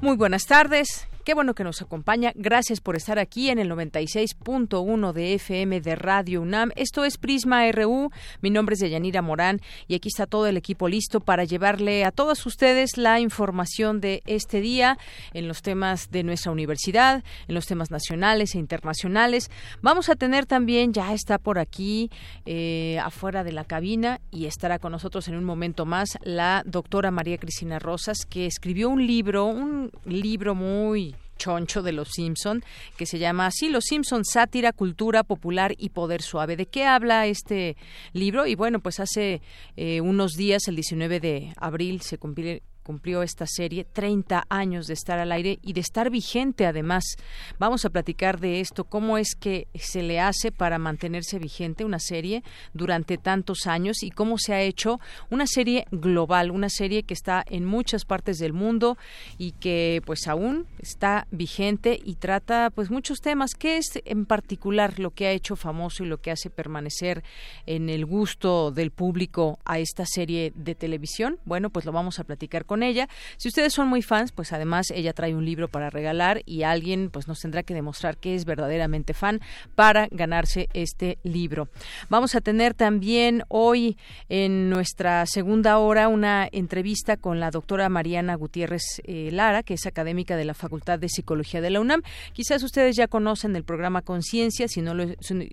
Muy 0.00 0.16
buenas 0.16 0.46
tardes. 0.46 1.09
Qué 1.22 1.34
bueno 1.34 1.54
que 1.54 1.64
nos 1.64 1.82
acompaña. 1.82 2.32
Gracias 2.34 2.80
por 2.80 2.96
estar 2.96 3.18
aquí 3.18 3.50
en 3.50 3.58
el 3.58 3.70
96.1 3.70 5.12
de 5.12 5.34
FM 5.34 5.82
de 5.82 5.94
Radio 5.94 6.40
UNAM. 6.40 6.70
Esto 6.76 7.04
es 7.04 7.18
Prisma 7.18 7.70
RU. 7.72 8.10
Mi 8.40 8.48
nombre 8.48 8.72
es 8.72 8.80
Deyanira 8.80 9.20
Morán 9.20 9.60
y 9.86 9.94
aquí 9.94 10.08
está 10.08 10.26
todo 10.26 10.46
el 10.46 10.56
equipo 10.56 10.88
listo 10.88 11.20
para 11.20 11.44
llevarle 11.44 12.06
a 12.06 12.10
todos 12.10 12.46
ustedes 12.46 12.96
la 12.96 13.20
información 13.20 14.00
de 14.00 14.22
este 14.24 14.62
día 14.62 14.96
en 15.34 15.46
los 15.46 15.60
temas 15.60 16.10
de 16.10 16.22
nuestra 16.22 16.52
universidad, 16.52 17.22
en 17.48 17.54
los 17.54 17.66
temas 17.66 17.90
nacionales 17.90 18.54
e 18.54 18.58
internacionales. 18.58 19.50
Vamos 19.82 20.08
a 20.08 20.16
tener 20.16 20.46
también, 20.46 20.94
ya 20.94 21.12
está 21.12 21.36
por 21.36 21.58
aquí 21.58 22.10
eh, 22.46 22.98
afuera 22.98 23.44
de 23.44 23.52
la 23.52 23.64
cabina 23.64 24.22
y 24.30 24.46
estará 24.46 24.78
con 24.78 24.92
nosotros 24.92 25.28
en 25.28 25.36
un 25.36 25.44
momento 25.44 25.84
más 25.84 26.18
la 26.22 26.62
doctora 26.64 27.10
María 27.10 27.36
Cristina 27.36 27.78
Rosas, 27.78 28.24
que 28.24 28.46
escribió 28.46 28.88
un 28.88 29.06
libro, 29.06 29.44
un 29.44 29.90
libro 30.06 30.54
muy 30.54 31.14
choncho 31.40 31.82
de 31.82 31.92
Los 31.92 32.10
Simpson, 32.10 32.62
que 32.96 33.06
se 33.06 33.18
llama 33.18 33.46
así, 33.46 33.70
Los 33.70 33.84
Simpson, 33.86 34.24
sátira, 34.24 34.72
cultura 34.72 35.24
popular 35.24 35.74
y 35.78 35.88
poder 35.88 36.20
suave. 36.22 36.56
¿De 36.56 36.66
qué 36.66 36.84
habla 36.84 37.26
este 37.26 37.76
libro? 38.12 38.46
Y 38.46 38.54
bueno, 38.54 38.80
pues 38.80 39.00
hace 39.00 39.40
eh, 39.76 40.00
unos 40.00 40.34
días, 40.34 40.68
el 40.68 40.76
19 40.76 41.18
de 41.18 41.52
abril, 41.56 42.02
se 42.02 42.18
cumple, 42.18 42.62
cumplió 42.82 43.22
esta 43.22 43.46
serie 43.46 43.84
30 43.84 44.44
años 44.48 44.86
de 44.86 44.94
estar 44.94 45.18
al 45.18 45.32
aire 45.32 45.58
y 45.62 45.72
de 45.72 45.80
estar 45.80 46.10
vigente 46.10 46.66
además. 46.66 47.04
Vamos 47.58 47.84
a 47.84 47.90
platicar 47.90 48.40
de 48.40 48.60
esto, 48.60 48.84
cómo 48.84 49.18
es 49.18 49.34
que 49.34 49.68
se 49.74 50.02
le 50.02 50.20
hace 50.20 50.52
para 50.52 50.78
mantenerse 50.78 51.38
vigente 51.38 51.84
una 51.84 51.98
serie 51.98 52.42
durante 52.72 53.18
tantos 53.18 53.66
años 53.66 54.02
y 54.02 54.10
cómo 54.10 54.38
se 54.38 54.54
ha 54.54 54.62
hecho 54.62 55.00
una 55.30 55.46
serie 55.46 55.86
global, 55.90 56.50
una 56.50 56.68
serie 56.68 57.02
que 57.02 57.14
está 57.14 57.44
en 57.48 57.64
muchas 57.64 58.04
partes 58.04 58.38
del 58.38 58.52
mundo 58.52 58.96
y 59.38 59.52
que 59.52 60.02
pues 60.04 60.26
aún 60.26 60.66
está 60.78 61.26
vigente 61.30 61.98
y 62.02 62.16
trata 62.16 62.70
pues 62.74 62.90
muchos 62.90 63.20
temas. 63.20 63.54
¿Qué 63.54 63.76
es 63.76 64.00
en 64.04 64.26
particular 64.26 64.98
lo 64.98 65.10
que 65.10 65.26
ha 65.26 65.32
hecho 65.32 65.56
famoso 65.56 66.04
y 66.04 66.06
lo 66.06 66.20
que 66.20 66.30
hace 66.30 66.50
permanecer 66.50 67.22
en 67.66 67.88
el 67.88 68.06
gusto 68.06 68.70
del 68.70 68.90
público 68.90 69.58
a 69.64 69.78
esta 69.78 70.04
serie 70.06 70.52
de 70.54 70.74
televisión? 70.74 71.38
Bueno, 71.44 71.70
pues 71.70 71.84
lo 71.84 71.92
vamos 71.92 72.18
a 72.18 72.24
platicar 72.24 72.64
con 72.70 72.84
ella. 72.84 73.08
Si 73.36 73.48
ustedes 73.48 73.72
son 73.72 73.88
muy 73.88 74.00
fans, 74.00 74.30
pues 74.30 74.52
además 74.52 74.92
ella 74.92 75.12
trae 75.12 75.34
un 75.34 75.44
libro 75.44 75.66
para 75.66 75.90
regalar 75.90 76.42
y 76.46 76.62
alguien 76.62 77.10
pues 77.10 77.26
nos 77.26 77.40
tendrá 77.40 77.64
que 77.64 77.74
demostrar 77.74 78.16
que 78.16 78.36
es 78.36 78.44
verdaderamente 78.44 79.12
fan 79.12 79.40
para 79.74 80.06
ganarse 80.12 80.68
este 80.72 81.18
libro. 81.24 81.66
Vamos 82.10 82.36
a 82.36 82.40
tener 82.40 82.74
también 82.74 83.42
hoy 83.48 83.96
en 84.28 84.70
nuestra 84.70 85.26
segunda 85.26 85.78
hora 85.78 86.06
una 86.06 86.48
entrevista 86.52 87.16
con 87.16 87.40
la 87.40 87.50
doctora 87.50 87.88
Mariana 87.88 88.36
Gutiérrez 88.36 89.02
eh, 89.02 89.30
Lara, 89.32 89.64
que 89.64 89.74
es 89.74 89.84
académica 89.86 90.36
de 90.36 90.44
la 90.44 90.54
Facultad 90.54 91.00
de 91.00 91.08
Psicología 91.08 91.60
de 91.60 91.70
la 91.70 91.80
UNAM. 91.80 92.02
Quizás 92.34 92.62
ustedes 92.62 92.94
ya 92.94 93.08
conocen 93.08 93.56
el 93.56 93.64
programa 93.64 94.02
Conciencia, 94.02 94.68
si 94.68 94.80
no 94.80 94.94
lo 94.94 95.06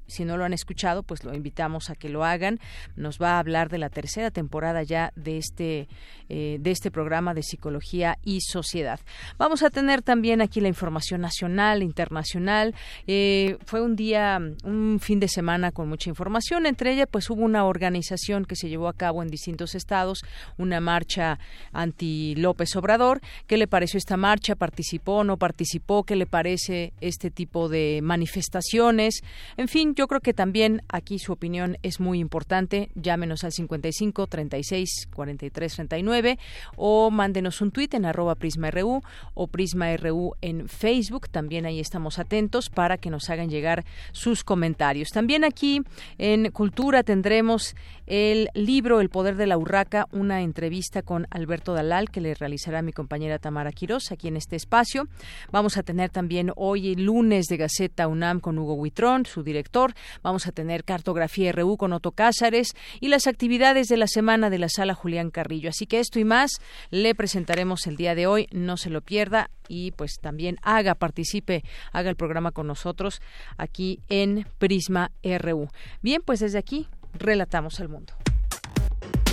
si 0.05 0.23
no 0.23 0.37
lo 0.37 0.45
han 0.45 0.53
escuchado, 0.53 1.01
pues 1.01 1.23
lo 1.23 1.33
invitamos 1.33 1.89
a 1.89 1.95
que 1.95 2.09
lo 2.09 2.23
hagan. 2.23 2.59
Nos 2.95 3.17
va 3.19 3.37
a 3.37 3.39
hablar 3.39 3.69
de 3.69 3.79
la 3.79 3.89
tercera 3.89 4.29
temporada 4.29 4.83
ya 4.83 5.11
de 5.15 5.39
este 5.39 5.87
eh, 6.29 6.57
de 6.59 6.71
este 6.71 6.91
programa 6.91 7.06
de 7.07 7.41
Psicología 7.41 8.17
y 8.25 8.41
Sociedad. 8.41 8.99
Vamos 9.37 9.63
a 9.63 9.69
tener 9.69 10.01
también 10.01 10.41
aquí 10.41 10.59
la 10.59 10.67
información 10.67 11.21
nacional, 11.21 11.81
internacional. 11.81 12.75
Eh, 13.07 13.57
fue 13.65 13.81
un 13.81 13.95
día, 13.95 14.39
un 14.65 14.99
fin 15.01 15.21
de 15.21 15.29
semana 15.29 15.71
con 15.71 15.87
mucha 15.87 16.09
información. 16.09 16.65
Entre 16.65 16.91
ellas, 16.91 17.07
pues 17.09 17.29
hubo 17.29 17.43
una 17.43 17.63
organización 17.63 18.43
que 18.43 18.57
se 18.57 18.67
llevó 18.67 18.89
a 18.89 18.93
cabo 18.93 19.23
en 19.23 19.29
distintos 19.29 19.73
estados, 19.73 20.19
una 20.57 20.81
marcha 20.81 21.39
anti 21.71 22.35
López 22.35 22.75
Obrador. 22.75 23.21
¿Qué 23.47 23.55
le 23.55 23.67
pareció 23.67 23.97
esta 23.97 24.17
marcha? 24.17 24.55
¿Participó? 24.55 25.23
¿No 25.23 25.37
participó? 25.37 26.03
¿Qué 26.03 26.17
le 26.17 26.25
parece 26.25 26.91
este 26.99 27.31
tipo 27.31 27.69
de 27.69 28.01
manifestaciones? 28.03 29.21
En 29.55 29.69
fin, 29.69 29.95
yo 29.95 30.07
creo 30.07 30.19
que 30.19 30.33
también 30.33 30.81
aquí 30.89 31.19
su 31.19 31.31
opinión 31.31 31.77
es 31.83 32.01
muy 32.01 32.19
importante. 32.19 32.89
Llámenos 32.95 33.45
al 33.45 33.53
55 33.53 34.27
36 34.27 35.07
43 35.13 35.73
39 35.73 36.39
o 36.75 36.96
mándenos 37.11 37.61
un 37.61 37.71
tuit 37.71 37.93
en 37.93 38.05
arroba 38.05 38.35
prisma.ru 38.35 39.01
o 39.33 39.47
prisma.ru 39.47 40.33
en 40.41 40.67
Facebook. 40.67 41.29
También 41.29 41.65
ahí 41.65 41.79
estamos 41.79 42.19
atentos 42.19 42.69
para 42.69 42.97
que 42.97 43.09
nos 43.09 43.29
hagan 43.29 43.49
llegar 43.49 43.85
sus 44.11 44.43
comentarios. 44.43 45.09
También 45.09 45.43
aquí 45.43 45.81
en 46.17 46.51
Cultura 46.51 47.03
tendremos 47.03 47.75
el 48.05 48.49
libro 48.53 49.01
El 49.01 49.09
Poder 49.09 49.35
de 49.35 49.47
la 49.47 49.57
Urraca, 49.57 50.07
una 50.11 50.41
entrevista 50.41 51.01
con 51.01 51.27
Alberto 51.29 51.73
Dalal 51.73 52.09
que 52.09 52.21
le 52.21 52.33
realizará 52.33 52.81
mi 52.81 52.93
compañera 52.93 53.39
Tamara 53.39 53.71
Quiroz 53.71 54.11
aquí 54.11 54.27
en 54.27 54.37
este 54.37 54.55
espacio. 54.55 55.07
Vamos 55.51 55.77
a 55.77 55.83
tener 55.83 56.09
también 56.09 56.51
hoy 56.55 56.95
lunes 56.95 57.47
de 57.47 57.57
Gaceta 57.57 58.07
UNAM 58.07 58.39
con 58.39 58.57
Hugo 58.57 58.75
Huitrón, 58.75 59.25
su 59.25 59.43
director. 59.43 59.93
Vamos 60.23 60.47
a 60.47 60.51
tener 60.51 60.83
Cartografía 60.83 61.51
RU 61.51 61.77
con 61.77 61.93
Otto 61.93 62.11
Cázares 62.11 62.73
y 62.99 63.09
las 63.09 63.27
actividades 63.27 63.87
de 63.87 63.97
la 63.97 64.07
semana 64.07 64.49
de 64.49 64.59
la 64.59 64.69
Sala 64.69 64.93
Julián 64.93 65.29
Carrillo. 65.29 65.69
Así 65.69 65.85
que 65.85 65.99
esto 65.99 66.19
y 66.19 66.25
más 66.25 66.51
le 66.89 67.15
presentaremos 67.15 67.87
el 67.87 67.97
día 67.97 68.15
de 68.15 68.27
hoy. 68.27 68.47
No 68.51 68.77
se 68.77 68.89
lo 68.89 69.01
pierda 69.01 69.49
y 69.67 69.91
pues 69.91 70.19
también 70.21 70.57
haga, 70.61 70.95
participe, 70.95 71.63
haga 71.91 72.09
el 72.09 72.15
programa 72.15 72.51
con 72.51 72.67
nosotros 72.67 73.21
aquí 73.57 73.99
en 74.09 74.45
Prisma 74.57 75.11
RU. 75.23 75.69
Bien, 76.01 76.21
pues 76.23 76.39
desde 76.39 76.57
aquí 76.57 76.87
relatamos 77.13 77.79
al 77.79 77.89
mundo. 77.89 78.13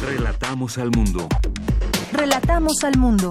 Relatamos 0.03 0.79
al 0.79 0.91
mundo. 0.91 1.29
Relatamos 2.13 2.85
al 2.85 2.99
mundo. 2.99 3.31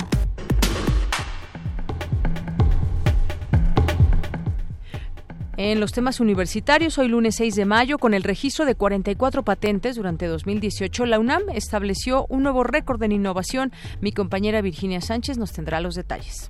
En 5.55 5.79
los 5.79 5.91
temas 5.91 6.19
universitarios, 6.19 6.97
hoy 6.97 7.09
lunes 7.09 7.35
6 7.35 7.53
de 7.53 7.65
mayo, 7.65 7.99
con 7.99 8.15
el 8.15 8.23
registro 8.23 8.65
de 8.65 8.73
44 8.73 9.43
patentes 9.43 9.95
durante 9.95 10.25
2018, 10.25 11.05
la 11.05 11.19
UNAM 11.19 11.43
estableció 11.53 12.25
un 12.27 12.41
nuevo 12.41 12.63
récord 12.63 13.03
en 13.03 13.11
innovación. 13.11 13.71
Mi 14.01 14.11
compañera 14.11 14.61
Virginia 14.61 14.99
Sánchez 14.99 15.37
nos 15.37 15.51
tendrá 15.51 15.79
los 15.79 15.93
detalles. 15.93 16.49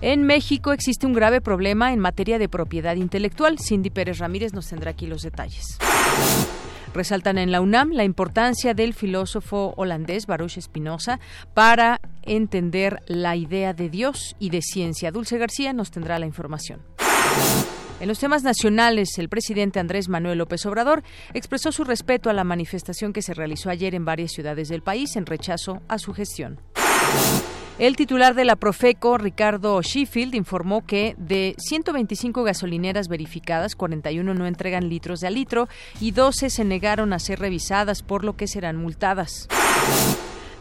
En 0.00 0.24
México 0.24 0.72
existe 0.72 1.06
un 1.06 1.12
grave 1.12 1.40
problema 1.40 1.92
en 1.92 2.00
materia 2.00 2.40
de 2.40 2.48
propiedad 2.48 2.96
intelectual. 2.96 3.60
Cindy 3.60 3.90
Pérez 3.90 4.18
Ramírez 4.18 4.52
nos 4.54 4.66
tendrá 4.66 4.90
aquí 4.90 5.06
los 5.06 5.22
detalles. 5.22 5.78
Resaltan 6.94 7.38
en 7.38 7.52
la 7.52 7.60
UNAM 7.60 7.92
la 7.92 8.02
importancia 8.02 8.74
del 8.74 8.92
filósofo 8.92 9.74
holandés 9.76 10.26
Baruch 10.26 10.58
Spinoza 10.60 11.20
para 11.54 12.00
entender 12.22 13.02
la 13.06 13.36
idea 13.36 13.72
de 13.72 13.88
Dios 13.88 14.34
y 14.40 14.50
de 14.50 14.62
ciencia. 14.62 15.12
Dulce 15.12 15.38
García 15.38 15.72
nos 15.72 15.92
tendrá 15.92 16.18
la 16.18 16.26
información. 16.26 16.80
En 18.00 18.06
los 18.06 18.20
temas 18.20 18.44
nacionales, 18.44 19.18
el 19.18 19.28
presidente 19.28 19.80
Andrés 19.80 20.08
Manuel 20.08 20.38
López 20.38 20.64
Obrador 20.66 21.02
expresó 21.34 21.72
su 21.72 21.82
respeto 21.82 22.30
a 22.30 22.32
la 22.32 22.44
manifestación 22.44 23.12
que 23.12 23.22
se 23.22 23.34
realizó 23.34 23.70
ayer 23.70 23.94
en 23.94 24.04
varias 24.04 24.30
ciudades 24.32 24.68
del 24.68 24.82
país 24.82 25.16
en 25.16 25.26
rechazo 25.26 25.82
a 25.88 25.98
su 25.98 26.14
gestión. 26.14 26.60
El 27.78 27.96
titular 27.96 28.34
de 28.34 28.44
la 28.44 28.56
Profeco, 28.56 29.18
Ricardo 29.18 29.80
Sheffield, 29.82 30.34
informó 30.34 30.84
que 30.84 31.14
de 31.16 31.54
125 31.58 32.42
gasolineras 32.42 33.08
verificadas, 33.08 33.76
41 33.76 34.34
no 34.34 34.46
entregan 34.46 34.88
litros 34.88 35.20
de 35.20 35.28
a 35.28 35.30
litro 35.30 35.68
y 36.00 36.10
12 36.12 36.50
se 36.50 36.64
negaron 36.64 37.12
a 37.12 37.20
ser 37.20 37.38
revisadas, 37.38 38.02
por 38.02 38.24
lo 38.24 38.36
que 38.36 38.48
serán 38.48 38.76
multadas. 38.76 39.48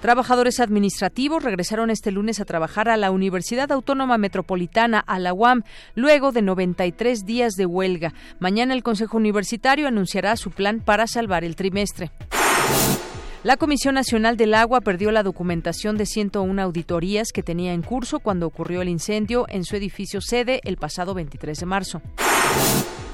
Trabajadores 0.02 0.60
administrativos 0.60 1.44
regresaron 1.44 1.90
este 1.90 2.12
lunes 2.12 2.40
a 2.40 2.46
trabajar 2.46 2.88
a 2.88 2.98
la 2.98 3.10
Universidad 3.10 3.72
Autónoma 3.72 4.18
Metropolitana, 4.20 5.00
a 5.00 5.18
la 5.18 5.34
UAM, 5.34 5.64
luego 5.96 6.32
de 6.32 6.44
93 6.44 7.26
días 7.26 7.54
de 7.54 7.66
huelga. 7.66 8.14
Mañana 8.40 8.76
el 8.76 8.84
Consejo 8.84 9.18
Universitario 9.18 9.88
anunciará 9.88 10.36
su 10.36 10.52
plan 10.52 10.82
para 10.82 11.08
salvar 11.08 11.44
el 11.44 11.56
trimestre. 11.56 12.12
La 13.44 13.56
Comisión 13.56 13.96
Nacional 13.96 14.36
del 14.36 14.56
Agua 14.56 14.82
perdió 14.82 15.12
la 15.12 15.22
documentación 15.22 15.96
de 15.96 16.08
101 16.08 16.60
auditorías 16.62 17.32
que 17.32 17.44
tenía 17.44 17.74
en 17.74 17.84
curso 17.84 18.20
cuando 18.20 18.48
ocurrió 18.48 18.82
el 18.82 18.90
incendio 18.90 19.46
en 19.48 19.64
su 19.64 19.76
edificio 19.76 20.22
sede 20.22 20.60
el 20.64 20.78
pasado 20.78 21.14
23 21.14 21.60
de 21.60 21.66
marzo. 21.66 22.02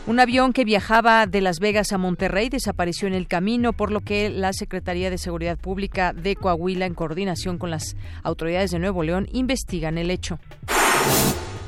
Un 0.08 0.20
avión 0.20 0.54
que 0.54 0.66
viajaba 0.66 1.28
de 1.28 1.42
Las 1.42 1.60
Vegas 1.60 1.92
a 1.92 1.98
Monterrey 1.98 2.50
desapareció 2.50 3.08
en 3.08 3.14
el 3.14 3.28
camino, 3.28 3.74
por 3.74 3.92
lo 3.92 4.00
que 4.00 4.30
la 4.30 4.54
Secretaría 4.54 5.10
de 5.10 5.18
Seguridad 5.18 5.58
Pública 5.58 6.14
de 6.14 6.36
Coahuila, 6.36 6.86
en 6.86 6.94
coordinación 6.94 7.58
con 7.58 7.70
las 7.70 7.96
autoridades 8.22 8.72
de 8.72 8.80
Nuevo 8.80 9.04
León, 9.04 9.28
investigan 9.32 9.98
el 9.98 10.10
hecho. 10.10 10.40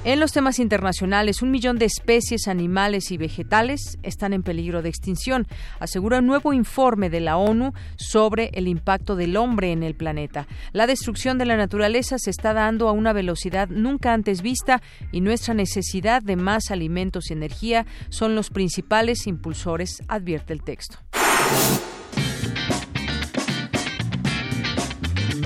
En 0.06 0.20
los 0.20 0.34
temas 0.34 0.60
internacionales, 0.60 1.42
un 1.42 1.50
millón 1.50 1.80
de 1.80 1.86
especies 1.86 2.48
animales 2.48 3.10
y 3.10 3.18
vegetales 3.18 3.98
están 4.04 4.34
en 4.34 4.44
peligro 4.44 4.84
de 4.84 4.90
extinción, 4.90 5.48
asegura 5.80 6.20
un 6.20 6.28
nuevo 6.28 6.54
informe 6.54 7.10
de 7.10 7.22
la 7.22 7.38
ONU 7.38 7.74
sobre 7.96 8.52
el 8.54 8.68
impacto 8.68 9.16
del 9.16 9.36
hombre 9.36 9.72
en 9.72 9.82
el 9.82 9.96
planeta. 9.96 10.48
La 10.74 10.86
destrucción 10.86 11.40
de 11.40 11.48
la 11.48 11.58
naturaleza 11.58 12.20
se 12.20 12.30
está 12.30 12.54
dando 12.54 12.88
a 12.88 12.92
una 12.92 13.14
velocidad 13.14 13.68
nunca 13.70 14.14
antes 14.14 14.44
vista 14.44 14.84
y 15.12 15.22
nuestra 15.22 15.56
necesidad 15.56 16.22
de 16.22 16.36
más 16.36 16.70
alimentos 16.70 17.32
y 17.32 17.34
energía 17.34 17.88
son 18.10 18.36
los 18.36 18.52
principales 18.52 19.26
impulsores, 19.26 20.04
advierte 20.08 20.54
el 20.54 20.62
texto. 20.62 21.00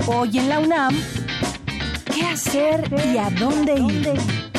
Hoy 0.06 0.38
en 0.38 0.48
la 0.50 0.58
UNAM, 0.58 0.94
¿qué 2.14 2.26
hacer 2.26 2.84
y 3.10 3.16
a 3.16 3.30
dónde 3.30 3.74
ir? 3.78 4.49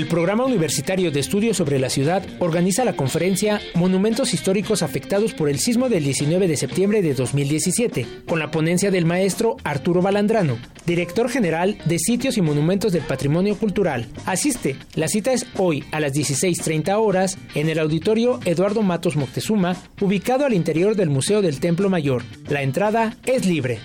El 0.00 0.06
Programa 0.06 0.46
Universitario 0.46 1.10
de 1.10 1.20
Estudios 1.20 1.58
sobre 1.58 1.78
la 1.78 1.90
Ciudad 1.90 2.22
organiza 2.38 2.86
la 2.86 2.96
conferencia 2.96 3.60
Monumentos 3.74 4.32
Históricos 4.32 4.82
Afectados 4.82 5.34
por 5.34 5.50
el 5.50 5.58
Sismo 5.58 5.90
del 5.90 6.04
19 6.04 6.48
de 6.48 6.56
septiembre 6.56 7.02
de 7.02 7.12
2017, 7.12 8.06
con 8.26 8.38
la 8.38 8.50
ponencia 8.50 8.90
del 8.90 9.04
maestro 9.04 9.58
Arturo 9.62 10.00
Balandrano, 10.00 10.56
director 10.86 11.28
general 11.28 11.76
de 11.84 11.98
Sitios 11.98 12.38
y 12.38 12.40
Monumentos 12.40 12.92
del 12.92 13.02
Patrimonio 13.02 13.58
Cultural. 13.58 14.06
Asiste, 14.24 14.76
la 14.94 15.06
cita 15.06 15.34
es 15.34 15.46
hoy 15.58 15.84
a 15.92 16.00
las 16.00 16.14
16.30 16.14 16.96
horas 16.98 17.36
en 17.54 17.68
el 17.68 17.78
auditorio 17.78 18.40
Eduardo 18.46 18.80
Matos 18.80 19.16
Moctezuma, 19.16 19.76
ubicado 20.00 20.46
al 20.46 20.54
interior 20.54 20.96
del 20.96 21.10
Museo 21.10 21.42
del 21.42 21.60
Templo 21.60 21.90
Mayor. 21.90 22.22
La 22.48 22.62
entrada 22.62 23.18
es 23.26 23.44
libre. 23.44 23.80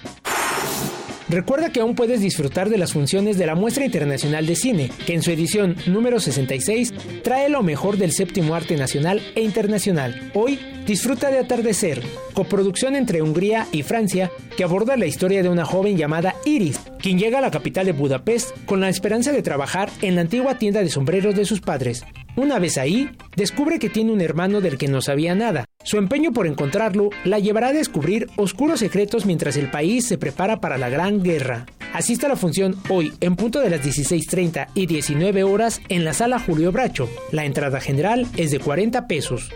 Recuerda 1.27 1.71
que 1.71 1.79
aún 1.79 1.95
puedes 1.95 2.21
disfrutar 2.21 2.69
de 2.69 2.77
las 2.77 2.93
funciones 2.93 3.39
de 3.39 3.47
la 3.47 3.55
Muestra 3.55 3.85
Internacional 3.85 4.45
de 4.45 4.55
Cine, 4.55 4.91
que 5.07 5.15
en 5.15 5.23
su 5.23 5.31
edición 5.31 5.75
número 5.87 6.19
66 6.19 6.93
trae 7.23 7.49
lo 7.49 7.63
mejor 7.63 7.97
del 7.97 8.11
séptimo 8.11 8.53
arte 8.53 8.75
nacional 8.75 9.21
e 9.33 9.41
internacional. 9.41 10.31
Hoy 10.35 10.59
disfruta 10.85 11.31
de 11.31 11.39
Atardecer, 11.39 12.03
coproducción 12.33 12.95
entre 12.95 13.23
Hungría 13.23 13.65
y 13.71 13.81
Francia, 13.81 14.31
que 14.55 14.63
aborda 14.63 14.97
la 14.97 15.07
historia 15.07 15.41
de 15.41 15.49
una 15.49 15.65
joven 15.65 15.97
llamada 15.97 16.35
Iris, 16.45 16.79
quien 16.99 17.17
llega 17.17 17.39
a 17.39 17.41
la 17.41 17.51
capital 17.51 17.87
de 17.87 17.93
Budapest 17.93 18.51
con 18.67 18.79
la 18.79 18.89
esperanza 18.89 19.31
de 19.31 19.41
trabajar 19.41 19.89
en 20.03 20.13
la 20.13 20.21
antigua 20.21 20.59
tienda 20.59 20.81
de 20.81 20.89
sombreros 20.89 21.35
de 21.35 21.45
sus 21.45 21.59
padres. 21.59 22.05
Una 22.35 22.59
vez 22.59 22.77
ahí, 22.77 23.09
descubre 23.35 23.79
que 23.79 23.89
tiene 23.89 24.11
un 24.11 24.21
hermano 24.21 24.61
del 24.61 24.77
que 24.77 24.89
no 24.89 25.01
sabía 25.01 25.33
nada. 25.33 25.65
Su 25.85 25.99
empeño 25.99 26.33
por 26.33 26.47
encontrarlo 26.47 27.11
la 27.25 27.37
llevará 27.37 27.67
a 27.67 27.73
descubrir 27.73 28.27
oscuros 28.37 28.79
secretos 28.79 29.27
mientras 29.27 29.55
el 29.55 29.69
país 29.69 30.07
se 30.07 30.17
prepara 30.17 30.59
para 30.59 30.79
la 30.79 30.89
Gran 30.89 31.21
Guerra. 31.21 31.67
Asista 31.93 32.25
a 32.25 32.29
la 32.29 32.35
función 32.35 32.75
hoy 32.89 33.13
en 33.21 33.35
punto 33.35 33.59
de 33.59 33.69
las 33.69 33.81
16.30 33.81 34.69
y 34.73 34.87
19 34.87 35.43
horas 35.43 35.81
en 35.87 36.03
la 36.03 36.13
sala 36.13 36.39
Julio 36.39 36.71
Bracho. 36.71 37.07
La 37.31 37.45
entrada 37.45 37.79
general 37.79 38.27
es 38.35 38.49
de 38.49 38.59
40 38.59 39.05
pesos. 39.07 39.51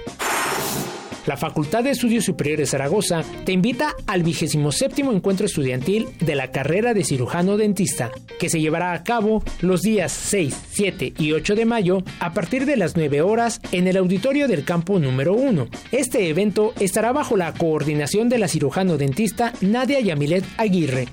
La 1.25 1.37
Facultad 1.37 1.83
de 1.83 1.91
Estudios 1.91 2.25
Superiores 2.25 2.71
Zaragoza 2.71 3.23
te 3.45 3.51
invita 3.51 3.95
al 4.07 4.23
27 4.23 5.01
encuentro 5.01 5.45
estudiantil 5.45 6.07
de 6.19 6.35
la 6.35 6.51
carrera 6.51 6.93
de 6.93 7.03
cirujano 7.03 7.57
dentista, 7.57 8.11
que 8.39 8.49
se 8.49 8.59
llevará 8.59 8.93
a 8.93 9.03
cabo 9.03 9.43
los 9.61 9.81
días 9.81 10.11
6, 10.11 10.55
7 10.71 11.13
y 11.17 11.31
8 11.31 11.55
de 11.55 11.65
mayo 11.65 12.03
a 12.19 12.33
partir 12.33 12.65
de 12.65 12.77
las 12.77 12.95
9 12.95 13.21
horas 13.21 13.61
en 13.71 13.87
el 13.87 13.97
auditorio 13.97 14.47
del 14.47 14.63
campo 14.63 14.99
número 14.99 15.33
1. 15.33 15.67
Este 15.91 16.29
evento 16.29 16.73
estará 16.79 17.11
bajo 17.11 17.37
la 17.37 17.53
coordinación 17.53 18.29
de 18.29 18.39
la 18.39 18.47
cirujano 18.47 18.97
dentista 18.97 19.53
Nadia 19.61 19.99
Yamilet 19.99 20.45
Aguirre. 20.57 21.07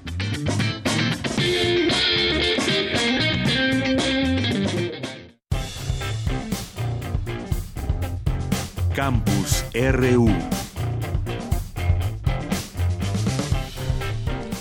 Campus 9.06 9.62
RU. 9.72 10.55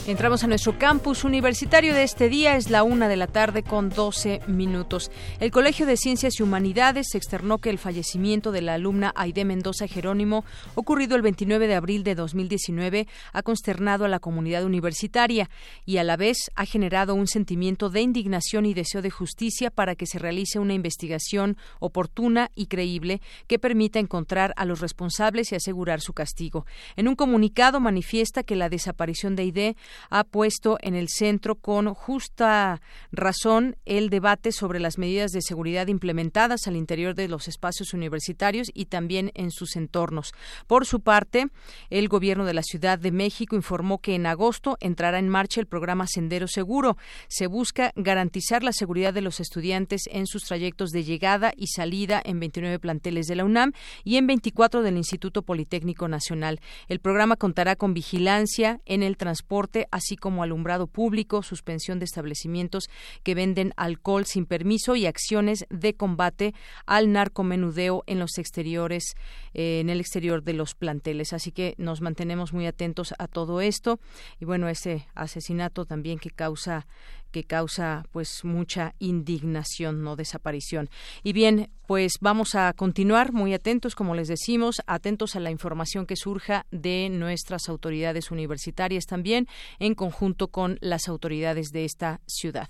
Entramos 0.08 0.44
a 0.44 0.48
nuestro 0.48 0.78
campus 0.78 1.24
universitario 1.24 1.96
de 1.96 2.04
este 2.04 2.30
día, 2.30 2.58
es 2.58 2.70
la 2.70 2.84
una 2.84 3.08
de 3.08 3.16
la 3.16 3.26
tarde 3.26 3.64
con 3.64 3.90
12 3.90 4.42
minutos. 4.46 5.10
El 5.40 5.50
Colegio 5.50 5.88
de 5.88 5.98
Ciencias 5.98 6.40
y 6.40 6.44
Humanidades 6.44 7.16
externó 7.16 7.58
que 7.58 7.72
el 7.72 7.80
fallecimiento 7.80 8.52
de 8.52 8.62
la 8.62 8.76
alumna 8.76 9.14
Aide 9.16 9.46
Mendoza 9.46 9.88
Jerónimo, 9.88 10.46
ocurrido 10.76 11.16
el 11.16 11.24
29 11.24 11.66
de 11.66 11.74
abril 11.74 12.04
de 12.04 12.14
2019, 12.14 13.08
ha 13.34 13.42
consternado 13.42 14.06
a 14.06 14.08
la 14.08 14.20
comunidad 14.20 14.64
universitaria 14.64 15.50
y 15.88 15.98
a 15.98 16.04
la 16.04 16.18
vez 16.18 16.52
ha 16.54 16.68
generado 16.68 17.16
un 17.16 17.26
sentimiento 17.26 17.90
de 17.90 18.02
indignación 18.02 18.68
y 18.68 18.76
deseo 18.76 19.02
de 19.02 19.10
justicia 19.10 19.72
para 19.72 19.96
que 19.96 20.06
se 20.06 20.20
realice 20.20 20.60
una 20.60 20.76
investigación 20.76 21.58
oportuna 21.80 22.52
y 22.54 22.68
creíble 22.68 23.22
que 23.48 23.58
permita 23.58 23.98
encontrar 23.98 24.54
a 24.56 24.66
los 24.66 24.82
responsables 24.82 25.52
y 25.52 25.56
asegurar 25.56 26.00
su 26.00 26.14
castigo. 26.14 26.68
En 26.96 27.08
un 27.08 27.16
comunicado 27.16 27.80
manifiesta 27.80 28.44
que 28.44 28.56
la 28.56 28.70
desaparición 28.70 29.36
de 29.36 29.42
Aide 29.42 29.76
ha 30.10 30.24
puesto 30.24 30.78
en 30.82 30.96
el 30.96 31.08
centro 31.10 31.56
con 31.56 31.94
justa 31.94 32.82
razón 33.12 33.78
el 33.86 34.10
debate 34.10 34.52
sobre 34.52 34.80
las 34.80 34.98
medidas 34.98 35.32
de 35.32 35.42
seguridad 35.42 35.88
implementadas 35.88 36.68
al 36.68 36.76
interior 36.76 37.16
de 37.16 37.28
los 37.28 37.48
espacios 37.48 37.94
universitarios 37.94 38.70
y 38.74 38.86
también 38.86 39.32
en 39.36 39.52
sus 39.52 39.76
entornos. 39.76 40.34
Por 40.68 40.86
su 40.86 41.02
parte, 41.02 41.48
el 41.90 42.08
gobierno 42.08 42.46
de 42.46 42.54
la 42.54 42.64
Ciudad 42.64 43.00
de 43.00 43.12
México 43.12 43.56
informó 43.56 44.00
que 44.00 44.16
en 44.16 44.26
agosto 44.26 44.78
entrará 44.80 45.20
en 45.20 45.30
marcha 45.30 45.60
el 45.60 45.68
programa 45.68 46.08
Sendero 46.08 46.48
Seguro. 46.48 46.98
Se 47.28 47.48
busca 47.48 47.92
garantizar 47.96 48.64
la 48.64 48.74
seguridad 48.74 49.14
de 49.14 49.22
los 49.22 49.40
estudiantes 49.40 50.04
en 50.12 50.28
sus 50.28 50.44
trayectos 50.44 50.92
de 50.92 51.04
llegada 51.04 51.54
y 51.56 51.68
salida 51.68 52.22
en 52.24 52.40
29 52.40 52.80
planteles 52.80 53.28
de 53.28 53.36
la 53.36 53.46
UNAM 53.46 53.74
y 54.04 54.18
en 54.18 54.28
24 54.28 54.82
del 54.82 54.98
Instituto 54.98 55.42
Politécnico 55.42 56.08
Nacional. 56.08 56.60
El 56.88 57.00
programa 57.00 57.36
contará 57.36 57.76
con 57.76 57.94
vigilancia 57.94 58.80
en 58.86 59.04
el 59.04 59.18
transporte 59.18 59.85
así 59.92 60.16
como 60.16 60.44
alumbrado 60.44 60.88
público, 60.88 61.44
suspensión 61.44 62.00
de 62.00 62.06
establecimientos 62.06 62.90
que 63.24 63.36
venden 63.36 63.74
alcohol 63.78 64.26
sin 64.26 64.46
permiso 64.46 64.96
y 64.96 65.06
acciones 65.06 65.66
de 65.70 65.94
combate 65.94 66.54
al 66.86 67.12
narcomenudeo 67.12 68.04
en 68.08 68.20
los 68.20 68.38
exteriores, 68.38 69.16
eh, 69.54 69.80
en 69.80 69.90
el 69.90 70.00
exterior 70.00 70.44
de 70.44 70.54
los 70.54 70.76
planteles. 70.76 71.34
Así 71.34 71.52
que 71.52 71.76
nos 71.78 72.02
mantenemos 72.02 72.54
muy 72.54 72.68
atentos 72.68 73.14
a 73.18 73.28
todo 73.28 73.62
esto 73.62 74.00
y 74.40 74.46
bueno, 74.46 74.68
ese 74.70 75.08
asesinato 75.16 75.86
también 75.86 76.20
que 76.20 76.30
causa 76.30 76.88
que 77.36 77.44
causa 77.44 78.06
pues 78.14 78.46
mucha 78.46 78.96
indignación, 78.98 80.02
no 80.04 80.16
desaparición. 80.16 80.90
Y 81.22 81.34
bien, 81.34 81.70
pues 81.86 82.14
vamos 82.20 82.56
a 82.56 82.72
continuar 82.74 83.34
muy 83.34 83.54
atentos, 83.54 83.94
como 83.94 84.16
les 84.16 84.28
decimos, 84.28 84.82
atentos 84.88 85.36
a 85.36 85.40
la 85.40 85.52
información 85.52 86.06
que 86.06 86.16
surja 86.16 86.66
de 86.72 87.10
nuestras 87.12 87.68
autoridades 87.70 88.32
universitarias 88.32 89.06
también, 89.06 89.48
en 89.80 89.96
conjunto 89.96 90.48
con 90.48 90.78
las 90.82 91.10
autoridades 91.10 91.68
de 91.72 91.86
esta 91.86 92.22
ciudad. 92.26 92.70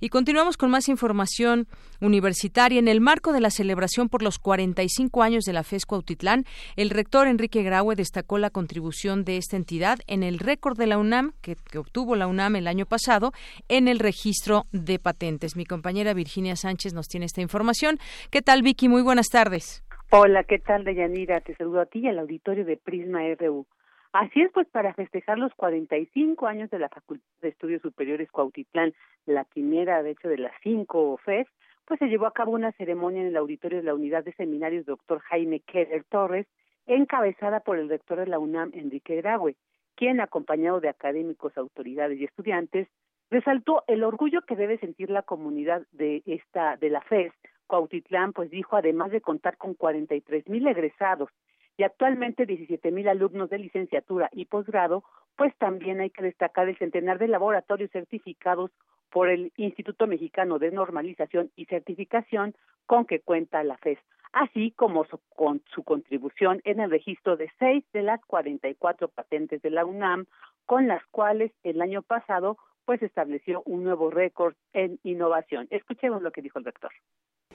Y 0.00 0.08
continuamos 0.08 0.56
con 0.56 0.70
más 0.70 0.88
información 0.88 1.66
universitaria. 2.00 2.78
En 2.78 2.88
el 2.88 3.00
marco 3.00 3.32
de 3.32 3.40
la 3.40 3.50
celebración 3.50 4.08
por 4.08 4.22
los 4.22 4.38
45 4.38 5.22
años 5.22 5.44
de 5.44 5.52
la 5.52 5.64
FESCO 5.64 5.96
Autitlán, 5.96 6.46
el 6.76 6.90
rector 6.90 7.26
Enrique 7.26 7.64
Graue 7.64 7.96
destacó 7.96 8.38
la 8.38 8.50
contribución 8.50 9.24
de 9.24 9.38
esta 9.38 9.56
entidad 9.56 9.98
en 10.06 10.22
el 10.22 10.38
récord 10.38 10.78
de 10.78 10.86
la 10.86 10.98
UNAM, 10.98 11.32
que 11.42 11.78
obtuvo 11.78 12.14
la 12.14 12.28
UNAM 12.28 12.56
el 12.56 12.68
año 12.68 12.86
pasado, 12.86 13.32
en 13.68 13.88
el 13.88 13.98
registro 14.04 14.62
de 14.70 14.98
patentes. 15.00 15.56
Mi 15.56 15.64
compañera 15.64 16.14
Virginia 16.14 16.54
Sánchez 16.54 16.94
nos 16.94 17.08
tiene 17.08 17.26
esta 17.26 17.40
información. 17.40 17.98
¿Qué 18.30 18.42
tal, 18.42 18.62
Vicky? 18.62 18.88
Muy 18.88 19.02
buenas 19.02 19.28
tardes. 19.30 19.82
Hola, 20.10 20.44
¿qué 20.44 20.58
tal, 20.58 20.84
Deyanira? 20.84 21.40
Te 21.40 21.56
saludo 21.56 21.80
a 21.80 21.86
ti 21.86 22.00
y 22.00 22.08
al 22.08 22.18
auditorio 22.18 22.64
de 22.64 22.76
Prisma 22.76 23.20
RU. 23.40 23.66
Así 24.12 24.42
es, 24.42 24.52
pues 24.52 24.68
para 24.68 24.94
festejar 24.94 25.38
los 25.38 25.52
45 25.54 26.46
años 26.46 26.70
de 26.70 26.78
la 26.78 26.88
Facultad 26.88 27.26
de 27.42 27.48
Estudios 27.48 27.82
Superiores 27.82 28.30
Cuautitlán, 28.30 28.94
la 29.26 29.42
primera, 29.42 30.04
de 30.04 30.10
hecho, 30.12 30.28
de 30.28 30.38
las 30.38 30.52
cinco 30.62 31.18
FES, 31.24 31.48
pues 31.84 31.98
se 31.98 32.06
llevó 32.06 32.26
a 32.26 32.32
cabo 32.32 32.52
una 32.52 32.70
ceremonia 32.72 33.22
en 33.22 33.28
el 33.28 33.36
auditorio 33.36 33.78
de 33.78 33.84
la 33.84 33.94
Unidad 33.94 34.22
de 34.22 34.32
Seminarios 34.34 34.86
Doctor 34.86 35.18
Jaime 35.20 35.60
Keller 35.60 36.04
Torres, 36.04 36.46
encabezada 36.86 37.60
por 37.60 37.78
el 37.78 37.88
rector 37.88 38.18
de 38.20 38.26
la 38.26 38.38
UNAM, 38.38 38.70
Enrique 38.74 39.16
Graue, 39.16 39.56
quien, 39.96 40.20
acompañado 40.20 40.80
de 40.80 40.90
académicos, 40.90 41.56
autoridades 41.56 42.18
y 42.20 42.24
estudiantes, 42.24 42.86
resaltó 43.34 43.82
el 43.88 44.04
orgullo 44.04 44.42
que 44.42 44.54
debe 44.54 44.78
sentir 44.78 45.10
la 45.10 45.22
comunidad 45.22 45.82
de 45.90 46.22
esta 46.24 46.76
de 46.76 46.88
la 46.88 47.00
FES. 47.00 47.32
Cuautitlán 47.66 48.32
pues 48.32 48.48
dijo 48.48 48.76
además 48.76 49.10
de 49.10 49.20
contar 49.20 49.56
con 49.56 49.74
43 49.74 50.48
mil 50.48 50.64
egresados 50.68 51.30
y 51.76 51.82
actualmente 51.82 52.46
17 52.46 52.92
mil 52.92 53.08
alumnos 53.08 53.50
de 53.50 53.58
licenciatura 53.58 54.28
y 54.30 54.44
posgrado, 54.44 55.02
pues 55.34 55.52
también 55.56 56.00
hay 56.00 56.10
que 56.10 56.22
destacar 56.22 56.68
el 56.68 56.78
centenar 56.78 57.18
de 57.18 57.26
laboratorios 57.26 57.90
certificados 57.90 58.70
por 59.10 59.28
el 59.28 59.52
Instituto 59.56 60.06
Mexicano 60.06 60.60
de 60.60 60.70
Normalización 60.70 61.50
y 61.56 61.64
Certificación 61.64 62.54
con 62.86 63.04
que 63.04 63.18
cuenta 63.18 63.64
la 63.64 63.76
FES, 63.78 63.98
así 64.32 64.70
como 64.70 65.06
su, 65.06 65.18
con 65.34 65.60
su 65.74 65.82
contribución 65.82 66.60
en 66.62 66.78
el 66.78 66.90
registro 66.90 67.36
de 67.36 67.50
seis 67.58 67.84
de 67.92 68.02
las 68.02 68.24
44 68.26 69.08
patentes 69.08 69.60
de 69.60 69.70
la 69.70 69.84
UNAM, 69.84 70.26
con 70.66 70.86
las 70.86 71.04
cuales 71.06 71.50
el 71.64 71.82
año 71.82 72.02
pasado 72.02 72.58
pues 72.84 73.02
estableció 73.02 73.62
un 73.66 73.84
nuevo 73.84 74.10
récord 74.10 74.54
en 74.72 74.98
innovación. 75.02 75.66
Escuchemos 75.70 76.22
lo 76.22 76.30
que 76.30 76.42
dijo 76.42 76.58
el 76.58 76.64
rector. 76.64 76.90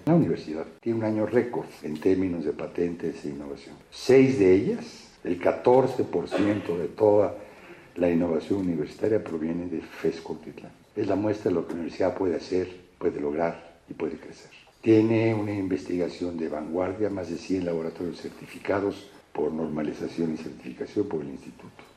La 0.05 0.15
universidad 0.15 0.65
tiene 0.79 0.99
un 0.99 1.05
año 1.05 1.25
récord 1.25 1.67
en 1.83 1.99
términos 1.99 2.45
de 2.45 2.53
patentes 2.53 3.23
e 3.25 3.29
innovación. 3.29 3.75
Seis 3.89 4.39
de 4.39 4.53
ellas, 4.53 5.19
el 5.23 5.39
14% 5.39 6.77
de 6.77 6.87
toda 6.87 7.35
la 7.95 8.09
innovación 8.09 8.59
universitaria 8.59 9.23
proviene 9.23 9.67
de 9.67 9.81
FES 9.81 10.21
Cotitlán. 10.21 10.71
Es 10.95 11.07
la 11.07 11.15
muestra 11.15 11.49
de 11.49 11.55
lo 11.55 11.67
que 11.67 11.73
la 11.73 11.81
universidad 11.81 12.17
puede 12.17 12.35
hacer, 12.35 12.69
puede 12.97 13.19
lograr 13.19 13.79
y 13.89 13.93
puede 13.93 14.17
crecer. 14.17 14.51
Tiene 14.81 15.33
una 15.33 15.51
investigación 15.51 16.37
de 16.37 16.47
vanguardia, 16.47 17.09
más 17.09 17.29
de 17.29 17.35
100 17.35 17.65
laboratorios 17.65 18.21
certificados 18.21 19.11
por 19.33 19.51
normalización 19.51 20.33
y 20.33 20.37
certificación 20.37 21.07
por 21.07 21.21
el 21.21 21.29
instituto. 21.29 21.88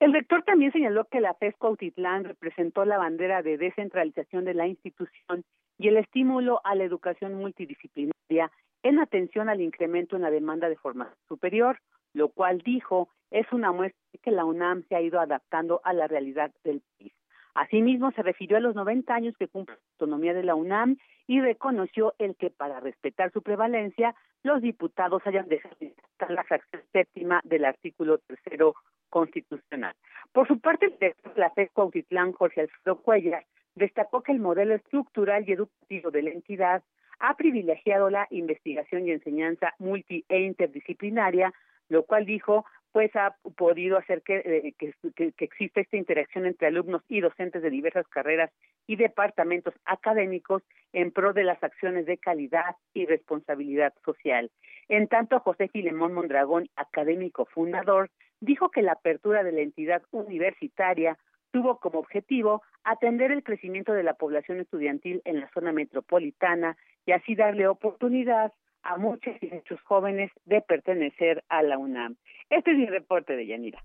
El 0.00 0.12
rector 0.12 0.44
también 0.44 0.70
señaló 0.70 1.06
que 1.06 1.20
la 1.20 1.34
FES 1.34 1.56
Cuautitlán 1.56 2.22
representó 2.22 2.84
la 2.84 2.98
bandera 2.98 3.42
de 3.42 3.58
descentralización 3.58 4.44
de 4.44 4.54
la 4.54 4.68
institución 4.68 5.44
y 5.76 5.88
el 5.88 5.96
estímulo 5.96 6.60
a 6.62 6.76
la 6.76 6.84
educación 6.84 7.34
multidisciplinaria 7.34 8.52
en 8.84 9.00
atención 9.00 9.48
al 9.48 9.60
incremento 9.60 10.14
en 10.14 10.22
la 10.22 10.30
demanda 10.30 10.68
de 10.68 10.76
formación 10.76 11.18
superior, 11.26 11.80
lo 12.14 12.28
cual 12.28 12.58
dijo 12.58 13.08
es 13.32 13.52
una 13.52 13.72
muestra 13.72 14.00
de 14.12 14.18
que 14.20 14.30
la 14.30 14.44
UNAM 14.44 14.84
se 14.88 14.94
ha 14.94 15.00
ido 15.00 15.18
adaptando 15.18 15.80
a 15.82 15.92
la 15.92 16.06
realidad 16.06 16.52
del 16.62 16.80
país. 16.96 17.12
Asimismo, 17.54 18.12
se 18.12 18.22
refirió 18.22 18.56
a 18.56 18.60
los 18.60 18.76
90 18.76 19.12
años 19.12 19.36
que 19.36 19.48
cumple 19.48 19.74
la 19.74 19.82
autonomía 19.94 20.32
de 20.32 20.44
la 20.44 20.54
UNAM 20.54 20.96
y 21.26 21.40
reconoció 21.40 22.14
el 22.18 22.36
que 22.36 22.50
para 22.50 22.78
respetar 22.78 23.32
su 23.32 23.42
prevalencia, 23.42 24.14
los 24.44 24.62
diputados 24.62 25.22
hayan 25.26 25.48
dejado 25.48 25.74
de 25.80 25.94
la 26.28 26.44
fracción 26.44 26.82
séptima 26.92 27.40
del 27.42 27.64
artículo 27.64 28.18
tercero 28.18 28.74
constitucional. 29.08 29.94
Por 30.32 30.46
su 30.46 30.60
parte, 30.60 30.86
el 30.86 30.92
director 30.92 31.34
de 31.34 31.40
la 31.40 31.50
FED 31.50 31.68
Cuautitlán, 31.72 32.32
Jorge 32.32 32.62
Alfredo 32.62 33.02
Cuellar, 33.02 33.44
destacó 33.74 34.22
que 34.22 34.32
el 34.32 34.40
modelo 34.40 34.74
estructural 34.74 35.48
y 35.48 35.52
educativo 35.52 36.10
de 36.10 36.22
la 36.22 36.30
entidad 36.30 36.82
ha 37.20 37.36
privilegiado 37.36 38.10
la 38.10 38.26
investigación 38.30 39.06
y 39.06 39.12
enseñanza 39.12 39.74
multi 39.78 40.24
e 40.28 40.40
interdisciplinaria, 40.40 41.52
lo 41.88 42.04
cual 42.04 42.26
dijo 42.26 42.64
pues 42.92 43.14
ha 43.16 43.36
podido 43.56 43.98
hacer 43.98 44.22
que, 44.22 44.38
eh, 44.38 44.74
que, 44.78 44.92
que, 45.14 45.44
exista 45.44 45.80
esta 45.80 45.96
interacción 45.96 46.46
entre 46.46 46.68
alumnos 46.68 47.02
y 47.08 47.20
docentes 47.20 47.62
de 47.62 47.70
diversas 47.70 48.08
carreras 48.08 48.50
y 48.86 48.96
departamentos 48.96 49.74
académicos 49.84 50.62
en 50.92 51.12
pro 51.12 51.32
de 51.32 51.44
las 51.44 51.62
acciones 51.62 52.06
de 52.06 52.16
calidad 52.16 52.76
y 52.94 53.06
responsabilidad 53.06 53.92
social. 54.04 54.50
En 54.88 55.06
tanto, 55.06 55.38
José 55.40 55.68
Filemón 55.68 56.14
Mondragón, 56.14 56.68
académico 56.76 57.44
fundador, 57.44 58.10
dijo 58.40 58.70
que 58.70 58.82
la 58.82 58.92
apertura 58.92 59.42
de 59.42 59.52
la 59.52 59.60
entidad 59.60 60.02
universitaria 60.10 61.18
tuvo 61.50 61.78
como 61.78 61.98
objetivo 61.98 62.62
atender 62.84 63.32
el 63.32 63.42
crecimiento 63.42 63.92
de 63.92 64.02
la 64.02 64.14
población 64.14 64.60
estudiantil 64.60 65.22
en 65.24 65.40
la 65.40 65.50
zona 65.52 65.72
metropolitana 65.72 66.76
y 67.06 67.12
así 67.12 67.34
darle 67.34 67.68
oportunidad 67.68 68.52
a 68.82 68.96
muchos 68.96 69.34
y 69.40 69.46
muchos 69.48 69.80
jóvenes 69.82 70.30
de 70.44 70.60
pertenecer 70.60 71.44
a 71.48 71.62
la 71.62 71.78
UNAM. 71.78 72.16
Este 72.50 72.72
es 72.72 72.78
mi 72.78 72.86
reporte 72.86 73.34
de 73.34 73.46
Yanira. 73.46 73.82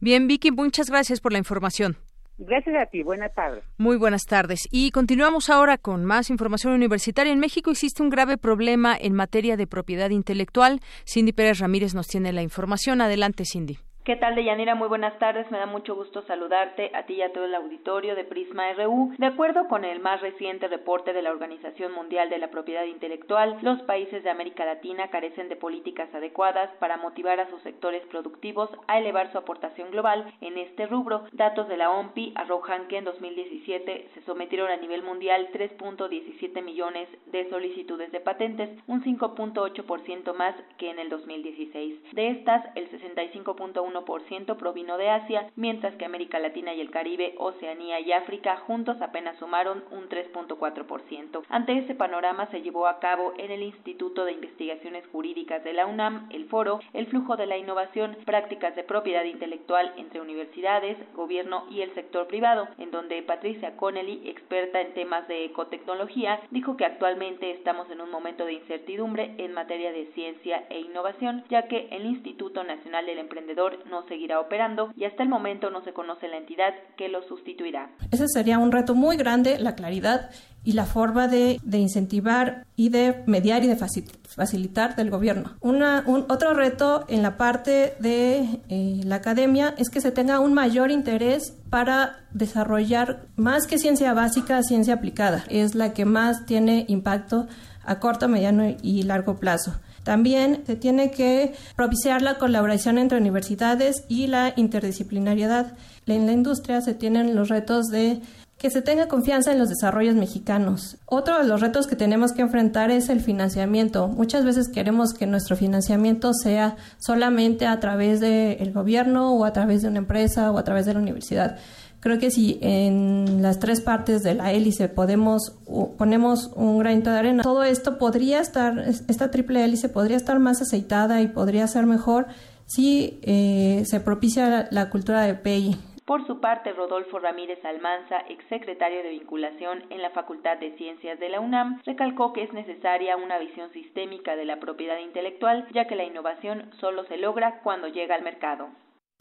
Bien, 0.00 0.26
Vicky, 0.28 0.50
muchas 0.50 0.90
gracias 0.90 1.20
por 1.20 1.32
la 1.32 1.38
información. 1.38 1.96
Gracias 2.36 2.74
a 2.76 2.86
ti, 2.86 3.02
buenas 3.02 3.32
tardes. 3.32 3.62
Muy 3.78 3.96
buenas 3.96 4.24
tardes. 4.24 4.66
Y 4.72 4.90
continuamos 4.90 5.50
ahora 5.50 5.78
con 5.78 6.04
más 6.04 6.30
información 6.30 6.72
universitaria. 6.72 7.32
En 7.32 7.38
México 7.38 7.70
existe 7.70 8.02
un 8.02 8.10
grave 8.10 8.38
problema 8.38 8.96
en 9.00 9.14
materia 9.14 9.56
de 9.56 9.68
propiedad 9.68 10.10
intelectual. 10.10 10.80
Cindy 11.06 11.32
Pérez 11.32 11.60
Ramírez 11.60 11.94
nos 11.94 12.08
tiene 12.08 12.32
la 12.32 12.42
información. 12.42 13.00
Adelante, 13.00 13.44
Cindy. 13.44 13.78
¿Qué 14.04 14.16
tal, 14.16 14.34
Deyanira? 14.34 14.74
Muy 14.74 14.88
buenas 14.88 15.18
tardes. 15.18 15.50
Me 15.50 15.56
da 15.56 15.64
mucho 15.64 15.94
gusto 15.94 16.20
saludarte 16.26 16.90
a 16.92 17.06
ti 17.06 17.14
y 17.14 17.22
a 17.22 17.32
todo 17.32 17.46
el 17.46 17.54
auditorio 17.54 18.14
de 18.14 18.24
Prisma 18.24 18.70
RU. 18.74 19.14
De 19.16 19.24
acuerdo 19.24 19.66
con 19.66 19.82
el 19.82 19.98
más 20.00 20.20
reciente 20.20 20.68
reporte 20.68 21.14
de 21.14 21.22
la 21.22 21.30
Organización 21.30 21.90
Mundial 21.92 22.28
de 22.28 22.36
la 22.36 22.50
Propiedad 22.50 22.84
Intelectual, 22.84 23.56
los 23.62 23.80
países 23.84 24.22
de 24.22 24.28
América 24.28 24.66
Latina 24.66 25.08
carecen 25.08 25.48
de 25.48 25.56
políticas 25.56 26.14
adecuadas 26.14 26.68
para 26.80 26.98
motivar 26.98 27.40
a 27.40 27.48
sus 27.48 27.62
sectores 27.62 28.02
productivos 28.08 28.68
a 28.88 28.98
elevar 28.98 29.32
su 29.32 29.38
aportación 29.38 29.90
global 29.90 30.34
en 30.42 30.58
este 30.58 30.84
rubro. 30.84 31.24
Datos 31.32 31.66
de 31.68 31.78
la 31.78 31.90
OMPI 31.90 32.34
arrojan 32.36 32.88
que 32.88 32.98
en 32.98 33.04
2017 33.04 34.10
se 34.12 34.22
sometieron 34.24 34.70
a 34.70 34.76
nivel 34.76 35.02
mundial 35.02 35.48
3.17 35.50 36.62
millones 36.62 37.08
de 37.32 37.48
solicitudes 37.48 38.12
de 38.12 38.20
patentes, 38.20 38.68
un 38.86 39.02
5.8% 39.02 40.34
más 40.34 40.54
que 40.76 40.90
en 40.90 40.98
el 40.98 41.08
2016. 41.08 42.12
De 42.12 42.28
estas, 42.28 42.66
el 42.74 42.90
65.1 42.90 43.93
ciento 44.28 44.56
provino 44.56 44.96
de 44.96 45.10
Asia, 45.10 45.50
mientras 45.56 45.94
que 45.96 46.04
América 46.04 46.38
Latina 46.38 46.74
y 46.74 46.80
el 46.80 46.90
Caribe, 46.90 47.34
Oceanía 47.38 48.00
y 48.00 48.12
África 48.12 48.56
juntos 48.56 49.00
apenas 49.00 49.38
sumaron 49.38 49.84
un 49.90 50.08
3.4%. 50.08 51.42
Ante 51.48 51.78
ese 51.78 51.94
panorama 51.94 52.46
se 52.46 52.62
llevó 52.62 52.86
a 52.86 52.98
cabo 52.98 53.34
en 53.38 53.50
el 53.50 53.62
Instituto 53.62 54.24
de 54.24 54.32
Investigaciones 54.32 55.06
Jurídicas 55.12 55.62
de 55.64 55.72
la 55.72 55.86
UNAM 55.86 56.28
el 56.30 56.46
foro 56.46 56.80
El 56.92 57.06
flujo 57.06 57.36
de 57.36 57.46
la 57.46 57.56
innovación, 57.56 58.16
prácticas 58.24 58.74
de 58.76 58.82
propiedad 58.82 59.24
intelectual 59.24 59.92
entre 59.96 60.20
universidades, 60.20 60.96
gobierno 61.14 61.66
y 61.70 61.82
el 61.82 61.92
sector 61.94 62.26
privado, 62.26 62.68
en 62.78 62.90
donde 62.90 63.22
Patricia 63.22 63.76
Connelly, 63.76 64.28
experta 64.28 64.80
en 64.80 64.94
temas 64.94 65.26
de 65.28 65.44
ecotecnología, 65.44 66.40
dijo 66.50 66.76
que 66.76 66.84
actualmente 66.84 67.50
estamos 67.50 67.90
en 67.90 68.00
un 68.00 68.10
momento 68.10 68.44
de 68.44 68.54
incertidumbre 68.54 69.34
en 69.38 69.52
materia 69.52 69.92
de 69.92 70.06
ciencia 70.14 70.64
e 70.70 70.80
innovación, 70.80 71.44
ya 71.48 71.68
que 71.68 71.88
el 71.90 72.06
Instituto 72.06 72.64
Nacional 72.64 73.06
del 73.06 73.18
Emprendedor 73.18 73.78
no 73.86 74.06
seguirá 74.08 74.40
operando 74.40 74.92
y 74.96 75.04
hasta 75.04 75.22
el 75.22 75.28
momento 75.28 75.70
no 75.70 75.82
se 75.84 75.92
conoce 75.92 76.28
la 76.28 76.36
entidad 76.36 76.74
que 76.96 77.08
lo 77.08 77.22
sustituirá. 77.22 77.90
Ese 78.10 78.28
sería 78.28 78.58
un 78.58 78.72
reto 78.72 78.94
muy 78.94 79.16
grande, 79.16 79.58
la 79.58 79.74
claridad 79.74 80.30
y 80.64 80.72
la 80.72 80.86
forma 80.86 81.28
de, 81.28 81.60
incentivar 81.72 82.66
y 82.74 82.88
de 82.88 83.22
mediar 83.26 83.62
y 83.64 83.66
de 83.66 83.76
facilitar 83.76 84.96
del 84.96 85.10
gobierno. 85.10 85.52
Una, 85.60 86.02
un, 86.06 86.24
otro 86.30 86.54
reto 86.54 87.04
en 87.08 87.22
la 87.22 87.36
parte 87.36 87.94
de 88.00 88.60
eh, 88.68 89.00
la 89.04 89.16
academia 89.16 89.74
es 89.76 89.90
que 89.90 90.00
se 90.00 90.10
tenga 90.10 90.40
un 90.40 90.54
mayor 90.54 90.90
interés 90.90 91.52
para 91.68 92.24
desarrollar 92.32 93.26
más 93.36 93.66
que 93.66 93.78
ciencia 93.78 94.14
básica, 94.14 94.62
ciencia 94.62 94.94
aplicada. 94.94 95.44
Es 95.48 95.74
la 95.74 95.92
que 95.92 96.06
más 96.06 96.46
tiene 96.46 96.86
impacto 96.88 97.46
a 97.84 98.00
corto, 98.00 98.28
mediano 98.28 98.74
y 98.80 99.02
largo 99.02 99.36
plazo. 99.36 99.74
También 100.04 100.62
se 100.66 100.76
tiene 100.76 101.10
que 101.10 101.54
propiciar 101.74 102.22
la 102.22 102.38
colaboración 102.38 102.98
entre 102.98 103.18
universidades 103.18 104.04
y 104.08 104.28
la 104.28 104.52
interdisciplinariedad. 104.56 105.72
En 106.06 106.26
la 106.26 106.32
industria 106.32 106.80
se 106.80 106.94
tienen 106.94 107.34
los 107.34 107.48
retos 107.48 107.86
de 107.86 108.20
que 108.58 108.70
se 108.70 108.82
tenga 108.82 109.08
confianza 109.08 109.52
en 109.52 109.58
los 109.58 109.68
desarrollos 109.68 110.14
mexicanos. 110.14 110.96
Otro 111.06 111.38
de 111.38 111.44
los 111.44 111.60
retos 111.60 111.86
que 111.86 111.96
tenemos 111.96 112.32
que 112.32 112.42
enfrentar 112.42 112.90
es 112.90 113.08
el 113.08 113.20
financiamiento. 113.20 114.08
Muchas 114.08 114.44
veces 114.44 114.68
queremos 114.68 115.12
que 115.12 115.26
nuestro 115.26 115.56
financiamiento 115.56 116.32
sea 116.32 116.76
solamente 116.98 117.66
a 117.66 117.78
través 117.80 118.20
del 118.20 118.72
gobierno 118.72 119.34
o 119.34 119.44
a 119.44 119.52
través 119.52 119.82
de 119.82 119.88
una 119.88 119.98
empresa 119.98 120.50
o 120.50 120.56
a 120.56 120.64
través 120.64 120.86
de 120.86 120.94
la 120.94 121.00
universidad. 121.00 121.58
Creo 122.04 122.18
que 122.18 122.30
si 122.30 122.58
en 122.60 123.40
las 123.40 123.58
tres 123.60 123.80
partes 123.80 124.22
de 124.22 124.34
la 124.34 124.52
hélice 124.52 124.90
podemos 124.90 125.58
ponemos 125.96 126.52
un 126.54 126.78
granito 126.78 127.10
de 127.10 127.18
arena, 127.18 127.42
todo 127.42 127.64
esto 127.64 127.96
podría 127.96 128.40
estar, 128.40 128.78
esta 128.78 129.30
triple 129.30 129.64
hélice 129.64 129.88
podría 129.88 130.18
estar 130.18 130.38
más 130.38 130.60
aceitada 130.60 131.22
y 131.22 131.28
podría 131.28 131.66
ser 131.66 131.86
mejor 131.86 132.26
si 132.66 133.20
eh, 133.22 133.84
se 133.86 134.00
propicia 134.00 134.68
la 134.70 134.90
cultura 134.90 135.22
de 135.22 135.32
PI. 135.32 135.76
Por 136.04 136.26
su 136.26 136.40
parte, 136.40 136.74
Rodolfo 136.74 137.18
Ramírez 137.20 137.64
Almanza, 137.64 138.18
exsecretario 138.28 139.02
de 139.02 139.08
vinculación 139.08 139.84
en 139.88 140.02
la 140.02 140.10
Facultad 140.10 140.58
de 140.58 140.76
Ciencias 140.76 141.18
de 141.18 141.30
la 141.30 141.40
UNAM, 141.40 141.80
recalcó 141.86 142.34
que 142.34 142.42
es 142.42 142.52
necesaria 142.52 143.16
una 143.16 143.38
visión 143.38 143.72
sistémica 143.72 144.36
de 144.36 144.44
la 144.44 144.60
propiedad 144.60 144.98
intelectual, 144.98 145.66
ya 145.72 145.86
que 145.86 145.96
la 145.96 146.04
innovación 146.04 146.70
solo 146.80 147.06
se 147.06 147.16
logra 147.16 147.62
cuando 147.62 147.88
llega 147.88 148.14
al 148.14 148.22
mercado. 148.22 148.68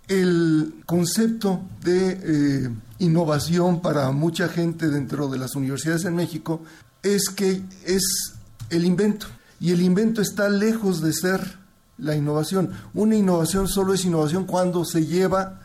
El 0.07 0.83
concepto 0.86 1.62
de 1.81 2.19
eh, 2.65 2.69
innovación 3.00 3.81
para 3.81 4.12
mucha 4.12 4.50
gente 4.50 4.89
dentro 4.89 5.27
de 5.29 5.38
las 5.38 5.55
universidades 5.55 6.05
en 6.05 6.15
México 6.15 6.62
es 7.01 7.29
que 7.29 7.63
es 7.86 8.33
el 8.69 8.86
invento. 8.86 9.27
Y 9.60 9.72
el 9.72 9.81
invento 9.81 10.22
está 10.22 10.50
lejos 10.50 11.01
de 11.01 11.13
ser 11.13 11.57
la 11.98 12.15
innovación. 12.15 12.72
Una 12.93 13.15
innovación 13.15 13.67
solo 13.67 13.93
es 13.93 14.03
innovación 14.03 14.45
cuando 14.45 14.83
se 14.83 15.05
lleva 15.05 15.62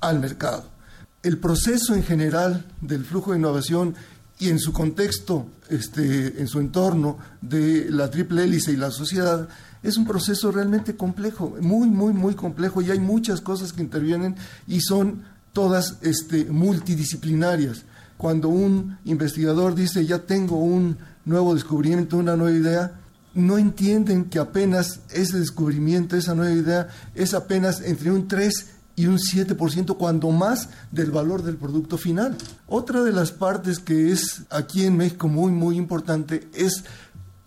al 0.00 0.18
mercado. 0.18 0.64
El 1.22 1.38
proceso 1.38 1.94
en 1.94 2.02
general 2.02 2.64
del 2.80 3.04
flujo 3.04 3.32
de 3.32 3.38
innovación 3.38 3.94
y 4.40 4.48
en 4.48 4.58
su 4.58 4.72
contexto, 4.72 5.46
este, 5.68 6.40
en 6.40 6.48
su 6.48 6.58
entorno 6.60 7.18
de 7.42 7.90
la 7.90 8.10
triple 8.10 8.44
hélice 8.44 8.72
y 8.72 8.76
la 8.76 8.90
sociedad, 8.90 9.48
es 9.82 9.96
un 9.96 10.06
proceso 10.06 10.50
realmente 10.50 10.96
complejo, 10.96 11.56
muy, 11.60 11.88
muy, 11.88 12.12
muy 12.14 12.34
complejo 12.34 12.82
y 12.82 12.90
hay 12.90 12.98
muchas 12.98 13.40
cosas 13.42 13.72
que 13.72 13.82
intervienen 13.82 14.36
y 14.66 14.80
son 14.80 15.22
todas 15.52 15.98
este, 16.00 16.46
multidisciplinarias. 16.46 17.84
Cuando 18.16 18.48
un 18.48 18.98
investigador 19.04 19.74
dice 19.74 20.04
ya 20.06 20.20
tengo 20.20 20.58
un 20.58 20.96
nuevo 21.24 21.54
descubrimiento, 21.54 22.16
una 22.16 22.36
nueva 22.36 22.56
idea, 22.56 22.92
no 23.34 23.58
entienden 23.58 24.24
que 24.24 24.38
apenas 24.38 25.00
ese 25.10 25.38
descubrimiento, 25.38 26.16
esa 26.16 26.34
nueva 26.34 26.54
idea, 26.54 26.88
es 27.14 27.34
apenas 27.34 27.80
entre 27.82 28.10
un 28.10 28.26
3 28.26 28.66
y 28.96 29.06
un 29.06 29.18
7% 29.18 29.96
cuando 29.96 30.30
más 30.30 30.68
del 30.90 31.10
valor 31.10 31.42
del 31.42 31.56
producto 31.56 31.96
final. 31.96 32.36
Otra 32.66 33.02
de 33.02 33.12
las 33.12 33.32
partes 33.32 33.78
que 33.78 34.12
es 34.12 34.42
aquí 34.50 34.84
en 34.84 34.96
México 34.96 35.28
muy, 35.28 35.52
muy 35.52 35.76
importante 35.76 36.48
es 36.54 36.84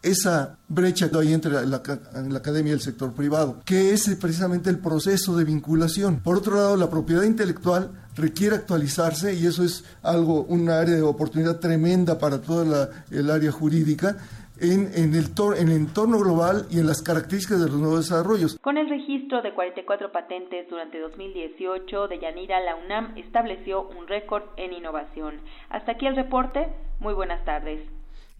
esa 0.01 0.57
brecha 0.67 1.09
que 1.09 1.17
hay 1.17 1.33
entre 1.33 1.51
la, 1.51 1.65
la, 1.65 2.37
academia 2.37 2.71
y 2.71 2.73
el 2.73 2.81
sector 2.81 3.13
privado, 3.13 3.61
que 3.63 3.93
es 3.93 4.09
precisamente 4.19 4.69
el 4.69 4.79
proceso 4.79 5.35
de 5.37 5.45
vinculación. 5.45 6.19
Por 6.19 6.37
otro 6.37 6.55
lado, 6.57 6.75
la 6.75 6.89
propiedad 6.89 7.23
intelectual 7.23 7.91
requiere 8.15 8.57
actualizarse 8.57 9.33
y 9.33 9.47
eso 9.47 9.63
es 9.63 9.85
algo, 10.03 10.43
un 10.43 10.69
área 10.69 10.95
de 10.95 11.01
oportunidad 11.01 11.59
tremenda 11.59 12.19
para 12.19 12.41
toda 12.41 12.89
el 13.09 13.31
área 13.31 13.51
jurídica 13.51 14.17
en, 14.59 14.91
en, 14.95 15.15
el 15.15 15.25
en 15.57 15.67
el 15.69 15.75
entorno 15.75 16.19
global 16.19 16.67
y 16.69 16.79
en 16.79 16.87
las 16.87 17.01
características 17.01 17.59
de 17.59 17.67
los 17.67 17.79
nuevos 17.79 18.09
desarrollos. 18.09 18.57
Con 18.59 18.77
el 18.77 18.89
registro 18.89 19.41
de 19.41 19.53
44 19.53 20.11
patentes 20.11 20.69
durante 20.69 20.99
2018 20.99 22.07
de 22.07 22.19
Yanira, 22.19 22.59
la 22.59 22.75
UNAM 22.75 23.17
estableció 23.17 23.87
un 23.89 24.07
récord 24.07 24.43
en 24.57 24.73
innovación. 24.73 25.41
Hasta 25.69 25.93
aquí 25.93 26.07
el 26.07 26.15
reporte. 26.15 26.67
Muy 26.99 27.13
buenas 27.13 27.43
tardes. 27.45 27.81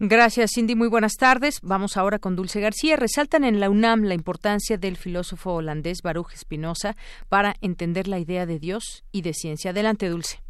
Gracias, 0.00 0.50
Cindy. 0.54 0.74
Muy 0.74 0.88
buenas 0.88 1.14
tardes. 1.14 1.60
Vamos 1.62 1.96
ahora 1.96 2.18
con 2.18 2.34
Dulce 2.34 2.60
García. 2.60 2.96
Resaltan 2.96 3.44
en 3.44 3.60
la 3.60 3.70
UNAM 3.70 4.02
la 4.02 4.14
importancia 4.14 4.76
del 4.76 4.96
filósofo 4.96 5.54
holandés 5.54 6.02
Baruch 6.02 6.34
Spinoza 6.34 6.96
para 7.28 7.54
entender 7.60 8.08
la 8.08 8.18
idea 8.18 8.44
de 8.44 8.58
Dios 8.58 9.04
y 9.12 9.22
de 9.22 9.34
ciencia. 9.34 9.70
Adelante, 9.70 10.08
Dulce. 10.08 10.43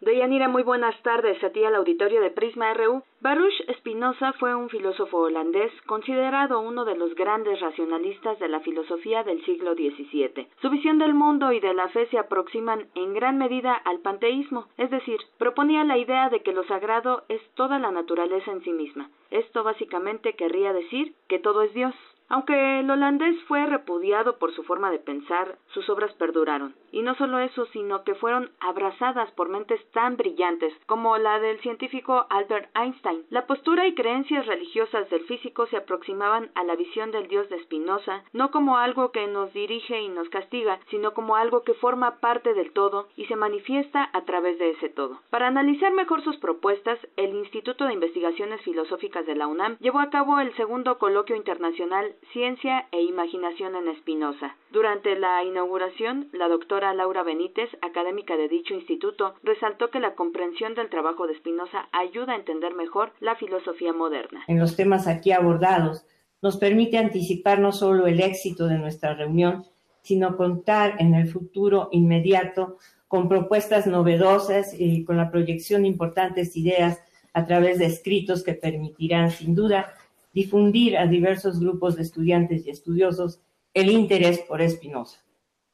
Deyanira, 0.00 0.46
muy 0.48 0.62
buenas 0.62 0.94
tardes 1.02 1.42
a 1.42 1.48
ti 1.48 1.64
al 1.64 1.74
auditorio 1.74 2.20
de 2.20 2.30
Prisma 2.30 2.74
RU. 2.74 3.02
Baruch 3.22 3.54
Spinoza 3.78 4.34
fue 4.34 4.54
un 4.54 4.68
filósofo 4.68 5.20
holandés 5.20 5.72
considerado 5.86 6.60
uno 6.60 6.84
de 6.84 6.96
los 6.96 7.14
grandes 7.14 7.58
racionalistas 7.60 8.38
de 8.38 8.48
la 8.48 8.60
filosofía 8.60 9.24
del 9.24 9.42
siglo 9.46 9.72
XVII. 9.74 10.48
Su 10.60 10.68
visión 10.68 10.98
del 10.98 11.14
mundo 11.14 11.50
y 11.50 11.60
de 11.60 11.72
la 11.72 11.88
fe 11.88 12.06
se 12.08 12.18
aproximan 12.18 12.88
en 12.94 13.14
gran 13.14 13.38
medida 13.38 13.72
al 13.72 14.00
panteísmo, 14.00 14.66
es 14.76 14.90
decir, 14.90 15.18
proponía 15.38 15.82
la 15.82 15.96
idea 15.96 16.28
de 16.28 16.40
que 16.42 16.52
lo 16.52 16.64
sagrado 16.64 17.24
es 17.30 17.40
toda 17.54 17.78
la 17.78 17.90
naturaleza 17.90 18.52
en 18.52 18.62
sí 18.64 18.72
misma. 18.72 19.08
Esto 19.30 19.64
básicamente 19.64 20.34
querría 20.34 20.74
decir 20.74 21.14
que 21.26 21.38
todo 21.38 21.62
es 21.62 21.72
Dios. 21.72 21.94
Aunque 22.28 22.80
el 22.80 22.90
holandés 22.90 23.40
fue 23.44 23.64
repudiado 23.66 24.38
por 24.38 24.52
su 24.52 24.64
forma 24.64 24.90
de 24.90 24.98
pensar, 24.98 25.58
sus 25.68 25.88
obras 25.88 26.12
perduraron. 26.14 26.74
Y 26.90 27.02
no 27.02 27.14
solo 27.14 27.38
eso, 27.38 27.66
sino 27.66 28.02
que 28.04 28.14
fueron 28.14 28.50
abrazadas 28.58 29.30
por 29.32 29.48
mentes 29.48 29.80
tan 29.92 30.16
brillantes 30.16 30.72
como 30.86 31.18
la 31.18 31.38
del 31.38 31.60
científico 31.60 32.26
Albert 32.30 32.70
Einstein. 32.74 33.24
La 33.30 33.46
postura 33.46 33.86
y 33.86 33.94
creencias 33.94 34.46
religiosas 34.46 35.08
del 35.10 35.24
físico 35.24 35.66
se 35.66 35.76
aproximaban 35.76 36.50
a 36.54 36.64
la 36.64 36.74
visión 36.74 37.12
del 37.12 37.28
Dios 37.28 37.48
de 37.48 37.62
Spinoza, 37.62 38.24
no 38.32 38.50
como 38.50 38.78
algo 38.78 39.12
que 39.12 39.26
nos 39.28 39.52
dirige 39.52 40.00
y 40.00 40.08
nos 40.08 40.28
castiga, 40.30 40.80
sino 40.90 41.14
como 41.14 41.36
algo 41.36 41.62
que 41.62 41.74
forma 41.74 42.16
parte 42.18 42.54
del 42.54 42.72
todo 42.72 43.08
y 43.16 43.26
se 43.26 43.36
manifiesta 43.36 44.10
a 44.12 44.22
través 44.22 44.58
de 44.58 44.70
ese 44.70 44.88
todo. 44.88 45.20
Para 45.30 45.46
analizar 45.46 45.92
mejor 45.92 46.22
sus 46.22 46.36
propuestas, 46.38 46.98
el 47.16 47.34
Instituto 47.36 47.86
de 47.86 47.94
Investigaciones 47.94 48.60
Filosóficas 48.62 49.26
de 49.26 49.36
la 49.36 49.46
UNAM 49.46 49.76
llevó 49.78 50.00
a 50.00 50.10
cabo 50.10 50.40
el 50.40 50.54
segundo 50.56 50.98
coloquio 50.98 51.36
internacional 51.36 52.15
Ciencia 52.32 52.86
e 52.92 53.02
Imaginación 53.02 53.76
en 53.76 53.88
Espinosa. 53.88 54.56
Durante 54.70 55.18
la 55.18 55.42
inauguración, 55.44 56.28
la 56.32 56.48
doctora 56.48 56.92
Laura 56.94 57.22
Benítez, 57.22 57.70
académica 57.82 58.36
de 58.36 58.48
dicho 58.48 58.74
instituto, 58.74 59.34
resaltó 59.42 59.90
que 59.90 60.00
la 60.00 60.14
comprensión 60.14 60.74
del 60.74 60.90
trabajo 60.90 61.26
de 61.26 61.34
Espinosa 61.34 61.88
ayuda 61.92 62.32
a 62.32 62.36
entender 62.36 62.74
mejor 62.74 63.12
la 63.20 63.36
filosofía 63.36 63.92
moderna. 63.92 64.44
En 64.48 64.58
los 64.58 64.76
temas 64.76 65.06
aquí 65.06 65.32
abordados, 65.32 66.04
nos 66.42 66.56
permite 66.56 66.98
anticipar 66.98 67.58
no 67.58 67.72
solo 67.72 68.06
el 68.06 68.20
éxito 68.20 68.66
de 68.66 68.78
nuestra 68.78 69.14
reunión, 69.14 69.64
sino 70.02 70.36
contar 70.36 70.96
en 70.98 71.14
el 71.14 71.28
futuro 71.28 71.88
inmediato 71.90 72.78
con 73.08 73.28
propuestas 73.28 73.86
novedosas 73.86 74.74
y 74.78 75.04
con 75.04 75.16
la 75.16 75.30
proyección 75.30 75.82
de 75.82 75.88
importantes 75.88 76.56
ideas 76.56 77.00
a 77.32 77.44
través 77.44 77.78
de 77.78 77.86
escritos 77.86 78.42
que 78.42 78.54
permitirán, 78.54 79.30
sin 79.30 79.54
duda, 79.54 79.94
difundir 80.36 80.98
a 80.98 81.06
diversos 81.06 81.58
grupos 81.58 81.96
de 81.96 82.02
estudiantes 82.02 82.66
y 82.66 82.70
estudiosos 82.70 83.40
el 83.72 83.90
interés 83.90 84.40
por 84.40 84.60
Espinosa, 84.60 85.24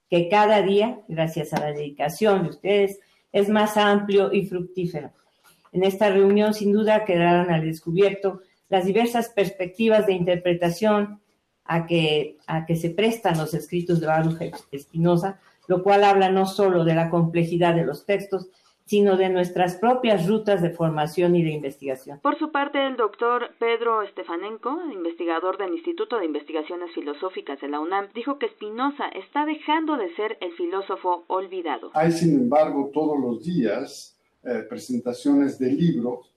que 0.08 0.28
cada 0.28 0.62
día, 0.62 1.00
gracias 1.08 1.52
a 1.52 1.58
la 1.58 1.72
dedicación 1.72 2.44
de 2.44 2.50
ustedes, 2.50 3.00
es 3.32 3.48
más 3.48 3.76
amplio 3.76 4.32
y 4.32 4.46
fructífero. 4.46 5.10
En 5.72 5.82
esta 5.82 6.10
reunión, 6.10 6.54
sin 6.54 6.72
duda, 6.72 7.04
quedarán 7.04 7.50
al 7.50 7.62
descubierto 7.62 8.42
las 8.68 8.84
diversas 8.84 9.30
perspectivas 9.30 10.06
de 10.06 10.12
interpretación 10.12 11.20
a 11.64 11.84
que, 11.84 12.38
a 12.46 12.64
que 12.64 12.76
se 12.76 12.90
prestan 12.90 13.38
los 13.38 13.54
escritos 13.54 13.98
de 14.00 14.06
Baruch 14.06 14.38
Espinosa, 14.70 15.40
lo 15.66 15.82
cual 15.82 16.04
habla 16.04 16.30
no 16.30 16.46
solo 16.46 16.84
de 16.84 16.94
la 16.94 17.10
complejidad 17.10 17.74
de 17.74 17.84
los 17.84 18.06
textos, 18.06 18.46
sino 18.92 19.16
de 19.16 19.30
nuestras 19.30 19.76
propias 19.76 20.26
rutas 20.26 20.60
de 20.60 20.68
formación 20.68 21.34
y 21.34 21.42
de 21.42 21.48
investigación. 21.48 22.20
Por 22.20 22.38
su 22.38 22.52
parte, 22.52 22.86
el 22.86 22.98
doctor 22.98 23.54
Pedro 23.58 24.02
Estefanenko, 24.02 24.82
investigador 24.92 25.56
del 25.56 25.72
Instituto 25.72 26.18
de 26.18 26.26
Investigaciones 26.26 26.92
Filosóficas 26.94 27.58
de 27.62 27.68
la 27.68 27.80
UNAM, 27.80 28.08
dijo 28.14 28.38
que 28.38 28.50
Spinoza 28.50 29.08
está 29.08 29.46
dejando 29.46 29.96
de 29.96 30.14
ser 30.14 30.36
el 30.42 30.52
filósofo 30.58 31.24
olvidado. 31.28 31.90
Hay, 31.94 32.12
sin 32.12 32.34
embargo, 32.34 32.90
todos 32.92 33.18
los 33.18 33.42
días 33.42 34.14
eh, 34.42 34.66
presentaciones 34.68 35.58
de 35.58 35.72
libros 35.72 36.30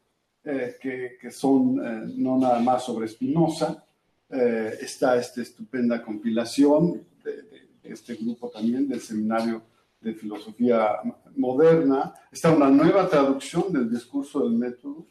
eh, 0.45 0.75
que, 0.81 1.29
son 1.31 1.77
eh, 1.85 2.13
no 2.15 2.37
nada 2.37 2.59
más 2.59 2.85
sobre 2.85 3.09
Spinoza. 3.09 3.83
está 4.29 5.17
esta 5.17 5.41
estupenda 5.41 6.01
compilación 6.01 7.03
de, 7.21 7.33
de 7.51 7.67
este 7.83 8.15
grupo 8.15 8.49
también 8.49 8.87
del 8.87 9.01
seminario 9.01 9.61
de 10.01 10.13
filosofía 10.13 10.99
moderna. 11.36 12.13
Está 12.31 12.51
una 12.51 12.69
nueva 12.69 13.08
traducción 13.08 13.71
del 13.73 13.89
discurso 13.89 14.41
del 14.41 14.53
método 14.53 15.05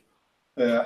eh, 0.56 0.78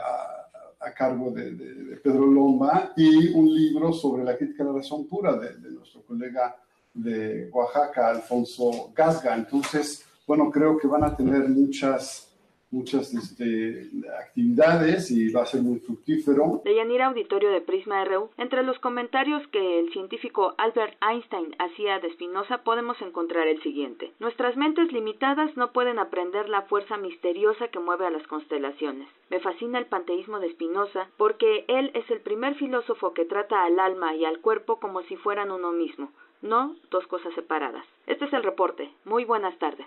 a, 0.81 0.93
cargo 0.95 1.31
de, 1.31 2.01
Pedro 2.03 2.27
Lomba 2.27 2.93
y 2.97 3.29
un 3.35 3.55
libro 3.55 3.93
sobre 3.93 4.25
la 4.25 4.37
crítica 4.37 4.65
de 4.65 4.71
la 4.71 4.77
razón 4.77 5.07
pura 5.07 5.37
de, 5.37 5.57
de 5.59 5.71
nuestro 5.71 6.03
colega 6.03 6.57
de 6.95 7.51
Oaxaca, 7.53 8.09
Alfonso 8.09 8.91
Gasga. 8.95 9.37
Entonces, 9.37 10.05
bueno, 10.27 10.51
creo 10.51 10.79
que 10.79 10.87
van 10.87 11.05
a 11.05 11.15
tener 11.15 11.49
muchas 11.49 12.28
muchas 12.71 13.15
este, 13.15 13.91
actividades 14.21 15.11
y 15.11 15.31
va 15.31 15.43
a 15.43 15.47
ser 15.47 15.63
muy 15.63 15.79
fructífero. 15.81 16.63
De 16.65 16.75
Yanira 16.75 17.07
Auditorio 17.07 17.51
de 17.51 17.61
Prisma 17.61 18.05
RU, 18.05 18.31
entre 18.37 18.63
los 18.63 18.79
comentarios 18.79 19.47
que 19.49 19.81
el 19.81 19.93
científico 19.93 20.55
Albert 20.59 20.97
Einstein 21.03 21.55
hacía 21.59 21.99
de 21.99 22.13
Spinoza 22.13 22.59
podemos 22.59 23.01
encontrar 23.01 23.47
el 23.49 23.63
siguiente. 23.63 24.13
Nuestras 24.19 24.57
mentes 24.57 24.93
limitadas 24.93 25.57
no 25.57 25.73
pueden 25.73 25.99
aprender 25.99 26.49
la 26.49 26.63
fuerza 26.63 26.97
misteriosa 26.97 27.69
que 27.69 27.79
mueve 27.79 28.07
a 28.07 28.11
las 28.11 28.27
constelaciones. 28.27 29.09
Me 29.31 29.41
fascina 29.41 29.79
el 29.79 29.87
panteísmo 29.87 30.41
de 30.41 30.51
Spinoza 30.51 31.09
porque 31.17 31.65
él 31.69 31.91
es 31.95 32.11
el 32.11 32.21
primer 32.21 32.55
filósofo 32.57 33.13
que 33.15 33.25
trata 33.25 33.65
al 33.65 33.79
alma 33.79 34.15
y 34.15 34.25
al 34.25 34.41
cuerpo 34.41 34.79
como 34.81 35.03
si 35.03 35.17
fueran 35.17 35.51
uno 35.51 35.73
mismo, 35.73 36.11
no 36.43 36.77
dos 36.91 37.07
cosas 37.07 37.35
separadas. 37.35 37.85
Este 38.07 38.25
es 38.25 38.33
el 38.33 38.43
reporte. 38.43 38.91
Muy 39.05 39.25
buenas 39.25 39.59
tardes. 39.59 39.87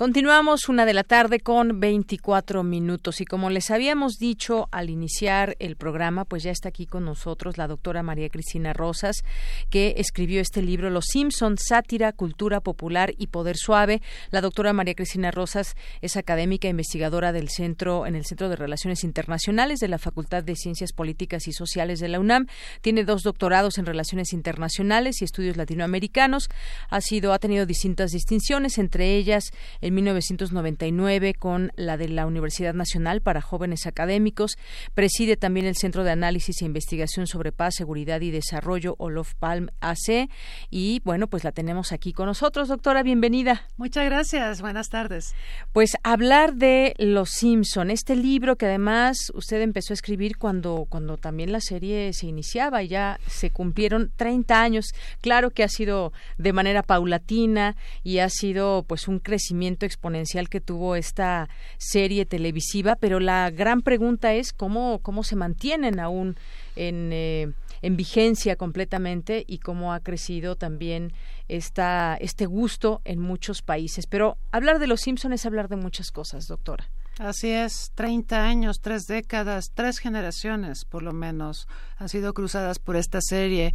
Continuamos 0.00 0.70
una 0.70 0.86
de 0.86 0.94
la 0.94 1.04
tarde 1.04 1.40
con 1.40 1.78
24 1.78 2.62
minutos 2.62 3.20
y 3.20 3.26
como 3.26 3.50
les 3.50 3.70
habíamos 3.70 4.14
dicho 4.16 4.66
al 4.72 4.88
iniciar 4.88 5.56
el 5.58 5.76
programa, 5.76 6.24
pues 6.24 6.42
ya 6.42 6.50
está 6.50 6.70
aquí 6.70 6.86
con 6.86 7.04
nosotros 7.04 7.58
la 7.58 7.68
doctora 7.68 8.02
María 8.02 8.30
Cristina 8.30 8.72
Rosas, 8.72 9.24
que 9.68 9.96
escribió 9.98 10.40
este 10.40 10.62
libro 10.62 10.88
Los 10.88 11.04
Simpsons, 11.12 11.64
sátira, 11.68 12.14
cultura 12.14 12.62
popular 12.62 13.12
y 13.18 13.26
poder 13.26 13.58
suave. 13.58 14.00
La 14.30 14.40
doctora 14.40 14.72
María 14.72 14.94
Cristina 14.94 15.30
Rosas 15.32 15.76
es 16.00 16.16
académica 16.16 16.66
e 16.66 16.70
investigadora 16.70 17.32
del 17.32 17.50
centro 17.50 18.06
en 18.06 18.16
el 18.16 18.24
Centro 18.24 18.48
de 18.48 18.56
Relaciones 18.56 19.04
Internacionales 19.04 19.80
de 19.80 19.88
la 19.88 19.98
Facultad 19.98 20.42
de 20.42 20.56
Ciencias 20.56 20.94
Políticas 20.94 21.46
y 21.46 21.52
Sociales 21.52 22.00
de 22.00 22.08
la 22.08 22.20
UNAM. 22.20 22.46
Tiene 22.80 23.04
dos 23.04 23.22
doctorados 23.22 23.76
en 23.76 23.84
Relaciones 23.84 24.32
Internacionales 24.32 25.20
y 25.20 25.26
Estudios 25.26 25.58
Latinoamericanos. 25.58 26.48
Ha 26.88 27.02
sido 27.02 27.34
ha 27.34 27.38
tenido 27.38 27.66
distintas 27.66 28.12
distinciones, 28.12 28.78
entre 28.78 29.16
ellas 29.16 29.52
en 29.90 29.96
1999 29.96 31.34
con 31.34 31.72
la 31.76 31.96
de 31.96 32.08
la 32.08 32.26
Universidad 32.26 32.74
Nacional 32.74 33.20
para 33.20 33.40
Jóvenes 33.40 33.86
Académicos. 33.86 34.56
Preside 34.94 35.36
también 35.36 35.66
el 35.66 35.76
Centro 35.76 36.04
de 36.04 36.12
Análisis 36.12 36.62
e 36.62 36.64
Investigación 36.64 37.26
sobre 37.26 37.50
Paz, 37.50 37.74
Seguridad 37.76 38.20
y 38.20 38.30
Desarrollo, 38.30 38.94
Olof 38.98 39.34
Palm 39.34 39.68
AC. 39.80 40.30
Y 40.70 41.00
bueno, 41.04 41.26
pues 41.26 41.42
la 41.42 41.50
tenemos 41.50 41.92
aquí 41.92 42.12
con 42.12 42.26
nosotros. 42.26 42.68
Doctora, 42.68 43.02
bienvenida. 43.02 43.66
Muchas 43.76 44.04
gracias. 44.04 44.60
Buenas 44.60 44.90
tardes. 44.90 45.34
Pues 45.72 45.96
hablar 46.04 46.54
de 46.54 46.94
Los 46.98 47.30
Simpson, 47.30 47.90
este 47.90 48.14
libro 48.14 48.56
que 48.56 48.66
además 48.66 49.32
usted 49.34 49.60
empezó 49.60 49.92
a 49.92 49.94
escribir 49.94 50.38
cuando, 50.38 50.86
cuando 50.88 51.16
también 51.16 51.50
la 51.50 51.60
serie 51.60 52.12
se 52.12 52.26
iniciaba 52.26 52.84
y 52.84 52.88
ya 52.88 53.18
se 53.26 53.50
cumplieron 53.50 54.12
30 54.16 54.62
años. 54.62 54.86
Claro 55.20 55.50
que 55.50 55.64
ha 55.64 55.68
sido 55.68 56.12
de 56.38 56.52
manera 56.52 56.84
paulatina 56.84 57.76
y 58.04 58.18
ha 58.18 58.28
sido 58.28 58.84
pues 58.86 59.08
un 59.08 59.18
crecimiento 59.18 59.79
exponencial 59.86 60.48
que 60.48 60.60
tuvo 60.60 60.96
esta 60.96 61.48
serie 61.78 62.26
televisiva, 62.26 62.96
pero 62.96 63.20
la 63.20 63.50
gran 63.50 63.82
pregunta 63.82 64.32
es 64.34 64.52
cómo, 64.52 65.00
cómo 65.02 65.24
se 65.24 65.36
mantienen 65.36 66.00
aún 66.00 66.36
en, 66.76 67.10
eh, 67.12 67.52
en 67.82 67.96
vigencia 67.96 68.56
completamente 68.56 69.44
y 69.46 69.58
cómo 69.58 69.92
ha 69.92 70.00
crecido 70.00 70.56
también 70.56 71.12
esta, 71.48 72.16
este 72.20 72.46
gusto 72.46 73.00
en 73.04 73.20
muchos 73.20 73.62
países. 73.62 74.06
Pero 74.06 74.36
hablar 74.52 74.78
de 74.78 74.86
los 74.86 75.00
Simpsons 75.00 75.34
es 75.34 75.46
hablar 75.46 75.68
de 75.68 75.76
muchas 75.76 76.10
cosas, 76.10 76.46
doctora. 76.46 76.88
Así 77.18 77.50
es, 77.50 77.92
30 77.96 78.46
años, 78.46 78.80
tres 78.80 79.06
décadas, 79.06 79.72
tres 79.74 79.98
generaciones 79.98 80.86
por 80.86 81.02
lo 81.02 81.12
menos 81.12 81.68
han 82.00 82.08
sido 82.08 82.32
cruzadas 82.32 82.78
por 82.78 82.96
esta 82.96 83.20
serie. 83.20 83.74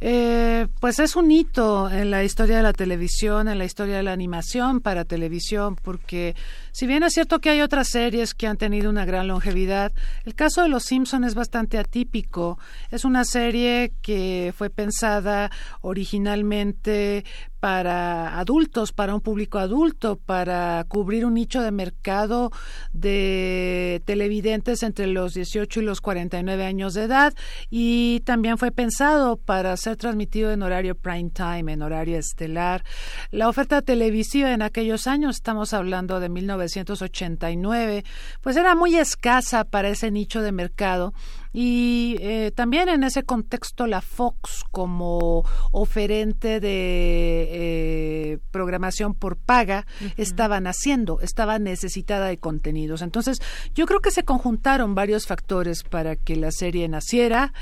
Eh, 0.00 0.68
pues 0.78 1.00
es 1.00 1.16
un 1.16 1.28
hito 1.32 1.90
en 1.90 2.12
la 2.12 2.22
historia 2.22 2.58
de 2.58 2.62
la 2.62 2.72
televisión, 2.72 3.48
en 3.48 3.58
la 3.58 3.64
historia 3.64 3.96
de 3.96 4.04
la 4.04 4.12
animación 4.12 4.80
para 4.80 5.04
televisión, 5.04 5.74
porque 5.74 6.36
si 6.70 6.86
bien 6.86 7.02
es 7.02 7.14
cierto 7.14 7.40
que 7.40 7.50
hay 7.50 7.62
otras 7.62 7.88
series 7.88 8.32
que 8.32 8.46
han 8.46 8.58
tenido 8.58 8.90
una 8.90 9.04
gran 9.04 9.26
longevidad, 9.26 9.92
el 10.24 10.36
caso 10.36 10.62
de 10.62 10.68
Los 10.68 10.84
Simpson 10.84 11.24
es 11.24 11.34
bastante 11.34 11.78
atípico. 11.78 12.60
Es 12.92 13.04
una 13.04 13.24
serie 13.24 13.92
que 14.00 14.54
fue 14.56 14.70
pensada 14.70 15.50
originalmente 15.80 17.24
para 17.58 18.38
adultos, 18.38 18.92
para 18.92 19.14
un 19.14 19.20
público 19.20 19.58
adulto, 19.58 20.16
para 20.16 20.84
cubrir 20.86 21.26
un 21.26 21.34
nicho 21.34 21.60
de 21.60 21.72
mercado 21.72 22.52
de 22.92 24.00
televidentes 24.04 24.84
entre 24.84 25.08
los 25.08 25.34
18 25.34 25.80
y 25.80 25.82
los 25.82 26.00
49 26.00 26.64
años 26.64 26.94
de 26.94 27.02
edad 27.04 27.34
y 27.70 28.20
también 28.20 28.58
fue 28.58 28.70
pensado 28.70 29.36
para 29.36 29.76
ser 29.76 29.96
transmitido 29.96 30.52
en 30.52 30.62
horario 30.62 30.94
prime 30.94 31.30
time, 31.30 31.72
en 31.72 31.82
horario 31.82 32.18
estelar. 32.18 32.84
La 33.30 33.48
oferta 33.48 33.82
televisiva 33.82 34.52
en 34.52 34.62
aquellos 34.62 35.06
años, 35.06 35.36
estamos 35.36 35.72
hablando 35.72 36.20
de 36.20 36.28
1989, 36.28 38.04
pues 38.40 38.56
era 38.56 38.74
muy 38.74 38.96
escasa 38.96 39.64
para 39.64 39.88
ese 39.88 40.10
nicho 40.10 40.42
de 40.42 40.52
mercado 40.52 41.14
y 41.60 42.14
eh, 42.20 42.52
también 42.54 42.88
en 42.88 43.02
ese 43.02 43.24
contexto 43.24 43.88
la 43.88 44.00
Fox 44.00 44.62
como 44.70 45.44
oferente 45.72 46.60
de 46.60 47.48
eh, 47.50 48.38
programación 48.52 49.12
por 49.12 49.36
paga 49.36 49.84
estaba 50.16 50.60
naciendo, 50.60 51.20
estaba 51.20 51.58
necesitada 51.58 52.28
de 52.28 52.38
contenidos. 52.38 53.02
Entonces 53.02 53.40
yo 53.74 53.86
creo 53.86 53.98
que 53.98 54.12
se 54.12 54.22
conjuntaron 54.22 54.94
varios 54.94 55.26
factores 55.26 55.82
para 55.82 56.14
que 56.14 56.36
la 56.36 56.52
serie 56.52 56.86
naciera 56.88 57.52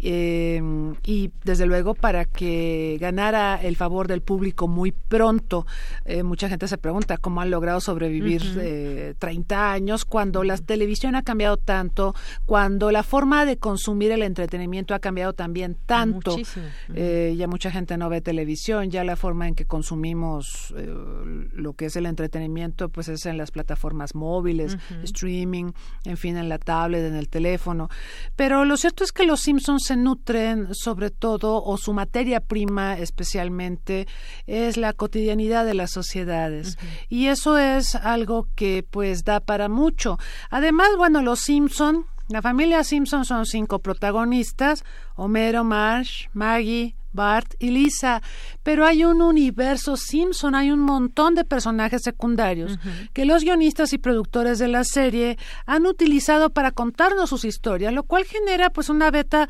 eh, 0.00 0.60
y 1.02 1.30
desde 1.42 1.64
luego 1.64 1.94
para 1.94 2.26
que 2.26 2.98
ganara 3.00 3.58
el 3.62 3.76
favor 3.76 4.06
del 4.06 4.20
público 4.20 4.68
muy 4.68 4.92
pronto. 4.92 5.64
mucha 6.24 6.50
gente 6.50 6.68
se 6.68 6.76
pregunta 6.76 7.16
cómo 7.16 7.40
han 7.40 7.50
logrado 7.50 7.80
sobrevivir 7.80 9.16
30 9.18 9.72
años 9.72 10.04
cuando 10.04 10.44
la 10.44 10.58
televisión 10.58 11.14
ha 11.14 11.22
cambiado 11.22 11.56
tanto, 11.56 12.14
cuando 12.44 12.90
la 12.90 13.02
forma 13.02 13.45
de 13.46 13.56
consumir 13.56 14.12
el 14.12 14.22
entretenimiento 14.22 14.94
ha 14.94 14.98
cambiado 14.98 15.32
también 15.32 15.76
tanto. 15.86 16.36
Eh, 16.94 17.34
ya 17.36 17.46
mucha 17.46 17.70
gente 17.70 17.96
no 17.96 18.08
ve 18.08 18.20
televisión, 18.20 18.90
ya 18.90 19.04
la 19.04 19.16
forma 19.16 19.48
en 19.48 19.54
que 19.54 19.64
consumimos 19.64 20.74
eh, 20.76 20.86
lo 21.52 21.72
que 21.74 21.86
es 21.86 21.96
el 21.96 22.06
entretenimiento, 22.06 22.88
pues 22.88 23.08
es 23.08 23.26
en 23.26 23.38
las 23.38 23.50
plataformas 23.50 24.14
móviles, 24.14 24.76
streaming, 25.04 25.72
en 26.04 26.16
fin, 26.16 26.36
en 26.36 26.48
la 26.48 26.58
tablet, 26.58 27.04
en 27.04 27.14
el 27.14 27.28
teléfono. 27.28 27.88
Pero 28.34 28.64
lo 28.64 28.76
cierto 28.76 29.04
es 29.04 29.12
que 29.12 29.24
los 29.24 29.40
Simpsons 29.40 29.84
se 29.86 29.96
nutren 29.96 30.74
sobre 30.74 31.10
todo, 31.10 31.62
o 31.62 31.76
su 31.78 31.92
materia 31.92 32.40
prima 32.40 32.98
especialmente, 32.98 34.06
es 34.46 34.76
la 34.76 34.92
cotidianidad 34.92 35.64
de 35.64 35.74
las 35.74 35.92
sociedades. 35.92 36.78
Y 37.08 37.26
eso 37.26 37.58
es 37.58 37.94
algo 37.94 38.48
que 38.54 38.84
pues 38.88 39.24
da 39.24 39.40
para 39.40 39.68
mucho. 39.68 40.18
Además, 40.50 40.88
bueno, 40.96 41.22
los 41.22 41.40
Simpson 41.40 42.06
la 42.28 42.42
familia 42.42 42.82
Simpson 42.82 43.24
son 43.24 43.46
cinco 43.46 43.78
protagonistas, 43.78 44.84
Homero, 45.14 45.62
Marsh, 45.62 46.26
Maggie, 46.32 46.96
Bart 47.16 47.54
y 47.58 47.70
Lisa, 47.70 48.22
pero 48.62 48.84
hay 48.84 49.04
un 49.04 49.22
universo 49.22 49.96
Simpson, 49.96 50.54
hay 50.54 50.70
un 50.70 50.80
montón 50.80 51.34
de 51.34 51.44
personajes 51.44 52.02
secundarios 52.02 52.78
que 53.12 53.24
los 53.24 53.42
guionistas 53.42 53.92
y 53.92 53.98
productores 53.98 54.58
de 54.58 54.68
la 54.68 54.84
serie 54.84 55.38
han 55.64 55.86
utilizado 55.86 56.50
para 56.50 56.70
contarnos 56.70 57.30
sus 57.30 57.44
historias, 57.44 57.92
lo 57.92 58.04
cual 58.04 58.24
genera 58.24 58.70
pues 58.70 58.88
una 58.88 59.10
beta 59.10 59.48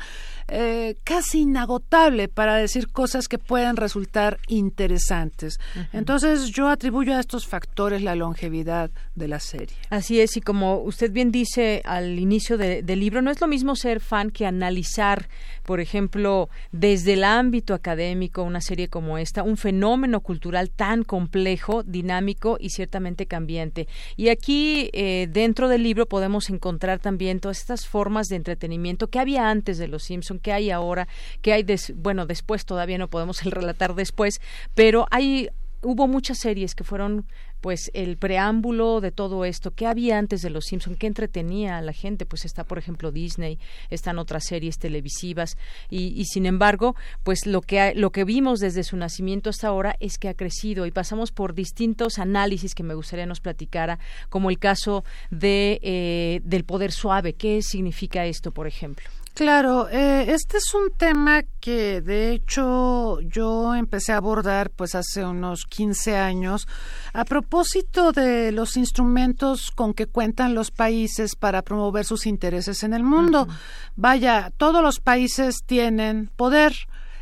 eh, 0.49 0.95
casi 1.03 1.41
inagotable 1.41 2.29
para 2.29 2.55
decir 2.55 2.87
cosas 2.87 3.27
que 3.27 3.37
puedan 3.37 3.75
resultar 3.75 4.39
interesantes. 4.47 5.59
Entonces 5.91 6.51
yo 6.51 6.69
atribuyo 6.69 7.15
a 7.15 7.19
estos 7.19 7.47
factores 7.47 8.01
la 8.01 8.15
longevidad 8.15 8.89
de 9.15 9.27
la 9.27 9.41
serie. 9.41 9.75
Así 9.89 10.21
es, 10.21 10.37
y 10.37 10.41
como 10.41 10.79
usted 10.79 11.11
bien 11.11 11.31
dice 11.31 11.81
al 11.83 12.17
inicio 12.17 12.57
del 12.57 12.99
libro, 12.99 13.21
no 13.21 13.29
es 13.29 13.41
lo 13.41 13.47
mismo 13.47 13.75
ser 13.75 13.99
fan 13.99 14.31
que 14.31 14.45
analizar, 14.45 15.27
por 15.63 15.81
ejemplo, 15.81 16.49
desde 16.71 17.13
el 17.13 17.25
ámbito 17.25 17.73
académico 17.73 18.43
una 18.43 18.61
serie 18.61 18.87
como 18.87 19.17
esta, 19.17 19.43
un 19.43 19.57
fenómeno 19.57 20.21
cultural 20.21 20.69
tan 20.69 21.03
complejo, 21.03 21.83
dinámico 21.83 22.57
y 22.59 22.69
ciertamente 22.69 23.25
cambiante. 23.25 23.87
Y 24.15 24.29
aquí 24.29 24.89
eh, 24.93 25.27
dentro 25.29 25.67
del 25.67 25.83
libro 25.83 26.05
podemos 26.05 26.49
encontrar 26.49 26.99
también 26.99 27.41
todas 27.41 27.59
estas 27.59 27.85
formas 27.85 28.27
de 28.27 28.37
entretenimiento 28.37 29.09
que 29.09 29.19
había 29.19 29.49
antes 29.49 29.77
de 29.77 29.87
Los 29.87 30.03
Simpson 30.03 30.36
qué 30.39 30.53
hay 30.53 30.71
ahora, 30.71 31.07
qué 31.41 31.53
hay, 31.53 31.65
bueno, 31.95 32.25
después 32.25 32.65
todavía 32.65 32.97
no 32.97 33.09
podemos 33.09 33.43
relatar 33.43 33.95
después, 33.95 34.41
pero 34.75 35.07
hay 35.11 35.49
hubo 35.81 36.07
muchas 36.07 36.39
series 36.39 36.75
que 36.75 36.83
fueron 36.83 37.25
pues 37.61 37.89
el 37.93 38.17
preámbulo 38.17 39.01
de 39.01 39.11
todo 39.11 39.43
esto. 39.43 39.71
Qué 39.71 39.87
había 39.87 40.17
antes 40.17 40.41
de 40.41 40.49
los 40.49 40.65
Simpson 40.65 40.95
qué 40.95 41.07
entretenía 41.07 41.77
a 41.77 41.81
la 41.81 41.93
gente 41.93 42.25
pues 42.25 42.45
está 42.45 42.63
por 42.63 42.77
ejemplo 42.77 43.11
Disney 43.11 43.59
están 43.89 44.19
otras 44.19 44.45
series 44.45 44.77
televisivas 44.77 45.57
y, 45.89 46.19
y, 46.19 46.25
sin 46.25 46.45
embargo 46.45 46.95
pues 47.23 47.45
lo 47.45 47.61
que 47.61 47.93
lo 47.95 48.11
que 48.11 48.23
vimos 48.23 48.59
desde 48.59 48.83
su 48.83 48.95
nacimiento 48.97 49.49
hasta 49.49 49.67
ahora 49.67 49.95
es 49.99 50.17
que 50.17 50.29
ha 50.29 50.33
crecido 50.33 50.85
y 50.85 50.91
pasamos 50.91 51.31
por 51.31 51.53
distintos 51.53 52.19
análisis 52.19 52.75
que 52.75 52.83
me 52.83 52.93
gustaría 52.93 53.25
nos 53.25 53.39
platicara 53.39 53.99
como 54.29 54.49
el 54.49 54.59
caso 54.59 55.03
de 55.31 55.79
eh, 55.81 56.41
del 56.43 56.63
poder 56.63 56.91
suave. 56.91 57.33
Qué 57.33 57.61
significa 57.61 58.25
esto 58.25 58.51
por 58.51 58.67
ejemplo 58.67 59.09
Claro, 59.37 59.87
eh, 59.89 60.33
este 60.33 60.57
es 60.57 60.73
un 60.73 60.89
tema 60.97 61.43
que 61.59 62.01
de 62.01 62.31
hecho 62.31 63.19
yo 63.21 63.75
empecé 63.75 64.11
a 64.11 64.17
abordar 64.17 64.71
pues 64.71 64.95
hace 64.95 65.23
unos 65.23 65.65
15 65.67 66.17
años 66.17 66.67
a 67.13 67.23
propósito 67.23 68.13
de 68.13 68.51
los 68.51 68.77
instrumentos 68.77 69.69
con 69.69 69.93
que 69.93 70.07
cuentan 70.07 70.55
los 70.55 70.71
países 70.71 71.35
para 71.35 71.61
promover 71.61 72.03
sus 72.03 72.25
intereses 72.25 72.81
en 72.81 72.93
el 72.93 73.03
mundo. 73.03 73.47
Vaya, 73.95 74.51
todos 74.57 74.81
los 74.81 74.99
países 74.99 75.57
tienen 75.67 76.31
poder 76.35 76.73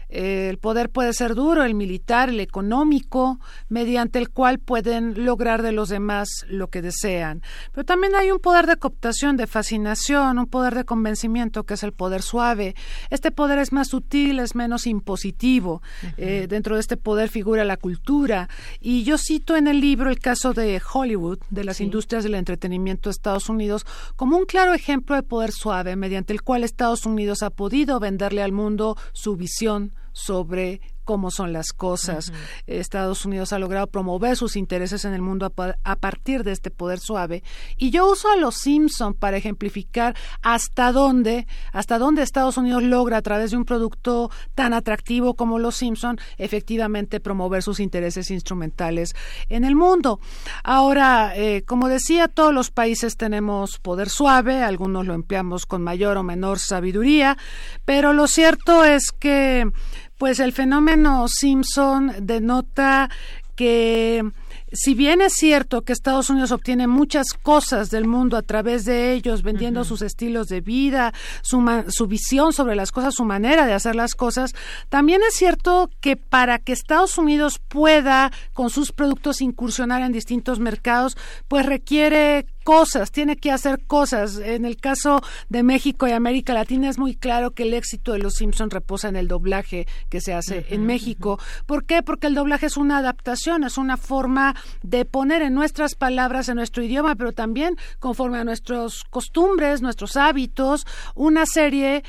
el 0.09 0.57
poder 0.57 0.89
puede 0.89 1.13
ser 1.13 1.35
duro, 1.35 1.63
el 1.63 1.73
militar, 1.73 2.29
el 2.29 2.39
económico, 2.39 3.39
mediante 3.69 4.19
el 4.19 4.29
cual 4.29 4.59
pueden 4.59 5.25
lograr 5.25 5.61
de 5.61 5.71
los 5.71 5.89
demás 5.89 6.45
lo 6.47 6.69
que 6.69 6.81
desean. 6.81 7.41
Pero 7.71 7.85
también 7.85 8.15
hay 8.15 8.31
un 8.31 8.39
poder 8.39 8.67
de 8.67 8.77
cooptación, 8.77 9.37
de 9.37 9.47
fascinación, 9.47 10.39
un 10.39 10.47
poder 10.47 10.75
de 10.75 10.85
convencimiento 10.85 11.63
que 11.63 11.73
es 11.73 11.83
el 11.83 11.91
poder 11.91 12.21
suave. 12.21 12.75
Este 13.09 13.31
poder 13.31 13.59
es 13.59 13.71
más 13.71 13.89
sutil, 13.89 14.39
es 14.39 14.55
menos 14.55 14.87
impositivo. 14.87 15.81
Eh, 16.17 16.47
dentro 16.47 16.75
de 16.75 16.81
este 16.81 16.97
poder 16.97 17.29
figura 17.29 17.63
la 17.63 17.77
cultura. 17.77 18.49
Y 18.79 19.03
yo 19.03 19.17
cito 19.17 19.55
en 19.55 19.67
el 19.67 19.81
libro 19.81 20.09
el 20.09 20.19
caso 20.19 20.53
de 20.53 20.81
Hollywood, 20.93 21.39
de 21.49 21.63
las 21.63 21.81
industrias 21.81 22.23
del 22.23 22.35
entretenimiento 22.35 23.09
de 23.09 23.11
Estados 23.11 23.49
Unidos, 23.49 23.85
como 24.15 24.37
un 24.37 24.45
claro 24.45 24.73
ejemplo 24.73 25.15
de 25.15 25.23
poder 25.23 25.51
suave, 25.51 25.95
mediante 25.95 26.33
el 26.33 26.41
cual 26.41 26.63
Estados 26.63 27.05
Unidos 27.05 27.43
ha 27.43 27.49
podido 27.49 27.99
venderle 27.99 28.43
al 28.43 28.51
mundo 28.51 28.97
su 29.13 29.35
visión 29.35 29.94
sobre 30.15 30.80
cómo 31.06 31.32
son 31.32 31.54
las 31.54 31.71
cosas. 31.71 32.34
Estados 32.65 33.25
Unidos 33.25 33.54
ha 33.54 33.60
logrado 33.60 33.88
promover 33.88 34.36
sus 34.36 34.58
intereses 34.58 35.06
en 35.06 35.13
el 35.13 35.21
mundo 35.21 35.45
a, 35.45 35.95
partir 35.95 36.43
de 36.43 36.51
este 36.51 36.71
poder 36.71 36.99
suave. 36.99 37.43
Y 37.78 37.91
yo 37.91 38.12
uso 38.12 38.30
a 38.30 38.36
los 38.36 38.56
Simpson 38.56 39.13
para 39.13 39.38
ejemplificar 39.38 40.15
hasta 40.41 40.91
dónde, 40.91 41.47
hasta 41.71 41.99
dónde 41.99 42.23
Estados 42.23 42.58
Unidos 42.58 42.84
logra 42.84 43.17
a 43.17 43.21
través 43.21 43.51
de 43.51 43.58
un 43.58 43.65
producto 43.65 44.32
tan 44.56 44.73
atractivo 44.73 45.36
como 45.36 45.60
los 45.60 45.75
Simpson 45.75 46.17
efectivamente 46.38 47.19
promover 47.19 47.62
sus 47.62 47.80
intereses 47.80 48.32
instrumentales 48.32 49.15
en 49.49 49.63
el 49.63 49.75
mundo. 49.75 50.19
Ahora, 50.63 51.34
eh, 51.36 51.63
como 51.65 51.88
decía, 51.88 52.28
todos 52.28 52.54
los 52.54 52.71
países 52.71 53.15
tenemos 53.15 53.78
poder 53.78 54.10
suave, 54.10 54.63
algunos 54.63 55.06
lo 55.06 55.13
empleamos 55.13 55.67
con 55.67 55.84
mayor 55.84 56.17
o 56.17 56.23
menor 56.23 56.58
sabiduría, 56.58 57.38
pero 57.86 58.13
lo 58.13 58.25
cierto 58.28 58.84
es 58.84 59.12
que 59.12 59.69
pues 60.17 60.39
el 60.39 60.54
fenómeno 60.54 61.28
Simpson 61.28 62.13
denota 62.21 63.10
que 63.56 64.23
si 64.71 64.93
bien 64.93 65.21
es 65.21 65.34
cierto 65.34 65.84
que 65.84 65.93
Estados 65.93 66.30
Unidos 66.30 66.51
obtiene 66.51 66.88
muchas 66.88 67.28
cosas 67.34 67.89
del 67.89 68.06
mundo 68.06 68.36
a 68.36 68.41
través 68.41 68.84
de 68.84 69.13
ellos, 69.13 69.41
vendiendo 69.41 69.86
sus 69.86 70.01
estilos 70.01 70.47
de 70.47 70.60
vida, 70.60 71.13
su, 71.41 71.63
su, 71.88 72.08
visión 72.08 72.51
sobre 72.51 72.75
las 72.75 72.91
cosas, 72.91 73.15
su 73.15 73.23
manera 73.23 73.65
de 73.65 73.73
hacer 73.73 73.95
las 73.95 74.15
cosas, 74.15 74.54
también 74.89 75.21
es 75.28 75.36
cierto 75.36 75.89
que 76.01 76.17
para 76.17 76.60
que 76.60 76.73
Estados 76.73 77.17
Unidos 77.17 77.60
pueda 77.67 78.32
con 78.54 78.69
sus 78.69 78.91
productos 78.91 79.41
incursionar 79.41 80.01
en 80.01 80.12
distintos 80.12 80.60
mercados, 80.60 81.15
pues 81.47 81.65
requiere 81.65 82.45
cosas, 82.65 83.12
tiene 83.12 83.38
que 83.38 83.51
hacer 83.51 83.86
cosas. 83.86 84.39
En 84.39 84.65
el 84.65 84.78
caso 84.78 85.21
de 85.49 85.62
México 85.62 86.08
y 86.08 86.12
América 86.12 86.54
Latina 86.54 86.89
es 86.89 86.97
muy 86.97 87.15
claro 87.15 87.51
que 87.51 87.63
el 87.63 87.75
éxito 87.75 88.12
de 88.12 88.19
Los 88.19 88.34
Simpson 88.34 88.71
reposa 88.71 89.08
en 89.08 89.15
el 89.15 89.28
doblaje 89.28 89.88
que 90.10 90.19
se 90.19 90.34
hace 90.34 90.65
en 90.69 90.86
México. 90.86 91.39
¿Por 91.67 91.86
qué? 91.86 92.01
Porque 92.01 92.25
el 92.25 92.34
doblaje 92.34 92.65
es 92.65 92.75
una 92.75 92.97
adaptación, 92.97 93.63
es 93.63 93.78
una 93.78 93.97
forma 93.97 94.56
de 94.82 95.06
poner 95.06 95.43
en 95.43 95.54
nuestras 95.54 95.93
palabras, 95.93 96.49
en 96.49 96.56
nuestro 96.56 96.84
idioma, 96.84 97.15
pero 97.15 97.34
también 97.34 97.78
conforme 97.99 98.39
a 98.39 98.43
nuestros 98.43 99.04
costumbres, 99.04 99.84
nuestros 99.84 100.17
hábitos, 100.17 100.88
una 101.13 101.45
serie 101.45 102.04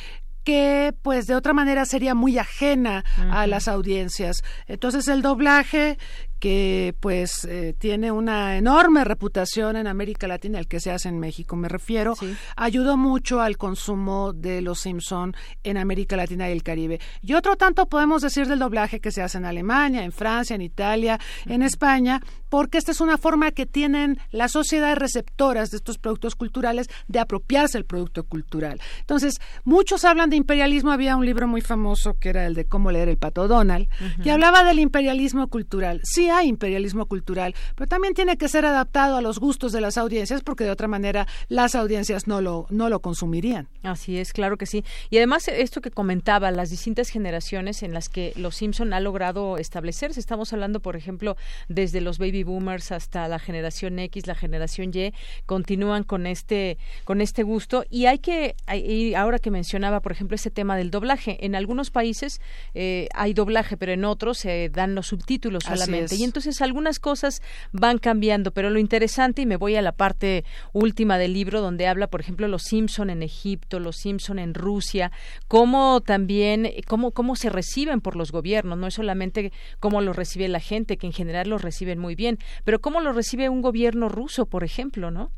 que 0.46 0.94
pues 1.02 1.26
de 1.26 1.34
otra 1.34 1.52
manera 1.52 1.84
sería 1.84 2.14
muy 2.14 2.38
ajena 2.38 3.04
a 3.32 3.48
las 3.48 3.66
audiencias. 3.66 4.44
Entonces 4.68 5.08
el 5.08 5.20
doblaje 5.20 5.98
que 6.38 6.94
pues 7.00 7.44
eh, 7.44 7.74
tiene 7.78 8.12
una 8.12 8.56
enorme 8.56 9.04
reputación 9.04 9.76
en 9.76 9.86
América 9.86 10.28
Latina, 10.28 10.58
el 10.58 10.68
que 10.68 10.80
se 10.80 10.90
hace 10.90 11.08
en 11.08 11.18
México, 11.18 11.56
me 11.56 11.68
refiero, 11.68 12.14
ayudó 12.56 12.96
mucho 12.96 13.40
al 13.40 13.56
consumo 13.56 14.32
de 14.32 14.60
los 14.60 14.80
Simpson 14.80 15.34
en 15.62 15.76
América 15.78 16.16
Latina 16.16 16.48
y 16.48 16.52
el 16.52 16.62
Caribe. 16.62 17.00
Y 17.22 17.34
otro 17.34 17.56
tanto 17.56 17.88
podemos 17.88 18.22
decir 18.22 18.46
del 18.46 18.58
doblaje 18.58 19.00
que 19.00 19.10
se 19.10 19.22
hace 19.22 19.38
en 19.38 19.46
Alemania, 19.46 20.04
en 20.04 20.12
Francia, 20.12 20.54
en 20.54 20.62
Italia, 20.62 21.18
en 21.46 21.62
España, 21.62 22.20
porque 22.48 22.78
esta 22.78 22.92
es 22.92 23.00
una 23.00 23.18
forma 23.18 23.50
que 23.50 23.66
tienen 23.66 24.18
las 24.30 24.52
sociedades 24.52 24.98
receptoras 24.98 25.70
de 25.70 25.78
estos 25.78 25.98
productos 25.98 26.36
culturales 26.36 26.88
de 27.08 27.18
apropiarse 27.18 27.78
del 27.78 27.84
producto 27.84 28.24
cultural. 28.24 28.80
Entonces, 29.00 29.40
muchos 29.64 30.04
hablan 30.04 30.30
de 30.30 30.36
imperialismo, 30.36 30.92
había 30.92 31.16
un 31.16 31.26
libro 31.26 31.48
muy 31.48 31.60
famoso 31.60 32.14
que 32.18 32.28
era 32.28 32.46
el 32.46 32.54
de 32.54 32.66
cómo 32.66 32.90
leer 32.90 33.08
el 33.08 33.18
pato 33.18 33.48
Donald, 33.48 33.88
que 34.22 34.30
hablaba 34.30 34.64
del 34.64 34.78
imperialismo 34.78 35.48
cultural. 35.48 36.00
Sí 36.04 36.30
hay 36.36 36.48
imperialismo 36.48 37.06
cultural, 37.06 37.54
pero 37.74 37.88
también 37.88 38.14
tiene 38.14 38.36
que 38.36 38.48
ser 38.48 38.66
adaptado 38.66 39.16
a 39.16 39.22
los 39.22 39.38
gustos 39.38 39.72
de 39.72 39.80
las 39.80 39.98
audiencias 39.98 40.42
porque 40.42 40.64
de 40.64 40.70
otra 40.70 40.88
manera 40.88 41.26
las 41.48 41.74
audiencias 41.74 42.26
no 42.26 42.40
lo, 42.40 42.66
no 42.70 42.88
lo 42.88 43.00
consumirían. 43.00 43.68
Así 43.82 44.18
es, 44.18 44.32
claro 44.32 44.56
que 44.56 44.66
sí. 44.66 44.84
Y 45.10 45.16
además 45.18 45.48
esto 45.48 45.80
que 45.80 45.90
comentaba, 45.90 46.50
las 46.50 46.70
distintas 46.70 47.08
generaciones 47.08 47.82
en 47.82 47.92
las 47.92 48.08
que 48.08 48.32
los 48.36 48.56
Simpson 48.56 48.92
ha 48.92 49.00
logrado 49.00 49.58
establecerse. 49.58 50.20
Estamos 50.20 50.52
hablando, 50.52 50.80
por 50.80 50.96
ejemplo, 50.96 51.36
desde 51.68 52.00
los 52.00 52.18
baby 52.18 52.42
boomers 52.42 52.92
hasta 52.92 53.28
la 53.28 53.38
generación 53.38 53.98
X, 53.98 54.26
la 54.26 54.34
generación 54.34 54.90
Y, 54.94 55.12
continúan 55.46 56.04
con 56.04 56.26
este, 56.26 56.78
con 57.04 57.20
este 57.20 57.42
gusto. 57.42 57.84
Y 57.90 58.06
hay 58.06 58.18
que, 58.18 58.56
y 58.74 59.14
ahora 59.14 59.38
que 59.38 59.50
mencionaba, 59.50 60.00
por 60.00 60.12
ejemplo, 60.12 60.34
ese 60.34 60.50
tema 60.50 60.76
del 60.76 60.90
doblaje, 60.90 61.44
en 61.44 61.54
algunos 61.54 61.90
países 61.90 62.40
eh, 62.74 63.08
hay 63.14 63.34
doblaje, 63.34 63.76
pero 63.76 63.92
en 63.92 64.04
otros 64.04 64.38
se 64.38 64.68
dan 64.68 64.94
los 64.94 65.08
subtítulos 65.08 65.64
solamente 65.64 66.15
y 66.16 66.24
entonces 66.24 66.60
algunas 66.62 66.98
cosas 66.98 67.42
van 67.72 67.98
cambiando, 67.98 68.50
pero 68.50 68.70
lo 68.70 68.78
interesante, 68.78 69.42
y 69.42 69.46
me 69.46 69.56
voy 69.56 69.76
a 69.76 69.82
la 69.82 69.92
parte 69.92 70.44
última 70.72 71.18
del 71.18 71.32
libro 71.32 71.60
donde 71.60 71.86
habla, 71.86 72.08
por 72.08 72.20
ejemplo, 72.20 72.48
los 72.48 72.62
Simpson 72.62 73.10
en 73.10 73.22
Egipto, 73.22 73.80
los 73.80 73.96
Simpson 73.96 74.38
en 74.38 74.54
Rusia, 74.54 75.12
cómo 75.48 76.00
también, 76.00 76.70
cómo, 76.86 77.12
cómo 77.12 77.36
se 77.36 77.50
reciben 77.50 78.00
por 78.00 78.16
los 78.16 78.32
gobiernos, 78.32 78.78
no 78.78 78.86
es 78.86 78.94
solamente 78.94 79.52
cómo 79.80 80.00
los 80.00 80.16
recibe 80.16 80.48
la 80.48 80.60
gente, 80.60 80.96
que 80.96 81.06
en 81.06 81.12
general 81.12 81.48
los 81.48 81.62
reciben 81.62 81.98
muy 81.98 82.14
bien, 82.14 82.38
pero 82.64 82.80
cómo 82.80 83.00
lo 83.00 83.12
recibe 83.12 83.48
un 83.48 83.62
gobierno 83.62 84.08
ruso, 84.08 84.46
por 84.46 84.64
ejemplo, 84.64 85.10
¿no? 85.10 85.30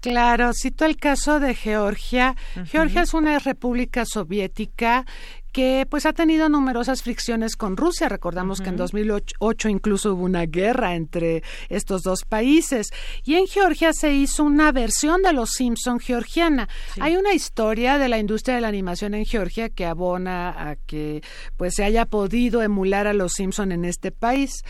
Claro, 0.00 0.52
cito 0.54 0.84
el 0.84 0.96
caso 0.96 1.40
de 1.40 1.54
Georgia. 1.54 2.36
Georgia 2.66 3.02
es 3.02 3.14
una 3.14 3.38
república 3.38 4.04
soviética 4.06 5.04
que 5.52 5.86
pues 5.88 6.06
ha 6.06 6.12
tenido 6.12 6.48
numerosas 6.48 7.02
fricciones 7.02 7.56
con 7.56 7.76
Rusia. 7.76 8.08
Recordamos 8.08 8.60
que 8.60 8.68
en 8.68 8.76
2008 8.76 9.68
incluso 9.68 10.14
hubo 10.14 10.24
una 10.24 10.46
guerra 10.46 10.94
entre 10.94 11.42
estos 11.68 12.02
dos 12.02 12.24
países. 12.24 12.90
Y 13.24 13.34
en 13.34 13.46
Georgia 13.46 13.92
se 13.92 14.12
hizo 14.12 14.44
una 14.44 14.72
versión 14.72 15.22
de 15.22 15.32
Los 15.32 15.50
Simpson 15.50 16.00
georgiana. 16.00 16.68
Hay 17.00 17.16
una 17.16 17.32
historia 17.32 17.98
de 17.98 18.08
la 18.08 18.18
industria 18.18 18.56
de 18.56 18.60
la 18.60 18.68
animación 18.68 19.14
en 19.14 19.24
Georgia 19.24 19.68
que 19.68 19.86
abona 19.86 20.70
a 20.70 20.76
que 20.76 21.22
pues 21.56 21.74
se 21.74 21.84
haya 21.84 22.04
podido 22.04 22.62
emular 22.62 23.06
a 23.06 23.12
Los 23.12 23.32
Simpson 23.32 23.72
en 23.72 23.84
este 23.84 24.12
país. 24.12 24.62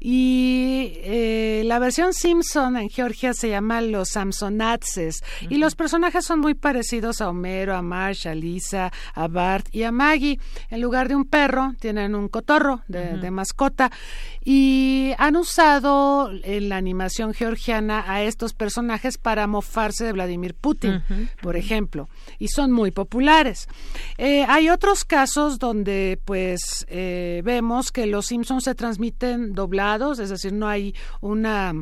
Y 0.00 0.92
eh, 0.96 1.62
la 1.64 1.78
versión 1.78 2.12
Simpson 2.12 2.76
en 2.76 2.90
Georgia 2.90 3.34
se 3.34 3.50
llama 3.50 3.80
Los 3.80 4.10
Samsonatses. 4.10 5.22
Y 5.48 5.58
los 5.58 5.74
personajes 5.74 6.24
son 6.24 6.40
muy 6.40 6.54
parecidos 6.54 7.20
a 7.20 7.28
Homero, 7.28 7.74
a 7.76 7.82
Marsh, 7.82 8.26
a 8.26 8.34
Lisa, 8.34 8.92
a 9.14 9.28
Bart 9.28 9.68
y 9.72 9.84
a 9.84 9.92
Maggie 9.92 10.23
en 10.70 10.80
lugar 10.80 11.08
de 11.08 11.16
un 11.16 11.24
perro, 11.24 11.72
tienen 11.80 12.14
un 12.14 12.28
cotorro 12.28 12.82
de, 12.88 13.30
mascota 13.30 13.90
y 14.44 15.12
han 15.18 15.36
usado 15.36 16.30
en 16.42 16.68
la 16.68 16.76
animación 16.76 17.34
georgiana 17.34 18.04
a 18.06 18.22
estos 18.22 18.52
personajes 18.54 19.18
para 19.18 19.46
mofarse 19.46 20.04
de 20.04 20.12
Vladimir 20.12 20.54
Putin, 20.54 21.02
por 21.42 21.56
ejemplo, 21.56 22.08
y 22.38 22.48
son 22.48 22.70
muy 22.70 22.90
populares. 22.90 23.68
Eh, 24.18 24.44
hay 24.48 24.68
otros 24.68 25.04
casos 25.04 25.58
donde 25.58 26.18
pues 26.24 26.86
eh, 26.88 27.42
vemos 27.44 27.90
que 27.90 28.06
los 28.06 28.26
Simpsons 28.26 28.64
se 28.64 28.74
transmiten 28.74 29.54
doblados, 29.54 30.18
es 30.18 30.30
decir, 30.30 30.52
no 30.52 30.68
hay 30.68 30.94
una 31.20 31.72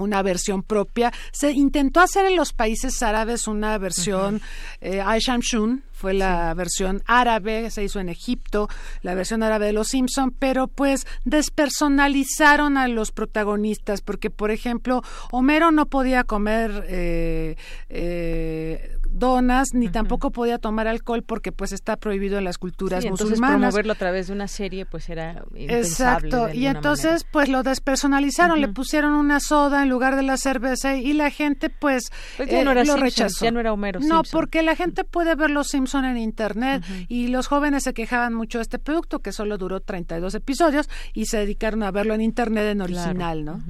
una 0.00 0.22
versión 0.22 0.62
propia. 0.62 1.12
Se 1.32 1.52
intentó 1.52 2.00
hacer 2.00 2.26
en 2.26 2.36
los 2.36 2.52
países 2.52 3.02
árabes 3.02 3.46
una 3.46 3.78
versión 3.78 4.40
uh 4.82 5.40
Shun, 5.40 5.82
fue 5.92 6.14
la 6.14 6.54
versión 6.54 7.02
árabe, 7.06 7.70
se 7.70 7.84
hizo 7.84 8.00
en 8.00 8.08
Egipto, 8.08 8.68
la 9.02 9.14
versión 9.14 9.42
árabe 9.42 9.66
de 9.66 9.72
Los 9.74 9.88
Simpson, 9.88 10.34
pero 10.36 10.66
pues 10.66 11.06
despersonalizaron 11.24 12.78
a 12.78 12.88
los 12.88 13.12
protagonistas, 13.12 14.00
porque 14.00 14.30
por 14.30 14.50
ejemplo, 14.50 15.02
Homero 15.30 15.70
no 15.72 15.86
podía 15.86 16.24
comer 16.24 16.86
eh, 16.88 17.56
eh, 17.90 18.96
donas 19.12 19.74
ni 19.74 19.88
tampoco 19.88 20.30
podía 20.30 20.58
tomar 20.58 20.88
alcohol 20.88 21.22
porque 21.22 21.52
pues 21.52 21.72
está 21.72 21.96
prohibido 21.96 22.38
en 22.38 22.44
las 22.44 22.58
culturas 22.58 23.02
sí, 23.02 23.08
entonces 23.08 23.38
promoverlo 23.38 23.92
a 23.92 23.96
través 23.96 24.28
de 24.28 24.32
una 24.32 24.48
serie 24.48 24.86
pues 24.86 25.08
era 25.08 25.44
exacto 25.54 26.52
y 26.52 26.66
entonces 26.66 27.24
pues 27.30 27.48
lo 27.48 27.62
despersonalizaron 27.62 28.60
le 28.60 28.68
pusieron 28.68 29.12
una 29.14 29.40
soda 29.40 29.82
en 29.82 29.88
lugar 29.88 30.16
de 30.16 30.22
la 30.22 30.36
cerveza 30.36 30.96
y 30.96 31.12
la 31.12 31.30
gente 31.30 31.70
pues, 31.70 32.10
pues 32.36 32.48
ya 32.50 32.64
no 32.64 32.70
eh, 32.70 32.72
era 32.72 32.84
lo 32.84 32.92
Simpson, 32.92 33.00
rechazó. 33.02 33.44
ya 33.44 33.50
no 33.50 33.60
era 33.60 33.72
Homero 33.72 34.00
no 34.00 34.22
porque 34.30 34.62
la 34.62 34.76
gente 34.76 35.04
puede 35.04 35.34
ver 35.34 35.50
los 35.50 35.68
Simpson 35.68 36.04
en 36.04 36.16
internet 36.16 36.84
y 37.08 37.28
los 37.28 37.46
jóvenes 37.46 37.84
se 37.84 37.94
quejaban 37.94 38.34
mucho 38.34 38.58
de 38.58 38.62
este 38.62 38.78
producto 38.78 39.20
que 39.20 39.32
solo 39.32 39.58
duró 39.58 39.80
32 39.80 40.34
episodios 40.34 40.88
y 41.14 41.26
se 41.26 41.38
dedicaron 41.38 41.82
a 41.82 41.90
verlo 41.90 42.14
en 42.14 42.20
internet 42.20 42.64
en 42.66 42.80
original 42.80 43.44
no 43.44 43.62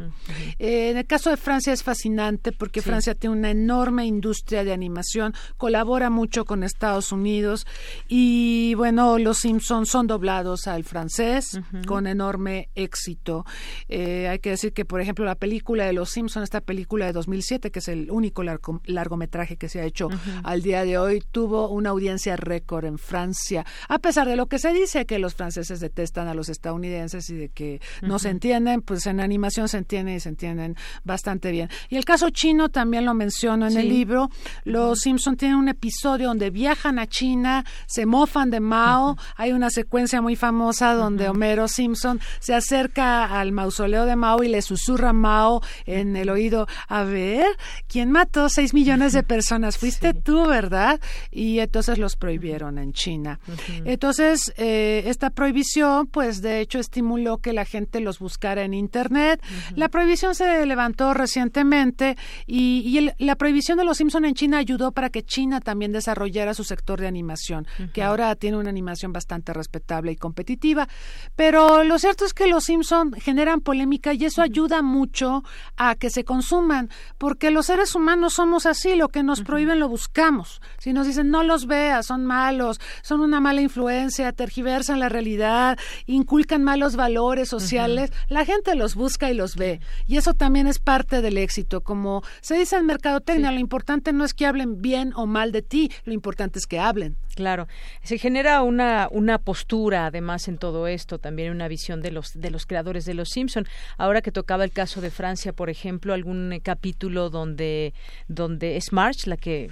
eh, 0.58 0.90
en 0.90 0.96
el 0.96 1.06
caso 1.06 1.30
de 1.30 1.36
Francia 1.36 1.72
es 1.72 1.82
fascinante 1.82 2.52
porque 2.52 2.82
Francia 2.82 3.14
tiene 3.14 3.36
una 3.36 3.50
enorme 3.50 4.06
industria 4.06 4.64
de 4.64 4.72
animación 4.72 5.29
televisión, 5.30 5.34
colabora 5.56 6.10
mucho 6.10 6.44
con 6.44 6.62
Estados 6.62 7.12
Unidos 7.12 7.66
y 8.08 8.74
bueno, 8.74 9.18
los 9.18 9.38
Simpsons 9.38 9.88
son 9.88 10.06
doblados 10.06 10.66
al 10.66 10.84
francés 10.84 11.60
con 11.86 12.06
enorme 12.06 12.68
éxito. 12.74 13.44
Eh, 13.88 14.28
hay 14.28 14.38
que 14.38 14.50
decir 14.50 14.72
que, 14.72 14.84
por 14.84 15.00
ejemplo, 15.00 15.24
la 15.24 15.34
película 15.34 15.86
de 15.86 15.92
los 15.92 16.10
Simpsons, 16.10 16.44
esta 16.44 16.60
película 16.60 17.06
de 17.06 17.12
2007, 17.12 17.70
que 17.70 17.78
es 17.78 17.88
el 17.88 18.10
único 18.10 18.42
largometraje 18.42 19.56
que 19.56 19.68
se 19.68 19.80
ha 19.80 19.84
hecho 19.84 20.08
al 20.42 20.62
día 20.62 20.84
de 20.84 20.98
hoy, 20.98 21.22
tuvo 21.30 21.68
una 21.68 21.90
audiencia 21.90 22.36
récord 22.36 22.84
en 22.84 22.98
Francia, 22.98 23.64
a 23.88 23.98
pesar 23.98 24.28
de 24.28 24.36
lo 24.36 24.46
que 24.46 24.58
se 24.58 24.72
dice 24.72 25.06
que 25.06 25.18
los 25.18 25.34
franceses 25.34 25.80
detestan 25.80 26.28
a 26.28 26.34
los 26.34 26.48
estadounidenses 26.48 27.28
y 27.30 27.34
de 27.34 27.48
que 27.48 27.80
no 28.02 28.18
se 28.18 28.30
entienden, 28.30 28.82
pues 28.82 29.06
en 29.06 29.20
animación 29.20 29.68
se 29.68 29.78
entienden 29.78 30.16
y 30.16 30.20
se 30.20 30.28
entienden 30.28 30.76
bastante 31.04 31.50
bien. 31.50 31.68
Y 31.88 31.96
el 31.96 32.04
caso 32.04 32.30
chino 32.30 32.68
también 32.68 33.04
lo 33.04 33.14
menciono 33.14 33.66
en 33.66 33.76
el 33.76 33.88
libro. 33.88 34.30
Los 34.64 35.06
Simpson 35.20 35.36
tienen 35.36 35.58
un 35.58 35.68
episodio 35.68 36.28
donde 36.28 36.48
viajan 36.48 36.98
a 36.98 37.06
China, 37.06 37.66
se 37.86 38.06
mofan 38.06 38.48
de 38.48 38.58
Mao. 38.58 39.18
Hay 39.36 39.52
una 39.52 39.68
secuencia 39.68 40.22
muy 40.22 40.34
famosa 40.34 40.94
donde 40.94 41.28
Homero 41.28 41.68
Simpson 41.68 42.20
se 42.38 42.54
acerca 42.54 43.38
al 43.38 43.52
mausoleo 43.52 44.06
de 44.06 44.16
Mao 44.16 44.42
y 44.42 44.48
le 44.48 44.62
susurra 44.62 45.10
a 45.10 45.12
Mao 45.12 45.60
en 45.84 46.16
el 46.16 46.30
oído, 46.30 46.66
a 46.88 47.04
ver, 47.04 47.44
¿quién 47.86 48.10
mató 48.10 48.48
seis 48.48 48.72
millones 48.72 49.12
de 49.12 49.22
personas? 49.22 49.76
Fuiste 49.78 50.14
tú, 50.14 50.46
¿verdad? 50.46 50.98
Y 51.30 51.58
entonces 51.58 51.98
los 51.98 52.16
prohibieron 52.16 52.78
en 52.78 52.94
China. 52.94 53.40
Entonces, 53.84 54.54
eh, 54.56 55.02
esta 55.04 55.28
prohibición, 55.28 56.06
pues 56.06 56.40
de 56.40 56.60
hecho 56.60 56.78
estimuló 56.78 57.38
que 57.38 57.52
la 57.52 57.66
gente 57.66 58.00
los 58.00 58.20
buscara 58.20 58.62
en 58.62 58.72
Internet. 58.72 59.42
La 59.76 59.90
prohibición 59.90 60.34
se 60.34 60.64
levantó 60.64 61.12
recientemente 61.12 62.16
y, 62.46 63.10
la 63.18 63.36
prohibición 63.36 63.76
de 63.76 63.84
los 63.84 63.98
Simpson 63.98 64.24
en 64.24 64.34
China 64.34 64.56
ayudó 64.56 64.92
para 64.92 65.09
que 65.10 65.22
China 65.22 65.60
también 65.60 65.92
desarrollara 65.92 66.54
su 66.54 66.64
sector 66.64 67.00
de 67.00 67.06
animación, 67.06 67.66
que 67.92 68.02
ahora 68.02 68.34
tiene 68.36 68.56
una 68.56 68.70
animación 68.70 69.12
bastante 69.12 69.52
respetable 69.52 70.12
y 70.12 70.16
competitiva. 70.16 70.88
Pero 71.36 71.84
lo 71.84 71.98
cierto 71.98 72.24
es 72.24 72.34
que 72.34 72.46
los 72.46 72.64
Simpson 72.64 73.12
generan 73.12 73.60
polémica 73.60 74.12
y 74.14 74.24
eso 74.24 74.42
ayuda 74.42 74.82
mucho 74.82 75.42
a 75.76 75.94
que 75.94 76.10
se 76.10 76.24
consuman, 76.24 76.90
porque 77.18 77.50
los 77.50 77.66
seres 77.66 77.94
humanos 77.94 78.34
somos 78.34 78.66
así, 78.66 78.94
lo 78.94 79.08
que 79.08 79.22
nos 79.22 79.42
prohíben 79.42 79.78
lo 79.78 79.88
buscamos. 79.88 80.60
Si 80.78 80.92
nos 80.92 81.06
dicen 81.06 81.30
no 81.30 81.42
los 81.42 81.66
veas, 81.66 82.06
son 82.06 82.24
malos, 82.24 82.80
son 83.02 83.20
una 83.20 83.40
mala 83.40 83.60
influencia, 83.60 84.32
tergiversan 84.32 85.00
la 85.00 85.08
realidad, 85.08 85.78
inculcan 86.06 86.62
malos 86.62 86.96
valores 86.96 87.48
sociales, 87.48 88.12
la 88.28 88.44
gente 88.44 88.74
los 88.74 88.94
busca 88.94 89.30
y 89.30 89.34
los 89.34 89.56
ve. 89.56 89.80
Y 90.06 90.16
eso 90.16 90.34
también 90.34 90.66
es 90.66 90.78
parte 90.78 91.22
del 91.22 91.38
éxito. 91.38 91.80
Como 91.82 92.22
se 92.40 92.56
dice 92.56 92.76
en 92.76 92.86
mercadotecnia, 92.86 93.52
lo 93.52 93.58
importante 93.58 94.12
no 94.12 94.24
es 94.24 94.34
que 94.34 94.46
hablen 94.46 94.80
bien 94.82 94.99
o 95.16 95.26
mal 95.26 95.52
de 95.52 95.62
ti, 95.62 95.90
lo 96.04 96.12
importante 96.12 96.58
es 96.58 96.66
que 96.66 96.78
hablen. 96.78 97.16
Claro, 97.34 97.68
se 98.02 98.18
genera 98.18 98.62
una, 98.62 99.08
una 99.10 99.38
postura 99.38 100.06
además 100.06 100.48
en 100.48 100.58
todo 100.58 100.86
esto, 100.86 101.18
también 101.18 101.52
una 101.52 101.68
visión 101.68 102.02
de 102.02 102.10
los, 102.10 102.38
de 102.38 102.50
los 102.50 102.66
creadores 102.66 103.04
de 103.04 103.14
Los 103.14 103.30
Simpson. 103.30 103.66
Ahora 103.96 104.22
que 104.22 104.32
tocaba 104.32 104.64
el 104.64 104.72
caso 104.72 105.00
de 105.00 105.10
Francia, 105.10 105.52
por 105.52 105.70
ejemplo, 105.70 106.12
algún 106.12 106.60
capítulo 106.62 107.30
donde, 107.30 107.94
donde 108.28 108.76
es 108.76 108.92
March 108.92 109.26
la 109.26 109.36
que 109.36 109.70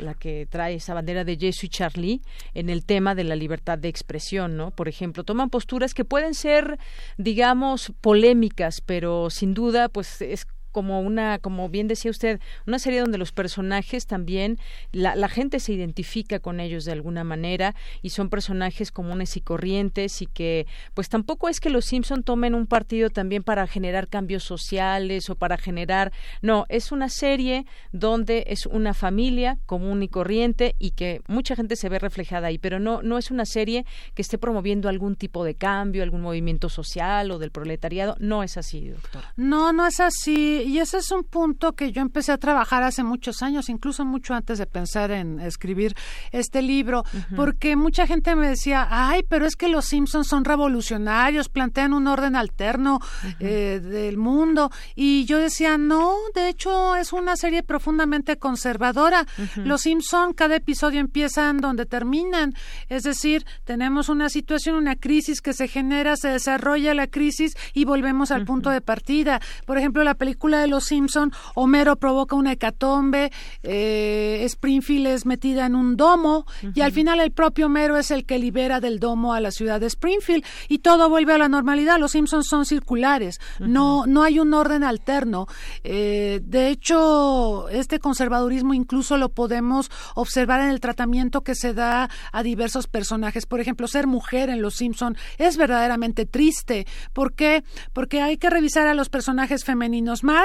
la 0.00 0.14
que 0.14 0.46
trae 0.48 0.76
esa 0.76 0.94
bandera 0.94 1.24
de 1.24 1.36
Jesús 1.36 1.64
y 1.64 1.68
Charlie 1.68 2.22
en 2.54 2.70
el 2.70 2.84
tema 2.84 3.14
de 3.14 3.24
la 3.24 3.36
libertad 3.36 3.78
de 3.78 3.88
expresión, 3.88 4.56
¿no? 4.56 4.70
Por 4.70 4.88
ejemplo, 4.88 5.24
toman 5.24 5.50
posturas 5.50 5.94
que 5.94 6.04
pueden 6.06 6.34
ser, 6.34 6.78
digamos, 7.18 7.92
polémicas, 8.00 8.80
pero 8.80 9.28
sin 9.30 9.52
duda, 9.52 9.90
pues 9.90 10.22
es 10.22 10.46
como 10.72 11.00
una, 11.00 11.38
como 11.38 11.68
bien 11.68 11.88
decía 11.88 12.10
usted, 12.10 12.40
una 12.66 12.78
serie 12.78 13.00
donde 13.00 13.18
los 13.18 13.32
personajes 13.32 14.06
también, 14.06 14.58
la, 14.92 15.14
la, 15.16 15.28
gente 15.28 15.60
se 15.60 15.72
identifica 15.72 16.40
con 16.40 16.60
ellos 16.60 16.84
de 16.84 16.92
alguna 16.92 17.24
manera 17.24 17.74
y 18.02 18.10
son 18.10 18.28
personajes 18.28 18.90
comunes 18.90 19.36
y 19.36 19.40
corrientes 19.40 20.22
y 20.22 20.26
que 20.26 20.66
pues 20.94 21.08
tampoco 21.08 21.48
es 21.48 21.60
que 21.60 21.70
los 21.70 21.84
Simpson 21.84 22.22
tomen 22.22 22.54
un 22.54 22.66
partido 22.66 23.10
también 23.10 23.42
para 23.42 23.66
generar 23.66 24.08
cambios 24.08 24.44
sociales 24.44 25.30
o 25.30 25.34
para 25.34 25.56
generar, 25.56 26.12
no, 26.42 26.66
es 26.68 26.92
una 26.92 27.08
serie 27.08 27.66
donde 27.92 28.44
es 28.48 28.66
una 28.66 28.94
familia 28.94 29.58
común 29.66 30.02
y 30.02 30.08
corriente 30.08 30.74
y 30.78 30.92
que 30.92 31.22
mucha 31.28 31.56
gente 31.56 31.76
se 31.76 31.88
ve 31.88 31.98
reflejada 31.98 32.48
ahí, 32.48 32.58
pero 32.58 32.80
no, 32.80 33.02
no 33.02 33.18
es 33.18 33.30
una 33.30 33.46
serie 33.46 33.84
que 34.14 34.22
esté 34.22 34.38
promoviendo 34.38 34.88
algún 34.88 35.16
tipo 35.16 35.44
de 35.44 35.54
cambio, 35.54 36.02
algún 36.02 36.20
movimiento 36.20 36.68
social 36.68 37.30
o 37.30 37.38
del 37.38 37.50
proletariado, 37.50 38.16
no 38.18 38.42
es 38.42 38.56
así, 38.56 38.88
doctor. 38.88 39.22
No, 39.36 39.72
no 39.72 39.86
es 39.86 40.00
así 40.00 40.59
y 40.64 40.78
ese 40.78 40.98
es 40.98 41.10
un 41.10 41.24
punto 41.24 41.72
que 41.72 41.92
yo 41.92 42.02
empecé 42.02 42.32
a 42.32 42.38
trabajar 42.38 42.82
hace 42.82 43.02
muchos 43.02 43.42
años, 43.42 43.68
incluso 43.68 44.04
mucho 44.04 44.34
antes 44.34 44.58
de 44.58 44.66
pensar 44.66 45.10
en 45.10 45.40
escribir 45.40 45.94
este 46.32 46.62
libro, 46.62 47.04
porque 47.36 47.76
mucha 47.76 48.06
gente 48.06 48.34
me 48.36 48.48
decía, 48.48 48.86
ay, 48.90 49.24
pero 49.28 49.46
es 49.46 49.56
que 49.56 49.68
los 49.68 49.86
Simpsons 49.86 50.26
son 50.26 50.44
revolucionarios, 50.44 51.48
plantean 51.48 51.92
un 51.92 52.06
orden 52.06 52.36
alterno 52.36 53.00
eh, 53.38 53.80
del 53.82 54.16
mundo. 54.16 54.70
Y 54.94 55.24
yo 55.24 55.38
decía, 55.38 55.78
no, 55.78 56.14
de 56.34 56.48
hecho 56.48 56.96
es 56.96 57.12
una 57.12 57.36
serie 57.36 57.62
profundamente 57.62 58.36
conservadora. 58.36 59.26
Los 59.56 59.82
Simpsons, 59.82 60.34
cada 60.36 60.56
episodio 60.56 61.00
empiezan 61.00 61.58
donde 61.58 61.86
terminan. 61.86 62.54
Es 62.88 63.04
decir, 63.04 63.44
tenemos 63.64 64.08
una 64.08 64.28
situación, 64.28 64.76
una 64.76 64.96
crisis 64.96 65.40
que 65.40 65.52
se 65.52 65.68
genera, 65.68 66.16
se 66.16 66.28
desarrolla 66.28 66.94
la 66.94 67.06
crisis 67.06 67.56
y 67.72 67.84
volvemos 67.84 68.30
al 68.30 68.44
punto 68.44 68.70
de 68.70 68.80
partida. 68.80 69.40
Por 69.66 69.78
ejemplo, 69.78 70.04
la 70.04 70.14
película 70.14 70.49
de 70.58 70.66
Los 70.66 70.84
Simpson, 70.84 71.32
Homero 71.54 71.96
provoca 71.96 72.36
una 72.36 72.52
hecatombe, 72.52 73.30
eh, 73.62 74.42
Springfield 74.44 75.06
es 75.06 75.26
metida 75.26 75.66
en 75.66 75.74
un 75.74 75.96
domo 75.96 76.46
y 76.74 76.80
al 76.80 76.92
final 76.92 77.20
el 77.20 77.30
propio 77.30 77.66
Homero 77.66 77.96
es 77.96 78.10
el 78.10 78.24
que 78.24 78.38
libera 78.38 78.80
del 78.80 78.98
domo 78.98 79.34
a 79.34 79.40
la 79.40 79.50
ciudad 79.50 79.80
de 79.80 79.86
Springfield 79.86 80.44
y 80.68 80.78
todo 80.78 81.08
vuelve 81.08 81.34
a 81.34 81.38
la 81.38 81.48
normalidad. 81.48 81.98
Los 81.98 82.12
Simpsons 82.12 82.46
son 82.48 82.64
circulares, 82.64 83.40
no 83.58 84.04
no 84.06 84.22
hay 84.22 84.38
un 84.38 84.52
orden 84.54 84.84
alterno. 84.84 85.46
Eh, 85.84 86.40
de 86.44 86.68
hecho, 86.68 87.68
este 87.68 87.98
conservadurismo 87.98 88.74
incluso 88.74 89.16
lo 89.16 89.30
podemos 89.30 89.90
observar 90.14 90.60
en 90.60 90.70
el 90.70 90.80
tratamiento 90.80 91.42
que 91.42 91.54
se 91.54 91.74
da 91.74 92.10
a 92.32 92.42
diversos 92.42 92.86
personajes. 92.86 93.46
Por 93.46 93.60
ejemplo, 93.60 93.86
ser 93.86 94.06
mujer 94.06 94.50
en 94.50 94.62
Los 94.62 94.74
Simpson 94.74 95.16
es 95.38 95.56
verdaderamente 95.56 96.26
triste. 96.26 96.86
¿Por 97.12 97.34
qué? 97.34 97.64
Porque 97.92 98.20
hay 98.22 98.36
que 98.36 98.50
revisar 98.50 98.86
a 98.86 98.94
los 98.94 99.08
personajes 99.08 99.64
femeninos 99.64 100.24
más 100.24 100.39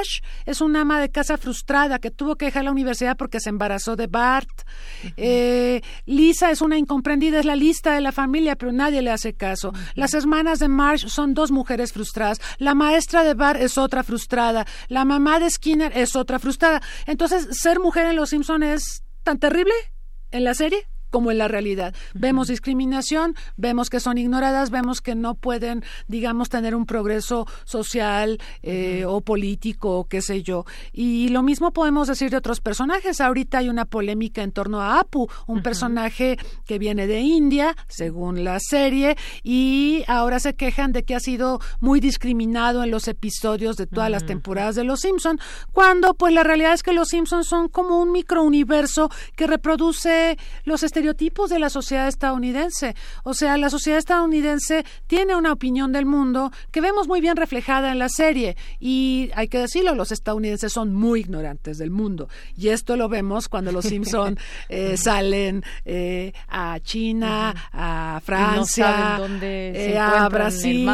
es 0.46 0.62
una 0.62 0.82
ama 0.82 1.00
de 1.00 1.10
casa 1.10 1.38
frustrada 1.38 2.00
que 2.00 2.12
tuvo 2.12 2.36
que 2.36 2.46
dejar 2.46 2.64
la 2.64 2.72
universidad 2.72 3.18
porque 3.18 3.40
se 3.40 3.50
embarazó 3.50 3.96
de 3.96 4.08
Bart. 4.08 4.50
Eh, 5.18 5.82
Lisa 6.06 6.52
es 6.52 6.62
una 6.62 6.78
incomprendida, 6.78 7.40
es 7.40 7.46
la 7.46 7.56
lista 7.56 7.94
de 7.94 8.02
la 8.02 8.12
familia, 8.12 8.56
pero 8.56 8.72
nadie 8.72 9.02
le 9.02 9.12
hace 9.12 9.34
caso. 9.34 9.74
Las 9.96 10.14
hermanas 10.14 10.60
de 10.60 10.68
Marsh 10.68 11.08
son 11.08 11.34
dos 11.34 11.52
mujeres 11.52 11.94
frustradas. 11.94 12.40
La 12.58 12.76
maestra 12.76 13.24
de 13.24 13.34
Bart 13.34 13.62
es 13.62 13.78
otra 13.78 14.04
frustrada. 14.04 14.66
La 14.88 15.06
mamá 15.06 15.40
de 15.40 15.50
Skinner 15.50 15.96
es 15.98 16.16
otra 16.16 16.40
frustrada. 16.40 16.82
Entonces, 17.06 17.48
ser 17.52 17.80
mujer 17.80 18.08
en 18.08 18.16
Los 18.16 18.30
Simpson 18.30 18.64
es 18.64 19.04
tan 19.24 19.40
terrible 19.40 19.74
en 20.32 20.44
la 20.44 20.54
serie 20.54 20.88
como 21.16 21.32
en 21.32 21.38
la 21.38 21.48
realidad. 21.48 21.96
Vemos 22.14 22.50
discriminación, 22.50 23.36
vemos 23.56 23.90
que 23.90 24.02
son 24.02 24.18
ignoradas, 24.18 24.70
vemos 24.70 25.00
que 25.00 25.16
no 25.16 25.36
pueden, 25.36 25.82
digamos, 26.10 26.50
tener 26.50 26.76
un 26.76 26.86
progreso 26.86 27.48
social 27.64 28.38
eh, 28.62 29.06
o 29.08 29.22
político 29.22 30.00
o 30.00 30.08
qué 30.10 30.22
sé 30.22 30.44
yo. 30.44 30.66
Y 30.92 31.30
lo 31.30 31.42
mismo 31.42 31.72
podemos 31.72 32.10
decir 32.10 32.32
de 32.32 32.36
otros 32.36 32.60
personajes. 32.60 33.22
Ahorita 33.22 33.60
hay 33.60 33.70
una 33.70 33.86
polémica 33.86 34.44
en 34.44 34.52
torno 34.52 34.82
a 34.82 35.00
Apu, 35.00 35.30
un 35.48 35.64
personaje 35.64 36.38
que 36.66 36.80
viene 36.80 37.08
de 37.08 37.22
India, 37.22 37.78
según 37.88 38.44
la 38.44 38.60
serie, 38.60 39.16
y 39.42 40.04
ahora 40.10 40.42
se 40.42 40.56
quejan 40.56 40.92
de 40.92 41.06
que 41.06 41.16
ha 41.16 41.22
sido 41.22 41.62
muy 41.80 42.02
discriminado 42.02 42.84
en 42.84 42.92
los 42.92 43.08
episodios 43.08 43.78
de 43.78 43.88
todas 43.88 44.12
las 44.12 44.26
temporadas 44.26 44.76
de 44.76 44.84
Los 44.84 45.00
Simpson, 45.00 45.40
cuando 45.72 46.14
pues 46.16 46.34
la 46.34 46.44
realidad 46.44 46.74
es 46.74 46.84
que 46.84 46.92
Los 46.92 47.08
Simpson 47.08 47.46
son 47.46 47.70
como 47.70 48.02
un 48.02 48.12
microuniverso 48.12 49.10
que 49.38 49.48
reproduce 49.48 50.38
los 50.66 50.84
estereotipos 50.84 51.05
estereotipos 51.06 51.50
de 51.50 51.60
la 51.60 51.70
sociedad 51.70 52.08
estadounidense. 52.08 52.96
O 53.24 53.34
sea, 53.34 53.58
la 53.58 53.70
sociedad 53.70 54.00
estadounidense 54.00 54.86
tiene 55.08 55.36
una 55.36 55.52
opinión 55.52 55.92
del 55.92 56.06
mundo 56.06 56.52
que 56.72 56.82
vemos 56.82 57.08
muy 57.08 57.22
bien 57.22 57.38
reflejada 57.38 57.92
en 57.92 58.00
la 58.00 58.10
serie. 58.10 58.58
Y 58.80 59.30
hay 59.36 59.48
que 59.48 59.60
decirlo, 59.60 59.94
los 59.94 60.12
estadounidenses 60.12 60.74
son 60.74 60.94
muy 60.94 61.20
ignorantes 61.22 61.78
del 61.78 61.92
mundo. 61.92 62.28
Y 62.58 62.70
esto 62.70 62.98
lo 62.98 63.08
vemos 63.08 63.48
cuando 63.48 63.72
los 63.72 63.86
Simpson 63.86 64.38
eh, 64.70 64.98
salen 64.98 65.64
eh, 65.86 66.34
a 66.48 66.80
China, 66.80 67.54
a 67.72 68.20
Francia, 68.24 69.20
eh, 69.42 69.98
a 69.98 70.28
Brasil. 70.30 70.90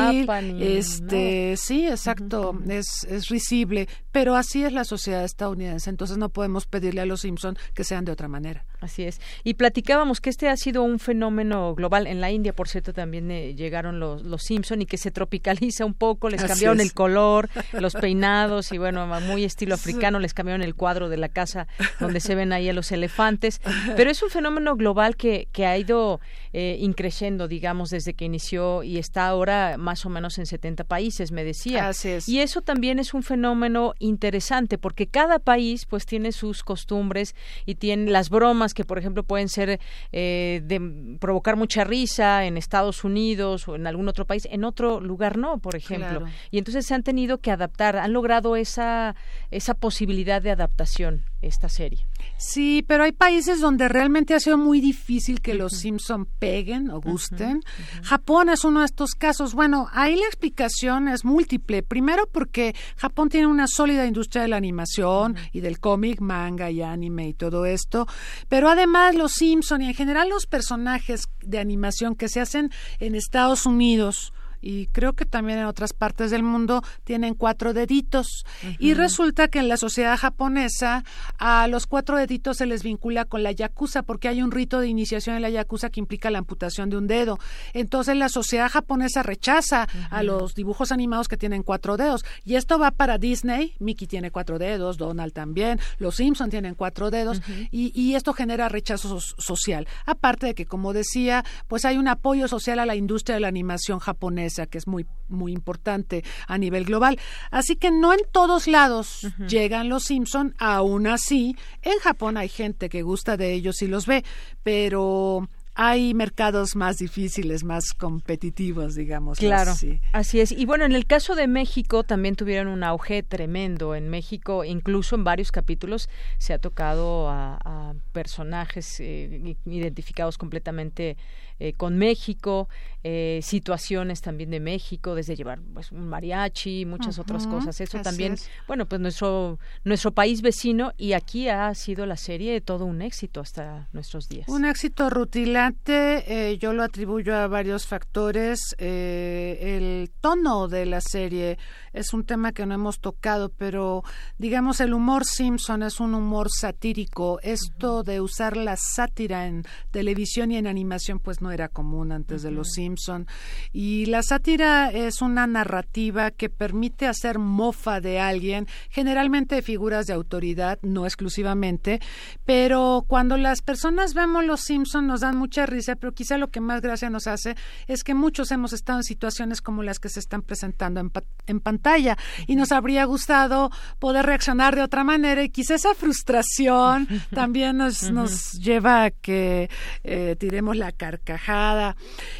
este, 0.59 1.55
sí, 1.57 1.87
exacto. 1.87 2.59
es, 2.67 3.05
es 3.05 3.29
risible. 3.29 3.87
Pero 4.11 4.35
así 4.35 4.63
es 4.63 4.73
la 4.73 4.83
sociedad 4.83 5.23
estadounidense. 5.23 5.89
Entonces 5.89 6.17
no 6.17 6.29
podemos 6.29 6.65
pedirle 6.65 7.01
a 7.01 7.05
los 7.05 7.21
Simpson 7.21 7.57
que 7.73 7.85
sean 7.85 8.03
de 8.03 8.11
otra 8.11 8.27
manera. 8.27 8.65
Así 8.81 9.03
es. 9.03 9.21
Y 9.43 9.53
platicábamos 10.01 10.21
que 10.21 10.29
este 10.31 10.49
ha 10.49 10.57
sido 10.57 10.83
un 10.83 10.99
fenómeno 10.99 11.75
global. 11.75 12.07
En 12.07 12.21
la 12.21 12.31
India, 12.31 12.53
por 12.53 12.67
cierto, 12.67 12.91
también 12.91 13.29
eh, 13.29 13.53
llegaron 13.53 13.99
los, 13.99 14.23
los 14.23 14.41
Simpson 14.43 14.81
y 14.81 14.85
que 14.85 14.97
se 14.97 15.11
tropicaliza 15.11 15.85
un 15.85 15.93
poco, 15.93 16.29
les 16.29 16.43
cambiaron 16.43 16.79
el 16.79 16.93
color, 16.93 17.49
los 17.73 17.93
peinados 17.93 18.71
y 18.71 18.77
bueno, 18.77 19.05
muy 19.21 19.43
estilo 19.43 19.75
africano, 19.75 20.19
les 20.19 20.33
cambiaron 20.33 20.63
el 20.63 20.73
cuadro 20.73 21.09
de 21.09 21.17
la 21.17 21.29
casa 21.29 21.67
donde 21.99 22.19
se 22.19 22.35
ven 22.35 22.51
ahí 22.51 22.67
a 22.69 22.73
los 22.73 22.91
elefantes. 22.91 23.61
Pero 23.95 24.09
es 24.09 24.23
un 24.23 24.29
fenómeno 24.29 24.75
global 24.75 25.15
que, 25.15 25.47
que 25.51 25.65
ha 25.65 25.77
ido 25.77 26.19
eh, 26.53 26.77
increciendo, 26.79 27.47
digamos, 27.47 27.89
desde 27.89 28.13
que 28.13 28.25
inició 28.25 28.83
y 28.83 28.97
está 28.97 29.27
ahora 29.27 29.75
más 29.77 30.05
o 30.05 30.09
menos 30.09 30.37
en 30.37 30.45
70 30.45 30.83
países, 30.85 31.31
me 31.31 31.43
decía. 31.43 31.89
Así 31.89 32.09
es. 32.09 32.27
Y 32.29 32.39
eso 32.39 32.61
también 32.61 32.97
es 32.97 33.13
un 33.13 33.23
fenómeno 33.23 33.93
interesante 33.99 34.77
porque 34.77 35.07
cada 35.07 35.39
país 35.39 35.85
pues 35.85 36.05
tiene 36.05 36.31
sus 36.31 36.63
costumbres 36.63 37.35
y 37.65 37.75
tiene 37.75 38.09
las 38.09 38.29
bromas 38.29 38.73
que, 38.73 38.85
por 38.85 38.97
ejemplo, 38.97 39.23
pueden 39.23 39.49
ser 39.49 39.79
eh, 40.11 40.61
de 40.63 41.17
provocar 41.19 41.55
mucha 41.55 41.83
risa 41.83 42.45
en 42.45 42.57
Estados 42.57 43.03
Unidos 43.03 43.67
o 43.67 43.75
en 43.75 43.87
algún 43.87 44.07
otro 44.07 44.25
país, 44.25 44.47
en 44.51 44.63
otro 44.63 44.99
lugar 44.99 45.37
no, 45.37 45.59
por 45.59 45.75
ejemplo. 45.75 46.25
Y 46.49 46.57
entonces 46.57 46.85
se 46.85 46.93
han 46.93 47.03
tenido 47.03 47.39
que 47.39 47.51
adaptar, 47.51 47.97
han 47.97 48.13
logrado 48.13 48.55
esa, 48.55 49.15
esa 49.49 49.73
posibilidad 49.73 50.41
de 50.41 50.51
adaptación 50.51 51.30
esta 51.41 51.69
serie. 51.69 52.07
Sí, 52.37 52.83
pero 52.87 53.03
hay 53.03 53.11
países 53.11 53.59
donde 53.59 53.87
realmente 53.87 54.33
ha 54.33 54.39
sido 54.39 54.57
muy 54.57 54.79
difícil 54.79 55.41
que 55.41 55.53
los 55.53 55.73
Simpson 55.73 56.25
peguen 56.25 56.89
o 56.89 57.01
gusten. 57.01 57.61
Japón 58.03 58.49
es 58.49 58.63
uno 58.63 58.81
de 58.81 58.85
estos 58.85 59.11
casos. 59.11 59.53
Bueno, 59.53 59.87
ahí 59.91 60.15
la 60.15 60.25
explicación 60.25 61.07
es 61.07 61.25
múltiple. 61.25 61.83
Primero 61.83 62.27
porque 62.31 62.75
Japón 62.95 63.29
tiene 63.29 63.47
una 63.47 63.67
sólida 63.67 64.05
industria 64.05 64.43
de 64.43 64.49
la 64.49 64.57
animación 64.57 65.35
y 65.51 65.61
del 65.61 65.79
cómic, 65.79 66.21
manga 66.21 66.69
y 66.69 66.81
anime 66.81 67.29
y 67.29 67.33
todo 67.33 67.65
esto. 67.65 68.07
Pero 68.47 68.69
además 68.69 69.15
los 69.15 69.33
Simpson 69.33 69.81
y 69.81 69.87
en 69.87 69.93
general 69.93 70.29
los 70.29 70.45
personajes 70.45 71.27
de 71.41 71.59
animación 71.59 72.15
que 72.15 72.29
se 72.29 72.39
hacen 72.39 72.71
en 72.99 73.15
Estados 73.15 73.65
Unidos 73.65 74.33
y 74.61 74.87
creo 74.87 75.13
que 75.13 75.25
también 75.25 75.59
en 75.59 75.65
otras 75.65 75.93
partes 75.93 76.31
del 76.31 76.43
mundo 76.43 76.83
tienen 77.03 77.33
cuatro 77.33 77.73
deditos. 77.73 78.45
Y 78.79 78.93
resulta 78.93 79.47
que 79.47 79.59
en 79.59 79.67
la 79.67 79.77
sociedad 79.77 80.17
japonesa 80.17 81.03
a 81.39 81.67
los 81.67 81.87
cuatro 81.87 82.17
deditos 82.17 82.57
se 82.57 82.67
les 82.67 82.83
vincula 82.83 83.25
con 83.25 83.43
la 83.43 83.51
yakuza 83.51 84.03
porque 84.03 84.27
hay 84.27 84.41
un 84.41 84.51
rito 84.51 84.79
de 84.79 84.87
iniciación 84.87 85.35
en 85.35 85.41
la 85.41 85.49
yakuza 85.49 85.89
que 85.89 85.99
implica 85.99 86.29
la 86.29 86.37
amputación 86.37 86.89
de 86.89 86.97
un 86.97 87.07
dedo. 87.07 87.39
Entonces 87.73 88.15
la 88.15 88.29
sociedad 88.29 88.69
japonesa 88.69 89.23
rechaza 89.23 89.87
a 90.09 90.23
los 90.23 90.53
dibujos 90.53 90.91
animados 90.91 91.27
que 91.27 91.37
tienen 91.37 91.63
cuatro 91.63 91.97
dedos. 91.97 92.23
Y 92.45 92.55
esto 92.55 92.77
va 92.77 92.91
para 92.91 93.17
Disney. 93.17 93.75
Mickey 93.79 94.07
tiene 94.07 94.31
cuatro 94.31 94.59
dedos, 94.59 94.97
Donald 94.97 95.33
también, 95.33 95.79
los 95.97 96.15
Simpson 96.15 96.49
tienen 96.49 96.75
cuatro 96.75 97.09
dedos 97.09 97.41
y, 97.71 97.91
y 97.99 98.15
esto 98.15 98.33
genera 98.33 98.69
rechazo 98.69 99.19
social. 99.19 99.87
Aparte 100.05 100.47
de 100.47 100.53
que, 100.53 100.65
como 100.65 100.93
decía, 100.93 101.43
pues 101.67 101.85
hay 101.85 101.97
un 101.97 102.07
apoyo 102.07 102.47
social 102.47 102.79
a 102.79 102.85
la 102.85 102.95
industria 102.95 103.35
de 103.35 103.41
la 103.41 103.47
animación 103.47 103.99
japonesa 103.99 104.50
que 104.67 104.77
es 104.77 104.87
muy, 104.87 105.05
muy 105.27 105.53
importante 105.53 106.23
a 106.47 106.57
nivel 106.57 106.85
global. 106.85 107.19
Así 107.51 107.75
que 107.75 107.91
no 107.91 108.13
en 108.13 108.21
todos 108.31 108.67
lados 108.67 109.27
llegan 109.47 109.89
los 109.89 110.03
Simpson, 110.03 110.55
aún 110.57 111.07
así, 111.07 111.55
en 111.81 111.97
Japón 111.99 112.37
hay 112.37 112.49
gente 112.49 112.89
que 112.89 113.01
gusta 113.01 113.37
de 113.37 113.53
ellos 113.53 113.81
y 113.81 113.87
los 113.87 114.05
ve, 114.05 114.23
pero 114.63 115.47
hay 115.73 116.13
mercados 116.13 116.75
más 116.75 116.97
difíciles, 116.97 117.63
más 117.63 117.93
competitivos, 117.93 118.95
digamos. 118.95 119.39
Claro, 119.39 119.71
así. 120.11 120.39
es. 120.39 120.51
Y 120.51 120.65
bueno, 120.65 120.85
en 120.85 120.91
el 120.91 121.05
caso 121.05 121.33
de 121.33 121.47
México 121.47 122.03
también 122.03 122.35
tuvieron 122.35 122.67
un 122.67 122.83
auge 122.83 123.23
tremendo. 123.23 123.95
En 123.95 124.09
México, 124.09 124.65
incluso 124.65 125.15
en 125.15 125.23
varios 125.23 125.51
capítulos, 125.51 126.09
se 126.37 126.53
ha 126.53 126.59
tocado 126.59 127.29
a, 127.29 127.93
personajes 128.11 128.99
eh, 128.99 129.55
identificados 129.65 130.37
completamente 130.37 131.17
eh, 131.63 131.73
con 131.73 131.95
México, 131.95 132.69
eh, 133.03 133.39
situaciones 133.43 134.21
también 134.21 134.49
de 134.49 134.59
México, 134.59 135.13
desde 135.13 135.35
llevar 135.35 135.59
pues, 135.75 135.91
un 135.91 136.07
mariachi, 136.07 136.85
muchas 136.85 137.19
otras 137.19 137.45
cosas. 137.45 137.79
Eso 137.79 138.01
también, 138.01 138.35
bueno, 138.67 138.87
pues 138.87 138.99
nuestro, 138.99 139.59
nuestro 139.83 140.11
país 140.11 140.41
vecino 140.41 140.91
y 140.97 141.13
aquí 141.13 141.49
ha 141.49 141.71
sido 141.75 142.07
la 142.07 142.17
serie 142.17 142.61
todo 142.61 142.85
un 142.85 143.03
éxito 143.03 143.41
hasta 143.41 143.87
nuestros 143.93 144.27
días. 144.27 144.47
Un 144.49 144.65
éxito 144.65 145.11
rutilante, 145.11 146.23
eh, 146.49 146.57
yo 146.57 146.73
lo 146.73 146.81
atribuyo 146.81 147.35
a 147.35 147.45
varios 147.45 147.85
factores. 147.85 148.59
el 148.79 150.09
tono 150.19 150.67
de 150.67 150.87
la 150.87 151.01
serie 151.01 151.59
es 151.93 152.11
un 152.11 152.23
tema 152.23 152.53
que 152.53 152.65
no 152.65 152.73
hemos 152.73 152.99
tocado, 152.99 153.49
pero 153.49 154.03
digamos 154.39 154.79
el 154.79 154.95
humor 154.95 155.25
Simpson 155.25 155.83
es 155.83 155.99
un 155.99 156.15
humor 156.15 156.47
satírico. 156.49 157.39
Esto 157.43 158.01
de 158.01 158.19
usar 158.19 158.57
la 158.57 158.77
sátira 158.77 159.45
en 159.45 159.63
televisión 159.91 160.51
y 160.51 160.57
en 160.57 160.65
animación 160.65 161.19
pues 161.19 161.39
no 161.39 161.50
era 161.51 161.69
común 161.69 162.11
antes 162.11 162.41
de 162.41 162.51
los 162.51 162.71
Simpson. 162.71 163.27
Y 163.71 164.05
la 164.07 164.23
sátira 164.23 164.91
es 164.91 165.21
una 165.21 165.47
narrativa 165.47 166.31
que 166.31 166.49
permite 166.49 167.07
hacer 167.07 167.39
mofa 167.39 168.01
de 168.01 168.19
alguien, 168.19 168.67
generalmente 168.89 169.55
de 169.55 169.61
figuras 169.61 170.07
de 170.07 170.13
autoridad, 170.13 170.79
no 170.81 171.05
exclusivamente, 171.05 171.99
pero 172.45 173.05
cuando 173.07 173.37
las 173.37 173.61
personas 173.61 174.13
vemos 174.13 174.45
los 174.45 174.61
Simpson 174.61 175.07
nos 175.07 175.21
dan 175.21 175.37
mucha 175.37 175.65
risa, 175.65 175.95
pero 175.95 176.13
quizá 176.13 176.37
lo 176.37 176.49
que 176.49 176.61
más 176.61 176.81
gracia 176.81 177.09
nos 177.09 177.27
hace 177.27 177.55
es 177.87 178.03
que 178.03 178.13
muchos 178.13 178.51
hemos 178.51 178.73
estado 178.73 178.99
en 178.99 179.03
situaciones 179.03 179.61
como 179.61 179.83
las 179.83 179.99
que 179.99 180.09
se 180.09 180.19
están 180.19 180.41
presentando 180.41 180.99
en, 180.99 181.11
en 181.47 181.59
pantalla 181.59 182.17
y 182.47 182.55
nos 182.55 182.71
habría 182.71 183.05
gustado 183.05 183.71
poder 183.99 184.25
reaccionar 184.25 184.75
de 184.75 184.83
otra 184.83 185.03
manera 185.03 185.43
y 185.43 185.49
quizá 185.49 185.75
esa 185.75 185.93
frustración 185.95 187.07
también 187.33 187.77
nos, 187.77 188.11
nos 188.11 188.53
lleva 188.53 189.05
a 189.05 189.11
que 189.11 189.69
eh, 190.03 190.35
tiremos 190.39 190.77
la 190.77 190.91
carcajada. 190.91 191.40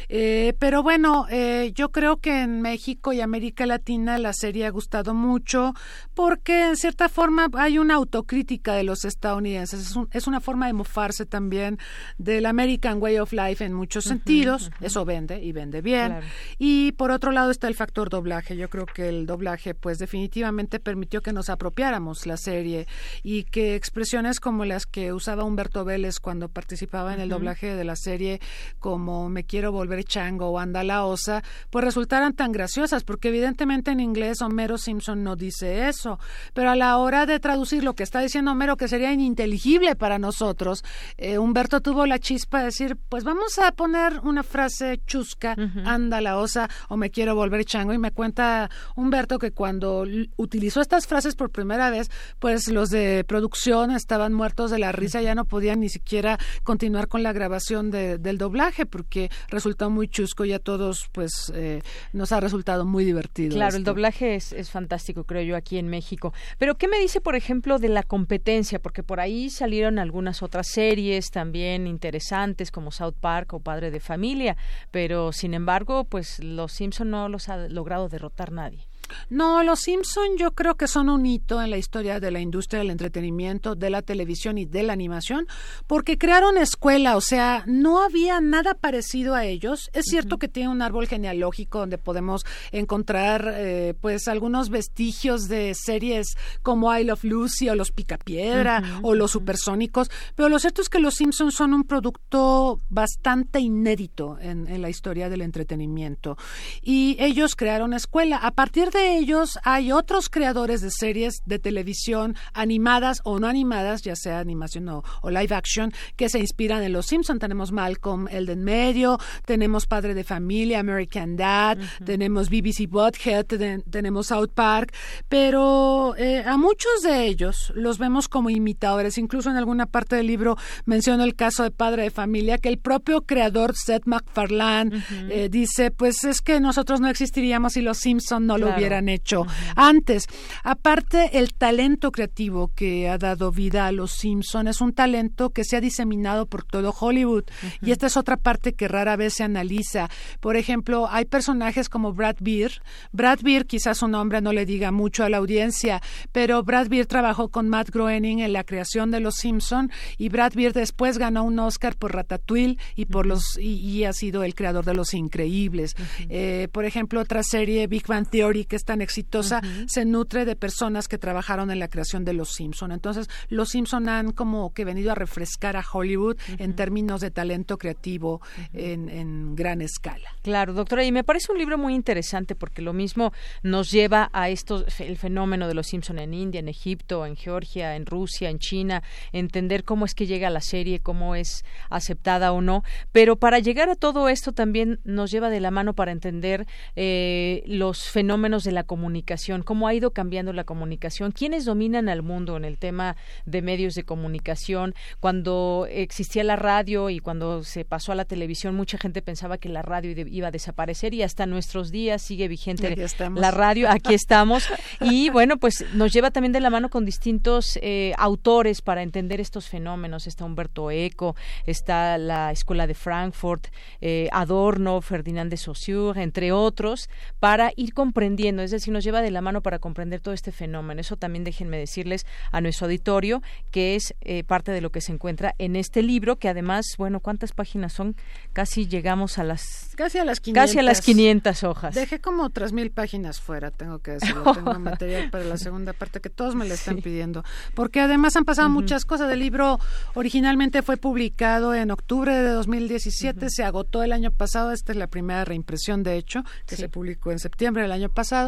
Eh, 0.08 0.54
pero 0.58 0.82
bueno, 0.82 1.26
eh, 1.30 1.72
yo 1.74 1.90
creo 1.90 2.18
que 2.18 2.42
en 2.42 2.60
México 2.60 3.12
y 3.12 3.20
América 3.20 3.66
Latina 3.66 4.18
la 4.18 4.32
serie 4.32 4.66
ha 4.66 4.70
gustado 4.70 5.14
mucho 5.14 5.74
porque 6.14 6.66
en 6.68 6.76
cierta 6.76 7.08
forma 7.08 7.48
hay 7.54 7.78
una 7.78 7.94
autocrítica 7.94 8.74
de 8.74 8.84
los 8.84 9.04
estadounidenses. 9.04 9.94
Es, 10.12 10.26
una 10.26 10.40
forma 10.40 10.66
de 10.66 10.72
mofarse 10.72 11.26
también 11.26 11.78
del 12.18 12.46
American 12.46 13.02
Way 13.02 13.18
of 13.18 13.32
Life 13.32 13.64
en 13.64 13.72
muchos 13.72 14.04
sentidos. 14.04 14.70
Eso 14.80 15.04
vende 15.04 15.42
y 15.42 15.52
vende 15.52 15.80
bien. 15.80 16.20
Y 16.58 16.92
por 16.92 17.10
otro 17.10 17.32
lado 17.32 17.50
está 17.50 17.68
el 17.68 17.74
factor 17.74 18.08
doblaje. 18.08 18.56
Yo 18.56 18.68
creo 18.68 18.86
que 18.86 19.08
el 19.08 19.26
doblaje 19.26 19.74
pues 19.74 19.98
definitivamente 19.98 20.78
permitió 20.80 21.22
que 21.22 21.32
nos 21.32 21.48
apropiáramos 21.48 22.26
la 22.26 22.36
serie 22.36 22.86
y 23.22 23.44
que 23.44 23.74
expresiones 23.74 24.40
como 24.40 24.64
las 24.64 24.86
que 24.86 25.12
usaba 25.12 25.44
Humberto 25.44 25.84
Vélez 25.84 26.20
cuando 26.20 26.48
participaba 26.48 27.14
en 27.14 27.20
el 27.20 27.28
doblaje 27.28 27.74
de 27.74 27.84
la 27.84 27.96
serie 27.96 28.40
como 28.82 29.30
Me 29.30 29.44
quiero 29.44 29.70
volver 29.70 30.04
chango 30.04 30.48
o 30.48 30.58
Anda 30.58 30.82
la 30.82 31.06
osa, 31.06 31.42
pues 31.70 31.84
resultaran 31.84 32.34
tan 32.34 32.50
graciosas 32.50 33.04
porque 33.04 33.28
evidentemente 33.28 33.92
en 33.92 34.00
inglés 34.00 34.42
Homero 34.42 34.76
Simpson 34.76 35.22
no 35.22 35.36
dice 35.36 35.88
eso, 35.88 36.18
pero 36.52 36.70
a 36.70 36.76
la 36.76 36.98
hora 36.98 37.24
de 37.24 37.38
traducir 37.38 37.84
lo 37.84 37.94
que 37.94 38.02
está 38.02 38.20
diciendo 38.20 38.50
Homero 38.50 38.76
que 38.76 38.88
sería 38.88 39.12
ininteligible 39.12 39.94
para 39.94 40.18
nosotros, 40.18 40.84
eh, 41.16 41.38
Humberto 41.38 41.80
tuvo 41.80 42.06
la 42.06 42.18
chispa 42.18 42.58
de 42.58 42.64
decir, 42.66 42.98
pues 43.08 43.22
vamos 43.22 43.58
a 43.60 43.70
poner 43.70 44.18
una 44.24 44.42
frase 44.42 45.00
chusca, 45.06 45.54
anda 45.84 46.20
la 46.20 46.36
osa 46.36 46.68
o 46.88 46.96
me 46.96 47.10
quiero 47.10 47.36
volver 47.36 47.64
chango 47.64 47.92
y 47.92 47.98
me 47.98 48.10
cuenta 48.10 48.68
Humberto 48.96 49.38
que 49.38 49.52
cuando 49.52 50.04
utilizó 50.36 50.80
estas 50.80 51.06
frases 51.06 51.36
por 51.36 51.50
primera 51.50 51.88
vez, 51.90 52.10
pues 52.40 52.66
los 52.66 52.90
de 52.90 53.24
producción 53.28 53.92
estaban 53.92 54.32
muertos 54.32 54.72
de 54.72 54.80
la 54.80 54.90
risa, 54.90 55.22
ya 55.22 55.36
no 55.36 55.44
podían 55.44 55.78
ni 55.78 55.88
siquiera 55.88 56.36
continuar 56.64 57.06
con 57.06 57.22
la 57.22 57.32
grabación 57.32 57.92
del 57.92 58.38
doblaje 58.38 58.71
porque 58.86 59.30
resultó 59.48 59.90
muy 59.90 60.08
chusco 60.08 60.44
y 60.44 60.52
a 60.52 60.58
todos 60.58 61.08
pues 61.12 61.52
eh, 61.54 61.82
nos 62.12 62.32
ha 62.32 62.40
resultado 62.40 62.84
muy 62.84 63.04
divertido. 63.04 63.54
Claro, 63.54 63.76
el 63.76 63.84
doblaje 63.84 64.34
es, 64.34 64.52
es 64.52 64.70
fantástico, 64.70 65.24
creo 65.24 65.42
yo, 65.42 65.56
aquí 65.56 65.78
en 65.78 65.88
México. 65.88 66.32
Pero 66.58 66.76
¿qué 66.76 66.88
me 66.88 66.98
dice, 66.98 67.20
por 67.20 67.36
ejemplo, 67.36 67.78
de 67.78 67.88
la 67.88 68.02
competencia? 68.02 68.80
Porque 68.80 69.02
por 69.02 69.20
ahí 69.20 69.50
salieron 69.50 69.98
algunas 69.98 70.42
otras 70.42 70.68
series 70.68 71.30
también 71.30 71.86
interesantes 71.86 72.70
como 72.70 72.90
South 72.90 73.14
Park 73.20 73.52
o 73.54 73.60
Padre 73.60 73.90
de 73.90 74.00
Familia, 74.00 74.56
pero 74.90 75.32
sin 75.32 75.54
embargo, 75.54 76.04
pues 76.04 76.42
los 76.42 76.72
Simpson 76.72 77.10
no 77.10 77.28
los 77.28 77.48
ha 77.48 77.68
logrado 77.68 78.08
derrotar 78.08 78.52
nadie. 78.52 78.86
No, 79.28 79.62
los 79.62 79.80
Simpson 79.80 80.36
yo 80.38 80.52
creo 80.52 80.76
que 80.76 80.86
son 80.86 81.08
un 81.08 81.26
hito 81.26 81.62
en 81.62 81.70
la 81.70 81.78
historia 81.78 82.20
de 82.20 82.30
la 82.30 82.40
industria 82.40 82.80
del 82.80 82.90
entretenimiento, 82.90 83.74
de 83.74 83.90
la 83.90 84.02
televisión 84.02 84.58
y 84.58 84.64
de 84.64 84.82
la 84.82 84.92
animación, 84.92 85.46
porque 85.86 86.18
crearon 86.18 86.58
escuela, 86.58 87.16
o 87.16 87.20
sea, 87.20 87.64
no 87.66 88.02
había 88.02 88.40
nada 88.40 88.74
parecido 88.74 89.34
a 89.34 89.44
ellos. 89.44 89.90
Es 89.92 90.06
cierto 90.06 90.38
que 90.38 90.48
tiene 90.48 90.68
un 90.68 90.82
árbol 90.82 91.06
genealógico 91.06 91.80
donde 91.80 91.98
podemos 91.98 92.44
encontrar, 92.70 93.52
eh, 93.54 93.94
pues, 94.00 94.28
algunos 94.28 94.70
vestigios 94.70 95.48
de 95.48 95.74
series 95.74 96.36
como 96.62 96.96
I 96.96 97.04
Love 97.04 97.24
Lucy 97.24 97.68
o 97.68 97.74
Los 97.74 97.90
Picapiedra 97.90 98.82
o 99.02 99.14
Los 99.14 99.32
Supersónicos, 99.32 100.10
pero 100.34 100.48
lo 100.48 100.58
cierto 100.58 100.82
es 100.82 100.88
que 100.88 101.00
los 101.00 101.14
Simpsons 101.14 101.54
son 101.54 101.74
un 101.74 101.84
producto 101.84 102.80
bastante 102.88 103.60
inédito 103.60 104.38
en, 104.40 104.68
en 104.68 104.82
la 104.82 104.90
historia 104.90 105.28
del 105.28 105.42
entretenimiento 105.42 106.36
y 106.82 107.16
ellos 107.18 107.56
crearon 107.56 107.92
escuela. 107.92 108.36
A 108.36 108.52
partir 108.52 108.90
de 108.92 109.18
ellos 109.18 109.58
hay 109.64 109.92
otros 109.92 110.28
creadores 110.28 110.80
de 110.80 110.90
series 110.90 111.42
de 111.46 111.58
televisión 111.58 112.36
animadas 112.52 113.20
o 113.24 113.38
no 113.38 113.46
animadas, 113.46 114.02
ya 114.02 114.14
sea 114.16 114.38
animación 114.38 114.88
o, 114.88 115.02
live 115.30 115.54
action, 115.54 115.92
que 116.16 116.28
se 116.28 116.38
inspiran 116.38 116.82
en 116.82 116.92
Los 116.92 117.06
Simpson. 117.06 117.38
Tenemos 117.38 117.72
Malcolm, 117.72 118.28
el 118.28 118.46
de 118.46 118.52
en 118.52 118.64
medio, 118.64 119.18
tenemos 119.44 119.86
Padre 119.86 120.14
de 120.14 120.24
Familia, 120.24 120.80
American 120.80 121.36
Dad, 121.36 121.78
tenemos 122.04 122.50
BBC 122.50 122.88
Butthead, 122.88 123.46
tenemos 123.90 124.26
South 124.28 124.50
Park, 124.54 124.94
pero 125.28 126.14
eh, 126.16 126.44
a 126.44 126.56
muchos 126.56 127.02
de 127.02 127.26
ellos 127.26 127.72
los 127.74 127.98
vemos 127.98 128.28
como 128.28 128.50
imitadores. 128.50 129.18
Incluso 129.18 129.50
en 129.50 129.56
alguna 129.56 129.86
parte 129.86 130.16
del 130.16 130.26
libro 130.26 130.56
menciono 130.84 131.24
el 131.24 131.34
caso 131.34 131.62
de 131.62 131.70
Padre 131.70 132.04
de 132.04 132.10
Familia, 132.10 132.58
que 132.58 132.68
el 132.68 132.78
propio 132.78 133.22
creador 133.22 133.74
Seth 133.74 134.06
MacFarlane 134.06 135.02
eh, 135.30 135.48
dice, 135.50 135.90
pues 135.90 136.24
es 136.24 136.40
que 136.40 136.60
nosotros 136.60 137.00
no 137.00 137.08
existiríamos 137.08 137.72
si 137.72 137.80
los 137.80 137.98
Simpson 137.98 138.46
no 138.46 138.58
lo 138.58 138.66
hubieran 138.66 138.81
hecho 139.08 139.46
antes. 139.76 140.26
Aparte, 140.64 141.38
el 141.38 141.54
talento 141.54 142.10
creativo 142.12 142.72
que 142.74 143.08
ha 143.08 143.18
dado 143.18 143.50
vida 143.52 143.86
a 143.86 143.92
los 143.92 144.12
Simpson 144.12 144.68
es 144.68 144.80
un 144.80 144.92
talento 144.92 145.50
que 145.50 145.64
se 145.64 145.76
ha 145.76 145.80
diseminado 145.80 146.46
por 146.46 146.64
todo 146.64 146.94
Hollywood. 146.98 147.44
Y 147.80 147.90
esta 147.90 148.06
es 148.06 148.16
otra 148.16 148.36
parte 148.36 148.74
que 148.74 148.88
rara 148.88 149.16
vez 149.16 149.34
se 149.34 149.44
analiza. 149.44 150.08
Por 150.40 150.56
ejemplo, 150.56 151.08
hay 151.10 151.24
personajes 151.24 151.88
como 151.88 152.12
Brad 152.12 152.36
Beer. 152.40 152.82
Brad 153.12 153.40
Beer, 153.42 153.66
quizás 153.66 153.98
su 153.98 154.08
nombre 154.08 154.40
no 154.40 154.52
le 154.52 154.66
diga 154.66 154.90
mucho 154.90 155.24
a 155.24 155.28
la 155.28 155.38
audiencia, 155.38 156.00
pero 156.32 156.62
Brad 156.62 156.88
Beer 156.88 157.06
trabajó 157.06 157.48
con 157.48 157.68
Matt 157.68 157.90
Groening 157.90 158.40
en 158.40 158.52
la 158.52 158.64
creación 158.64 159.10
de 159.10 159.20
Los 159.20 159.36
Simpson 159.36 159.90
y 160.18 160.28
Brad 160.28 160.52
Beer 160.54 160.72
después 160.72 161.18
ganó 161.18 161.44
un 161.44 161.58
Oscar 161.58 161.96
por 161.96 162.14
Ratatouille 162.14 162.78
y 162.96 163.06
por 163.06 163.26
los 163.26 163.58
y, 163.58 164.04
ha 164.04 164.12
sido 164.12 164.42
el 164.42 164.54
creador 164.54 164.84
de 164.84 164.94
Los 164.94 165.14
Increíbles. 165.14 165.94
Eh, 166.28 166.68
por 166.72 166.84
ejemplo, 166.84 167.20
otra 167.20 167.42
serie 167.42 167.86
Big 167.86 168.06
Bang 168.06 168.28
Theory 168.28 168.64
que 168.72 168.76
es 168.76 168.86
tan 168.86 169.02
exitosa 169.02 169.60
se 169.86 170.06
nutre 170.06 170.46
de 170.46 170.56
personas 170.56 171.06
que 171.06 171.18
trabajaron 171.18 171.70
en 171.70 171.78
la 171.78 171.88
creación 171.88 172.24
de 172.24 172.32
Los 172.32 172.54
Simpson. 172.54 172.90
Entonces, 172.90 173.28
Los 173.50 173.68
Simpson 173.68 174.08
han 174.08 174.32
como 174.32 174.72
que 174.72 174.86
venido 174.86 175.12
a 175.12 175.14
refrescar 175.14 175.76
a 175.76 175.84
Hollywood 175.92 176.38
en 176.56 176.74
términos 176.74 177.20
de 177.20 177.30
talento 177.30 177.76
creativo 177.76 178.40
en, 178.72 179.54
gran 179.56 179.82
escala. 179.82 180.30
Claro, 180.40 180.72
doctora, 180.72 181.04
y 181.04 181.12
me 181.12 181.22
parece 181.22 181.52
un 181.52 181.58
libro 181.58 181.76
muy 181.76 181.94
interesante 181.94 182.54
porque 182.54 182.80
lo 182.80 182.94
mismo 182.94 183.34
nos 183.62 183.90
lleva 183.90 184.30
a 184.32 184.48
esto, 184.48 184.86
el 185.00 185.18
fenómeno 185.18 185.68
de 185.68 185.74
los 185.74 185.88
Simpson 185.88 186.18
en 186.18 186.32
India, 186.32 186.60
en 186.60 186.68
Egipto, 186.68 187.26
en 187.26 187.36
Georgia, 187.36 187.94
en 187.94 188.06
Rusia, 188.06 188.48
en 188.48 188.58
China, 188.58 189.02
entender 189.32 189.84
cómo 189.84 190.06
es 190.06 190.14
que 190.14 190.26
llega 190.26 190.48
la 190.48 190.62
serie, 190.62 191.00
cómo 191.00 191.34
es 191.34 191.62
aceptada 191.90 192.52
o 192.52 192.62
no, 192.62 192.84
pero 193.12 193.36
para 193.36 193.58
llegar 193.58 193.90
a 193.90 193.96
todo 193.96 194.30
esto 194.30 194.52
también 194.52 194.98
nos 195.04 195.30
lleva 195.30 195.50
de 195.50 195.60
la 195.60 195.70
mano 195.70 195.92
para 195.92 196.12
entender 196.12 196.66
eh, 196.96 197.62
los 197.66 198.08
fenómenos 198.08 198.61
de 198.64 198.72
la 198.72 198.84
comunicación, 198.84 199.62
cómo 199.62 199.88
ha 199.88 199.94
ido 199.94 200.12
cambiando 200.12 200.52
la 200.52 200.64
comunicación, 200.64 201.32
quiénes 201.32 201.64
dominan 201.64 202.08
al 202.08 202.22
mundo 202.22 202.56
en 202.56 202.64
el 202.64 202.78
tema 202.78 203.16
de 203.46 203.62
medios 203.62 203.94
de 203.94 204.04
comunicación, 204.04 204.94
cuando 205.20 205.86
existía 205.90 206.44
la 206.44 206.56
radio 206.56 207.10
y 207.10 207.18
cuando 207.18 207.64
se 207.64 207.84
pasó 207.84 208.12
a 208.12 208.14
la 208.14 208.24
televisión, 208.24 208.74
mucha 208.74 208.98
gente 208.98 209.22
pensaba 209.22 209.58
que 209.58 209.68
la 209.68 209.82
radio 209.82 210.10
iba 210.26 210.48
a 210.48 210.50
desaparecer 210.50 211.14
y 211.14 211.22
hasta 211.22 211.46
nuestros 211.46 211.90
días 211.90 212.22
sigue 212.22 212.48
vigente 212.48 212.96
la 213.34 213.50
radio. 213.50 213.90
Aquí 213.90 214.14
estamos. 214.14 214.68
y 215.00 215.30
bueno, 215.30 215.56
pues 215.56 215.84
nos 215.94 216.12
lleva 216.12 216.30
también 216.30 216.52
de 216.52 216.60
la 216.60 216.70
mano 216.70 216.88
con 216.88 217.04
distintos 217.04 217.78
eh, 217.82 218.12
autores 218.18 218.82
para 218.82 219.02
entender 219.02 219.40
estos 219.40 219.68
fenómenos. 219.68 220.26
Está 220.26 220.44
Humberto 220.44 220.90
Eco, 220.90 221.36
está 221.66 222.18
la 222.18 222.52
Escuela 222.52 222.86
de 222.86 222.94
Frankfurt, 222.94 223.68
eh, 224.00 224.28
Adorno, 224.32 225.00
Ferdinand 225.00 225.50
de 225.50 225.56
Saussure, 225.56 226.22
entre 226.22 226.52
otros, 226.52 227.08
para 227.40 227.72
ir 227.76 227.94
comprendiendo. 227.94 228.51
Es 228.60 228.70
decir, 228.70 228.92
nos 228.92 229.04
lleva 229.04 229.22
de 229.22 229.30
la 229.30 229.40
mano 229.40 229.62
para 229.62 229.78
comprender 229.78 230.20
todo 230.20 230.34
este 230.34 230.52
fenómeno. 230.52 231.00
Eso 231.00 231.16
también 231.16 231.44
déjenme 231.44 231.78
decirles 231.78 232.26
a 232.50 232.60
nuestro 232.60 232.86
auditorio 232.86 233.42
que 233.70 233.94
es 233.94 234.14
eh, 234.20 234.44
parte 234.44 234.72
de 234.72 234.80
lo 234.80 234.90
que 234.90 235.00
se 235.00 235.12
encuentra 235.12 235.54
en 235.58 235.76
este 235.76 236.02
libro, 236.02 236.36
que 236.36 236.48
además, 236.48 236.86
bueno, 236.98 237.20
¿cuántas 237.20 237.52
páginas 237.52 237.92
son? 237.92 238.16
Casi 238.52 238.86
llegamos 238.86 239.38
a 239.38 239.44
las... 239.44 239.62
Casi 239.96 240.18
a 240.18 240.24
las 240.24 240.40
500. 240.40 240.62
Casi 240.62 240.78
a 240.78 240.82
las 240.82 241.00
500 241.00 241.62
hojas. 241.64 241.94
Dejé 241.94 242.20
como 242.20 242.50
3.000 242.50 242.92
páginas 242.92 243.40
fuera, 243.40 243.70
tengo 243.70 244.00
que 244.00 244.12
decirlo. 244.12 244.42
Tengo 244.52 244.78
material 244.78 245.30
para 245.30 245.44
la 245.44 245.56
segunda 245.56 245.92
parte 245.92 246.20
que 246.20 246.30
todos 246.30 246.54
me 246.54 246.66
la 246.66 246.74
están 246.74 246.98
pidiendo. 246.98 247.44
Porque 247.74 248.00
además 248.00 248.36
han 248.36 248.44
pasado 248.44 248.68
muchas 248.68 249.04
cosas. 249.04 249.32
El 249.32 249.38
libro 249.38 249.78
originalmente 250.14 250.82
fue 250.82 250.96
publicado 250.96 251.74
en 251.74 251.90
octubre 251.90 252.34
de 252.34 252.50
2017, 252.50 253.50
se 253.50 253.64
agotó 253.64 254.02
el 254.02 254.12
año 254.12 254.30
pasado. 254.30 254.72
Esta 254.72 254.92
es 254.92 254.98
la 254.98 255.06
primera 255.06 255.44
reimpresión, 255.44 256.02
de 256.02 256.16
hecho, 256.16 256.42
que 256.66 256.76
se 256.76 256.88
publicó 256.88 257.30
en 257.30 257.38
septiembre 257.38 257.82
del 257.82 257.92
año 257.92 258.08
pasado. 258.08 258.41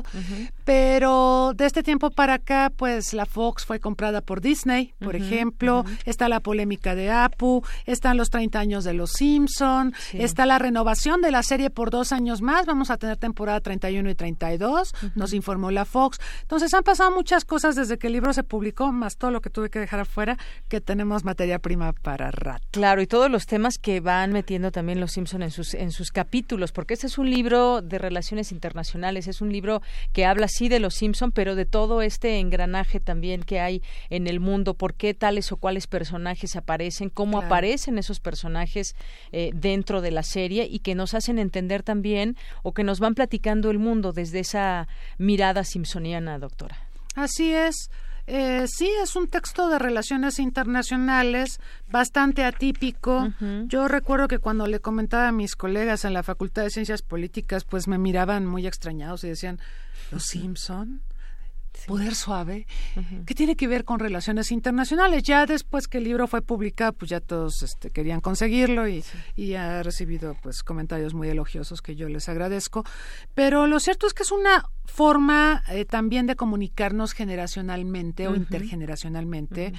Pero 0.64 1.52
de 1.54 1.66
este 1.66 1.82
tiempo 1.82 2.10
para 2.10 2.34
acá, 2.34 2.72
pues 2.74 3.12
la 3.12 3.26
Fox 3.26 3.64
fue 3.66 3.80
comprada 3.80 4.20
por 4.20 4.40
Disney, 4.40 4.94
por 4.98 5.16
ejemplo. 5.16 5.84
Está 6.04 6.28
la 6.28 6.40
polémica 6.40 6.94
de 6.94 7.10
Apu, 7.10 7.62
están 7.86 8.16
los 8.16 8.30
30 8.30 8.58
años 8.58 8.84
de 8.84 8.94
Los 8.94 9.12
Simpson, 9.12 9.94
está 10.12 10.46
la 10.46 10.58
renovación 10.58 11.20
de 11.20 11.30
la 11.30 11.42
serie 11.42 11.70
por 11.70 11.90
dos 11.90 12.12
años 12.12 12.40
más. 12.42 12.66
Vamos 12.66 12.90
a 12.90 12.96
tener 12.96 13.16
temporada 13.16 13.60
31 13.60 14.08
y 14.10 14.14
32, 14.14 14.94
nos 15.14 15.32
informó 15.32 15.70
la 15.70 15.84
Fox. 15.84 16.18
Entonces 16.42 16.72
han 16.74 16.82
pasado 16.82 17.10
muchas 17.10 17.44
cosas 17.44 17.76
desde 17.76 17.98
que 17.98 18.06
el 18.06 18.14
libro 18.14 18.32
se 18.32 18.42
publicó, 18.42 18.92
más 18.92 19.16
todo 19.16 19.30
lo 19.30 19.40
que 19.40 19.50
tuve 19.50 19.70
que 19.70 19.78
dejar 19.78 20.00
afuera, 20.00 20.38
que 20.68 20.80
tenemos 20.80 21.24
materia 21.24 21.58
prima 21.58 21.92
para 21.92 22.30
rato. 22.30 22.66
Claro, 22.70 23.02
y 23.02 23.06
todos 23.06 23.30
los 23.30 23.46
temas 23.46 23.78
que 23.78 24.00
van 24.00 24.32
metiendo 24.32 24.70
también 24.70 25.00
Los 25.00 25.12
Simpson 25.12 25.42
en 25.42 25.50
sus, 25.50 25.74
en 25.74 25.92
sus 25.92 26.10
capítulos, 26.10 26.72
porque 26.72 26.94
este 26.94 27.06
es 27.06 27.18
un 27.18 27.30
libro 27.30 27.82
de 27.82 27.98
relaciones 27.98 28.52
internacionales, 28.52 29.26
es 29.26 29.40
un 29.40 29.52
libro 29.52 29.82
que 30.12 30.24
habla 30.24 30.48
sí 30.48 30.68
de 30.68 30.80
Los 30.80 30.94
Simpson, 30.94 31.32
pero 31.32 31.54
de 31.54 31.66
todo 31.66 32.02
este 32.02 32.38
engranaje 32.38 33.00
también 33.00 33.42
que 33.42 33.60
hay 33.60 33.82
en 34.10 34.26
el 34.26 34.40
mundo, 34.40 34.74
por 34.74 34.94
qué 34.94 35.14
tales 35.14 35.52
o 35.52 35.56
cuáles 35.56 35.86
personajes 35.86 36.56
aparecen, 36.56 37.10
cómo 37.10 37.38
aparecen 37.38 37.98
esos 37.98 38.20
personajes 38.20 38.94
eh, 39.32 39.50
dentro 39.54 40.00
de 40.00 40.10
la 40.10 40.22
serie 40.22 40.66
y 40.70 40.80
que 40.80 40.94
nos 40.94 41.14
hacen 41.14 41.38
entender 41.38 41.82
también 41.82 42.36
o 42.62 42.72
que 42.72 42.84
nos 42.84 43.00
van 43.00 43.14
platicando 43.14 43.70
el 43.70 43.78
mundo 43.78 44.12
desde 44.12 44.40
esa 44.40 44.88
mirada 45.18 45.64
simpsoniana, 45.64 46.38
doctora. 46.38 46.78
Así 47.14 47.52
es. 47.52 47.90
Eh, 48.26 48.66
sí, 48.68 48.90
es 49.02 49.16
un 49.16 49.28
texto 49.28 49.68
de 49.68 49.78
relaciones 49.78 50.38
internacionales 50.38 51.60
bastante 51.90 52.44
atípico. 52.44 53.28
Yo 53.66 53.88
recuerdo 53.88 54.28
que 54.28 54.38
cuando 54.38 54.66
le 54.66 54.80
comentaba 54.80 55.28
a 55.28 55.32
mis 55.32 55.56
colegas 55.56 56.04
en 56.04 56.14
la 56.14 56.22
Facultad 56.22 56.62
de 56.62 56.70
Ciencias 56.70 57.02
Políticas, 57.02 57.64
pues 57.64 57.86
me 57.86 57.98
miraban 57.98 58.46
muy 58.46 58.66
extrañados 58.66 59.24
y 59.24 59.28
decían, 59.28 59.58
¿los 60.10 60.24
Simpson? 60.24 61.02
Poder 61.86 62.14
suave, 62.14 62.66
que 63.26 63.34
tiene 63.34 63.56
que 63.56 63.68
ver 63.68 63.84
con 63.84 63.98
relaciones 63.98 64.52
internacionales. 64.52 65.22
Ya 65.22 65.44
después 65.46 65.88
que 65.88 65.98
el 65.98 66.04
libro 66.04 66.26
fue 66.26 66.40
publicado, 66.40 66.92
pues 66.92 67.10
ya 67.10 67.20
todos 67.20 67.62
este, 67.62 67.90
querían 67.90 68.20
conseguirlo 68.20 68.88
y, 68.88 69.04
y, 69.36 69.54
ha 69.54 69.82
recibido 69.82 70.36
pues 70.42 70.62
comentarios 70.62 71.14
muy 71.14 71.28
elogiosos 71.28 71.82
que 71.82 71.96
yo 71.96 72.08
les 72.08 72.28
agradezco. 72.28 72.84
Pero 73.34 73.66
lo 73.66 73.80
cierto 73.80 74.06
es 74.06 74.14
que 74.14 74.22
es 74.22 74.32
una 74.32 74.64
forma 74.84 75.62
eh, 75.70 75.84
también 75.84 76.26
de 76.26 76.36
comunicarnos 76.36 77.12
generacionalmente 77.12 78.28
o 78.28 78.36
intergeneracionalmente, 78.36 79.72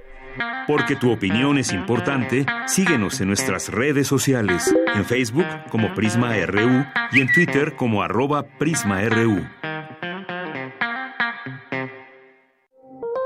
Porque 0.67 0.95
tu 0.95 1.11
opinión 1.11 1.57
es 1.57 1.73
importante, 1.73 2.45
síguenos 2.65 3.19
en 3.21 3.27
nuestras 3.27 3.69
redes 3.69 4.07
sociales, 4.07 4.73
en 4.95 5.05
Facebook 5.05 5.45
como 5.69 5.93
Prisma 5.93 6.34
RU 6.45 6.86
y 7.11 7.21
en 7.21 7.32
Twitter 7.34 7.75
como 7.75 8.01
arroba 8.01 8.43
PrismaRU. 8.57 9.45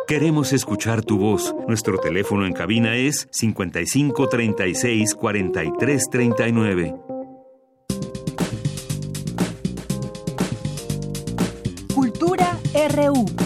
Queremos 0.07 0.53
escuchar 0.53 1.03
tu 1.03 1.17
voz. 1.17 1.55
Nuestro 1.67 1.97
teléfono 1.97 2.45
en 2.45 2.53
cabina 2.53 2.95
es 2.95 3.27
55 3.31 4.29
36 4.29 5.15
43 5.15 6.09
39. 6.11 6.95
Cultura 11.93 12.59
RU. 12.93 13.44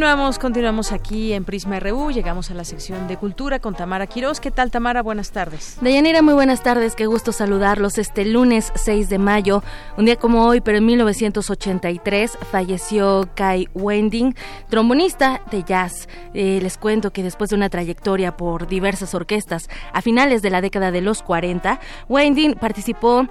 Continuamos, 0.00 0.38
continuamos 0.38 0.92
aquí 0.92 1.34
en 1.34 1.44
Prisma 1.44 1.78
RU, 1.78 2.10
llegamos 2.10 2.50
a 2.50 2.54
la 2.54 2.64
sección 2.64 3.06
de 3.06 3.18
cultura 3.18 3.58
con 3.58 3.74
Tamara 3.74 4.06
Quiroz. 4.06 4.40
¿Qué 4.40 4.50
tal 4.50 4.70
Tamara? 4.70 5.02
Buenas 5.02 5.30
tardes. 5.30 5.76
Deyanira, 5.82 6.22
muy 6.22 6.32
buenas 6.32 6.62
tardes, 6.62 6.94
qué 6.94 7.04
gusto 7.04 7.32
saludarlos 7.32 7.98
este 7.98 8.24
lunes 8.24 8.72
6 8.76 9.10
de 9.10 9.18
mayo, 9.18 9.62
un 9.98 10.06
día 10.06 10.16
como 10.16 10.46
hoy, 10.46 10.62
pero 10.62 10.78
en 10.78 10.86
1983 10.86 12.38
falleció 12.50 13.28
Kai 13.34 13.68
Wending, 13.74 14.34
trombonista 14.70 15.42
de 15.50 15.64
jazz. 15.64 16.08
Eh, 16.32 16.60
les 16.62 16.78
cuento 16.78 17.12
que 17.12 17.22
después 17.22 17.50
de 17.50 17.56
una 17.56 17.68
trayectoria 17.68 18.38
por 18.38 18.68
diversas 18.68 19.14
orquestas 19.14 19.68
a 19.92 20.00
finales 20.00 20.40
de 20.40 20.48
la 20.48 20.62
década 20.62 20.92
de 20.92 21.02
los 21.02 21.22
40, 21.22 21.78
Wending 22.08 22.54
participó 22.54 23.26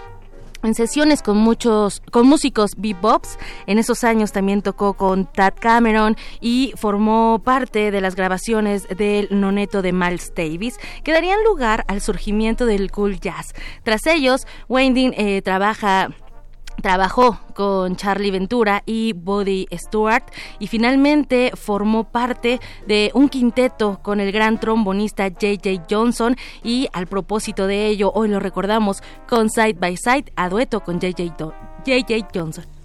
en 0.63 0.73
sesiones 0.75 1.21
con 1.21 1.37
muchos 1.37 2.01
con 2.11 2.27
músicos 2.27 2.71
bebops. 2.77 3.37
En 3.67 3.79
esos 3.79 4.03
años 4.03 4.31
también 4.31 4.61
tocó 4.61 4.93
con 4.93 5.25
Tad 5.25 5.53
Cameron 5.59 6.15
y 6.41 6.73
formó 6.75 7.41
parte 7.43 7.91
de 7.91 8.01
las 8.01 8.15
grabaciones 8.15 8.87
del 8.87 9.27
noneto 9.31 9.81
de 9.81 9.93
Miles 9.93 10.33
Davis 10.35 10.77
que 11.03 11.13
darían 11.13 11.43
lugar 11.43 11.85
al 11.87 12.01
surgimiento 12.01 12.65
del 12.65 12.91
cool 12.91 13.19
jazz. 13.19 13.53
Tras 13.83 14.05
ellos, 14.07 14.47
Wending 14.67 15.13
eh, 15.17 15.41
trabaja 15.41 16.09
Trabajó 16.81 17.39
con 17.53 17.95
Charlie 17.95 18.31
Ventura 18.31 18.83
y 18.85 19.13
Buddy 19.13 19.67
Stewart 19.73 20.23
y 20.59 20.67
finalmente 20.67 21.51
formó 21.55 22.05
parte 22.05 22.59
de 22.87 23.11
un 23.13 23.27
quinteto 23.27 23.99
con 24.01 24.19
el 24.19 24.31
gran 24.31 24.59
trombonista 24.59 25.29
J.J. 25.29 25.85
Johnson 25.89 26.37
y 26.63 26.87
al 26.93 27.07
propósito 27.07 27.67
de 27.67 27.87
ello 27.87 28.11
hoy 28.13 28.29
lo 28.29 28.39
recordamos 28.39 29.03
con 29.27 29.49
Side 29.49 29.73
by 29.73 29.97
Side 29.97 30.31
a 30.35 30.49
dueto 30.49 30.81
con 30.81 31.01
J.J. 31.01 32.27
Johnson. 32.33 32.78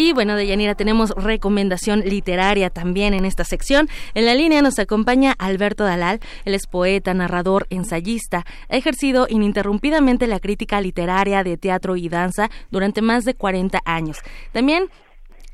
Y 0.00 0.12
bueno, 0.12 0.36
Deyanira, 0.36 0.76
tenemos 0.76 1.10
recomendación 1.10 2.02
literaria 2.02 2.70
también 2.70 3.14
en 3.14 3.24
esta 3.24 3.42
sección. 3.42 3.88
En 4.14 4.26
la 4.26 4.34
línea 4.36 4.62
nos 4.62 4.78
acompaña 4.78 5.34
Alberto 5.40 5.82
Dalal, 5.82 6.20
él 6.44 6.54
es 6.54 6.68
poeta, 6.68 7.14
narrador, 7.14 7.66
ensayista. 7.68 8.46
Ha 8.68 8.76
ejercido 8.76 9.26
ininterrumpidamente 9.28 10.28
la 10.28 10.38
crítica 10.38 10.80
literaria 10.80 11.42
de 11.42 11.56
teatro 11.56 11.96
y 11.96 12.08
danza 12.08 12.48
durante 12.70 13.02
más 13.02 13.24
de 13.24 13.34
40 13.34 13.80
años. 13.84 14.18
También 14.52 14.84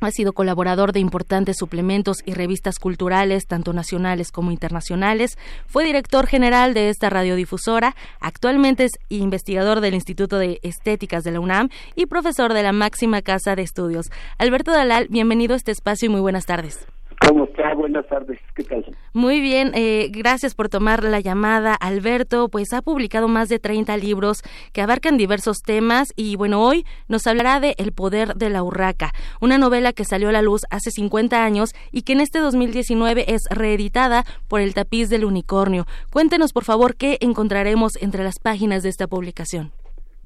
ha 0.07 0.11
sido 0.11 0.33
colaborador 0.33 0.93
de 0.93 1.01
importantes 1.01 1.57
suplementos 1.59 2.19
y 2.25 2.35
revistas 2.35 2.79
culturales, 2.79 3.47
tanto 3.47 3.73
nacionales 3.73 4.31
como 4.31 4.51
internacionales. 4.51 5.39
Fue 5.67 5.85
director 5.85 6.27
general 6.27 6.75
de 6.75 6.89
esta 6.89 7.11
radiodifusora. 7.11 7.95
Actualmente 8.21 8.85
es 8.85 8.93
investigador 9.09 9.81
del 9.81 9.95
Instituto 9.95 10.39
de 10.39 10.61
Estéticas 10.63 11.25
de 11.25 11.33
la 11.33 11.41
UNAM 11.41 11.69
y 11.95 12.07
profesor 12.07 12.55
de 12.55 12.63
la 12.63 12.73
máxima 12.73 13.23
casa 13.23 13.57
de 13.57 13.63
estudios. 13.63 14.07
Alberto 14.39 14.73
Dalal, 14.73 15.09
bienvenido 15.11 15.55
a 15.55 15.57
este 15.57 15.73
espacio 15.73 16.07
y 16.07 16.11
muy 16.11 16.21
buenas 16.21 16.47
tardes. 16.47 16.87
¿Cómo 17.21 17.45
está? 17.45 17.75
Buenas 17.75 18.07
tardes. 18.07 18.39
¿Qué 18.55 18.65
tal? 18.65 18.85
Muy 19.13 19.41
bien, 19.41 19.73
eh, 19.75 20.09
gracias 20.11 20.55
por 20.55 20.69
tomar 20.69 21.05
la 21.05 21.21
llamada. 21.21 21.75
Alberto, 21.75 22.49
pues 22.49 22.73
ha 22.73 22.83
publicado 22.83 23.29
más 23.29 23.49
de 23.49 23.59
30 23.59 23.97
libros 23.97 24.43
que 24.73 24.83
abarcan 24.83 25.17
diversos 25.17 25.59
temas 25.65 26.13
y 26.17 26.37
bueno, 26.37 26.63
hoy 26.63 26.85
nos 27.09 27.27
hablará 27.27 27.61
de 27.61 27.75
El 27.79 27.93
poder 27.93 28.35
de 28.35 28.51
la 28.51 28.63
urraca, 28.63 29.13
una 29.41 29.59
novela 29.59 29.93
que 29.93 30.05
salió 30.05 30.29
a 30.29 30.33
la 30.33 30.43
luz 30.43 30.63
hace 30.71 30.91
50 30.91 31.45
años 31.45 31.71
y 31.93 32.03
que 32.03 32.15
en 32.15 32.21
este 32.21 32.39
2019 32.39 33.25
es 33.29 33.43
reeditada 33.51 34.25
por 34.49 34.61
El 34.61 34.75
tapiz 34.75 35.09
del 35.09 35.25
unicornio. 35.25 35.87
Cuéntenos, 36.13 36.53
por 36.53 36.65
favor, 36.65 36.97
qué 36.97 37.19
encontraremos 37.21 38.01
entre 38.01 38.25
las 38.25 38.39
páginas 38.39 38.83
de 38.83 38.89
esta 38.89 39.07
publicación. 39.07 39.73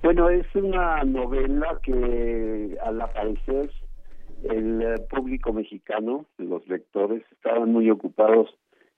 Bueno, 0.02 0.30
es 0.30 0.46
una 0.54 1.02
novela 1.02 1.78
que 1.82 2.76
al 2.84 3.00
aparecer 3.00 3.70
el 4.44 4.82
eh, 4.82 4.94
público 5.10 5.52
mexicano, 5.52 6.26
los 6.38 6.66
lectores, 6.68 7.22
estaban 7.32 7.72
muy 7.72 7.90
ocupados 7.90 8.54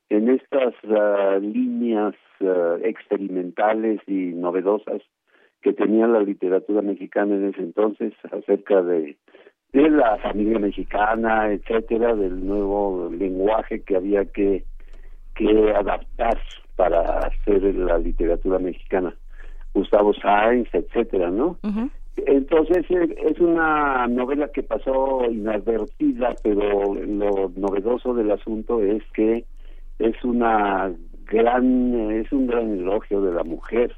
en 0.08 0.28
estas 0.28 0.74
ah, 0.84 1.38
líneas 1.40 2.14
ah, 2.40 2.76
experimentales 2.82 4.00
y 4.06 4.32
novedosas 4.34 5.02
que 5.62 5.72
tenía 5.72 6.06
la 6.06 6.20
literatura 6.20 6.82
mexicana 6.82 7.36
en 7.36 7.50
ese 7.50 7.60
entonces 7.60 8.14
acerca 8.32 8.82
de 8.82 9.16
de 9.72 9.88
la 9.88 10.16
familia 10.18 10.58
mexicana, 10.58 11.52
etcétera, 11.52 12.14
del 12.14 12.44
nuevo 12.44 13.08
lenguaje 13.10 13.82
que 13.82 13.96
había 13.96 14.24
que 14.24 14.64
adaptar 15.74 16.38
para 16.76 17.00
hacer 17.20 17.62
la 17.74 17.98
literatura 17.98 18.58
mexicana. 18.58 19.14
Gustavo 19.72 20.12
Sáenz, 20.14 20.68
etcétera, 20.72 21.30
¿no? 21.30 21.58
Entonces 22.26 22.84
es 22.90 23.40
una 23.40 24.06
novela 24.06 24.48
que 24.48 24.62
pasó 24.62 25.24
inadvertida, 25.30 26.34
pero 26.42 26.94
lo 26.94 27.52
novedoso 27.56 28.14
del 28.14 28.30
asunto 28.30 28.82
es 28.82 29.02
que 29.14 29.44
es 29.98 30.24
una 30.24 30.92
gran, 31.26 32.10
es 32.10 32.32
un 32.32 32.46
gran 32.46 32.72
elogio 32.72 33.20
de 33.22 33.32
la 33.32 33.44
mujer 33.44 33.94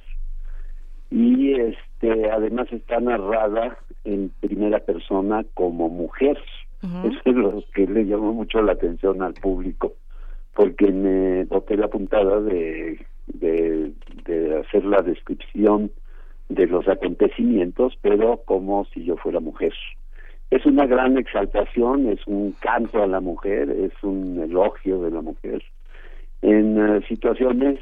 y 1.11 1.53
este 1.53 2.31
además 2.31 2.73
está 2.73 3.01
narrada 3.01 3.79
en 4.05 4.31
primera 4.41 4.81
persona 4.81 5.45
como 5.55 5.89
mujer. 5.89 6.39
Eso 6.83 7.21
es 7.25 7.37
lo 7.37 7.63
que 7.75 7.87
le 7.87 8.05
llamó 8.07 8.33
mucho 8.33 8.61
la 8.61 8.73
atención 8.73 9.23
al 9.23 9.35
público, 9.35 9.93
porque 10.53 10.91
me 10.91 11.45
boté 11.45 11.77
la 11.77 11.87
puntada 11.87 12.41
de, 12.41 12.99
de, 13.29 13.93
de 14.25 14.59
hacer 14.59 14.85
la 14.85 15.01
descripción 15.01 15.93
de 16.49 16.67
los 16.67 16.87
acontecimientos, 16.89 17.95
pero 18.03 18.43
como 18.45 18.85
si 18.87 19.05
yo 19.05 19.17
fuera 19.17 19.41
mujer. 19.41 19.73
Es 20.51 20.67
una 20.67 20.87
gran 20.87 21.17
exaltación, 21.17 22.09
es 22.09 22.27
un 22.27 22.53
canto 22.61 23.03
a 23.03 23.07
la 23.07 23.21
mujer, 23.21 23.71
es 23.71 23.93
un 24.03 24.39
elogio 24.39 25.01
de 25.03 25.11
la 25.11 25.23
mujer. 25.23 25.63
En 26.43 26.77
eh, 26.79 27.01
situaciones, 27.09 27.79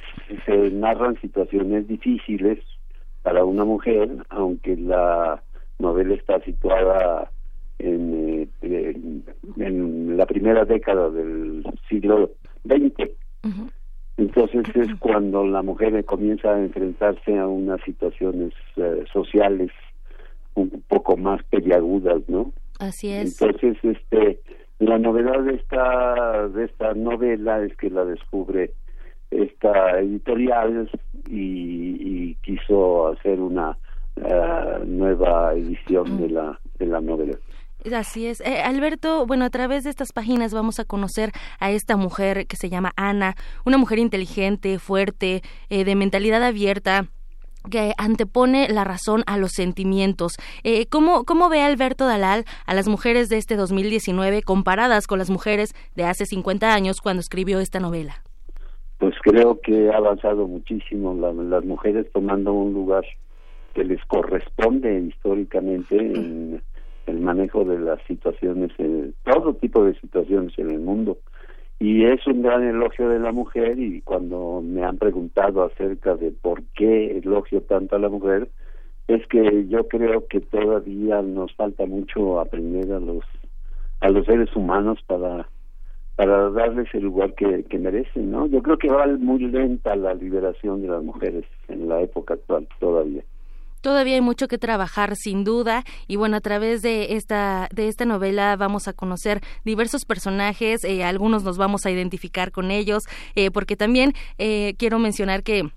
se 0.47 0.71
narran 0.71 1.21
situaciones 1.21 1.89
difíciles 1.89 2.59
para 3.23 3.45
una 3.45 3.65
mujer, 3.65 4.09
aunque 4.29 4.77
la 4.77 5.43
novela 5.79 6.15
está 6.15 6.41
situada 6.41 7.31
en, 7.79 8.49
eh, 8.63 9.23
en, 9.57 10.17
la 10.17 10.27
primera 10.27 10.65
década 10.65 11.11
del 11.11 11.65
siglo 11.89 12.31
XX. 12.65 13.11
Entonces 14.17 14.65
es 14.75 14.95
cuando 14.99 15.47
la 15.47 15.63
mujer 15.63 16.05
comienza 16.05 16.55
a 16.55 16.61
enfrentarse 16.61 17.39
a 17.39 17.47
unas 17.47 17.81
situaciones 17.83 18.53
eh, 18.77 19.05
sociales 19.13 19.71
un 20.55 20.83
poco 20.89 21.17
más 21.17 21.43
peliagudas, 21.45 22.23
¿no? 22.29 22.53
Así 22.79 23.11
es. 23.13 23.41
Entonces, 23.41 23.77
este, 23.83 24.41
la 24.79 24.99
novedad 24.99 25.41
de 25.43 25.55
esta 25.55 26.49
de 26.49 26.65
esta 26.65 26.95
novela 26.95 27.63
es 27.63 27.77
que 27.77 27.91
la 27.91 28.05
descubre 28.05 28.73
esta 29.31 30.01
editorial 30.01 30.91
y, 31.29 32.35
quiso 32.43 33.09
hacer 33.09 33.39
una 33.39 33.77
eh, 34.17 34.85
nueva 34.87 35.53
edición 35.55 36.17
de 36.19 36.31
la 36.31 36.59
de 36.79 36.87
la 36.87 37.01
novela. 37.01 37.39
Así 37.95 38.27
es. 38.27 38.41
Eh, 38.43 38.61
Alberto, 38.63 39.27
bueno, 39.27 39.45
a 39.45 39.51
través 39.51 39.85
de 39.85 39.91
estas 39.91 40.13
páginas 40.13 40.53
vamos 40.53 40.79
a 40.81 40.85
conocer 40.85 41.33
a 41.59 41.71
esta 41.71 41.97
mujer 41.97 42.47
que 42.47 42.57
se 42.57 42.69
llama 42.69 42.93
Ana, 42.97 43.37
una 43.65 43.79
mujer 43.79 43.99
inteligente, 43.99 44.79
fuerte, 44.79 45.43
eh, 45.71 45.85
de 45.85 45.95
mentalidad 45.95 46.43
abierta 46.43 47.07
que 47.71 47.93
antepone 47.99 48.69
la 48.69 48.85
razón 48.85 49.23
a 49.27 49.37
los 49.37 49.53
sentimientos. 49.53 50.37
Eh, 50.65 50.87
¿cómo, 50.87 51.25
¿Cómo 51.25 51.49
ve 51.49 51.61
Alberto 51.61 52.07
Dalal 52.07 52.45
a 52.67 52.75
las 52.75 52.89
mujeres 52.89 53.29
de 53.29 53.37
este 53.37 53.57
2019 53.57 54.43
comparadas 54.43 55.07
con 55.07 55.19
las 55.19 55.31
mujeres 55.31 55.75
de 55.95 56.05
hace 56.05 56.25
50 56.25 56.73
años 56.73 57.01
cuando 57.03 57.21
escribió 57.21 57.61
esta 57.61 57.81
novela? 57.81 58.23
Pues 58.99 59.15
creo 59.23 59.61
que 59.61 59.91
ha 59.91 59.97
avanzado 59.97 60.47
muchísimo 60.47 61.15
las 61.15 61.65
mujeres 61.65 62.07
tomando 62.13 62.53
un 62.53 62.73
lugar 62.73 63.05
que 63.75 63.85
les 63.85 64.05
corresponde 64.07 65.01
históricamente 65.01 65.97
en 65.97 66.63
el 67.07 67.21
manejo 67.21 67.65
de 67.65 67.79
las 67.79 68.01
situaciones, 68.07 68.73
todo 69.25 69.55
tipo 69.55 69.85
de 69.85 69.95
situaciones 70.01 70.59
en 70.59 70.71
el 70.71 70.81
mundo. 70.81 71.19
Y 71.79 72.05
es 72.05 72.27
un 72.27 72.43
gran 72.43 72.63
elogio 72.63 73.09
de 73.09 73.19
la 73.19 73.33
mujer 73.33 73.79
y 73.79 74.03
cuando 74.03 74.61
me 74.63 74.85
han 74.85 74.99
preguntado 74.99 75.65
acerca 75.65 76.15
de 76.15 76.31
por 76.31 76.63
qué 76.75 77.19
elogio 77.19 77.63
tanto 77.63 77.97
a 77.97 77.99
la 77.99 78.11
mujer, 78.11 78.51
es 79.09 79.27
que 79.29 79.67
yo 79.69 79.89
creo 79.89 80.27
que 80.29 80.41
todavía 80.41 81.23
nos 81.23 81.55
falta 81.55 81.87
mucho 81.87 82.39
aprender 82.39 82.93
a 82.93 83.01
los 83.01 83.25
a 84.01 84.09
los 84.09 84.25
seres 84.27 84.55
humanos 84.55 84.99
para 85.07 85.49
para 86.17 86.51
darles 86.51 86.95
el 86.95 87.05
lugar 87.05 87.35
que, 87.35 87.65
que 87.65 87.79
merecen, 87.79 88.31
¿no? 88.31 88.47
Yo 88.47 88.63
creo 88.63 88.77
que 88.77 88.91
va 88.91 89.07
muy 89.07 89.39
lenta 89.39 89.97
la 89.97 90.13
liberación 90.13 90.83
de 90.83 90.89
las 90.89 91.03
mujeres 91.03 91.47
en 91.69 91.89
la 91.89 92.03
época 92.03 92.35
actual 92.35 92.69
todavía. 92.79 93.23
Todavía 93.81 94.15
hay 94.15 94.21
mucho 94.21 94.49
que 94.49 94.59
trabajar, 94.59 95.17
sin 95.17 95.45
duda, 95.45 95.85
y 96.07 96.17
bueno, 96.17 96.37
a 96.37 96.41
través 96.41 96.83
de 96.83 97.17
esta 97.17 97.69
de 97.73 97.89
esta 97.89 98.05
novela 98.05 98.57
vamos 98.57 98.89
a 98.89 98.93
conocer 98.93 99.41
diversos 99.65 100.05
personajes, 100.05 100.85
eh, 100.85 101.05
algunos 101.05 101.45
nos 101.45 101.57
vamos 101.57 101.87
a 101.87 101.91
identificar 101.91 102.53
con 102.53 102.71
ellos, 102.71 103.05
eh, 103.35 103.51
porque 103.51 103.77
también 103.77 104.15
eh, 104.39 104.75
quiero 104.79 104.99
mencionar 104.99 105.43
que 105.43 105.71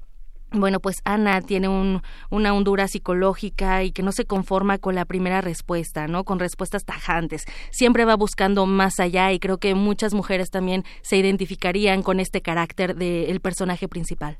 bueno, 0.53 0.79
pues 0.79 0.97
Ana 1.03 1.41
tiene 1.41 1.67
un, 1.67 2.03
una 2.29 2.53
hondura 2.53 2.87
psicológica 2.87 3.83
y 3.83 3.91
que 3.91 4.03
no 4.03 4.11
se 4.11 4.25
conforma 4.25 4.77
con 4.77 4.93
la 4.93 5.05
primera 5.05 5.41
respuesta, 5.41 6.07
¿no? 6.07 6.25
Con 6.25 6.37
respuestas 6.39 6.85
tajantes. 6.85 7.45
Siempre 7.71 8.05
va 8.05 8.15
buscando 8.15 8.67
más 8.67 8.99
allá 8.99 9.31
y 9.31 9.39
creo 9.39 9.57
que 9.57 9.73
muchas 9.73 10.13
mujeres 10.13 10.51
también 10.51 10.83
se 11.01 11.17
identificarían 11.17 12.03
con 12.03 12.19
este 12.19 12.41
carácter 12.41 12.95
del 12.95 13.39
personaje 13.39 13.87
principal. 13.87 14.37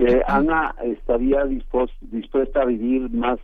Este, 0.00 0.22
Ana 0.26 0.74
estaría 0.82 1.44
dispuesta 1.44 2.62
a 2.62 2.64
vivir 2.64 3.10
más 3.10 3.38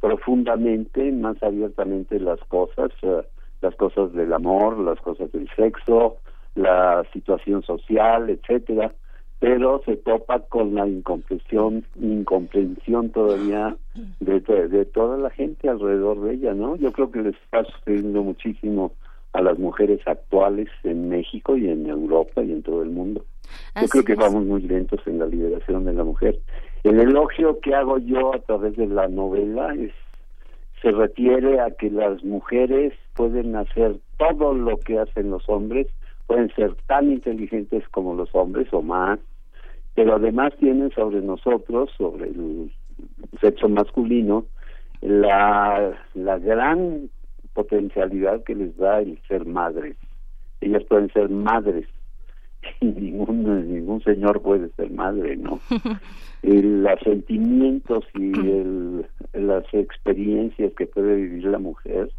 profundamente, 0.00 1.12
más 1.12 1.40
abiertamente 1.42 2.18
las 2.18 2.40
cosas, 2.48 2.90
eh, 3.02 3.22
las 3.60 3.74
cosas 3.76 4.12
del 4.12 4.32
amor, 4.32 4.78
las 4.78 4.98
cosas 5.00 5.30
del 5.30 5.48
sexo, 5.54 6.16
la 6.56 7.04
situación 7.12 7.62
social, 7.62 8.28
etcétera, 8.28 8.92
pero 9.38 9.82
se 9.84 9.96
topa 9.96 10.40
con 10.40 10.74
la 10.74 10.88
incomprensión, 10.88 11.84
incomprensión 11.94 13.10
todavía 13.10 13.76
de, 14.18 14.40
de, 14.40 14.84
toda 14.86 15.16
la 15.16 15.30
gente 15.30 15.68
alrededor 15.68 16.20
de 16.22 16.34
ella, 16.34 16.54
¿no? 16.54 16.76
Yo 16.76 16.92
creo 16.92 17.10
que 17.10 17.22
les 17.22 17.36
está 17.36 17.64
sucediendo 17.64 18.22
muchísimo 18.22 18.92
a 19.32 19.42
las 19.42 19.58
mujeres 19.58 20.00
actuales 20.06 20.68
en 20.82 21.08
México 21.08 21.56
y 21.56 21.68
en 21.68 21.86
Europa 21.86 22.42
y 22.42 22.52
en 22.52 22.62
todo 22.62 22.82
el 22.82 22.90
mundo. 22.90 23.24
Yo 23.80 23.88
creo 23.88 24.04
que 24.04 24.14
vamos 24.14 24.44
muy 24.44 24.62
lentos 24.62 25.00
en 25.06 25.18
la 25.18 25.26
liberación 25.26 25.84
de 25.84 25.92
la 25.92 26.04
mujer. 26.04 26.38
El 26.82 26.98
elogio 26.98 27.60
que 27.60 27.74
hago 27.74 27.98
yo 27.98 28.34
a 28.34 28.38
través 28.40 28.76
de 28.76 28.86
la 28.86 29.08
novela 29.08 29.74
es 29.74 29.92
se 30.82 30.90
refiere 30.92 31.60
a 31.60 31.70
que 31.72 31.90
las 31.90 32.24
mujeres 32.24 32.94
pueden 33.14 33.54
hacer 33.54 33.96
todo 34.16 34.54
lo 34.54 34.78
que 34.78 34.98
hacen 34.98 35.30
los 35.30 35.46
hombres, 35.48 35.86
pueden 36.26 36.50
ser 36.54 36.74
tan 36.86 37.12
inteligentes 37.12 37.86
como 37.90 38.14
los 38.14 38.34
hombres 38.34 38.68
o 38.72 38.80
más, 38.80 39.18
pero 39.94 40.14
además 40.14 40.54
tienen 40.58 40.90
sobre 40.92 41.20
nosotros, 41.20 41.90
sobre 41.98 42.28
el 42.28 42.72
sexo 43.40 43.68
masculino, 43.68 44.46
la, 45.02 45.92
la 46.14 46.38
gran 46.38 47.10
potencialidad 47.52 48.42
que 48.44 48.54
les 48.54 48.76
da 48.76 49.00
el 49.00 49.18
ser 49.28 49.44
madres. 49.44 49.96
Ellas 50.62 50.84
pueden 50.84 51.12
ser 51.12 51.28
madres 51.28 51.86
y 52.80 52.86
ningún, 52.86 53.72
ningún 53.72 54.02
señor 54.02 54.40
puede 54.42 54.68
ser 54.70 54.90
madre, 54.90 55.36
¿no? 55.36 55.60
los 56.42 57.00
sentimientos 57.00 58.04
y 58.14 58.32
el, 58.32 59.06
las 59.34 59.64
experiencias 59.72 60.72
que 60.74 60.86
puede 60.86 61.16
vivir 61.16 61.44
la 61.44 61.58
mujer 61.58 62.10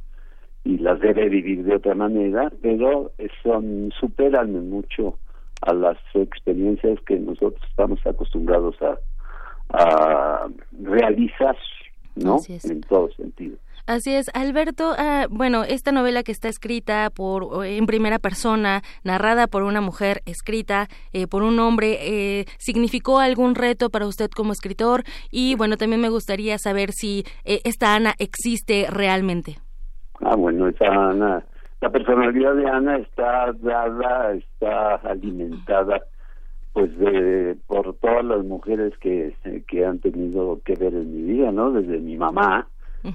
y 0.64 0.78
las 0.78 1.00
debe 1.00 1.28
vivir 1.30 1.64
de 1.64 1.76
otra 1.76 1.96
manera, 1.96 2.52
pero 2.62 3.12
son 3.42 3.92
superan 4.00 4.70
mucho 4.70 5.18
a 5.62 5.74
las 5.74 5.98
experiencias 6.14 7.00
que 7.08 7.18
nosotros 7.18 7.62
estamos 7.70 8.00
acostumbrados 8.06 8.76
a, 8.82 8.98
a 9.70 10.48
realizar, 10.84 11.56
¿no? 12.16 12.40
En 12.64 12.82
todo 12.82 13.12
sentido. 13.14 13.58
Así 13.88 14.14
es, 14.14 14.30
Alberto. 14.34 14.94
Ah, 14.98 15.28
bueno, 15.30 15.64
esta 15.64 15.92
novela 15.92 16.24
que 16.24 16.32
está 16.32 16.48
escrita 16.48 17.10
por 17.10 17.66
en 17.66 17.86
primera 17.86 18.20
persona, 18.20 18.82
narrada 19.04 19.48
por 19.48 19.64
una 19.64 19.82
mujer, 19.82 20.22
escrita 20.26 20.88
eh, 21.14 21.28
por 21.28 21.44
un 21.44 21.60
hombre, 21.60 21.98
eh, 22.02 22.46
significó 22.58 23.20
algún 23.20 23.56
reto 23.56 23.90
para 23.90 24.08
usted 24.08 24.30
como 24.30 24.52
escritor. 24.52 25.04
Y 25.32 25.56
bueno, 25.56 25.78
también 25.78 26.02
me 26.02 26.10
gustaría 26.10 26.58
saber 26.58 26.92
si 26.92 27.24
eh, 27.44 27.60
esta 27.64 27.96
Ana 27.96 28.14
existe 28.20 28.88
realmente. 28.90 29.58
Ah, 30.22 30.36
bueno, 30.36 30.68
esa 30.68 30.86
Ana, 30.86 31.44
la 31.82 31.90
personalidad 31.90 32.56
de 32.56 32.70
Ana 32.70 32.98
está 32.98 33.52
dada, 33.54 34.34
está 34.34 34.96
alimentada 34.96 36.02
pues 36.74 36.98
de 36.98 37.58
por 37.68 37.96
todas 37.96 38.24
las 38.24 38.46
mujeres 38.46 38.98
que, 39.00 39.36
que 39.68 39.86
han 39.86 40.00
tenido 40.00 40.62
que 40.64 40.76
ver 40.76 40.94
en 40.94 41.12
mi 41.14 41.34
vida, 41.34 41.52
¿no? 41.52 41.72
Desde 41.72 42.00
mi 42.00 42.16
mamá, 42.16 42.68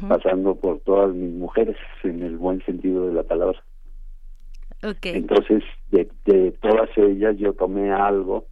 pasando 0.09 0.57
por 0.57 0.80
todas 0.80 1.14
mis 1.14 1.32
mujeres 1.32 1.76
en 2.03 2.22
el 2.22 2.37
buen 2.37 2.64
sentido 2.64 3.07
de 3.07 3.14
la 3.14 3.22
palabra. 3.22 3.62
Entonces, 5.03 5.62
de, 5.91 6.09
de 6.24 6.53
todas 6.61 6.91
ellas 6.97 7.37
yo 7.39 7.53
tomé 7.55 7.91
algo, 7.93 8.47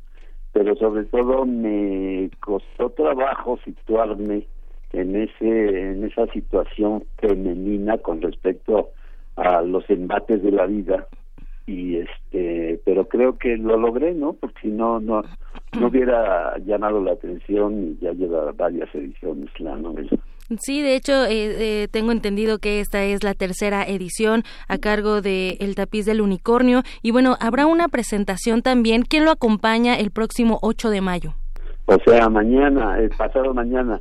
pero 0.53 0.75
sobre 0.77 1.05
todo 1.05 1.45
me 1.45 2.31
costó 2.41 2.91
trabajo 2.91 3.59
situarme 3.65 4.47
en 4.93 5.17
ese 5.17 5.91
en 5.91 6.05
esa 6.05 6.27
situación 6.29 7.05
femenina 7.19 7.99
con 7.99 8.23
respecto 8.23 8.91
a 9.37 9.63
los 9.63 9.89
embates 9.91 10.43
de 10.43 10.53
la 10.53 10.67
vida. 10.67 11.07
Y 11.67 11.97
este 11.97 12.81
pero 12.85 13.09
creo 13.09 13.39
que 13.39 13.57
lo 13.57 13.77
logré 13.77 14.15
no 14.15 14.35
porque 14.35 14.61
si 14.63 14.69
no 14.69 15.01
no 15.01 15.23
no 15.79 15.87
hubiera 15.89 16.57
llamado 16.59 17.03
la 17.03 17.13
atención 17.13 17.83
y 17.83 18.05
ya 18.05 18.13
lleva 18.13 18.53
varias 18.53 18.95
ediciones 18.95 19.49
la 19.59 19.77
novela 19.77 20.11
Sí, 20.59 20.83
de 20.83 20.95
hecho, 20.95 21.25
eh, 21.25 21.85
eh, 21.85 21.89
tengo 21.91 22.13
entendido 22.13 22.59
que 22.59 22.81
esta 22.81 23.03
es 23.03 23.25
la 23.25 23.33
tercera 23.33 23.83
edición 23.83 24.43
a 24.69 24.77
cargo 24.77 25.23
de 25.23 25.57
El 25.61 25.75
Tapiz 25.75 26.05
del 26.05 26.21
Unicornio. 26.21 26.83
Y 27.03 27.13
bueno, 27.13 27.37
habrá 27.41 27.67
una 27.67 27.89
presentación 27.89 28.61
también. 28.61 29.03
¿Quién 29.03 29.25
lo 29.25 29.31
acompaña 29.31 29.97
el 29.99 30.11
próximo 30.11 30.59
8 30.61 30.91
de 30.91 31.01
mayo? 31.01 31.35
O 31.87 31.99
sea, 32.05 32.29
mañana, 32.29 32.99
pasado 33.17 33.55
mañana. 33.55 34.01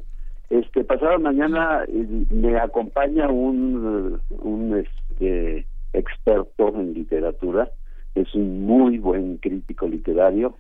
Este 0.50 0.84
pasado 0.84 1.18
mañana 1.18 1.84
eh, 1.88 2.26
me 2.30 2.60
acompaña 2.60 3.30
un, 3.30 4.20
un 4.30 4.78
este, 4.78 5.66
experto 5.94 6.70
en 6.76 6.94
literatura, 6.94 7.70
es 8.16 8.34
un 8.36 8.66
muy 8.66 9.00
buen 9.00 9.38
crítico 9.38 9.88
literario 9.88 10.56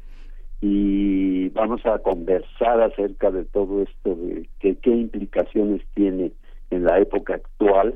y 0.65 1.49
vamos 1.49 1.85
a 1.85 1.99
conversar 1.99 2.81
acerca 2.81 3.31
de 3.31 3.43
todo 3.43 3.81
esto, 3.81 4.15
de 4.15 4.47
qué 4.61 4.89
implicaciones 4.91 5.81
tiene 5.93 6.31
en 6.69 6.85
la 6.85 6.99
época 6.99 7.35
actual 7.35 7.95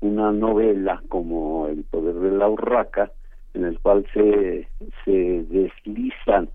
una 0.00 0.32
novela 0.32 1.02
como 1.10 1.68
El 1.68 1.84
poder 1.84 2.14
de 2.14 2.30
la 2.30 2.48
urraca, 2.48 3.12
en 3.52 3.66
el 3.66 3.78
cual 3.80 4.06
se, 4.14 4.66
se 5.04 5.44
deslizan 5.50 6.48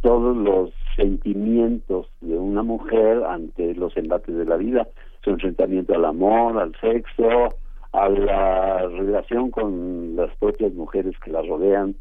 todos 0.00 0.36
los 0.36 0.70
sentimientos 0.94 2.06
de 2.20 2.38
una 2.38 2.62
mujer 2.62 3.24
ante 3.24 3.74
los 3.74 3.96
embates 3.96 4.32
de 4.32 4.44
la 4.44 4.58
vida, 4.58 4.86
su 5.24 5.30
enfrentamiento 5.30 5.96
al 5.96 6.04
amor, 6.04 6.56
al 6.56 6.72
sexo, 6.80 7.48
a 7.92 8.08
la 8.08 8.86
relación 8.86 9.50
con 9.50 10.14
las 10.14 10.32
propias 10.36 10.72
mujeres 10.72 11.18
que 11.18 11.32
la 11.32 11.42
rodean, 11.42 11.96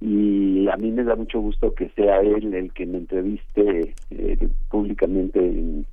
y 0.00 0.66
a 0.68 0.76
mí 0.76 0.90
me 0.90 1.04
da 1.04 1.14
mucho 1.14 1.40
gusto 1.40 1.74
que 1.74 1.90
sea 1.90 2.20
él 2.20 2.54
el 2.54 2.72
que 2.72 2.86
me 2.86 2.98
entreviste 2.98 3.94
eh, 4.10 4.48
públicamente 4.70 5.38
en, 5.38 5.86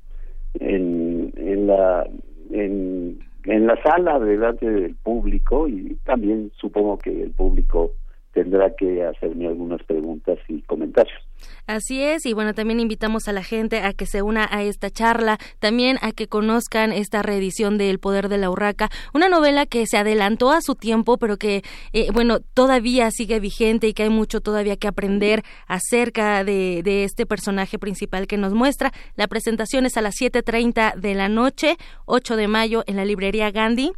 en, 0.60 1.34
en 1.36 1.68
la 1.68 2.08
en, 2.51 3.20
en 3.43 3.68
la 3.68 3.82
sala 3.84 4.20
delante 4.20 4.70
del 4.70 4.95
público 4.95 5.68
y 5.68 5.97
también 6.05 6.51
supongo 6.55 6.97
que 6.97 7.24
el 7.24 7.32
público 7.32 7.91
tendrá 8.38 8.76
que 8.76 9.04
hacerme 9.04 9.48
algunas 9.48 9.82
preguntas 9.82 10.38
y 10.48 10.62
comentarios. 10.62 11.18
Así 11.66 12.04
es, 12.04 12.24
y 12.28 12.34
bueno, 12.34 12.54
también 12.54 12.80
invitamos 12.80 13.28
a 13.28 13.34
la 13.34 13.42
gente 13.42 13.82
a 13.82 13.94
que 13.94 14.06
se 14.06 14.22
una 14.22 14.48
a 14.52 14.62
esta 14.62 14.92
charla, 14.92 15.40
también 15.58 15.98
a 16.04 16.12
que 16.12 16.28
conozcan 16.28 16.92
esta 16.92 17.24
reedición 17.24 17.80
de 17.80 17.90
El 17.90 17.98
Poder 17.98 18.30
de 18.30 18.38
la 18.38 18.52
Urraca, 18.52 18.90
una 19.12 19.28
novela 19.28 19.66
que 19.66 19.88
se 19.88 19.98
adelantó 19.98 20.52
a 20.52 20.62
su 20.62 20.76
tiempo, 20.76 21.18
pero 21.18 21.38
que, 21.38 21.64
eh, 21.94 22.12
bueno, 22.14 22.40
todavía 22.54 23.10
sigue 23.10 23.40
vigente 23.40 23.88
y 23.88 23.94
que 23.96 24.04
hay 24.04 24.12
mucho 24.12 24.40
todavía 24.40 24.78
que 24.78 24.88
aprender 24.88 25.42
acerca 25.66 26.44
de, 26.44 26.84
de 26.84 27.06
este 27.06 27.26
personaje 27.26 27.80
principal 27.80 28.28
que 28.28 28.38
nos 28.38 28.54
muestra. 28.54 28.92
La 29.16 29.28
presentación 29.28 29.88
es 29.88 29.98
a 29.98 30.02
las 30.02 30.14
7.30 30.14 30.94
de 30.94 31.16
la 31.16 31.28
noche, 31.28 31.78
8 32.06 32.36
de 32.36 32.48
mayo, 32.48 32.84
en 32.86 32.98
la 32.98 33.06
librería 33.06 33.50
Gandhi. 33.50 33.94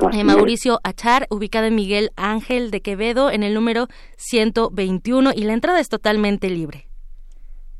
Eh, 0.00 0.22
Mauricio 0.22 0.78
Achar, 0.84 1.26
ubicado 1.28 1.66
en 1.66 1.74
Miguel 1.74 2.10
Ángel 2.16 2.70
de 2.70 2.82
Quevedo, 2.82 3.32
en 3.32 3.42
el 3.42 3.52
número 3.52 3.88
121, 4.16 5.32
y 5.34 5.42
la 5.42 5.54
entrada 5.54 5.80
es 5.80 5.88
totalmente 5.88 6.48
libre. 6.50 6.86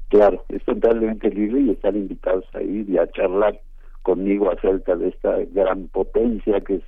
Claro, 0.09 0.45
es 0.49 0.65
totalmente 0.65 1.31
libre 1.31 1.61
y 1.61 1.71
están 1.71 1.95
invitados 1.97 2.45
a 2.55 2.63
ir 2.63 2.91
y 2.91 2.99
a 2.99 3.07
charlar 3.13 3.61
conmigo 4.03 4.51
acerca 4.51 4.97
de 4.97 5.09
esta 5.09 5.37
gran 5.53 5.87
potencia 5.89 6.61
que 6.61 6.81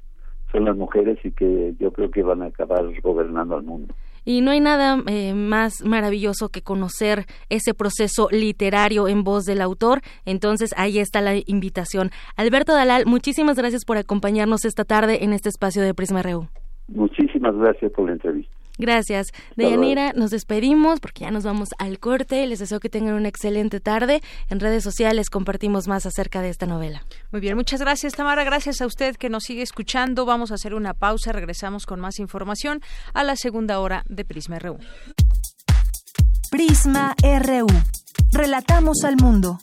son 0.51 0.65
las 0.65 0.77
mujeres 0.77 1.19
y 1.23 1.31
que 1.31 1.75
yo 1.79 1.93
creo 1.93 2.11
que 2.11 2.25
van 2.25 2.43
a 2.43 2.47
acabar 2.47 2.85
gobernando 3.01 3.55
al 3.55 3.63
mundo. 3.63 3.95
Y 4.25 4.41
no 4.41 4.51
hay 4.51 4.61
nada 4.61 5.03
eh, 5.07 5.35
más 5.35 5.85
maravilloso 5.85 6.49
que 6.49 6.63
conocer 6.63 7.27
ese 7.49 7.75
proceso 7.75 8.29
literario 8.31 9.09
en 9.09 9.25
voz 9.25 9.45
del 9.45 9.61
autor. 9.61 10.01
Entonces 10.25 10.75
ahí 10.77 10.99
está 10.99 11.21
la 11.21 11.35
invitación. 11.47 12.11
Alberto 12.37 12.73
Dalal, 12.75 13.07
muchísimas 13.07 13.57
gracias 13.57 13.85
por 13.85 13.97
acompañarnos 13.97 14.65
esta 14.65 14.85
tarde 14.85 15.25
en 15.25 15.33
este 15.33 15.49
espacio 15.49 15.83
de 15.83 15.95
Prisma 15.95 16.23
RU. 16.23 16.47
Muchísimas 16.89 17.55
gracias 17.57 17.93
por 17.93 18.07
la 18.07 18.13
entrevista. 18.13 18.60
Gracias. 18.81 19.33
Deyanira, 19.57 20.13
nos 20.15 20.31
despedimos 20.31 21.01
porque 21.01 21.21
ya 21.25 21.31
nos 21.31 21.45
vamos 21.45 21.69
al 21.79 21.99
corte. 21.99 22.47
Les 22.47 22.59
deseo 22.59 22.81
que 22.81 22.89
tengan 22.89 23.15
una 23.15 23.29
excelente 23.29 23.79
tarde. 23.79 24.23
En 24.49 24.59
redes 24.59 24.83
sociales 24.83 25.29
compartimos 25.29 25.87
más 25.87 26.07
acerca 26.07 26.41
de 26.41 26.49
esta 26.49 26.67
novela. 26.67 27.05
Muy 27.31 27.41
bien, 27.41 27.57
muchas 27.57 27.81
gracias 27.81 28.15
Tamara. 28.15 28.43
Gracias 28.43 28.81
a 28.81 28.87
usted 28.87 29.17
que 29.17 29.29
nos 29.29 29.45
sigue 29.45 29.63
escuchando. 29.63 30.25
Vamos 30.25 30.51
a 30.51 30.55
hacer 30.55 30.75
una 30.75 30.95
pausa. 30.95 31.33
Regresamos 31.33 31.85
con 31.85 32.01
más 32.01 32.19
información 32.19 32.81
a 33.13 33.23
la 33.23 33.37
segunda 33.37 33.81
hora 33.81 34.03
de 34.09 34.25
Prisma 34.25 34.59
RU. 34.59 34.79
Prisma 36.51 37.15
RU. 37.23 37.67
Relatamos 38.33 39.05
al 39.05 39.17
mundo. 39.17 39.59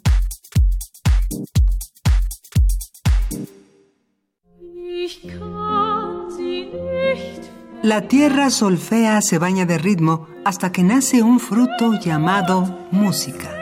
La 7.83 8.07
tierra 8.07 8.49
solfea 8.49 9.21
se 9.21 9.37
baña 9.37 9.67
de 9.67 9.77
ritmo 9.77 10.27
hasta 10.43 10.71
que 10.71 10.81
nace 10.81 11.21
un 11.21 11.39
fruto 11.39 11.93
llamado 11.99 12.87
música. 12.89 13.53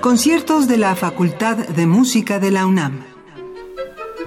Conciertos 0.00 0.68
de 0.68 0.76
la 0.76 0.94
Facultad 0.94 1.56
de 1.56 1.86
Música 1.86 2.38
de 2.38 2.52
la 2.52 2.64
UNAM. 2.64 3.02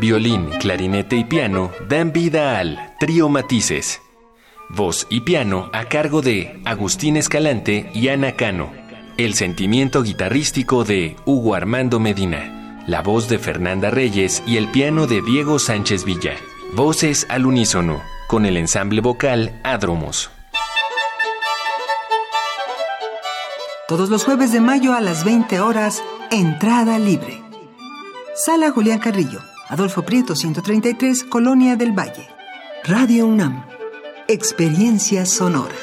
Violín, 0.02 0.50
clarinete 0.60 1.16
y 1.16 1.24
piano 1.24 1.72
dan 1.88 2.12
vida 2.12 2.60
al 2.60 2.96
Trío 3.00 3.30
Matices. 3.30 4.02
Voz 4.70 5.08
y 5.10 5.22
piano 5.22 5.70
a 5.72 5.86
cargo 5.86 6.22
de 6.22 6.62
Agustín 6.66 7.16
Escalante 7.16 7.90
y 7.94 8.10
Ana 8.10 8.34
Cano. 8.34 8.72
El 9.16 9.36
sentimiento 9.36 10.04
guitarrístico 10.04 10.84
de 10.84 11.16
Hugo 11.26 11.56
Armando 11.56 12.02
Medina. 12.02 12.84
La 12.88 13.02
voz 13.02 13.30
de 13.30 13.40
Fernanda 13.40 13.90
Reyes 13.90 14.44
y 14.46 14.58
el 14.58 14.68
piano 14.68 15.08
de 15.08 15.22
Diego 15.22 15.60
Sánchez 15.60 16.04
Villa. 16.04 16.34
Voces 16.74 17.26
al 17.28 17.46
unísono, 17.46 18.02
con 18.28 18.46
el 18.46 18.56
ensamble 18.56 19.02
vocal 19.02 19.60
Adromos. 19.62 20.32
Todos 23.90 24.10
los 24.10 24.24
jueves 24.24 24.54
de 24.54 24.62
mayo 24.62 24.94
a 24.94 25.02
las 25.02 25.26
20 25.26 25.60
horas, 25.60 26.02
entrada 26.32 26.98
libre. 26.98 27.42
Sala 28.36 28.72
Julián 28.72 29.00
Carrillo, 29.00 29.42
Adolfo 29.68 30.04
Prieto 30.04 30.34
133, 30.34 31.26
Colonia 31.26 31.76
del 31.76 31.92
Valle. 31.92 32.30
Radio 32.86 33.26
UNAM, 33.26 33.66
Experiencia 34.30 35.26
Sonora. 35.26 35.76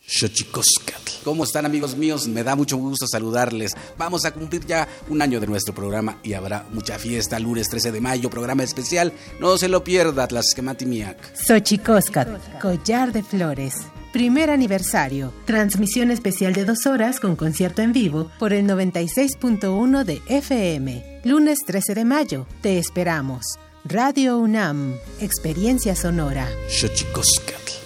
Xochicoscatl. 0.00 1.05
¿Cómo 1.26 1.42
están 1.42 1.66
amigos 1.66 1.96
míos? 1.96 2.28
Me 2.28 2.44
da 2.44 2.54
mucho 2.54 2.76
gusto 2.76 3.04
saludarles. 3.08 3.72
Vamos 3.98 4.24
a 4.24 4.30
cumplir 4.30 4.64
ya 4.64 4.86
un 5.08 5.20
año 5.20 5.40
de 5.40 5.48
nuestro 5.48 5.74
programa 5.74 6.20
y 6.22 6.34
habrá 6.34 6.64
mucha 6.72 7.00
fiesta 7.00 7.40
lunes 7.40 7.68
13 7.68 7.90
de 7.90 8.00
mayo, 8.00 8.30
programa 8.30 8.62
especial. 8.62 9.12
No 9.40 9.58
se 9.58 9.68
lo 9.68 9.82
pierda, 9.82 10.28
Tlaxquematimiac. 10.28 11.34
Xochicoscatl, 11.34 12.60
collar 12.62 13.12
de 13.12 13.24
flores. 13.24 13.74
Primer 14.12 14.50
aniversario. 14.50 15.32
Transmisión 15.46 16.12
especial 16.12 16.52
de 16.52 16.64
dos 16.64 16.86
horas 16.86 17.18
con 17.18 17.34
concierto 17.34 17.82
en 17.82 17.92
vivo 17.92 18.30
por 18.38 18.52
el 18.52 18.64
96.1 18.64 20.04
de 20.04 20.22
FM. 20.28 21.22
Lunes 21.24 21.58
13 21.66 21.96
de 21.96 22.04
mayo. 22.04 22.46
Te 22.62 22.78
esperamos. 22.78 23.46
Radio 23.84 24.38
UNAM. 24.38 24.94
Experiencia 25.20 25.96
sonora. 25.96 26.48
Xochicoscatl. 26.68 27.85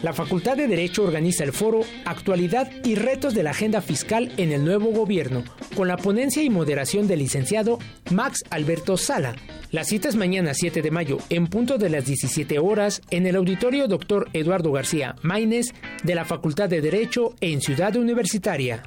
La 0.02 0.14
Facultad 0.14 0.56
de 0.56 0.66
Derecho 0.66 1.04
organiza 1.04 1.44
el 1.44 1.52
foro 1.52 1.80
Actualidad 2.06 2.70
y 2.84 2.94
Retos 2.94 3.34
de 3.34 3.42
la 3.42 3.50
Agenda 3.50 3.82
Fiscal 3.82 4.32
en 4.38 4.50
el 4.50 4.64
Nuevo 4.64 4.92
Gobierno, 4.92 5.44
con 5.76 5.88
la 5.88 5.98
ponencia 5.98 6.42
y 6.42 6.48
moderación 6.48 7.06
del 7.06 7.18
licenciado 7.18 7.78
Max 8.10 8.42
Alberto 8.48 8.96
Sala. 8.96 9.36
La 9.72 9.84
cita 9.84 10.08
es 10.08 10.16
mañana 10.16 10.54
7 10.54 10.80
de 10.80 10.90
mayo, 10.90 11.18
en 11.28 11.48
punto 11.48 11.76
de 11.76 11.90
las 11.90 12.06
17 12.06 12.58
horas, 12.58 13.02
en 13.10 13.26
el 13.26 13.36
auditorio 13.36 13.88
Dr. 13.88 14.30
Eduardo 14.32 14.72
García 14.72 15.16
Maínez 15.22 15.66
de 16.02 16.14
la 16.14 16.24
Facultad 16.24 16.70
de 16.70 16.80
Derecho 16.80 17.34
en 17.40 17.60
Ciudad 17.60 17.94
Universitaria 17.96 18.82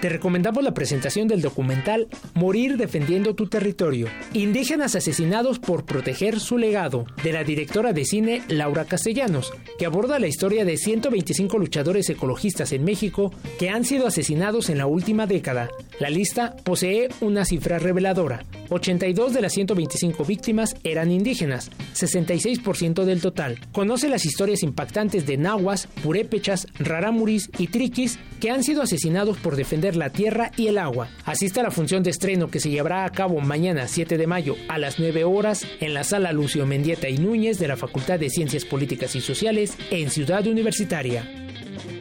te 0.00 0.08
recomendamos 0.08 0.62
la 0.62 0.74
presentación 0.74 1.28
del 1.28 1.42
documental 1.42 2.08
Morir 2.34 2.76
defendiendo 2.76 3.34
tu 3.34 3.46
territorio, 3.48 4.06
indígenas 4.32 4.94
asesinados 4.94 5.58
por 5.58 5.84
proteger 5.84 6.40
su 6.40 6.58
legado, 6.58 7.06
de 7.22 7.32
la 7.32 7.44
directora 7.44 7.92
de 7.92 8.04
cine 8.04 8.42
Laura 8.48 8.84
Castellanos, 8.84 9.52
que 9.78 9.86
aborda 9.86 10.18
la 10.18 10.28
historia 10.28 10.64
de 10.64 10.76
125 10.76 11.58
luchadores 11.58 12.08
ecologistas 12.10 12.72
en 12.72 12.84
México 12.84 13.32
que 13.58 13.70
han 13.70 13.84
sido 13.84 14.06
asesinados 14.06 14.70
en 14.70 14.78
la 14.78 14.86
última 14.86 15.26
década. 15.26 15.68
La 15.98 16.10
lista 16.10 16.54
posee 16.64 17.08
una 17.20 17.44
cifra 17.44 17.78
reveladora. 17.78 18.44
82 18.70 19.32
de 19.32 19.40
las 19.40 19.52
125 19.52 20.24
víctimas 20.24 20.76
eran 20.84 21.10
indígenas, 21.10 21.70
66% 21.94 23.04
del 23.04 23.20
total. 23.20 23.58
Conoce 23.72 24.08
las 24.08 24.26
historias 24.26 24.62
impactantes 24.62 25.26
de 25.26 25.38
nahuas, 25.38 25.88
purépechas, 26.02 26.66
raramuris 26.78 27.50
y 27.58 27.68
triquis 27.68 28.18
que 28.40 28.50
han 28.50 28.62
sido 28.62 28.82
asesinados 28.82 29.38
por 29.38 29.56
defender 29.56 29.87
la 29.96 30.10
tierra 30.10 30.50
y 30.56 30.68
el 30.68 30.78
agua. 30.78 31.08
Asiste 31.24 31.60
a 31.60 31.62
la 31.62 31.70
función 31.70 32.02
de 32.02 32.10
estreno 32.10 32.48
que 32.48 32.60
se 32.60 32.70
llevará 32.70 33.04
a 33.04 33.10
cabo 33.10 33.40
mañana 33.40 33.88
7 33.88 34.16
de 34.16 34.26
mayo 34.26 34.56
a 34.68 34.78
las 34.78 34.98
9 34.98 35.24
horas 35.24 35.66
en 35.80 35.94
la 35.94 36.04
sala 36.04 36.32
Lucio 36.32 36.66
Mendieta 36.66 37.08
y 37.08 37.18
Núñez 37.18 37.58
de 37.58 37.68
la 37.68 37.76
Facultad 37.76 38.18
de 38.18 38.30
Ciencias 38.30 38.64
Políticas 38.64 39.14
y 39.16 39.20
Sociales 39.20 39.76
en 39.90 40.10
Ciudad 40.10 40.46
Universitaria. 40.46 41.24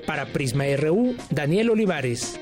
Para 0.05 0.27
Prisma 0.27 0.65
RU, 0.77 1.15
Daniel 1.29 1.69
Olivares. 1.69 2.39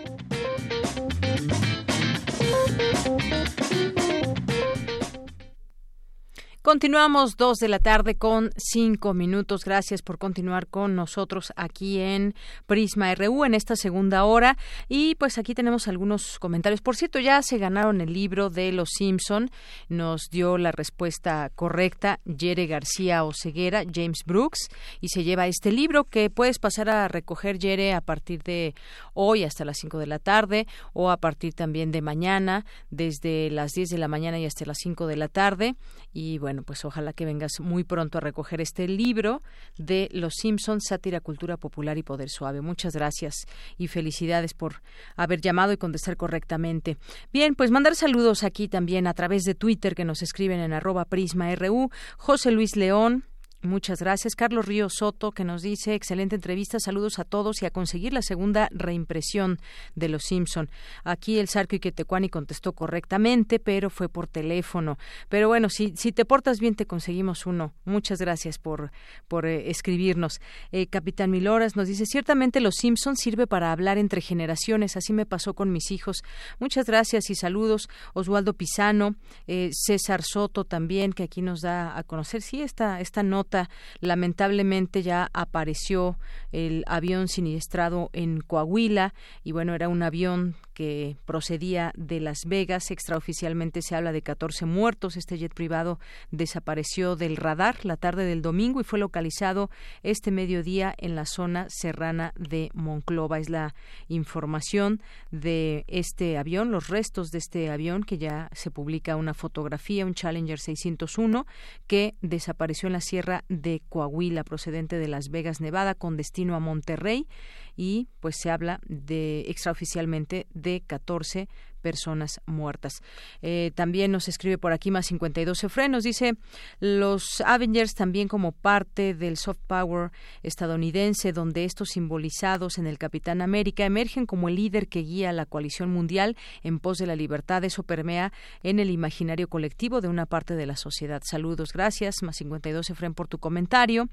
Continuamos 6.66 7.38
dos 7.38 7.60
de 7.60 7.68
la 7.68 7.78
tarde 7.78 8.16
con 8.16 8.50
cinco 8.58 9.14
minutos. 9.14 9.64
Gracias 9.64 10.02
por 10.02 10.18
continuar 10.18 10.66
con 10.66 10.96
nosotros 10.96 11.54
aquí 11.56 12.00
en 12.00 12.34
Prisma 12.66 13.14
RU 13.14 13.46
en 13.46 13.54
esta 13.54 13.76
segunda 13.76 14.26
hora. 14.26 14.58
Y 14.90 15.14
pues 15.14 15.38
aquí 15.38 15.54
tenemos 15.54 15.88
algunos 15.88 16.40
comentarios. 16.40 16.82
Por 16.82 16.96
cierto, 16.96 17.20
ya 17.20 17.44
se 17.44 17.60
ganaron 17.60 18.02
el 18.02 18.12
libro 18.12 18.50
de 18.50 18.72
Los 18.72 18.90
Simpson. 18.98 19.52
Nos 19.90 20.32
dio 20.32 20.58
la 20.58 20.72
respuesta 20.72 21.52
correcta 21.54 22.20
Jere 22.26 22.66
García 22.66 23.26
Oceguera, 23.26 23.84
James 23.94 24.24
Brooks, 24.26 24.70
y 25.02 25.10
se 25.10 25.24
lleva 25.24 25.46
este 25.46 25.72
libro 25.72 26.06
que 26.06 26.32
puedes 26.32 26.58
pasar 26.58 26.90
a 26.90 27.08
recoger, 27.08 27.60
Jere, 27.60 27.94
a 27.94 28.02
partir 28.02 28.42
de 28.42 28.74
hoy 29.14 29.44
hasta 29.44 29.66
las 29.66 29.78
cinco 29.78 30.00
de 30.00 30.08
la 30.08 30.18
tarde 30.18 30.66
o 30.94 31.12
a 31.12 31.18
partir 31.18 31.54
también 31.54 31.92
de 31.92 32.02
mañana, 32.02 32.66
desde 32.90 33.52
las 33.52 33.74
diez 33.74 33.90
de 33.90 34.00
la 34.00 34.08
mañana 34.08 34.40
y 34.40 34.48
hasta 34.48 34.66
las 34.66 34.80
cinco 34.80 35.06
de 35.06 35.18
la 35.18 35.28
tarde. 35.28 35.76
Y 36.18 36.38
bueno, 36.38 36.64
pues 36.64 36.86
ojalá 36.86 37.12
que 37.12 37.26
vengas 37.26 37.60
muy 37.60 37.84
pronto 37.84 38.20
a 38.20 38.22
recoger 38.22 38.62
este 38.62 38.88
libro 38.88 39.44
de 39.78 40.08
Los 40.14 40.36
Simpsons, 40.36 40.86
Sátira, 40.88 41.20
Cultura 41.20 41.58
Popular 41.58 41.98
y 41.98 42.04
Poder 42.04 42.30
Suave. 42.30 42.62
Muchas 42.62 42.94
gracias 42.94 43.46
y 43.78 43.90
felicidades 43.90 44.54
por 44.54 44.82
haber 45.18 45.42
llamado 45.42 45.74
y 45.74 45.78
contestar 45.78 46.16
correctamente. 46.16 46.96
Bien, 47.34 47.54
pues 47.54 47.70
mandar 47.70 47.96
saludos 47.96 48.44
aquí 48.44 48.70
también 48.70 49.08
a 49.08 49.14
través 49.14 49.44
de 49.44 49.56
Twitter 49.56 49.94
que 49.94 50.06
nos 50.06 50.22
escriben 50.22 50.62
en 50.62 50.72
arroba 50.72 51.04
prisma 51.04 51.54
RU. 51.54 51.90
José 52.16 52.52
Luis 52.52 52.78
León, 52.78 53.26
Muchas 53.66 54.00
gracias. 54.00 54.36
Carlos 54.36 54.66
Río 54.66 54.90
Soto, 54.90 55.32
que 55.32 55.44
nos 55.44 55.62
dice, 55.62 55.96
excelente 55.96 56.36
entrevista, 56.36 56.80
saludos 56.80 57.20
a 57.20 57.24
todos 57.24 57.62
y 57.62 57.66
a 57.66 57.72
conseguir 57.72 58.14
la 58.14 58.22
segunda 58.22 58.70
reimpresión 58.72 59.60
de 59.96 60.10
Los 60.10 60.24
Simpson. 60.24 60.70
Aquí 61.04 61.40
el 61.40 61.48
Sarco 61.48 61.76
Iquetecuani 61.76 62.30
contestó 62.30 62.74
correctamente, 62.74 63.60
pero 63.60 63.90
fue 63.90 64.10
por 64.10 64.28
teléfono. 64.28 64.98
Pero 65.30 65.48
bueno, 65.48 65.70
si, 65.70 65.94
si 65.96 66.12
te 66.12 66.26
portas 66.26 66.60
bien, 66.60 66.76
te 66.76 66.86
conseguimos 66.86 67.46
uno. 67.46 67.74
Muchas 67.86 68.20
gracias 68.20 68.58
por, 68.58 68.92
por 69.28 69.46
eh, 69.46 69.70
escribirnos. 69.70 70.40
Eh, 70.72 70.88
Capitán 70.88 71.32
Miloras 71.32 71.76
nos 71.76 71.88
dice, 71.88 72.06
ciertamente 72.06 72.60
Los 72.60 72.76
Simpson 72.76 73.16
sirve 73.16 73.48
para 73.48 73.72
hablar 73.72 73.98
entre 73.98 74.22
generaciones, 74.22 74.98
así 74.98 75.14
me 75.14 75.26
pasó 75.26 75.54
con 75.54 75.72
mis 75.72 75.92
hijos. 75.92 76.24
Muchas 76.60 76.86
gracias 76.86 77.30
y 77.30 77.36
saludos. 77.36 77.90
Oswaldo 78.14 78.54
Pisano, 78.54 79.16
eh, 79.48 79.70
César 79.74 80.22
Soto 80.24 80.66
también, 80.66 81.14
que 81.14 81.24
aquí 81.24 81.42
nos 81.42 81.62
da 81.62 81.98
a 81.98 82.04
conocer, 82.04 82.42
sí, 82.42 82.62
esta, 82.62 83.00
esta 83.02 83.24
nota 83.24 83.55
lamentablemente 84.00 85.04
ya 85.04 85.30
apareció 85.34 86.18
el 86.52 86.84
avión 86.88 87.28
siniestrado 87.28 88.10
en 88.14 88.42
Coahuila 88.42 89.14
y 89.44 89.52
bueno, 89.52 89.74
era 89.76 89.90
un 89.90 90.04
avión 90.04 90.56
que 90.76 91.16
procedía 91.26 91.92
de 91.96 92.20
Las 92.20 92.46
Vegas. 92.46 92.92
Extraoficialmente 92.92 93.82
se 93.82 93.96
habla 93.96 94.12
de 94.12 94.22
14 94.22 94.66
muertos. 94.68 95.18
Este 95.18 95.38
jet 95.40 95.54
privado 95.54 96.00
desapareció 96.30 97.16
del 97.16 97.38
radar 97.38 97.84
la 97.86 97.98
tarde 97.98 98.26
del 98.26 98.44
domingo 98.44 98.82
y 98.82 98.84
fue 98.84 99.00
localizado 99.00 99.72
este 100.04 100.30
mediodía 100.30 100.94
en 100.98 101.16
la 101.16 101.26
zona 101.26 101.68
serrana 101.70 102.34
de 102.38 102.70
Monclova. 102.74 103.40
Es 103.40 103.50
la 103.50 103.74
información 104.10 105.02
de 105.32 105.86
este 105.88 106.38
avión, 106.38 106.72
los 106.72 106.90
restos 106.90 107.32
de 107.32 107.38
este 107.38 107.72
avión, 107.72 108.04
que 108.04 108.18
ya 108.18 108.50
se 108.52 108.70
publica 108.70 109.16
una 109.16 109.34
fotografía, 109.34 110.06
un 110.06 110.14
Challenger 110.14 110.60
601, 110.60 111.48
que 111.88 112.16
desapareció 112.22 112.88
en 112.88 112.94
la 112.94 113.02
sierra 113.02 113.46
de 113.48 113.82
Coahuila, 113.88 114.44
procedente 114.44 114.98
de 114.98 115.08
Las 115.08 115.30
Vegas, 115.30 115.62
Nevada, 115.62 115.96
con 115.96 116.18
destino 116.18 116.56
a 116.56 116.60
Monterrey 116.60 117.28
y 117.76 118.08
pues 118.20 118.38
se 118.38 118.52
habla 118.52 118.80
de 118.86 119.42
extraoficialmente 119.48 120.48
de 120.54 120.84
14 120.86 121.48
personas 121.86 122.42
muertas. 122.48 123.04
Eh, 123.44 123.72
también 123.76 124.12
nos 124.12 124.28
escribe 124.28 124.58
por 124.58 124.74
aquí 124.74 124.90
más 124.90 125.06
52 125.06 125.68
frenos. 125.70 126.04
Dice, 126.04 126.34
los 126.80 127.42
Avengers 127.42 127.94
también 127.94 128.28
como 128.28 128.54
parte 128.54 129.14
del 129.14 129.38
soft 129.38 129.60
power 129.68 130.10
estadounidense, 130.42 131.32
donde 131.32 131.64
estos 131.64 131.90
simbolizados 131.90 132.80
en 132.80 132.88
el 132.88 132.98
Capitán 132.98 133.40
América 133.44 133.86
emergen 133.86 134.26
como 134.26 134.50
el 134.50 134.56
líder 134.56 134.88
que 134.88 135.02
guía 135.02 135.32
la 135.32 135.46
coalición 135.46 135.92
mundial 135.92 136.36
en 136.64 136.80
pos 136.80 136.98
de 136.98 137.06
la 137.06 137.16
libertad. 137.16 137.64
Eso 137.64 137.84
permea 137.84 138.34
en 138.64 138.80
el 138.80 138.90
imaginario 138.90 139.48
colectivo 139.48 140.02
de 140.02 140.08
una 140.08 140.26
parte 140.26 140.56
de 140.56 140.66
la 140.66 140.78
sociedad. 140.78 141.22
Saludos, 141.24 141.72
gracias. 141.72 142.24
Más 142.24 142.38
52 142.38 142.90
Efren 142.90 143.14
por 143.14 143.28
tu 143.28 143.38
comentario. 143.38 144.10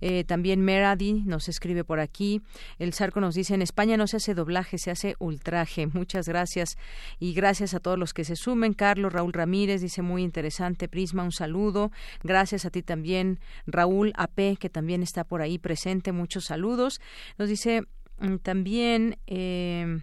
Eh, 0.00 0.22
también 0.22 0.60
Meradi 0.60 1.24
nos 1.24 1.48
escribe 1.48 1.82
por 1.82 1.98
aquí. 1.98 2.40
El 2.78 2.92
Sarco 2.92 3.20
nos 3.20 3.34
dice, 3.34 3.54
en 3.54 3.62
España 3.62 3.96
no 3.96 4.06
se 4.06 4.18
hace 4.18 4.32
doblaje, 4.34 4.78
se 4.78 4.92
hace 4.92 5.16
ultraje. 5.18 5.88
Muchas 5.92 6.28
gracias 6.28 6.76
y 7.18 7.32
gracias 7.32 7.74
a 7.74 7.80
todos 7.80 7.98
los 7.98 8.12
que 8.12 8.24
se 8.24 8.36
sumen. 8.36 8.74
Carlos 8.74 9.12
Raúl 9.12 9.32
Ramírez 9.32 9.80
dice 9.80 10.02
muy 10.02 10.22
interesante, 10.22 10.88
Prisma, 10.88 11.22
un 11.22 11.32
saludo. 11.32 11.90
Gracias 12.22 12.64
a 12.64 12.70
ti 12.70 12.82
también, 12.82 13.40
Raúl 13.66 14.12
AP, 14.16 14.58
que 14.58 14.70
también 14.70 15.02
está 15.02 15.24
por 15.24 15.42
ahí 15.42 15.58
presente. 15.58 16.12
Muchos 16.12 16.46
saludos. 16.46 17.00
Nos 17.38 17.48
dice 17.48 17.82
mm, 18.18 18.36
también. 18.36 19.18
Eh, 19.26 20.00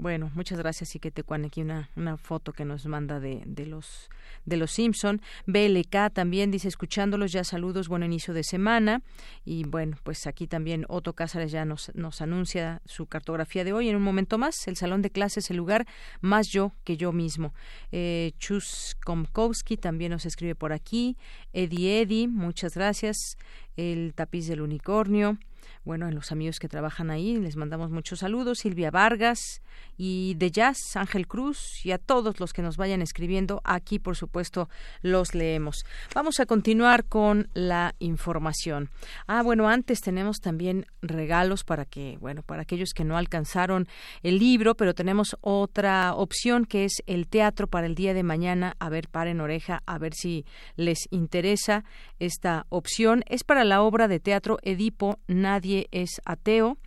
Bueno, 0.00 0.30
muchas 0.34 0.58
gracias, 0.58 0.94
Iquetecuan. 0.96 1.44
Aquí 1.44 1.60
una, 1.60 1.90
una 1.94 2.16
foto 2.16 2.54
que 2.54 2.64
nos 2.64 2.86
manda 2.86 3.20
de, 3.20 3.42
de 3.44 3.66
los 3.66 4.08
de 4.46 4.56
los 4.56 4.70
Simpson. 4.70 5.20
BLK 5.44 6.10
también 6.14 6.50
dice, 6.50 6.68
escuchándolos 6.68 7.32
ya 7.32 7.44
saludos, 7.44 7.86
buen 7.86 8.02
inicio 8.02 8.32
de 8.32 8.42
semana. 8.42 9.02
Y 9.44 9.64
bueno, 9.64 9.98
pues 10.02 10.26
aquí 10.26 10.46
también 10.46 10.86
Otto 10.88 11.12
Cázares 11.12 11.52
ya 11.52 11.66
nos, 11.66 11.94
nos 11.94 12.22
anuncia 12.22 12.80
su 12.86 13.08
cartografía 13.08 13.62
de 13.62 13.74
hoy. 13.74 13.90
En 13.90 13.96
un 13.96 14.02
momento 14.02 14.38
más, 14.38 14.66
el 14.68 14.76
salón 14.76 15.02
de 15.02 15.10
clases, 15.10 15.50
el 15.50 15.58
lugar 15.58 15.86
más 16.22 16.48
yo 16.48 16.72
que 16.84 16.96
yo 16.96 17.12
mismo. 17.12 17.52
Eh, 17.92 18.32
Chus 18.38 18.96
Komkowski 19.04 19.76
también 19.76 20.12
nos 20.12 20.24
escribe 20.24 20.54
por 20.54 20.72
aquí. 20.72 21.18
Eddie 21.52 22.00
Eddie, 22.00 22.26
muchas 22.26 22.74
gracias. 22.74 23.36
El 23.76 24.14
tapiz 24.14 24.48
del 24.48 24.62
unicornio 24.62 25.36
bueno, 25.84 26.06
a 26.06 26.10
los 26.10 26.32
amigos 26.32 26.58
que 26.58 26.68
trabajan 26.68 27.10
ahí 27.10 27.36
les 27.36 27.56
mandamos 27.56 27.90
muchos 27.90 28.20
saludos, 28.20 28.58
Silvia 28.58 28.90
Vargas 28.90 29.62
y 29.96 30.34
de 30.34 30.50
Jazz, 30.50 30.78
Ángel 30.94 31.26
Cruz 31.26 31.84
y 31.84 31.92
a 31.92 31.98
todos 31.98 32.40
los 32.40 32.52
que 32.52 32.62
nos 32.62 32.76
vayan 32.76 33.02
escribiendo, 33.02 33.60
aquí 33.64 33.98
por 33.98 34.16
supuesto 34.16 34.68
los 35.02 35.34
leemos. 35.34 35.84
Vamos 36.14 36.40
a 36.40 36.46
continuar 36.46 37.04
con 37.04 37.48
la 37.54 37.94
información. 37.98 38.90
Ah, 39.26 39.42
bueno, 39.42 39.68
antes 39.68 40.00
tenemos 40.00 40.40
también 40.40 40.86
regalos 41.02 41.64
para 41.64 41.84
que, 41.84 42.18
bueno, 42.20 42.42
para 42.42 42.62
aquellos 42.62 42.92
que 42.94 43.04
no 43.04 43.16
alcanzaron 43.16 43.88
el 44.22 44.38
libro, 44.38 44.74
pero 44.74 44.94
tenemos 44.94 45.36
otra 45.40 46.14
opción 46.14 46.64
que 46.64 46.84
es 46.84 47.02
el 47.06 47.28
teatro 47.28 47.66
para 47.66 47.86
el 47.86 47.94
día 47.94 48.14
de 48.14 48.22
mañana. 48.22 48.76
A 48.78 48.88
ver, 48.88 49.08
paren 49.08 49.40
oreja, 49.40 49.82
a 49.86 49.98
ver 49.98 50.14
si 50.14 50.44
les 50.76 51.08
interesa 51.10 51.84
esta 52.18 52.66
opción. 52.68 53.22
Es 53.26 53.44
para 53.44 53.64
la 53.64 53.82
obra 53.82 54.08
de 54.08 54.20
teatro 54.20 54.58
Edipo 54.62 55.18
Nadie 55.50 55.88
es 55.90 56.20
ateo. 56.24 56.78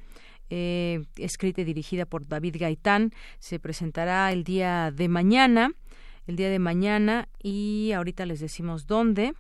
Eh, 0.50 1.02
escrita 1.18 1.60
y 1.60 1.66
dirigida 1.66 2.06
por 2.06 2.26
David 2.26 2.56
Gaitán. 2.58 3.12
Se 3.40 3.60
presentará 3.60 4.32
el 4.32 4.46
día 4.46 4.90
de 4.90 5.10
mañana, 5.10 5.74
el 6.28 6.38
día 6.38 6.50
de 6.50 6.60
mañana 6.60 7.28
y 7.42 7.92
ahorita 7.94 8.26
les 8.26 8.40
decimos 8.40 8.88
dónde. 8.88 9.34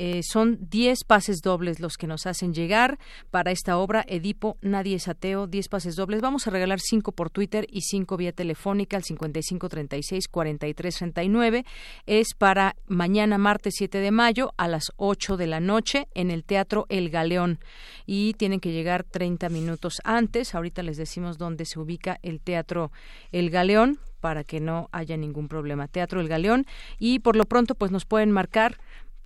Eh, 0.00 0.20
son 0.22 0.58
10 0.70 1.02
pases 1.02 1.40
dobles 1.42 1.80
los 1.80 1.96
que 1.96 2.06
nos 2.06 2.26
hacen 2.26 2.54
llegar 2.54 3.00
para 3.32 3.50
esta 3.50 3.78
obra 3.78 4.04
Edipo, 4.06 4.56
Nadie 4.62 4.94
es 4.94 5.08
ateo, 5.08 5.48
10 5.48 5.68
pases 5.68 5.96
dobles. 5.96 6.20
Vamos 6.20 6.46
a 6.46 6.50
regalar 6.50 6.78
5 6.78 7.10
por 7.10 7.30
Twitter 7.30 7.66
y 7.68 7.80
5 7.80 8.16
vía 8.16 8.30
telefónica 8.30 8.96
al 8.96 9.02
5536-4339. 9.02 11.64
Es 12.06 12.34
para 12.34 12.76
mañana, 12.86 13.38
martes 13.38 13.74
7 13.76 13.98
de 13.98 14.12
mayo, 14.12 14.54
a 14.56 14.68
las 14.68 14.92
8 14.98 15.36
de 15.36 15.48
la 15.48 15.58
noche 15.58 16.06
en 16.14 16.30
el 16.30 16.44
Teatro 16.44 16.86
El 16.88 17.10
Galeón. 17.10 17.58
Y 18.06 18.34
tienen 18.34 18.60
que 18.60 18.70
llegar 18.70 19.02
30 19.02 19.48
minutos 19.48 19.94
antes. 20.04 20.54
Ahorita 20.54 20.84
les 20.84 20.96
decimos 20.96 21.38
dónde 21.38 21.64
se 21.64 21.80
ubica 21.80 22.20
el 22.22 22.40
Teatro 22.40 22.92
El 23.32 23.50
Galeón 23.50 23.98
para 24.20 24.44
que 24.44 24.60
no 24.60 24.88
haya 24.92 25.16
ningún 25.16 25.48
problema. 25.48 25.88
Teatro 25.88 26.20
El 26.20 26.28
Galeón. 26.28 26.66
Y 27.00 27.18
por 27.18 27.34
lo 27.34 27.46
pronto, 27.46 27.74
pues 27.74 27.90
nos 27.90 28.04
pueden 28.04 28.30
marcar 28.30 28.78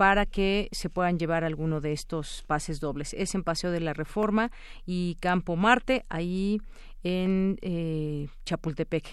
para 0.02 0.26
que 0.26 0.68
se 0.72 0.90
puedan 0.90 1.16
llevar 1.16 1.44
alguno 1.44 1.80
de 1.80 1.92
estos 1.92 2.42
pases 2.48 2.80
dobles. 2.80 3.14
Es 3.16 3.36
en 3.36 3.44
Paseo 3.44 3.70
de 3.70 3.78
la 3.78 3.92
Reforma 3.92 4.50
y 4.84 5.16
Campo 5.20 5.54
Marte, 5.54 6.04
ahí 6.08 6.60
en 7.04 7.56
eh, 7.62 8.26
Chapultepec. 8.44 9.06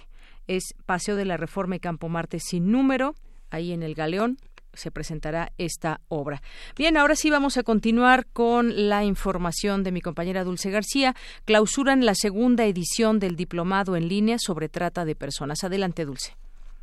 Es 0.48 0.74
Paseo 0.88 1.16
de 1.16 1.26
la 1.26 1.38
Reforma 1.38 1.76
y 1.76 1.80
Campo 1.80 2.10
Marte 2.10 2.40
sin 2.40 2.72
número, 2.72 3.14
ahí 3.52 3.72
en 3.72 3.84
el 3.84 3.94
Galeón 3.94 4.40
se 4.74 4.90
presentará 4.90 5.52
esta 5.60 6.02
obra. 6.08 6.42
Bien, 6.76 6.98
ahora 6.98 7.16
sí 7.16 7.30
vamos 7.30 7.58
a 7.58 7.64
continuar 7.64 8.26
con 8.26 8.90
la 8.90 9.06
información 9.06 9.84
de 9.84 9.92
mi 9.92 10.02
compañera 10.02 10.44
Dulce 10.44 10.72
García. 10.72 11.16
Clausuran 11.46 12.04
la 12.04 12.16
segunda 12.16 12.66
edición 12.66 13.20
del 13.20 13.36
diplomado 13.36 13.96
en 13.96 14.08
línea 14.08 14.38
sobre 14.40 14.70
trata 14.70 15.06
de 15.06 15.14
personas. 15.14 15.64
Adelante, 15.64 16.04
Dulce. 16.04 16.34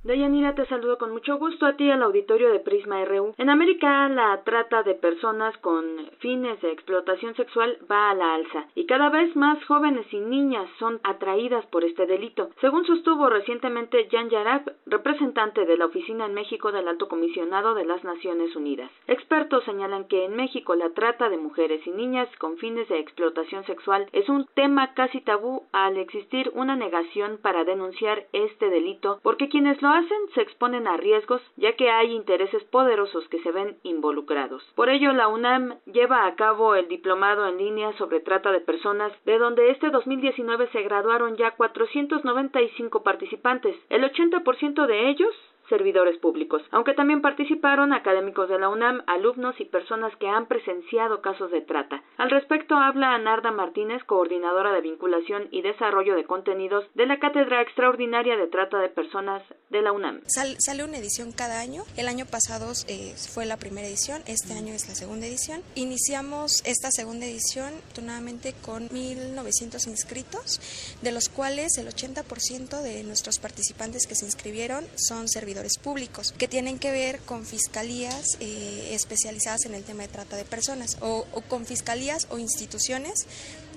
Deyanira, 0.07 0.55
te 0.55 0.65
saludo 0.67 0.99
con 0.99 1.11
mucho 1.11 1.37
gusto 1.37 1.67
a 1.67 1.73
ti 1.73 1.91
al 1.91 2.01
auditorio 2.01 2.53
de 2.53 2.61
Prisma 2.61 3.05
RU. 3.05 3.35
En 3.39 3.51
América, 3.51 4.09
la 4.09 4.41
trata 4.45 4.85
de 4.85 4.95
personas 4.95 5.59
con 5.59 5.85
fines 6.21 6.61
de 6.63 6.71
explotación 6.71 7.35
sexual 7.35 7.77
va 7.91 8.11
a 8.11 8.15
la 8.15 8.35
alza 8.35 8.67
y 8.77 8.87
cada 8.87 9.11
vez 9.11 9.35
más 9.35 9.65
jóvenes 9.65 10.07
y 10.13 10.21
niñas 10.21 10.71
son 10.79 11.01
atraídas 11.03 11.67
por 11.67 11.83
este 11.83 12.07
delito. 12.07 12.51
Según 12.61 12.87
sostuvo 12.87 13.29
recientemente 13.29 14.07
Jan 14.09 14.31
Yarab, 14.31 14.77
representante 14.87 15.67
de 15.67 15.77
la 15.77 15.87
Oficina 15.87 16.27
en 16.27 16.35
México 16.35 16.71
del 16.71 16.87
Alto 16.87 17.09
Comisionado 17.09 17.75
de 17.75 17.85
las 17.85 18.05
Naciones 18.05 18.55
Unidas. 18.55 18.93
Expertos 19.09 19.65
señalan 19.65 20.05
que 20.05 20.25
en 20.25 20.37
México 20.37 20.77
la 20.77 20.91
trata 20.91 21.29
de 21.29 21.37
mujeres 21.37 21.85
y 21.85 21.91
niñas 21.91 22.29
con 22.39 22.59
fines 22.59 22.89
de 22.89 23.01
explotación 23.01 23.65
sexual 23.65 24.07
es 24.13 24.29
un 24.29 24.47
tema 24.55 24.95
casi 24.95 25.21
tabú 25.21 25.65
al 25.73 25.97
existir 25.97 26.53
una 26.55 26.77
negación 26.77 27.41
para 27.43 27.65
denunciar 27.65 28.27
este 28.33 28.71
delito 28.71 29.19
porque 29.25 29.49
quienes 29.49 29.83
lo 29.83 29.96
se 30.35 30.43
exponen 30.43 30.87
a 30.87 30.97
riesgos 30.97 31.41
ya 31.57 31.73
que 31.75 31.91
hay 31.91 32.13
intereses 32.13 32.63
poderosos 32.65 33.27
que 33.29 33.41
se 33.43 33.51
ven 33.51 33.79
involucrados. 33.83 34.63
Por 34.75 34.89
ello, 34.89 35.13
la 35.13 35.29
UNAM 35.29 35.77
lleva 35.87 36.27
a 36.27 36.35
cabo 36.35 36.75
el 36.75 36.89
diplomado 36.89 37.47
en 37.47 37.59
línea 37.59 37.93
sobre 37.99 38.21
trata 38.21 38.53
de 38.53 38.61
personas, 38.61 39.13
de 39.25 39.39
donde 39.39 39.71
este 39.71 39.91
2019 39.91 40.69
se 40.73 40.83
graduaron 40.83 41.37
ya 41.37 41.53
495 41.53 43.03
participantes. 43.03 43.77
El 43.89 44.05
80% 44.05 44.87
de 44.87 45.09
ellos 45.09 45.35
servidores 45.69 46.19
públicos, 46.19 46.63
aunque 46.71 46.95
también 46.95 47.23
participaron 47.23 47.93
académicos 47.93 48.49
de 48.49 48.59
la 48.59 48.69
UNAM, 48.69 49.03
alumnos 49.07 49.59
y 49.61 49.65
personas 49.65 50.15
que 50.17 50.29
han 50.29 50.47
presenciado 50.47 51.21
casos 51.21 51.51
de 51.51 51.61
trata. 51.61 52.03
Al 52.17 52.31
respecto 52.31 52.77
habla 52.77 53.19
Narda 53.19 53.51
Martínez, 53.51 54.03
coordinadora 54.05 54.73
de 54.73 54.81
vinculación 54.81 55.49
y 55.51 55.63
desarrollo 55.63 56.15
de 56.15 56.25
contenidos 56.25 56.85
de 56.95 57.07
la 57.07 57.19
Cátedra 57.19 57.63
Extraordinaria 57.63 58.37
de 58.37 58.47
Trata 58.47 58.79
de 58.79 58.89
Personas 58.89 59.43
de 59.71 59.83
la 59.83 59.93
UNAM. 59.93 60.21
sale 60.27 60.85
una 60.85 60.99
edición 60.99 61.33
cada 61.33 61.61
año. 61.61 61.83
El 61.97 62.09
año 62.09 62.25
pasado 62.27 62.73
eh, 62.89 63.15
fue 63.33 63.47
la 63.47 63.57
primera 63.57 63.87
edición, 63.87 64.23
este 64.27 64.55
año 64.55 64.73
es 64.73 64.89
la 64.89 64.95
segunda 64.95 65.27
edición. 65.27 65.63
Iniciamos 65.75 66.63
esta 66.65 66.91
segunda 66.91 67.27
edición 67.27 67.75
afortunadamente 67.75 68.55
con 68.63 68.89
1.900 68.91 69.89
inscritos, 69.89 70.61
de 71.03 71.13
los 71.13 71.29
cuales 71.29 71.79
el 71.79 71.89
80% 71.89 72.83
de 72.83 73.03
nuestros 73.05 73.39
participantes 73.39 74.07
que 74.07 74.15
se 74.15 74.27
inscribieron 74.27 74.85
son 74.97 75.29
servidores 75.29 75.56
públicos, 75.83 76.33
que 76.37 76.49
tienen 76.49 76.79
que 76.79 76.91
ver 76.91 77.21
con 77.21 77.45
fiscalías 77.45 78.37
eh, 78.41 78.91
especializadas 78.93 79.65
en 79.67 79.75
el 79.75 79.83
tema 79.83 80.03
de 80.03 80.09
trata 80.09 80.37
de 80.37 80.45
personas 80.45 80.99
o, 81.01 81.27
o 81.33 81.41
con 81.43 81.67
fiscalías 81.67 82.27
o 82.31 82.39
instituciones 82.39 83.27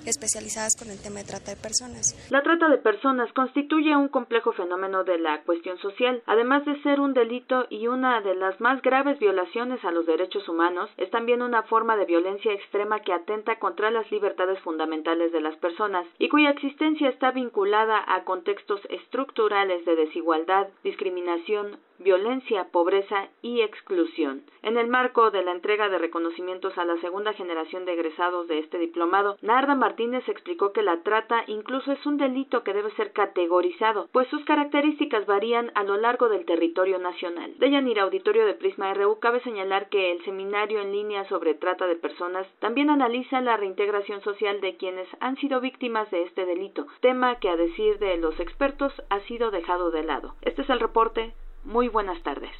especializadas 0.10 0.76
con 0.76 0.89
el 0.89 1.01
tema 1.01 1.20
de 1.20 1.26
trata 1.26 1.51
de 1.51 1.62
personas. 1.62 2.16
La 2.30 2.43
trata 2.43 2.68
de 2.70 2.78
personas 2.78 3.32
constituye 3.34 3.95
un 3.95 4.10
complejo 4.10 4.51
fenómeno 4.53 5.03
de 5.03 5.20
la 5.20 5.41
cuestión 5.43 5.78
social. 5.80 6.22
Además 6.26 6.66
de 6.66 6.82
ser 6.82 6.99
un 6.99 7.14
delito 7.14 7.68
y 7.70 7.88
una 7.88 8.22
de 8.22 8.36
las 8.36 8.60
más 8.60 8.82
graves 8.82 9.20
violaciones 9.20 9.84
a 9.86 9.91
los 9.91 10.05
derechos 10.05 10.47
humanos, 10.49 10.89
es 10.97 11.10
también 11.12 11.41
una 11.41 11.64
forma 11.64 11.95
de 11.95 12.05
violencia 12.05 12.53
extrema 12.53 13.01
que 13.01 13.14
atenta 13.14 13.60
contra 13.60 13.91
las 13.91 14.10
libertades 14.12 14.60
fundamentales 14.60 15.32
de 15.32 15.41
las 15.41 15.55
personas 15.57 16.05
y 16.18 16.30
cuya 16.30 16.49
existencia 16.49 17.10
está 17.10 17.32
vinculada 17.32 18.03
a 18.07 18.24
contextos 18.24 18.82
estructurales 18.89 19.86
de 19.86 19.95
desigualdad, 19.95 20.68
discriminación, 20.84 21.78
violencia, 21.99 22.65
pobreza 22.71 23.29
y 23.41 23.61
exclusión. 23.61 24.43
En 24.61 24.77
el 24.77 24.87
marco 24.87 25.31
de 25.31 25.43
la 25.43 25.51
entrega 25.51 25.89
de 25.89 25.97
reconocimientos 25.97 26.77
a 26.77 26.85
la 26.85 26.99
segunda 27.01 27.33
generación 27.33 27.85
de 27.85 27.93
egresados 27.93 28.47
de 28.47 28.59
este 28.59 28.77
diplomado, 28.77 29.37
Narda 29.41 29.75
Martínez 29.75 30.27
explicó 30.27 30.73
que 30.73 30.81
la 30.81 31.01
trata 31.03 31.43
incluso 31.47 31.91
es 31.91 32.05
un 32.05 32.17
delito 32.17 32.63
que 32.63 32.73
debe 32.73 32.91
ser 32.91 33.11
categorizado, 33.13 34.09
pues 34.11 34.27
sus 34.29 34.43
características 34.45 35.25
varían 35.25 35.71
a 35.75 35.83
lo 35.83 35.97
largo 35.97 36.29
del 36.29 36.45
territorio 36.45 36.99
nacional. 36.99 37.53
De 37.57 37.71
Yanira 37.71 38.03
Auditorio 38.03 38.45
de 38.45 38.53
Prisma 38.53 38.93
RU 38.93 39.19
cabe 39.19 39.41
señalar 39.41 39.89
que 39.89 40.11
el 40.11 40.23
seminario 40.25 40.81
en 40.81 40.91
línea 40.91 41.27
sobre 41.29 41.53
trata 41.53 41.87
de 41.87 41.95
personas 41.95 42.47
también 42.59 42.89
analiza 42.89 43.41
la 43.41 43.57
reintegración 43.57 44.21
social 44.21 44.61
de 44.61 44.77
quienes 44.77 45.07
han 45.19 45.37
sido 45.37 45.61
víctimas 45.61 46.09
de 46.11 46.23
este 46.23 46.45
delito, 46.45 46.87
tema 47.01 47.39
que 47.39 47.49
a 47.49 47.55
decir 47.55 47.99
de 47.99 48.17
los 48.17 48.39
expertos 48.39 48.93
ha 49.09 49.19
sido 49.21 49.51
dejado 49.51 49.91
de 49.91 50.03
lado. 50.03 50.35
Este 50.41 50.61
es 50.61 50.69
el 50.69 50.79
reporte. 50.79 51.33
Muy 51.64 51.88
buenas 51.88 52.22
tardes. 52.24 52.51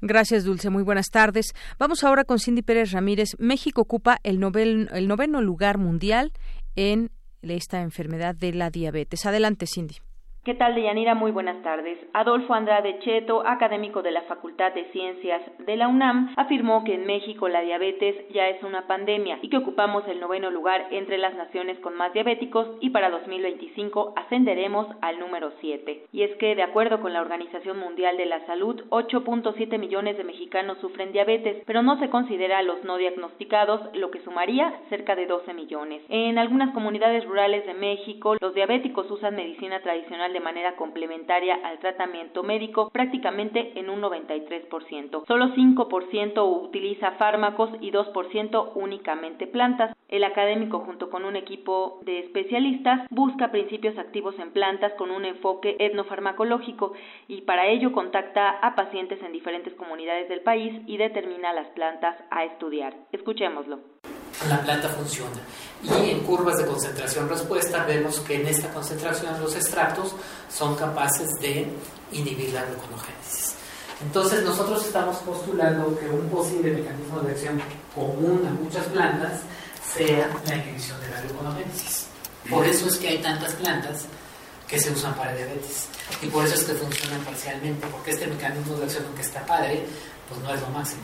Gracias, 0.00 0.44
Dulce. 0.44 0.70
Muy 0.70 0.82
buenas 0.82 1.08
tardes. 1.10 1.54
Vamos 1.78 2.04
ahora 2.04 2.24
con 2.24 2.38
Cindy 2.38 2.62
Pérez 2.62 2.92
Ramírez. 2.92 3.30
México 3.38 3.82
ocupa 3.82 4.18
el, 4.22 4.42
el 4.92 5.08
noveno 5.08 5.40
lugar 5.40 5.78
mundial 5.78 6.32
en 6.76 7.10
esta 7.42 7.80
enfermedad 7.82 8.34
de 8.34 8.52
la 8.52 8.70
diabetes. 8.70 9.26
Adelante, 9.26 9.66
Cindy. 9.66 9.96
¿Qué 10.48 10.54
tal, 10.54 10.74
Deyanira? 10.74 11.14
Muy 11.14 11.30
buenas 11.30 11.62
tardes. 11.62 11.98
Adolfo 12.14 12.54
Andrade 12.54 13.00
Cheto, 13.00 13.46
académico 13.46 14.00
de 14.00 14.12
la 14.12 14.22
Facultad 14.22 14.72
de 14.72 14.86
Ciencias 14.92 15.42
de 15.58 15.76
la 15.76 15.88
UNAM, 15.88 16.32
afirmó 16.38 16.84
que 16.84 16.94
en 16.94 17.04
México 17.04 17.50
la 17.50 17.60
diabetes 17.60 18.16
ya 18.32 18.48
es 18.48 18.62
una 18.62 18.86
pandemia 18.86 19.40
y 19.42 19.50
que 19.50 19.58
ocupamos 19.58 20.08
el 20.08 20.20
noveno 20.20 20.50
lugar 20.50 20.86
entre 20.90 21.18
las 21.18 21.34
naciones 21.34 21.78
con 21.80 21.94
más 21.98 22.14
diabéticos 22.14 22.66
y 22.80 22.88
para 22.88 23.10
2025 23.10 24.14
ascenderemos 24.16 24.86
al 25.02 25.18
número 25.18 25.52
7. 25.60 26.06
Y 26.12 26.22
es 26.22 26.34
que, 26.36 26.54
de 26.54 26.62
acuerdo 26.62 27.02
con 27.02 27.12
la 27.12 27.20
Organización 27.20 27.78
Mundial 27.78 28.16
de 28.16 28.24
la 28.24 28.46
Salud, 28.46 28.84
8.7 28.88 29.78
millones 29.78 30.16
de 30.16 30.24
mexicanos 30.24 30.78
sufren 30.78 31.12
diabetes, 31.12 31.62
pero 31.66 31.82
no 31.82 31.98
se 31.98 32.08
considera 32.08 32.60
a 32.60 32.62
los 32.62 32.82
no 32.84 32.96
diagnosticados, 32.96 33.82
lo 33.92 34.10
que 34.10 34.22
sumaría 34.22 34.80
cerca 34.88 35.14
de 35.14 35.26
12 35.26 35.52
millones. 35.52 36.00
En 36.08 36.38
algunas 36.38 36.72
comunidades 36.72 37.26
rurales 37.26 37.66
de 37.66 37.74
México, 37.74 38.34
los 38.40 38.54
diabéticos 38.54 39.10
usan 39.10 39.36
medicina 39.36 39.80
tradicional 39.80 40.32
de 40.32 40.37
de 40.38 40.44
manera 40.44 40.76
complementaria 40.76 41.58
al 41.64 41.80
tratamiento 41.80 42.44
médico 42.44 42.90
prácticamente 42.90 43.72
en 43.74 43.90
un 43.90 44.00
93%. 44.00 45.26
Solo 45.26 45.48
5% 45.48 46.62
utiliza 46.62 47.10
fármacos 47.12 47.70
y 47.80 47.90
2% 47.90 48.72
únicamente 48.76 49.48
plantas. 49.48 49.96
El 50.08 50.22
académico 50.22 50.78
junto 50.78 51.10
con 51.10 51.24
un 51.24 51.34
equipo 51.34 51.98
de 52.04 52.20
especialistas 52.20 53.04
busca 53.10 53.50
principios 53.50 53.98
activos 53.98 54.38
en 54.38 54.52
plantas 54.52 54.92
con 54.92 55.10
un 55.10 55.24
enfoque 55.24 55.74
etnofarmacológico 55.80 56.92
y 57.26 57.42
para 57.42 57.66
ello 57.66 57.90
contacta 57.90 58.50
a 58.50 58.76
pacientes 58.76 59.20
en 59.22 59.32
diferentes 59.32 59.74
comunidades 59.74 60.28
del 60.28 60.42
país 60.42 60.72
y 60.86 60.98
determina 60.98 61.52
las 61.52 61.66
plantas 61.70 62.16
a 62.30 62.44
estudiar. 62.44 62.94
Escuchémoslo. 63.10 63.80
La 64.46 64.62
planta 64.62 64.88
funciona 64.90 65.40
y 65.82 66.10
en 66.10 66.20
curvas 66.20 66.56
de 66.58 66.66
concentración-respuesta 66.66 67.84
vemos 67.84 68.20
que 68.20 68.40
en 68.40 68.46
esta 68.46 68.68
concentración 68.72 69.40
los 69.40 69.54
extractos 69.54 70.14
son 70.48 70.74
capaces 70.76 71.28
de 71.40 71.68
inhibir 72.12 72.52
la 72.52 72.64
gluconogénesis. 72.64 73.54
Entonces 74.00 74.44
nosotros 74.44 74.84
estamos 74.84 75.16
postulando 75.18 75.98
que 75.98 76.08
un 76.08 76.28
posible 76.28 76.70
mecanismo 76.70 77.20
de 77.20 77.32
acción 77.32 77.60
común 77.94 78.46
a 78.46 78.50
muchas 78.50 78.86
plantas 78.86 79.40
sea 79.94 80.28
la 80.46 80.56
inhibición 80.56 81.00
de 81.00 81.08
la 81.10 81.20
gluconogénesis. 81.22 82.06
Por 82.48 82.64
eso 82.64 82.88
es 82.88 82.96
que 82.96 83.08
hay 83.08 83.18
tantas 83.18 83.52
plantas 83.54 84.04
que 84.66 84.78
se 84.78 84.90
usan 84.90 85.14
para 85.14 85.34
diabetes 85.34 85.88
y 86.22 86.26
por 86.26 86.44
eso 86.44 86.54
es 86.54 86.64
que 86.64 86.74
funcionan 86.74 87.20
parcialmente, 87.20 87.86
porque 87.88 88.10
este 88.10 88.26
mecanismo 88.26 88.76
de 88.76 88.84
acción, 88.84 89.04
aunque 89.06 89.22
está 89.22 89.44
padre, 89.46 89.84
pues 90.28 90.40
no 90.40 90.54
es 90.54 90.60
lo 90.60 90.68
máximo. 90.68 91.02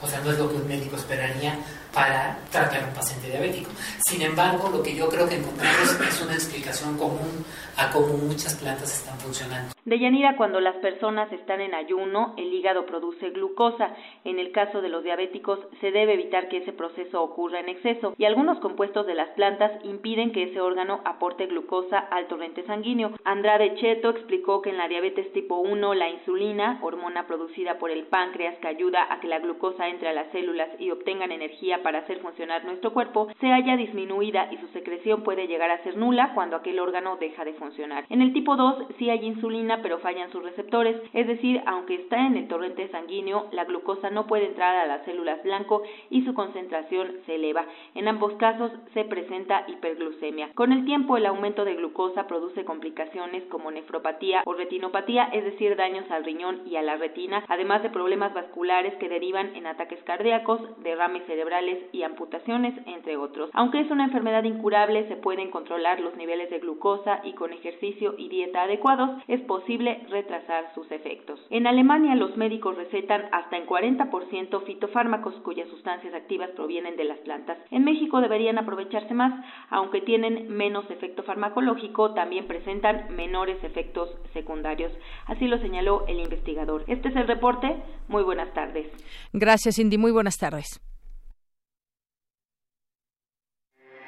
O 0.00 0.06
sea, 0.06 0.20
no 0.20 0.30
es 0.30 0.38
lo 0.38 0.48
que 0.48 0.56
un 0.56 0.68
médico 0.68 0.96
esperaría 0.96 1.58
para 1.92 2.38
tratar 2.50 2.84
un 2.84 2.94
paciente 2.94 3.28
diabético. 3.28 3.70
Sin 4.06 4.22
embargo, 4.22 4.68
lo 4.70 4.82
que 4.82 4.94
yo 4.94 5.08
creo 5.08 5.28
que 5.28 5.36
encontramos 5.36 6.00
es 6.00 6.22
una 6.22 6.34
explicación 6.34 6.96
común 6.98 7.44
a 7.76 7.90
cómo 7.90 8.14
muchas 8.14 8.56
plantas 8.56 8.92
están 8.92 9.18
funcionando. 9.18 9.72
Deyanira, 9.84 10.36
cuando 10.36 10.60
las 10.60 10.76
personas 10.76 11.32
están 11.32 11.60
en 11.60 11.74
ayuno, 11.74 12.34
el 12.36 12.52
hígado 12.52 12.84
produce 12.84 13.30
glucosa. 13.30 13.94
En 14.24 14.38
el 14.38 14.52
caso 14.52 14.82
de 14.82 14.88
los 14.88 15.02
diabéticos, 15.02 15.60
se 15.80 15.90
debe 15.90 16.14
evitar 16.14 16.48
que 16.48 16.58
ese 16.58 16.72
proceso 16.72 17.22
ocurra 17.22 17.60
en 17.60 17.68
exceso 17.68 18.14
y 18.18 18.24
algunos 18.24 18.58
compuestos 18.58 19.06
de 19.06 19.14
las 19.14 19.28
plantas 19.30 19.72
impiden 19.84 20.32
que 20.32 20.42
ese 20.44 20.60
órgano 20.60 21.00
aporte 21.04 21.46
glucosa 21.46 21.98
al 21.98 22.26
torrente 22.26 22.64
sanguíneo. 22.66 23.12
Andrade 23.24 23.76
Cheto 23.76 24.10
explicó 24.10 24.60
que 24.60 24.70
en 24.70 24.76
la 24.76 24.88
diabetes 24.88 25.32
tipo 25.32 25.56
1, 25.56 25.94
la 25.94 26.10
insulina, 26.10 26.78
hormona 26.82 27.26
producida 27.26 27.78
por 27.78 27.90
el 27.90 28.04
páncreas 28.04 28.58
que 28.58 28.68
ayuda 28.68 29.06
a 29.10 29.20
que 29.20 29.28
la 29.28 29.38
glucosa 29.38 29.88
entre 29.88 30.08
a 30.08 30.12
las 30.12 30.30
células 30.32 30.68
y 30.78 30.90
obtengan 30.90 31.32
energía 31.32 31.77
para 31.78 32.00
hacer 32.00 32.20
funcionar 32.20 32.64
nuestro 32.64 32.92
cuerpo, 32.92 33.28
se 33.40 33.52
haya 33.52 33.76
disminuida 33.76 34.48
y 34.52 34.58
su 34.58 34.68
secreción 34.68 35.22
puede 35.22 35.46
llegar 35.46 35.70
a 35.70 35.82
ser 35.82 35.96
nula 35.96 36.32
cuando 36.34 36.56
aquel 36.56 36.78
órgano 36.78 37.16
deja 37.16 37.44
de 37.44 37.54
funcionar. 37.54 38.04
En 38.08 38.22
el 38.22 38.32
tipo 38.32 38.56
2 38.56 38.96
sí 38.98 39.10
hay 39.10 39.24
insulina 39.24 39.80
pero 39.82 39.98
fallan 39.98 40.30
sus 40.30 40.42
receptores, 40.42 40.96
es 41.12 41.26
decir, 41.26 41.62
aunque 41.66 41.94
está 41.94 42.26
en 42.26 42.36
el 42.36 42.48
torrente 42.48 42.88
sanguíneo, 42.88 43.48
la 43.52 43.64
glucosa 43.64 44.10
no 44.10 44.26
puede 44.26 44.46
entrar 44.46 44.76
a 44.76 44.86
las 44.86 45.04
células 45.04 45.42
blanco 45.42 45.82
y 46.10 46.22
su 46.24 46.34
concentración 46.34 47.12
se 47.26 47.34
eleva. 47.34 47.66
En 47.94 48.08
ambos 48.08 48.32
casos 48.34 48.70
se 48.94 49.04
presenta 49.04 49.64
hiperglucemia. 49.66 50.50
Con 50.54 50.72
el 50.72 50.84
tiempo 50.84 51.16
el 51.16 51.26
aumento 51.26 51.64
de 51.64 51.74
glucosa 51.74 52.26
produce 52.26 52.64
complicaciones 52.64 53.44
como 53.50 53.70
nefropatía 53.70 54.42
o 54.44 54.54
retinopatía, 54.54 55.24
es 55.32 55.44
decir, 55.44 55.76
daños 55.76 56.10
al 56.10 56.24
riñón 56.24 56.62
y 56.66 56.76
a 56.76 56.82
la 56.82 56.96
retina, 56.96 57.44
además 57.48 57.82
de 57.82 57.90
problemas 57.90 58.34
vasculares 58.34 58.94
que 58.96 59.08
derivan 59.08 59.54
en 59.54 59.66
ataques 59.66 60.02
cardíacos, 60.04 60.60
derrames 60.82 61.24
cerebrales 61.26 61.67
y 61.92 62.02
amputaciones, 62.02 62.74
entre 62.86 63.16
otros. 63.16 63.50
Aunque 63.52 63.80
es 63.80 63.90
una 63.90 64.04
enfermedad 64.04 64.44
incurable, 64.44 65.08
se 65.08 65.16
pueden 65.16 65.50
controlar 65.50 66.00
los 66.00 66.16
niveles 66.16 66.50
de 66.50 66.58
glucosa 66.58 67.20
y 67.24 67.32
con 67.32 67.52
ejercicio 67.52 68.14
y 68.18 68.28
dieta 68.28 68.62
adecuados 68.62 69.10
es 69.28 69.40
posible 69.42 70.02
retrasar 70.08 70.72
sus 70.74 70.90
efectos. 70.90 71.40
En 71.50 71.66
Alemania 71.66 72.14
los 72.14 72.36
médicos 72.36 72.76
recetan 72.76 73.28
hasta 73.32 73.56
en 73.56 73.66
40% 73.66 74.64
fitofármacos 74.64 75.34
cuyas 75.42 75.68
sustancias 75.68 76.14
activas 76.14 76.50
provienen 76.50 76.96
de 76.96 77.04
las 77.04 77.18
plantas. 77.18 77.58
En 77.70 77.84
México 77.84 78.20
deberían 78.20 78.58
aprovecharse 78.58 79.14
más, 79.14 79.32
aunque 79.70 80.00
tienen 80.00 80.48
menos 80.48 80.90
efecto 80.90 81.22
farmacológico, 81.22 82.14
también 82.14 82.46
presentan 82.46 83.14
menores 83.14 83.62
efectos 83.62 84.10
secundarios. 84.32 84.92
Así 85.26 85.46
lo 85.46 85.58
señaló 85.58 86.04
el 86.06 86.20
investigador. 86.20 86.84
Este 86.86 87.08
es 87.08 87.16
el 87.16 87.26
reporte. 87.26 87.76
Muy 88.08 88.22
buenas 88.22 88.52
tardes. 88.54 88.86
Gracias, 89.32 89.76
Cindy. 89.76 89.98
Muy 89.98 90.12
buenas 90.12 90.36
tardes. 90.36 90.80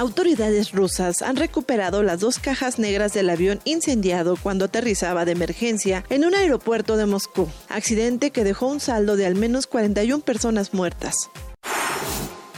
Autoridades 0.00 0.72
rusas 0.72 1.20
han 1.20 1.36
recuperado 1.36 2.02
las 2.02 2.20
dos 2.20 2.38
cajas 2.38 2.78
negras 2.78 3.12
del 3.12 3.28
avión 3.28 3.60
incendiado 3.66 4.38
cuando 4.42 4.64
aterrizaba 4.64 5.26
de 5.26 5.32
emergencia 5.32 6.04
en 6.08 6.24
un 6.24 6.34
aeropuerto 6.34 6.96
de 6.96 7.04
Moscú, 7.04 7.48
accidente 7.68 8.30
que 8.30 8.42
dejó 8.42 8.68
un 8.68 8.80
saldo 8.80 9.16
de 9.16 9.26
al 9.26 9.34
menos 9.34 9.66
41 9.66 10.24
personas 10.24 10.72
muertas. 10.72 11.28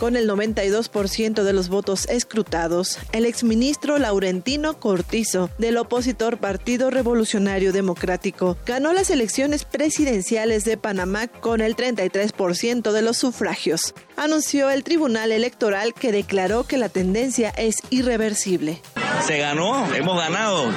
Con 0.03 0.17
el 0.17 0.29
92% 0.29 1.45
de 1.45 1.53
los 1.53 1.69
votos 1.69 2.09
escrutados, 2.09 2.99
el 3.13 3.25
exministro 3.25 3.99
Laurentino 3.99 4.81
Cortizo, 4.81 5.49
del 5.59 5.77
opositor 5.77 6.39
Partido 6.39 6.91
Revolucionario 6.91 7.73
Democrático, 7.73 8.57
ganó 8.67 8.93
las 8.93 9.11
elecciones 9.11 9.65
presidenciales 9.65 10.65
de 10.65 10.77
Panamá 10.77 11.29
con 11.29 11.61
el 11.61 11.77
33% 11.77 12.91
de 12.91 13.03
los 13.03 13.17
sufragios. 13.17 13.95
Anunció 14.17 14.71
el 14.71 14.83
Tribunal 14.83 15.31
Electoral 15.31 15.95
que 15.95 16.11
declaró 16.11 16.65
que 16.65 16.79
la 16.79 16.89
tendencia 16.89 17.51
es 17.51 17.77
irreversible. 17.91 18.83
Se 19.25 19.39
ganó, 19.39 19.87
hemos 19.95 20.19
ganado. 20.21 20.69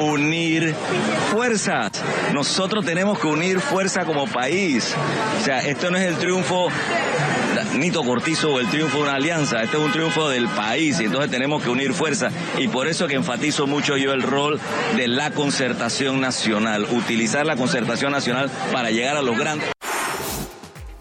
Unir 0.00 0.72
fuerzas. 1.32 1.90
Nosotros 2.32 2.84
tenemos 2.84 3.18
que 3.18 3.26
unir 3.26 3.58
fuerza 3.58 4.04
como 4.04 4.28
país. 4.28 4.94
O 5.40 5.44
sea, 5.44 5.66
esto 5.66 5.90
no 5.90 5.98
es 5.98 6.06
el 6.06 6.16
triunfo 6.18 6.68
Nito 7.74 8.02
Cortizo 8.04 8.60
el 8.60 8.68
triunfo 8.68 8.98
de 8.98 9.02
una 9.04 9.14
alianza, 9.14 9.62
este 9.62 9.76
es 9.76 9.82
un 9.82 9.92
triunfo 9.92 10.28
del 10.28 10.48
país 10.48 11.00
y 11.00 11.04
entonces 11.04 11.30
tenemos 11.30 11.62
que 11.62 11.70
unir 11.70 11.92
fuerzas 11.92 12.32
y 12.58 12.68
por 12.68 12.88
eso 12.88 13.06
que 13.06 13.14
enfatizo 13.14 13.66
mucho 13.66 13.96
yo 13.96 14.12
el 14.12 14.22
rol 14.22 14.60
de 14.96 15.08
la 15.08 15.30
concertación 15.30 16.20
nacional, 16.20 16.86
utilizar 16.90 17.46
la 17.46 17.56
concertación 17.56 18.12
nacional 18.12 18.50
para 18.72 18.90
llegar 18.90 19.16
a 19.16 19.22
los 19.22 19.38
grandes. 19.38 19.72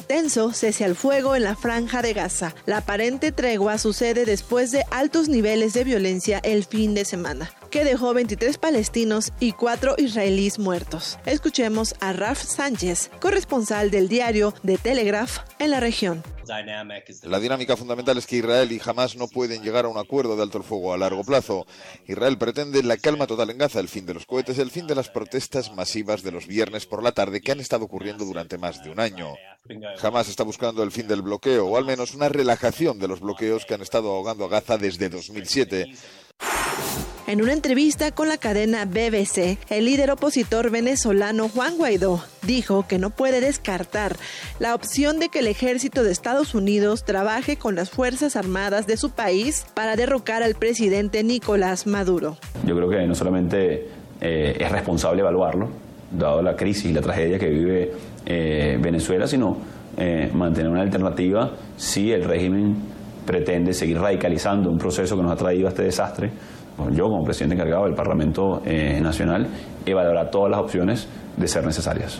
Tenso 0.07 0.51
cese 0.51 0.83
al 0.83 0.95
fuego 0.95 1.37
en 1.37 1.43
la 1.43 1.55
franja 1.55 2.01
de 2.01 2.11
Gaza. 2.11 2.53
La 2.65 2.79
aparente 2.79 3.31
tregua 3.31 3.77
sucede 3.77 4.25
después 4.25 4.71
de 4.71 4.83
altos 4.91 5.29
niveles 5.29 5.71
de 5.71 5.85
violencia 5.85 6.41
el 6.43 6.65
fin 6.65 6.93
de 6.93 7.05
semana, 7.05 7.49
que 7.71 7.85
dejó 7.85 8.13
23 8.13 8.57
palestinos 8.57 9.31
y 9.39 9.53
4 9.53 9.95
israelíes 9.97 10.59
muertos. 10.59 11.17
Escuchemos 11.25 11.95
a 12.01 12.13
Raf 12.13 12.43
Sánchez, 12.43 13.09
corresponsal 13.19 13.89
del 13.89 14.09
diario 14.09 14.53
The 14.65 14.77
Telegraph 14.77 15.39
en 15.57 15.71
la 15.71 15.79
región. 15.79 16.21
La 17.23 17.39
dinámica 17.39 17.77
fundamental 17.77 18.17
es 18.17 18.27
que 18.27 18.37
Israel 18.37 18.71
y 18.73 18.81
Hamas 18.83 19.15
no 19.15 19.29
pueden 19.29 19.63
llegar 19.63 19.85
a 19.85 19.87
un 19.87 19.97
acuerdo 19.97 20.35
de 20.35 20.43
alto 20.43 20.57
el 20.57 20.65
fuego 20.65 20.93
a 20.93 20.97
largo 20.97 21.23
plazo. 21.23 21.65
Israel 22.07 22.37
pretende 22.37 22.83
la 22.83 22.97
calma 22.97 23.25
total 23.25 23.51
en 23.51 23.57
Gaza, 23.57 23.79
el 23.79 23.87
fin 23.87 24.05
de 24.05 24.13
los 24.13 24.25
cohetes, 24.25 24.59
el 24.59 24.69
fin 24.69 24.85
de 24.85 24.95
las 24.95 25.09
protestas 25.09 25.73
masivas 25.73 26.23
de 26.23 26.31
los 26.31 26.47
viernes 26.47 26.85
por 26.85 27.03
la 27.03 27.13
tarde 27.13 27.39
que 27.39 27.53
han 27.53 27.61
estado 27.61 27.85
ocurriendo 27.85 28.25
durante 28.25 28.57
más 28.57 28.83
de 28.83 28.89
un 28.89 28.99
año. 28.99 29.33
Hamas 30.01 30.27
está 30.27 30.43
buscando 30.43 30.83
el 30.83 30.91
fin 30.91 31.07
del 31.07 31.21
bloqueo, 31.21 31.67
o 31.67 31.77
al 31.77 31.85
menos 31.85 32.13
una 32.13 32.27
relajación 32.27 32.99
de 32.99 33.07
los 33.07 33.21
bloqueos 33.21 33.65
que 33.65 33.75
han 33.75 33.81
estado 33.81 34.11
ahogando 34.11 34.45
a 34.45 34.49
Gaza 34.49 34.77
desde 34.77 35.07
2007. 35.07 35.93
En 37.31 37.41
una 37.41 37.53
entrevista 37.53 38.11
con 38.11 38.27
la 38.27 38.35
cadena 38.35 38.83
BBC, 38.83 39.57
el 39.69 39.85
líder 39.85 40.11
opositor 40.11 40.69
venezolano 40.69 41.47
Juan 41.47 41.77
Guaidó 41.77 42.21
dijo 42.45 42.85
que 42.89 42.99
no 42.99 43.09
puede 43.09 43.39
descartar 43.39 44.17
la 44.59 44.75
opción 44.75 45.17
de 45.17 45.29
que 45.29 45.39
el 45.39 45.47
ejército 45.47 46.03
de 46.03 46.11
Estados 46.11 46.53
Unidos 46.55 47.05
trabaje 47.05 47.55
con 47.55 47.75
las 47.75 47.89
Fuerzas 47.89 48.35
Armadas 48.35 48.85
de 48.85 48.97
su 48.97 49.11
país 49.11 49.65
para 49.73 49.95
derrocar 49.95 50.43
al 50.43 50.55
presidente 50.55 51.23
Nicolás 51.23 51.87
Maduro. 51.87 52.35
Yo 52.65 52.75
creo 52.75 52.89
que 52.89 53.07
no 53.07 53.15
solamente 53.15 53.87
eh, 54.19 54.57
es 54.59 54.69
responsable 54.69 55.21
evaluarlo, 55.21 55.69
dado 56.11 56.41
la 56.41 56.57
crisis 56.57 56.83
y 56.83 56.93
la 56.93 56.99
tragedia 56.99 57.39
que 57.39 57.47
vive 57.47 57.93
eh, 58.25 58.77
Venezuela, 58.81 59.25
sino 59.25 59.55
eh, 59.95 60.29
mantener 60.33 60.69
una 60.69 60.81
alternativa 60.81 61.53
si 61.77 62.11
el 62.11 62.25
régimen 62.25 62.75
pretende 63.25 63.71
seguir 63.71 63.99
radicalizando 63.99 64.69
un 64.69 64.77
proceso 64.77 65.15
que 65.15 65.23
nos 65.23 65.31
ha 65.31 65.37
traído 65.37 65.67
a 65.67 65.69
este 65.69 65.83
desastre 65.83 66.29
yo 66.89 67.05
como 67.05 67.23
presidente 67.23 67.55
encargado 67.55 67.85
del 67.85 67.95
Parlamento 67.95 68.61
eh, 68.65 68.99
Nacional 69.01 69.47
evaluará 69.85 70.31
todas 70.31 70.51
las 70.51 70.59
opciones 70.59 71.07
de 71.37 71.47
ser 71.47 71.65
necesarias. 71.65 72.19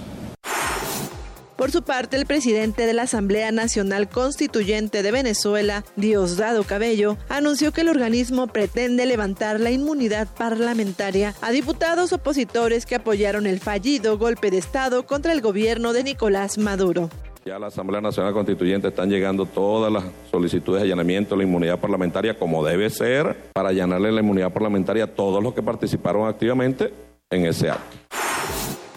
Por 1.61 1.69
su 1.69 1.83
parte, 1.83 2.17
el 2.17 2.25
presidente 2.25 2.87
de 2.87 2.93
la 2.93 3.03
Asamblea 3.03 3.51
Nacional 3.51 4.09
Constituyente 4.09 5.03
de 5.03 5.11
Venezuela, 5.11 5.83
Diosdado 5.95 6.63
Cabello, 6.63 7.17
anunció 7.29 7.71
que 7.71 7.81
el 7.81 7.89
organismo 7.89 8.47
pretende 8.47 9.05
levantar 9.05 9.59
la 9.59 9.69
inmunidad 9.69 10.27
parlamentaria 10.35 11.35
a 11.39 11.51
diputados 11.51 12.13
opositores 12.13 12.87
que 12.87 12.95
apoyaron 12.95 13.45
el 13.45 13.59
fallido 13.59 14.17
golpe 14.17 14.49
de 14.49 14.57
Estado 14.57 15.05
contra 15.05 15.33
el 15.33 15.41
gobierno 15.41 15.93
de 15.93 16.03
Nicolás 16.03 16.57
Maduro. 16.57 17.11
Ya 17.45 17.55
a 17.55 17.59
la 17.59 17.67
Asamblea 17.67 18.01
Nacional 18.01 18.33
Constituyente 18.33 18.89
están 18.89 19.09
llegando 19.09 19.45
todas 19.45 19.91
las 19.91 20.03
solicitudes 20.29 20.81
de 20.81 20.87
allanamiento 20.87 21.35
de 21.35 21.39
la 21.39 21.47
inmunidad 21.47 21.79
parlamentaria 21.79 22.37
como 22.37 22.63
debe 22.63 22.89
ser 22.89 23.35
para 23.53 23.69
allanarle 23.69 24.11
la 24.11 24.21
inmunidad 24.21 24.53
parlamentaria 24.53 25.05
a 25.05 25.07
todos 25.07 25.41
los 25.41 25.53
que 25.53 25.63
participaron 25.63 26.27
activamente 26.27 26.93
en 27.31 27.45
ese 27.45 27.71
acto 27.71 27.97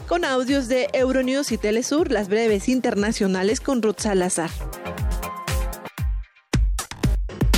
con 0.06 0.24
audios 0.24 0.68
de 0.68 0.88
Euronews 0.92 1.50
y 1.52 1.58
Telesur, 1.58 2.10
las 2.10 2.28
breves 2.28 2.68
internacionales 2.68 3.60
con 3.60 3.82
Ruth 3.82 3.98
Salazar. 3.98 4.50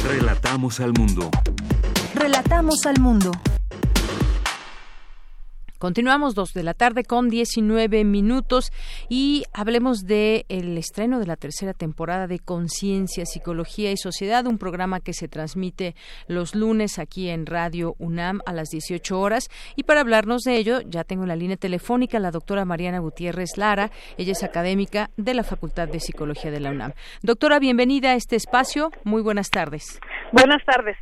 Relatamos 0.09 0.81
al 0.81 0.93
mundo. 0.93 1.31
Relatamos 2.15 2.87
al 2.87 3.01
mundo. 3.01 3.33
Continuamos 5.79 6.35
dos 6.35 6.53
de 6.55 6.63
la 6.63 6.75
tarde 6.75 7.05
con 7.05 7.29
19 7.29 8.05
minutos 8.05 8.73
y 9.09 9.45
hablemos 9.53 10.07
de 10.07 10.47
el 10.49 10.77
estreno 10.79 11.19
de 11.19 11.27
la 11.27 11.37
tercera 11.37 11.75
temporada 11.75 12.27
de 12.27 12.39
Conciencia, 12.39 13.27
Psicología 13.27 13.93
y 13.93 13.97
Sociedad, 13.97 14.47
un 14.47 14.59
programa 14.59 15.01
que 15.01 15.13
se 15.13 15.29
transmite 15.29 15.95
los 16.29 16.55
lunes 16.55 16.99
aquí 16.99 17.29
en 17.29 17.47
Radio 17.47 17.95
UNAM 17.99 18.41
a 18.47 18.53
las 18.53 18.71
18 18.71 19.21
horas. 19.21 19.49
Y 19.77 19.83
para 19.83 20.01
hablarnos 20.01 20.43
de 20.43 20.57
ello, 20.57 20.81
ya 20.81 21.05
tengo 21.05 21.25
en 21.25 21.29
la 21.29 21.37
línea 21.37 21.57
telefónica 21.57 22.19
la 22.19 22.31
doctora 22.31 22.65
Mariana 22.65 22.99
Gutiérrez 22.99 23.57
Lara. 23.57 23.91
Ella 24.17 24.33
es 24.33 24.43
académica 24.43 25.11
de 25.17 25.35
la 25.35 25.45
Facultad 25.45 25.89
de 25.89 26.01
Psicología 26.01 26.51
de 26.51 26.61
la 26.61 26.71
UNAM. 26.71 26.93
Doctora, 27.23 27.59
bienvenida 27.59 28.13
a 28.13 28.15
este 28.15 28.37
espacio. 28.37 28.91
Muy 29.05 29.23
buenas 29.23 29.51
tardes. 29.51 30.01
Buenas 30.33 30.65
tardes. 30.65 30.97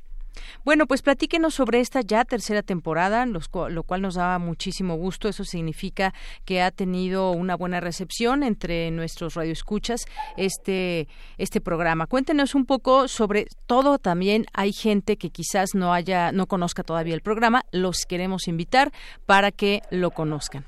Bueno, 0.64 0.86
pues 0.86 1.02
platíquenos 1.02 1.54
sobre 1.54 1.80
esta 1.80 2.00
ya 2.00 2.24
tercera 2.24 2.62
temporada, 2.62 3.26
lo 3.26 3.82
cual 3.82 4.00
nos 4.00 4.14
da 4.14 4.38
muchísimo 4.38 4.96
gusto. 4.96 5.28
Eso 5.28 5.44
significa 5.44 6.14
que 6.46 6.62
ha 6.62 6.70
tenido 6.70 7.32
una 7.32 7.54
buena 7.54 7.80
recepción 7.80 8.42
entre 8.42 8.90
nuestros 8.90 9.34
radioescuchas 9.34 10.06
este, 10.38 11.06
este 11.36 11.60
programa. 11.60 12.06
Cuéntenos 12.06 12.54
un 12.54 12.64
poco 12.64 13.08
sobre 13.08 13.44
todo 13.66 13.98
también. 13.98 14.46
Hay 14.54 14.72
gente 14.72 15.18
que 15.18 15.28
quizás 15.28 15.74
no 15.74 15.92
haya, 15.92 16.32
no 16.32 16.46
conozca 16.46 16.82
todavía 16.82 17.14
el 17.14 17.20
programa. 17.20 17.62
Los 17.70 18.06
queremos 18.08 18.48
invitar 18.48 18.90
para 19.26 19.50
que 19.50 19.82
lo 19.90 20.12
conozcan. 20.12 20.64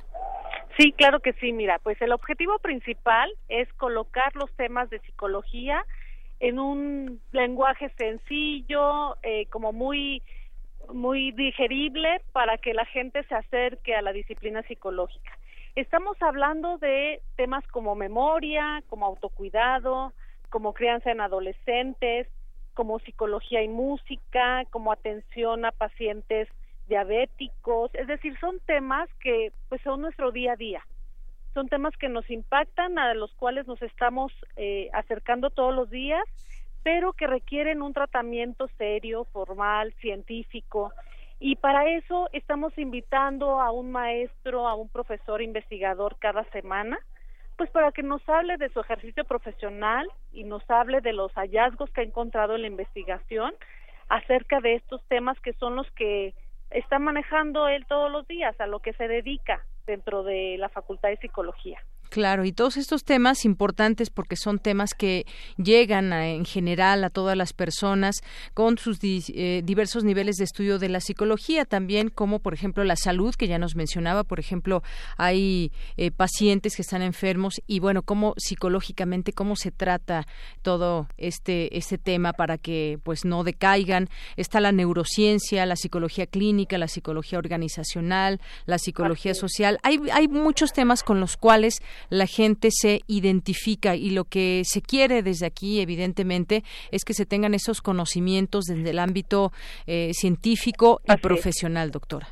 Sí, 0.79 0.93
claro 0.93 1.21
que 1.21 1.33
sí. 1.41 1.55
Mira, 1.55 1.79
pues 1.83 2.01
el 2.03 2.13
objetivo 2.13 2.59
principal 2.59 3.31
es 3.49 3.73
colocar 3.75 4.37
los 4.37 4.55
temas 4.57 4.91
de 4.91 4.99
psicología 5.01 5.83
en 6.41 6.59
un 6.59 7.21
lenguaje 7.33 7.91
sencillo, 7.97 9.17
eh, 9.23 9.47
como 9.47 9.73
muy 9.73 10.23
muy 10.93 11.33
digerible 11.33 12.23
para 12.33 12.59
que 12.59 12.73
la 12.73 12.85
gente 12.85 13.25
se 13.25 13.35
acerque 13.35 13.97
a 13.97 14.03
la 14.03 14.13
disciplina 14.13 14.63
psicológica. 14.63 15.33
Estamos 15.75 16.17
hablando 16.23 16.79
de 16.79 17.21
temas 17.35 17.67
como 17.69 17.97
memoria, 17.97 18.85
como 18.89 19.05
autocuidado, 19.05 20.13
como 20.49 20.75
crianza 20.75 21.11
en 21.11 21.21
adolescentes, 21.21 22.29
como 22.75 23.01
psicología 23.01 23.63
y 23.63 23.69
música, 23.69 24.65
como 24.71 24.93
atención 24.93 25.65
a 25.65 25.73
pacientes 25.73 26.49
diabéticos, 26.87 27.91
es 27.95 28.07
decir, 28.07 28.39
son 28.39 28.61
temas 28.61 29.09
que 29.21 29.53
pues 29.69 29.81
son 29.83 30.03
nuestro 30.03 30.31
día 30.31 30.53
a 30.53 30.57
día 30.57 30.87
son 31.57 31.69
temas 31.69 31.97
que 31.97 32.11
nos 32.11 32.29
impactan, 32.29 32.99
a 32.99 33.15
los 33.15 33.35
cuales 33.35 33.67
nos 33.67 33.81
estamos 33.81 34.31
eh, 34.57 34.91
acercando 34.93 35.49
todos 35.49 35.75
los 35.75 35.89
días, 35.89 36.23
pero 36.83 37.15
que 37.15 37.27
requieren 37.27 37.81
un 37.81 37.95
tratamiento 37.95 38.69
serio, 38.77 39.25
formal, 39.33 39.95
científico. 39.95 40.93
Y 41.41 41.57
para 41.57 41.89
eso 41.89 42.29
estamos 42.35 42.77
invitando 42.77 43.59
a 43.59 43.71
un 43.71 43.91
maestro, 43.91 44.69
a 44.69 44.75
un 44.75 44.91
profesor 44.91 45.41
investigador 45.41 46.19
cada 46.19 46.45
semana, 46.51 46.99
pues 47.57 47.71
para 47.71 47.91
que 47.91 48.03
nos 48.03 48.21
hable 48.29 48.59
de 48.59 48.69
su 48.69 48.81
ejercicio 48.81 49.25
profesional 49.25 50.07
y 50.33 50.45
nos 50.45 50.63
hable 50.71 51.01
de 51.01 51.15
los 51.15 51.33
hallazgos 51.33 51.91
que 51.91 52.03
ha 52.03 52.05
encontrado 52.05 52.55
en 52.55 52.63
la 52.63 52.69
investigación 52.69 53.55
acerca 54.11 54.61
de 54.61 54.75
estos 54.75 55.03
temas 55.09 55.41
que 55.41 55.55
son 55.55 55.75
los 55.75 55.91
que 55.93 56.35
está 56.69 56.99
manejando 56.99 57.67
él 57.67 57.87
todos 57.87 58.13
los 58.13 58.29
días, 58.29 58.61
a 58.61 58.67
lo 58.67 58.81
que 58.81 58.93
se 58.93 59.09
dedica 59.09 59.65
dentro 59.87 60.23
de 60.23 60.57
la 60.59 60.69
Facultad 60.69 61.09
de 61.09 61.17
Psicología. 61.17 61.79
Claro, 62.09 62.45
y 62.45 62.53
todos 62.53 62.77
estos 62.77 63.05
temas 63.05 63.45
importantes 63.45 64.11
porque 64.11 64.37
son 64.37 64.59
temas 64.59 64.95
que 64.95 65.27
llegan 65.57 66.13
en 66.13 66.45
general 66.45 67.05
a 67.05 67.11
todas 67.11 67.37
las 67.37 67.53
personas 67.53 68.17
con 68.55 68.79
sus 68.79 68.99
eh, 69.03 69.63
diversos 69.65 70.05
niveles 70.05 70.37
de 70.37 70.45
estudio 70.45 70.79
de 70.79 70.89
la 70.89 71.01
psicología, 71.01 71.65
también 71.65 72.09
como 72.09 72.39
por 72.39 72.55
ejemplo 72.55 72.85
la 72.85 72.97
salud 72.97 73.35
que 73.35 73.49
ya 73.49 73.59
nos 73.59 73.77
mencionaba, 73.77 74.25
por 74.25 74.41
ejemplo, 74.41 74.83
hay 75.17 75.73
eh, 75.97 76.11
pacientes 76.11 76.77
que 76.77 76.83
están 76.83 77.03
enfermos 77.03 77.61
y 77.67 77.81
bueno, 77.81 78.03
cómo 78.03 78.35
psicológicamente 78.37 79.33
cómo 79.33 79.57
se 79.57 79.71
trata 79.71 80.27
todo 80.63 81.09
este 81.17 81.77
este 81.77 81.99
tema 81.99 82.33
para 82.33 82.59
que 82.59 82.99
pues 83.03 83.25
no 83.25 83.45
decaigan. 83.45 84.09
Está 84.37 84.61
la 84.61 84.73
neurociencia, 84.73 85.67
la 85.67 85.77
psicología 85.77 86.27
clínica, 86.27 86.79
la 86.79 86.89
psicología 86.89 87.39
organizacional, 87.39 88.41
la 88.65 88.79
psicología 88.79 89.35
social. 89.35 89.79
Hay 89.83 90.01
hay 90.13 90.29
muchos 90.29 90.73
temas 90.73 91.03
con 91.03 91.21
los 91.21 91.37
cuales 91.37 91.83
la 92.11 92.27
gente 92.27 92.69
se 92.71 93.01
identifica 93.07 93.97
y 93.97 94.11
lo 94.11 94.25
que 94.25 94.63
se 94.65 94.83
quiere 94.83 95.23
desde 95.23 95.47
aquí, 95.47 95.81
evidentemente, 95.81 96.63
es 96.91 97.05
que 97.05 97.15
se 97.15 97.27
tengan 97.27 97.55
esos 97.55 97.83
conocimientos 97.83 98.65
desde 98.65 98.91
el 98.91 98.99
ámbito 98.99 99.53
eh, 99.87 100.13
científico 100.13 101.01
y 101.05 101.17
profesional, 101.17 101.91
doctora. 101.91 102.29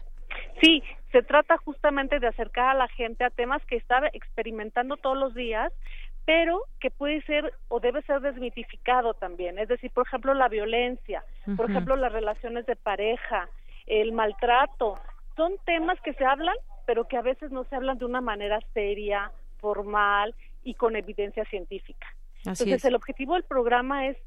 Sí, 0.62 0.82
se 1.12 1.22
trata 1.22 1.56
justamente 1.58 2.18
de 2.18 2.26
acercar 2.26 2.70
a 2.70 2.78
la 2.78 2.88
gente 2.88 3.24
a 3.24 3.30
temas 3.30 3.64
que 3.66 3.76
está 3.76 4.00
experimentando 4.12 4.96
todos 4.96 5.16
los 5.16 5.34
días 5.34 5.72
pero 6.26 6.62
que 6.80 6.90
puede 6.90 7.20
ser 7.22 7.52
o 7.68 7.80
debe 7.80 8.02
ser 8.02 8.20
desmitificado 8.20 9.14
también. 9.14 9.58
Es 9.58 9.68
decir, 9.68 9.90
por 9.90 10.06
ejemplo, 10.06 10.32
la 10.34 10.48
violencia, 10.48 11.22
por 11.56 11.70
ejemplo, 11.70 11.96
las 11.96 12.12
relaciones 12.12 12.64
de 12.66 12.76
pareja, 12.76 13.48
el 13.86 14.12
maltrato, 14.12 14.98
son 15.36 15.52
temas 15.66 16.00
que 16.00 16.14
se 16.14 16.24
hablan, 16.24 16.56
pero 16.86 17.04
que 17.04 17.16
a 17.16 17.22
veces 17.22 17.50
no 17.50 17.64
se 17.64 17.76
hablan 17.76 17.98
de 17.98 18.06
una 18.06 18.20
manera 18.20 18.58
seria, 18.72 19.30
formal 19.64 20.34
y 20.62 20.74
con 20.74 20.94
evidencia 20.94 21.46
científica. 21.46 22.06
Entonces, 22.44 22.84
el 22.84 22.94
objetivo 22.94 23.32
del 23.32 23.44
programa 23.44 24.08
es, 24.08 24.18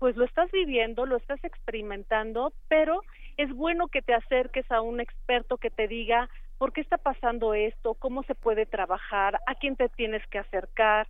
pues 0.00 0.16
lo 0.16 0.24
estás 0.24 0.50
viviendo, 0.50 1.06
lo 1.06 1.16
estás 1.16 1.38
experimentando, 1.44 2.52
pero 2.66 3.02
es 3.36 3.54
bueno 3.54 3.86
que 3.86 4.02
te 4.02 4.14
acerques 4.14 4.68
a 4.72 4.80
un 4.80 4.98
experto 5.00 5.58
que 5.58 5.70
te 5.70 5.86
diga 5.86 6.28
por 6.58 6.72
qué 6.72 6.80
está 6.80 6.98
pasando 6.98 7.54
esto, 7.54 7.94
cómo 7.94 8.24
se 8.24 8.34
puede 8.34 8.66
trabajar, 8.66 9.38
a 9.46 9.54
quién 9.54 9.76
te 9.76 9.88
tienes 9.90 10.26
que 10.26 10.38
acercar. 10.38 11.06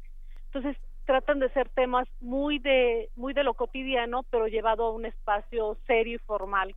Entonces, 0.52 0.76
tratan 1.06 1.38
de 1.38 1.48
ser 1.50 1.70
temas 1.70 2.06
muy 2.20 2.58
de 2.58 3.08
muy 3.16 3.32
de 3.32 3.44
lo 3.44 3.54
cotidiano, 3.54 4.24
pero 4.24 4.46
llevado 4.46 4.84
a 4.84 4.92
un 4.92 5.06
espacio 5.06 5.78
serio 5.86 6.16
y 6.16 6.26
formal 6.26 6.74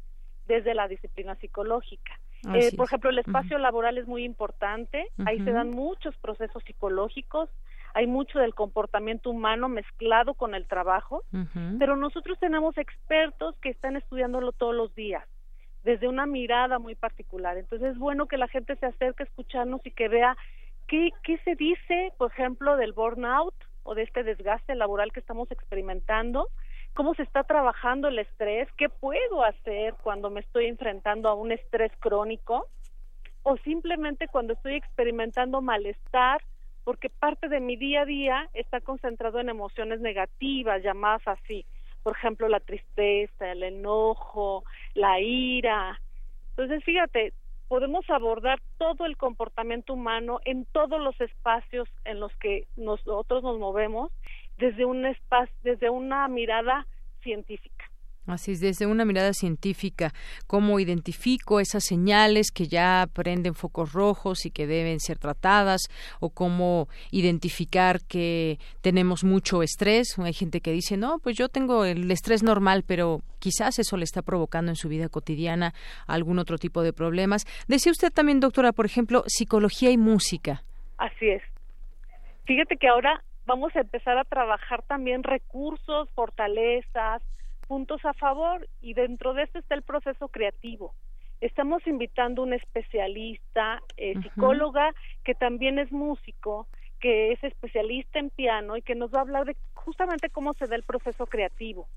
desde 0.47 0.73
la 0.73 0.87
disciplina 0.87 1.35
psicológica. 1.35 2.13
Eh, 2.53 2.75
por 2.75 2.87
ejemplo, 2.87 3.09
el 3.09 3.19
espacio 3.19 3.57
laboral 3.57 3.97
es 3.97 4.07
muy 4.07 4.23
importante, 4.23 5.07
ahí 5.25 5.39
se 5.43 5.51
dan 5.51 5.69
muchos 5.69 6.15
procesos 6.17 6.63
psicológicos, 6.65 7.49
hay 7.93 8.07
mucho 8.07 8.39
del 8.39 8.53
comportamiento 8.55 9.29
humano 9.29 9.69
mezclado 9.69 10.33
con 10.33 10.55
el 10.55 10.67
trabajo, 10.67 11.23
pero 11.79 11.95
nosotros 11.95 12.37
tenemos 12.39 12.77
expertos 12.77 13.55
que 13.61 13.69
están 13.69 13.95
estudiándolo 13.95 14.51
todos 14.51 14.75
los 14.75 14.93
días 14.95 15.23
desde 15.83 16.07
una 16.07 16.25
mirada 16.25 16.79
muy 16.79 16.95
particular. 16.95 17.57
Entonces 17.57 17.91
es 17.91 17.97
bueno 17.97 18.27
que 18.27 18.37
la 18.37 18.47
gente 18.47 18.75
se 18.77 18.85
acerque 18.85 19.23
a 19.23 19.25
escucharnos 19.25 19.85
y 19.85 19.91
que 19.91 20.07
vea 20.07 20.35
qué, 20.87 21.11
qué 21.23 21.37
se 21.39 21.55
dice, 21.55 22.13
por 22.17 22.31
ejemplo, 22.31 22.77
del 22.77 22.93
burnout 22.93 23.53
o 23.83 23.95
de 23.95 24.03
este 24.03 24.23
desgaste 24.23 24.75
laboral 24.75 25.11
que 25.11 25.19
estamos 25.19 25.51
experimentando, 25.51 26.47
cómo 26.93 27.13
se 27.15 27.23
está 27.23 27.43
trabajando 27.43 28.07
el 28.07 28.19
estrés, 28.19 28.67
qué 28.77 28.89
puedo 28.89 29.43
hacer 29.43 29.95
cuando 30.03 30.29
me 30.29 30.41
estoy 30.41 30.65
enfrentando 30.65 31.29
a 31.29 31.33
un 31.33 31.51
estrés 31.51 31.91
crónico 31.99 32.67
o 33.43 33.57
simplemente 33.57 34.27
cuando 34.27 34.53
estoy 34.53 34.75
experimentando 34.75 35.61
malestar 35.61 36.41
porque 36.83 37.09
parte 37.09 37.47
de 37.47 37.59
mi 37.59 37.77
día 37.77 38.01
a 38.01 38.05
día 38.05 38.49
está 38.53 38.81
concentrado 38.81 39.39
en 39.39 39.49
emociones 39.49 40.01
negativas, 40.01 40.83
llamadas 40.83 41.21
así, 41.25 41.65
por 42.03 42.17
ejemplo, 42.17 42.49
la 42.49 42.59
tristeza, 42.59 43.51
el 43.51 43.63
enojo, 43.63 44.65
la 44.93 45.19
ira. 45.21 45.99
Entonces, 46.49 46.83
fíjate, 46.83 47.33
podemos 47.69 48.07
abordar 48.09 48.59
todo 48.77 49.05
el 49.05 49.15
comportamiento 49.17 49.93
humano 49.93 50.39
en 50.43 50.65
todos 50.65 51.01
los 51.01 51.19
espacios 51.21 51.87
en 52.03 52.19
los 52.19 52.35
que 52.35 52.67
nosotros 52.75 53.43
nos 53.43 53.57
movemos 53.57 54.11
desde 54.57 54.85
un 54.85 55.05
espacio, 55.05 55.55
desde 55.63 55.89
una 55.89 56.27
mirada 56.27 56.85
científica. 57.21 57.85
Así 58.25 58.53
es, 58.53 58.61
desde 58.61 58.85
una 58.85 59.03
mirada 59.03 59.33
científica, 59.33 60.13
cómo 60.47 60.79
identifico 60.79 61.59
esas 61.59 61.83
señales 61.83 62.51
que 62.51 62.67
ya 62.67 63.05
prenden 63.11 63.53
focos 63.53 63.91
rojos 63.91 64.45
y 64.45 64.51
que 64.51 64.65
deben 64.65 65.01
ser 65.01 65.19
tratadas, 65.19 65.81
o 66.21 66.29
cómo 66.29 66.87
identificar 67.11 67.99
que 68.07 68.59
tenemos 68.79 69.25
mucho 69.25 69.61
estrés. 69.61 70.17
Hay 70.19 70.31
gente 70.31 70.61
que 70.61 70.71
dice, 70.71 70.95
no, 70.95 71.19
pues 71.19 71.35
yo 71.35 71.49
tengo 71.49 71.83
el 71.83 72.09
estrés 72.11 72.43
normal, 72.43 72.85
pero 72.87 73.21
quizás 73.39 73.77
eso 73.77 73.97
le 73.97 74.05
está 74.05 74.21
provocando 74.21 74.71
en 74.71 74.77
su 74.77 74.87
vida 74.87 75.09
cotidiana 75.09 75.73
algún 76.07 76.39
otro 76.39 76.57
tipo 76.57 76.81
de 76.81 76.93
problemas. 76.93 77.45
Decía 77.67 77.91
usted 77.91 78.09
también, 78.09 78.39
doctora, 78.39 78.71
por 78.71 78.85
ejemplo, 78.85 79.25
psicología 79.27 79.91
y 79.91 79.97
música. 79.97 80.63
Así 80.97 81.27
es. 81.27 81.43
Fíjate 82.45 82.77
que 82.77 82.87
ahora 82.87 83.21
vamos 83.45 83.75
a 83.75 83.81
empezar 83.81 84.17
a 84.17 84.23
trabajar 84.23 84.81
también 84.83 85.23
recursos, 85.23 86.09
fortalezas, 86.11 87.21
puntos 87.67 88.03
a 88.05 88.13
favor 88.13 88.67
y 88.81 88.93
dentro 88.93 89.33
de 89.33 89.43
esto 89.43 89.59
está 89.59 89.75
el 89.75 89.83
proceso 89.83 90.27
creativo. 90.27 90.93
Estamos 91.41 91.85
invitando 91.87 92.41
a 92.41 92.45
un 92.45 92.53
especialista, 92.53 93.81
eh, 93.97 94.13
psicóloga, 94.21 94.93
que 95.23 95.35
también 95.35 95.77
es 95.77 95.91
músico, 95.91 96.67
que 96.99 97.33
es 97.33 97.43
especialista 97.43 98.19
en 98.19 98.29
piano 98.29 98.77
y 98.77 98.81
que 98.81 98.95
nos 98.95 99.13
va 99.13 99.19
a 99.19 99.23
hablar 99.23 99.45
de 99.45 99.57
justamente 99.73 100.29
cómo 100.29 100.53
se 100.53 100.67
da 100.67 100.75
el 100.75 100.83
proceso 100.83 101.25
creativo. 101.25 101.87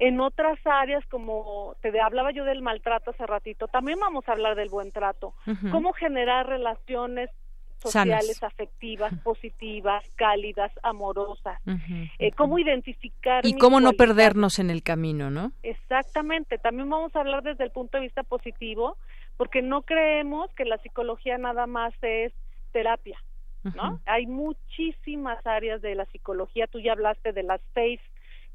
En 0.00 0.20
otras 0.20 0.58
áreas, 0.64 1.06
como 1.06 1.76
te 1.80 2.00
hablaba 2.00 2.32
yo 2.32 2.44
del 2.44 2.60
maltrato 2.60 3.12
hace 3.12 3.24
ratito, 3.24 3.68
también 3.68 4.00
vamos 4.00 4.28
a 4.28 4.32
hablar 4.32 4.56
del 4.56 4.68
buen 4.68 4.90
trato. 4.90 5.32
Cómo 5.70 5.92
generar 5.92 6.48
relaciones 6.48 7.30
sociales, 7.82 8.42
afectivas, 8.42 9.12
positivas, 9.22 10.04
cálidas, 10.16 10.72
amorosas. 10.82 11.58
Eh, 12.18 12.32
cómo 12.32 12.58
identificar. 12.58 13.44
Y 13.44 13.54
cómo 13.58 13.80
no 13.80 13.92
perdernos 13.92 14.58
en 14.58 14.70
el 14.70 14.82
camino, 14.82 15.30
¿no? 15.30 15.52
Exactamente. 15.62 16.58
También 16.58 16.88
vamos 16.88 17.14
a 17.14 17.20
hablar 17.20 17.42
desde 17.42 17.64
el 17.64 17.70
punto 17.70 17.98
de 17.98 18.04
vista 18.04 18.22
positivo, 18.22 18.96
porque 19.36 19.62
no 19.62 19.82
creemos 19.82 20.50
que 20.54 20.64
la 20.64 20.78
psicología 20.78 21.38
nada 21.38 21.66
más 21.66 21.92
es 22.02 22.32
terapia, 22.72 23.18
¿no? 23.62 24.00
Hay 24.06 24.26
muchísimas 24.26 25.44
áreas 25.46 25.82
de 25.82 25.94
la 25.94 26.06
psicología. 26.06 26.66
Tú 26.66 26.80
ya 26.80 26.92
hablaste 26.92 27.32
de 27.32 27.42
las 27.42 27.60
seis 27.74 28.00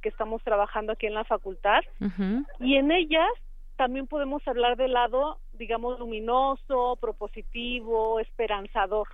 que 0.01 0.09
estamos 0.09 0.43
trabajando 0.43 0.93
aquí 0.93 1.07
en 1.07 1.13
la 1.13 1.23
facultad. 1.23 1.81
Y 2.59 2.75
en 2.75 2.91
ellas 2.91 3.29
también 3.77 4.07
podemos 4.07 4.45
hablar 4.47 4.75
del 4.75 4.93
lado, 4.93 5.37
digamos, 5.53 5.99
luminoso, 5.99 6.97
propositivo, 6.99 8.19
esperanzador. 8.19 9.07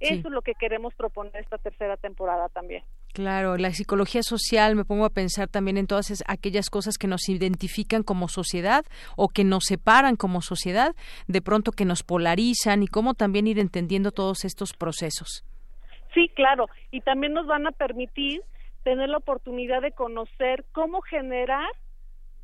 Eso 0.00 0.28
es 0.28 0.34
lo 0.34 0.42
que 0.42 0.54
queremos 0.54 0.94
proponer 0.94 1.36
esta 1.36 1.56
tercera 1.56 1.96
temporada 1.96 2.48
también. 2.50 2.82
Claro, 3.14 3.56
la 3.56 3.70
psicología 3.70 4.22
social, 4.22 4.76
me 4.76 4.84
pongo 4.84 5.06
a 5.06 5.10
pensar 5.10 5.48
también 5.48 5.78
en 5.78 5.86
todas 5.86 6.22
aquellas 6.26 6.68
cosas 6.68 6.98
que 6.98 7.06
nos 7.06 7.30
identifican 7.30 8.02
como 8.02 8.28
sociedad 8.28 8.84
o 9.16 9.28
que 9.28 9.42
nos 9.42 9.64
separan 9.64 10.16
como 10.16 10.42
sociedad, 10.42 10.94
de 11.28 11.40
pronto 11.40 11.72
que 11.72 11.86
nos 11.86 12.02
polarizan 12.02 12.82
y 12.82 12.88
cómo 12.88 13.14
también 13.14 13.46
ir 13.46 13.58
entendiendo 13.58 14.10
todos 14.10 14.44
estos 14.44 14.74
procesos. 14.74 15.44
Sí, 16.12 16.28
claro, 16.34 16.66
y 16.90 17.00
también 17.00 17.32
nos 17.32 17.46
van 17.46 17.66
a 17.66 17.72
permitir 17.72 18.42
tener 18.82 19.08
la 19.08 19.16
oportunidad 19.16 19.80
de 19.80 19.92
conocer 19.92 20.66
cómo 20.72 21.00
generar 21.00 21.68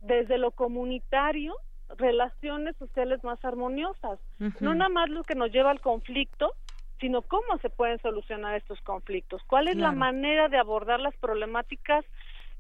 desde 0.03 0.39
lo 0.39 0.51
comunitario 0.51 1.57
relaciones 1.97 2.77
sociales 2.77 3.23
más 3.25 3.43
armoniosas. 3.45 4.19
No 4.61 4.75
nada 4.75 4.89
más 4.89 5.09
lo 5.11 5.23
que 5.23 5.35
nos 5.35 5.51
lleva 5.53 5.71
al 5.71 5.81
conflicto, 5.81 6.53
sino 7.01 7.23
cómo 7.23 7.59
se 7.61 7.71
pueden 7.71 8.01
solucionar 8.01 8.55
estos 8.55 8.81
conflictos. 8.83 9.43
¿Cuál 9.47 9.69
es 9.69 9.77
la 9.77 9.93
manera 9.93 10.49
de 10.49 10.59
abordar 10.59 11.01
las 11.01 11.17
problemáticas 11.17 12.05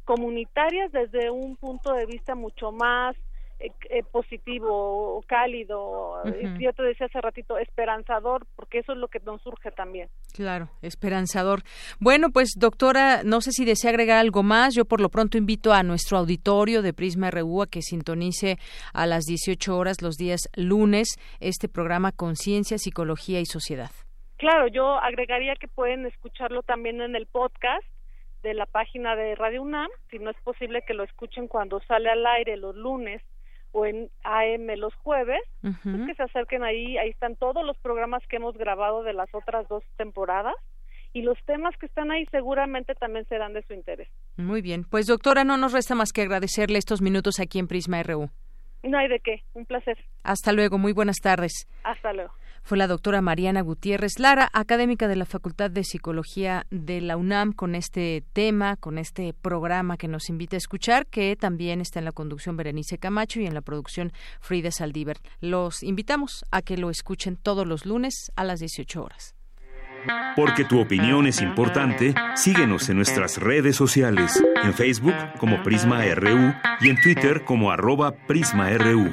comunitarias 0.04 0.90
desde 0.92 1.30
un 1.30 1.56
punto 1.56 1.92
de 1.92 2.06
vista 2.06 2.34
mucho 2.34 2.72
más 2.72 3.16
eh, 3.62 3.70
eh, 3.90 4.02
positivo, 4.02 5.22
cálido, 5.28 6.20
yo 6.58 6.72
te 6.72 6.82
decía 6.82 7.06
hace 7.06 7.20
ratito, 7.20 7.58
esperanzador, 7.58 8.44
porque 8.56 8.80
eso 8.80 8.90
es 8.90 8.98
lo 8.98 9.06
que 9.06 9.20
nos 9.20 9.40
surge 9.42 9.70
también. 9.70 10.08
Claro, 10.34 10.68
esperanzador. 10.82 11.62
Bueno, 12.00 12.30
pues 12.30 12.54
doctora, 12.58 13.22
no 13.22 13.40
sé 13.40 13.52
si 13.52 13.64
desea 13.64 13.90
agregar 13.90 14.18
algo 14.18 14.42
más. 14.42 14.74
Yo 14.74 14.84
por 14.84 15.00
lo 15.00 15.10
pronto 15.10 15.38
invito 15.38 15.72
a 15.72 15.84
nuestro 15.84 16.18
auditorio 16.18 16.82
de 16.82 16.92
Prisma 16.92 17.30
RU 17.30 17.62
a 17.62 17.68
que 17.68 17.82
sintonice 17.82 18.56
a 18.92 19.06
las 19.06 19.26
18 19.26 19.76
horas 19.76 20.02
los 20.02 20.16
días 20.16 20.48
lunes 20.56 21.16
este 21.38 21.68
programa 21.68 22.10
Conciencia, 22.10 22.78
Psicología 22.78 23.38
y 23.38 23.46
Sociedad. 23.46 23.92
Claro, 24.38 24.66
yo 24.66 24.98
agregaría 24.98 25.54
que 25.54 25.68
pueden 25.68 26.04
escucharlo 26.04 26.64
también 26.64 27.00
en 27.00 27.14
el 27.14 27.26
podcast 27.26 27.86
de 28.42 28.54
la 28.54 28.66
página 28.66 29.14
de 29.14 29.36
Radio 29.36 29.62
UNAM, 29.62 29.88
si 30.10 30.18
no 30.18 30.30
es 30.30 30.36
posible 30.42 30.82
que 30.84 30.94
lo 30.94 31.04
escuchen 31.04 31.46
cuando 31.46 31.80
sale 31.86 32.10
al 32.10 32.26
aire 32.26 32.56
los 32.56 32.74
lunes 32.74 33.22
o 33.72 33.86
en 33.86 34.10
AM 34.22 34.68
los 34.76 34.94
jueves, 34.94 35.40
pues 35.60 36.06
que 36.06 36.14
se 36.14 36.22
acerquen 36.22 36.62
ahí, 36.62 36.98
ahí 36.98 37.10
están 37.10 37.36
todos 37.36 37.64
los 37.64 37.76
programas 37.78 38.22
que 38.28 38.36
hemos 38.36 38.56
grabado 38.56 39.02
de 39.02 39.12
las 39.12 39.28
otras 39.34 39.66
dos 39.68 39.82
temporadas 39.96 40.54
y 41.12 41.22
los 41.22 41.38
temas 41.44 41.76
que 41.78 41.86
están 41.86 42.10
ahí 42.10 42.26
seguramente 42.30 42.94
también 42.94 43.26
serán 43.26 43.52
de 43.52 43.62
su 43.62 43.74
interés. 43.74 44.08
Muy 44.36 44.62
bien, 44.62 44.84
pues 44.84 45.06
doctora, 45.06 45.44
no 45.44 45.56
nos 45.56 45.72
resta 45.72 45.94
más 45.94 46.12
que 46.12 46.22
agradecerle 46.22 46.78
estos 46.78 47.02
minutos 47.02 47.40
aquí 47.40 47.58
en 47.58 47.68
Prisma 47.68 48.02
RU. 48.02 48.30
No 48.82 48.98
hay 48.98 49.08
de 49.08 49.20
qué, 49.20 49.42
un 49.54 49.64
placer. 49.64 49.98
Hasta 50.22 50.52
luego, 50.52 50.78
muy 50.78 50.92
buenas 50.92 51.18
tardes. 51.18 51.66
Hasta 51.84 52.12
luego 52.12 52.32
fue 52.62 52.78
la 52.78 52.86
doctora 52.86 53.20
Mariana 53.20 53.60
Gutiérrez 53.60 54.18
Lara, 54.18 54.48
académica 54.52 55.08
de 55.08 55.16
la 55.16 55.24
Facultad 55.24 55.70
de 55.70 55.84
Psicología 55.84 56.66
de 56.70 57.00
la 57.00 57.16
UNAM, 57.16 57.52
con 57.52 57.74
este 57.74 58.22
tema, 58.32 58.76
con 58.76 58.98
este 58.98 59.34
programa 59.34 59.96
que 59.96 60.08
nos 60.08 60.28
invita 60.28 60.56
a 60.56 60.58
escuchar, 60.58 61.06
que 61.06 61.36
también 61.36 61.80
está 61.80 61.98
en 61.98 62.04
la 62.04 62.12
conducción 62.12 62.56
Berenice 62.56 62.98
Camacho 62.98 63.40
y 63.40 63.46
en 63.46 63.54
la 63.54 63.62
producción 63.62 64.12
Frida 64.40 64.70
Saldívar. 64.70 65.18
Los 65.40 65.82
invitamos 65.82 66.44
a 66.50 66.62
que 66.62 66.76
lo 66.76 66.90
escuchen 66.90 67.36
todos 67.36 67.66
los 67.66 67.86
lunes 67.86 68.30
a 68.36 68.44
las 68.44 68.60
18 68.60 69.02
horas. 69.02 69.34
Porque 70.34 70.64
tu 70.64 70.80
opinión 70.80 71.26
es 71.26 71.40
importante, 71.40 72.14
síguenos 72.34 72.88
en 72.88 72.96
nuestras 72.96 73.38
redes 73.38 73.76
sociales, 73.76 74.42
en 74.64 74.74
Facebook 74.74 75.14
como 75.38 75.62
Prisma 75.62 76.02
RU 76.14 76.54
y 76.80 76.90
en 76.90 77.00
Twitter 77.00 77.44
como 77.44 77.70
arroba 77.70 78.12
PrismaRU. 78.26 79.12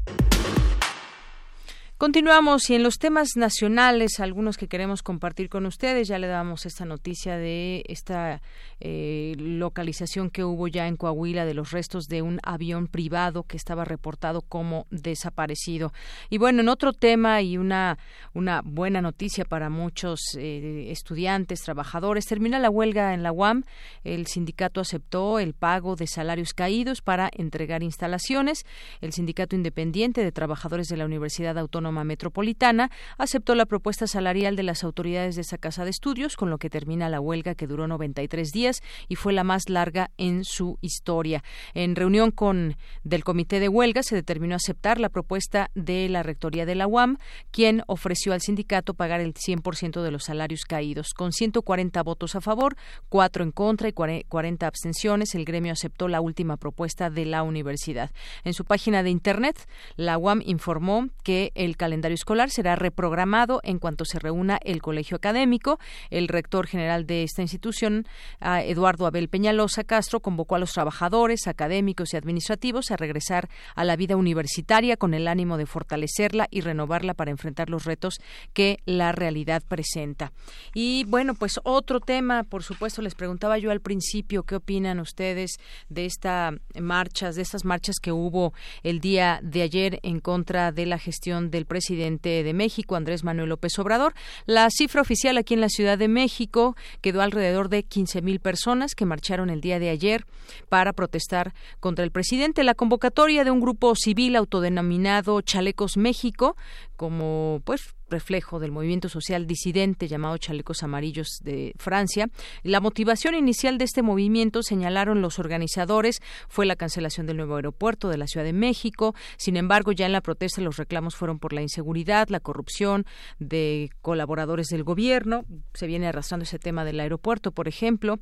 Continuamos 2.01 2.67
y 2.71 2.73
en 2.73 2.81
los 2.81 2.97
temas 2.97 3.35
nacionales, 3.35 4.19
algunos 4.19 4.57
que 4.57 4.67
queremos 4.67 5.03
compartir 5.03 5.49
con 5.49 5.67
ustedes, 5.67 6.07
ya 6.07 6.17
le 6.17 6.25
damos 6.25 6.65
esta 6.65 6.83
noticia 6.83 7.37
de 7.37 7.83
esta 7.87 8.41
eh, 8.79 9.35
localización 9.37 10.31
que 10.31 10.43
hubo 10.43 10.67
ya 10.67 10.87
en 10.87 10.97
Coahuila 10.97 11.45
de 11.45 11.53
los 11.53 11.69
restos 11.69 12.05
de 12.05 12.23
un 12.23 12.39
avión 12.41 12.87
privado 12.87 13.43
que 13.43 13.55
estaba 13.55 13.85
reportado 13.85 14.41
como 14.41 14.87
desaparecido. 14.89 15.93
Y 16.31 16.39
bueno, 16.39 16.61
en 16.61 16.69
otro 16.69 16.91
tema 16.91 17.43
y 17.43 17.59
una, 17.59 17.99
una 18.33 18.63
buena 18.65 19.03
noticia 19.03 19.45
para 19.45 19.69
muchos 19.69 20.21
eh, 20.39 20.87
estudiantes, 20.89 21.61
trabajadores, 21.61 22.25
termina 22.25 22.57
la 22.57 22.71
huelga 22.71 23.13
en 23.13 23.21
la 23.21 23.31
UAM. 23.31 23.63
El 24.03 24.25
sindicato 24.25 24.81
aceptó 24.81 25.37
el 25.37 25.53
pago 25.53 25.95
de 25.95 26.07
salarios 26.07 26.55
caídos 26.55 27.03
para 27.03 27.29
entregar 27.31 27.83
instalaciones. 27.83 28.65
El 29.01 29.13
sindicato 29.13 29.55
independiente 29.55 30.23
de 30.23 30.31
trabajadores 30.31 30.87
de 30.87 30.97
la 30.97 31.05
Universidad 31.05 31.59
Autónoma 31.59 31.90
Metropolitana 31.91 32.89
aceptó 33.17 33.55
la 33.55 33.65
propuesta 33.65 34.07
salarial 34.07 34.55
de 34.55 34.63
las 34.63 34.83
autoridades 34.83 35.35
de 35.35 35.41
esa 35.41 35.57
casa 35.57 35.83
de 35.83 35.91
estudios, 35.91 36.35
con 36.35 36.49
lo 36.49 36.57
que 36.57 36.69
termina 36.69 37.09
la 37.09 37.19
huelga 37.19 37.55
que 37.55 37.67
duró 37.67 37.87
93 37.87 38.51
días 38.51 38.81
y 39.07 39.15
fue 39.15 39.33
la 39.33 39.43
más 39.43 39.69
larga 39.69 40.11
en 40.17 40.43
su 40.43 40.77
historia. 40.81 41.43
En 41.73 41.95
reunión 41.95 42.31
con 42.31 42.77
del 43.03 43.23
comité 43.23 43.59
de 43.59 43.69
huelga 43.69 44.03
se 44.03 44.15
determinó 44.15 44.55
aceptar 44.55 44.99
la 44.99 45.09
propuesta 45.09 45.69
de 45.75 46.09
la 46.09 46.23
rectoría 46.23 46.65
de 46.65 46.75
la 46.75 46.87
UAM, 46.87 47.17
quien 47.51 47.83
ofreció 47.87 48.33
al 48.33 48.41
sindicato 48.41 48.93
pagar 48.93 49.21
el 49.21 49.33
100% 49.33 50.01
de 50.01 50.11
los 50.11 50.23
salarios 50.23 50.65
caídos. 50.65 51.13
Con 51.13 51.31
140 51.31 52.01
votos 52.03 52.35
a 52.35 52.41
favor, 52.41 52.75
4 53.09 53.43
en 53.43 53.51
contra 53.51 53.89
y 53.89 53.93
40 53.93 54.67
abstenciones, 54.67 55.35
el 55.35 55.45
gremio 55.45 55.73
aceptó 55.73 56.07
la 56.07 56.21
última 56.21 56.57
propuesta 56.57 57.09
de 57.09 57.25
la 57.25 57.43
universidad. 57.43 58.11
En 58.43 58.53
su 58.53 58.65
página 58.65 59.03
de 59.03 59.09
internet, 59.09 59.67
la 59.95 60.17
UAM 60.17 60.41
informó 60.45 61.07
que 61.23 61.51
el 61.55 61.77
calendario 61.81 62.13
escolar 62.13 62.51
será 62.51 62.75
reprogramado 62.75 63.59
en 63.63 63.79
cuanto 63.79 64.05
se 64.05 64.19
reúna 64.19 64.59
el 64.63 64.83
colegio 64.83 65.17
académico. 65.17 65.79
El 66.11 66.27
rector 66.27 66.67
general 66.67 67.07
de 67.07 67.23
esta 67.23 67.41
institución, 67.41 68.05
Eduardo 68.39 69.07
Abel 69.07 69.29
Peñalosa 69.29 69.83
Castro, 69.83 70.19
convocó 70.19 70.53
a 70.53 70.59
los 70.59 70.73
trabajadores, 70.73 71.47
académicos 71.47 72.13
y 72.13 72.17
administrativos 72.17 72.91
a 72.91 72.97
regresar 72.97 73.49
a 73.73 73.83
la 73.83 73.95
vida 73.95 74.15
universitaria 74.15 74.95
con 74.95 75.15
el 75.15 75.27
ánimo 75.27 75.57
de 75.57 75.65
fortalecerla 75.65 76.47
y 76.51 76.61
renovarla 76.61 77.15
para 77.15 77.31
enfrentar 77.31 77.71
los 77.71 77.85
retos 77.85 78.19
que 78.53 78.77
la 78.85 79.11
realidad 79.11 79.63
presenta. 79.67 80.33
Y 80.75 81.05
bueno, 81.05 81.33
pues 81.33 81.59
otro 81.63 81.99
tema, 81.99 82.43
por 82.43 82.61
supuesto, 82.61 83.01
les 83.01 83.15
preguntaba 83.15 83.57
yo 83.57 83.71
al 83.71 83.81
principio 83.81 84.43
qué 84.43 84.57
opinan 84.57 84.99
ustedes 84.99 85.57
de 85.89 86.05
estas 86.05 86.53
marchas, 86.79 87.35
de 87.37 87.41
estas 87.41 87.65
marchas 87.65 87.95
que 87.99 88.11
hubo 88.11 88.53
el 88.83 88.99
día 88.99 89.39
de 89.41 89.63
ayer 89.63 89.99
en 90.03 90.19
contra 90.19 90.71
de 90.71 90.85
la 90.85 90.99
gestión 90.99 91.49
del 91.49 91.60
del 91.61 91.67
presidente 91.67 92.43
de 92.43 92.53
México, 92.53 92.95
Andrés 92.95 93.23
Manuel 93.23 93.49
López 93.49 93.77
Obrador. 93.77 94.13
La 94.47 94.67
cifra 94.71 95.01
oficial 95.01 95.37
aquí 95.37 95.53
en 95.53 95.61
la 95.61 95.69
Ciudad 95.69 95.97
de 95.97 96.07
México 96.07 96.75
quedó 97.01 97.21
alrededor 97.21 97.69
de 97.69 97.83
15 97.83 98.23
mil 98.23 98.39
personas 98.39 98.95
que 98.95 99.05
marcharon 99.05 99.51
el 99.51 99.61
día 99.61 99.77
de 99.77 99.89
ayer 99.89 100.25
para 100.69 100.91
protestar 100.91 101.53
contra 101.79 102.03
el 102.03 102.11
presidente. 102.11 102.63
La 102.63 102.73
convocatoria 102.73 103.43
de 103.43 103.51
un 103.51 103.59
grupo 103.59 103.93
civil 103.95 104.35
autodenominado 104.35 105.41
Chalecos 105.41 105.97
México, 105.97 106.55
como 106.97 107.61
pues 107.63 107.93
reflejo 108.11 108.59
del 108.59 108.71
movimiento 108.71 109.09
social 109.09 109.47
disidente 109.47 110.07
llamado 110.07 110.37
Chalecos 110.37 110.83
Amarillos 110.83 111.39
de 111.43 111.73
Francia. 111.77 112.29
La 112.61 112.79
motivación 112.79 113.33
inicial 113.33 113.77
de 113.77 113.85
este 113.85 114.03
movimiento, 114.03 114.61
señalaron 114.61 115.21
los 115.21 115.39
organizadores, 115.39 116.21
fue 116.47 116.65
la 116.65 116.75
cancelación 116.75 117.25
del 117.25 117.37
nuevo 117.37 117.55
aeropuerto 117.55 118.09
de 118.09 118.17
la 118.17 118.27
Ciudad 118.27 118.45
de 118.45 118.53
México. 118.53 119.15
Sin 119.37 119.57
embargo, 119.57 119.91
ya 119.91 120.05
en 120.05 120.11
la 120.11 120.21
protesta 120.21 120.61
los 120.61 120.77
reclamos 120.77 121.15
fueron 121.15 121.39
por 121.39 121.53
la 121.53 121.61
inseguridad, 121.61 122.29
la 122.29 122.39
corrupción 122.39 123.05
de 123.39 123.89
colaboradores 124.01 124.67
del 124.67 124.83
gobierno. 124.83 125.45
Se 125.73 125.87
viene 125.87 126.07
arrastrando 126.07 126.43
ese 126.43 126.59
tema 126.59 126.85
del 126.85 126.99
aeropuerto, 126.99 127.51
por 127.51 127.67
ejemplo. 127.67 128.19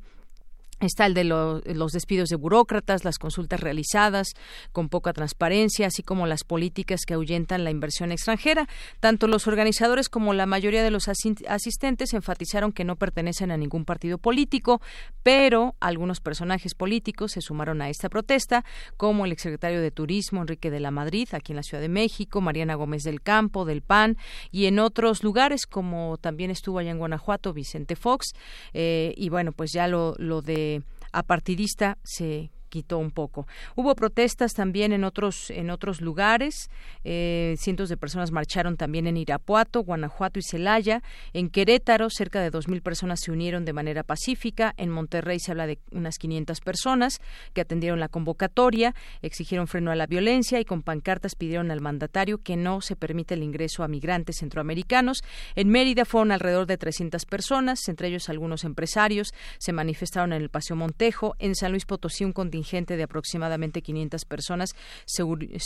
Está 0.80 1.04
el 1.04 1.12
de 1.12 1.24
los 1.24 1.92
despidos 1.92 2.30
de 2.30 2.36
burócratas, 2.36 3.04
las 3.04 3.18
consultas 3.18 3.60
realizadas 3.60 4.28
con 4.72 4.88
poca 4.88 5.12
transparencia, 5.12 5.86
así 5.86 6.02
como 6.02 6.26
las 6.26 6.42
políticas 6.42 7.02
que 7.06 7.12
ahuyentan 7.12 7.64
la 7.64 7.70
inversión 7.70 8.12
extranjera. 8.12 8.66
Tanto 8.98 9.26
los 9.26 9.46
organizadores 9.46 10.08
como 10.08 10.32
la 10.32 10.46
mayoría 10.46 10.82
de 10.82 10.90
los 10.90 11.08
asistentes 11.08 12.14
enfatizaron 12.14 12.72
que 12.72 12.84
no 12.84 12.96
pertenecen 12.96 13.50
a 13.50 13.58
ningún 13.58 13.84
partido 13.84 14.16
político, 14.16 14.80
pero 15.22 15.74
algunos 15.80 16.20
personajes 16.20 16.74
políticos 16.74 17.32
se 17.32 17.42
sumaron 17.42 17.82
a 17.82 17.90
esta 17.90 18.08
protesta, 18.08 18.64
como 18.96 19.26
el 19.26 19.32
exsecretario 19.32 19.82
de 19.82 19.90
Turismo 19.90 20.40
Enrique 20.40 20.70
de 20.70 20.80
la 20.80 20.90
Madrid, 20.90 21.28
aquí 21.32 21.52
en 21.52 21.56
la 21.56 21.62
Ciudad 21.62 21.82
de 21.82 21.90
México, 21.90 22.40
Mariana 22.40 22.74
Gómez 22.74 23.02
del 23.02 23.20
Campo, 23.20 23.66
del 23.66 23.82
PAN, 23.82 24.16
y 24.50 24.64
en 24.64 24.78
otros 24.78 25.22
lugares, 25.22 25.66
como 25.66 26.16
también 26.16 26.50
estuvo 26.50 26.78
allá 26.78 26.90
en 26.90 26.98
Guanajuato, 26.98 27.52
Vicente 27.52 27.96
Fox. 27.96 28.32
Eh, 28.72 29.12
y 29.18 29.28
bueno, 29.28 29.52
pues 29.52 29.72
ya 29.72 29.86
lo, 29.86 30.14
lo 30.16 30.40
de 30.40 30.69
apartidista 31.12 31.98
se 32.04 32.50
quitó 32.70 32.96
un 32.98 33.10
poco. 33.10 33.46
Hubo 33.76 33.94
protestas 33.94 34.54
también 34.54 34.92
en 34.92 35.04
otros 35.04 35.50
en 35.50 35.68
otros 35.70 36.00
lugares. 36.00 36.70
Eh, 37.04 37.56
cientos 37.58 37.88
de 37.88 37.96
personas 37.96 38.30
marcharon 38.30 38.76
también 38.76 39.06
en 39.06 39.16
Irapuato, 39.16 39.82
Guanajuato 39.82 40.38
y 40.38 40.42
Celaya. 40.42 41.02
En 41.32 41.50
Querétaro, 41.50 42.08
cerca 42.08 42.40
de 42.40 42.50
2.000 42.50 42.80
personas 42.80 43.20
se 43.20 43.32
unieron 43.32 43.64
de 43.64 43.72
manera 43.72 44.02
pacífica. 44.02 44.72
En 44.76 44.90
Monterrey 44.90 45.38
se 45.40 45.50
habla 45.50 45.66
de 45.66 45.78
unas 45.90 46.16
500 46.16 46.60
personas 46.60 47.20
que 47.52 47.60
atendieron 47.60 48.00
la 48.00 48.08
convocatoria, 48.08 48.94
exigieron 49.20 49.66
freno 49.66 49.90
a 49.90 49.96
la 49.96 50.06
violencia 50.06 50.60
y 50.60 50.64
con 50.64 50.82
pancartas 50.82 51.34
pidieron 51.34 51.70
al 51.70 51.80
mandatario 51.80 52.38
que 52.38 52.56
no 52.56 52.80
se 52.80 52.96
permita 52.96 53.34
el 53.34 53.42
ingreso 53.42 53.82
a 53.82 53.88
migrantes 53.88 54.36
centroamericanos. 54.38 55.22
En 55.56 55.68
Mérida 55.68 56.04
fueron 56.04 56.32
alrededor 56.32 56.66
de 56.66 56.78
300 56.78 57.24
personas, 57.26 57.88
entre 57.88 58.08
ellos 58.08 58.28
algunos 58.28 58.64
empresarios. 58.64 59.34
Se 59.58 59.72
manifestaron 59.72 60.32
en 60.32 60.42
el 60.42 60.50
Paseo 60.50 60.76
Montejo. 60.76 61.34
En 61.38 61.54
San 61.54 61.72
Luis 61.72 61.84
Potosí, 61.84 62.24
un 62.24 62.32
contingente 62.32 62.59
de 62.96 63.02
aproximadamente 63.02 63.82
500 63.82 64.24
personas 64.24 64.74
se, 65.06 65.24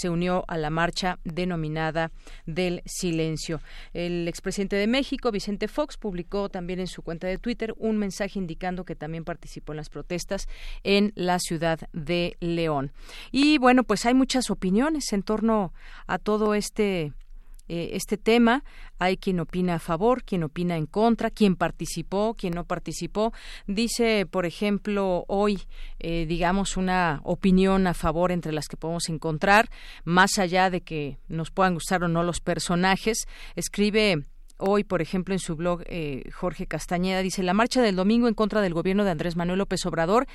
unió 0.08 0.44
a 0.48 0.56
la 0.56 0.70
marcha 0.70 1.18
denominada 1.24 2.12
del 2.46 2.82
silencio. 2.86 3.60
El 3.92 4.28
expresidente 4.28 4.76
de 4.76 4.86
México, 4.86 5.30
Vicente 5.30 5.68
Fox, 5.68 5.96
publicó 5.96 6.48
también 6.48 6.80
en 6.80 6.86
su 6.86 7.02
cuenta 7.02 7.26
de 7.26 7.38
Twitter 7.38 7.74
un 7.78 7.98
mensaje 7.98 8.38
indicando 8.38 8.84
que 8.84 8.96
también 8.96 9.24
participó 9.24 9.72
en 9.72 9.78
las 9.78 9.90
protestas 9.90 10.48
en 10.82 11.12
la 11.14 11.38
ciudad 11.38 11.80
de 11.92 12.36
León. 12.40 12.92
Y 13.32 13.58
bueno, 13.58 13.84
pues 13.84 14.06
hay 14.06 14.14
muchas 14.14 14.50
opiniones 14.50 15.12
en 15.12 15.22
torno 15.22 15.72
a 16.06 16.18
todo 16.18 16.54
este 16.54 17.12
eh, 17.68 17.90
este 17.92 18.16
tema. 18.16 18.64
Hay 18.98 19.16
quien 19.16 19.40
opina 19.40 19.76
a 19.76 19.78
favor, 19.78 20.22
quien 20.22 20.42
opina 20.44 20.76
en 20.76 20.86
contra, 20.86 21.30
quien 21.30 21.56
participó, 21.56 22.34
quien 22.34 22.54
no 22.54 22.64
participó. 22.64 23.32
Dice, 23.66 24.26
por 24.26 24.46
ejemplo, 24.46 25.24
hoy, 25.28 25.62
eh, 25.98 26.26
digamos, 26.26 26.76
una 26.76 27.20
opinión 27.24 27.86
a 27.86 27.94
favor 27.94 28.32
entre 28.32 28.52
las 28.52 28.68
que 28.68 28.76
podemos 28.76 29.08
encontrar, 29.08 29.70
más 30.04 30.38
allá 30.38 30.70
de 30.70 30.82
que 30.82 31.18
nos 31.28 31.50
puedan 31.50 31.74
gustar 31.74 32.04
o 32.04 32.08
no 32.08 32.22
los 32.22 32.40
personajes. 32.40 33.26
Escribe 33.56 34.24
Hoy, 34.56 34.84
por 34.84 35.00
ejemplo, 35.00 35.34
en 35.34 35.38
su 35.38 35.56
blog, 35.56 35.82
eh, 35.86 36.24
Jorge 36.32 36.66
Castañeda 36.66 37.22
dice, 37.22 37.42
la 37.42 37.54
marcha 37.54 37.82
del 37.82 37.96
domingo 37.96 38.28
en 38.28 38.34
contra 38.34 38.60
del 38.60 38.74
gobierno 38.74 39.04
de 39.04 39.10
Andrés 39.10 39.36
Manuel 39.36 39.58
López 39.58 39.86
Obrador, 39.86 40.26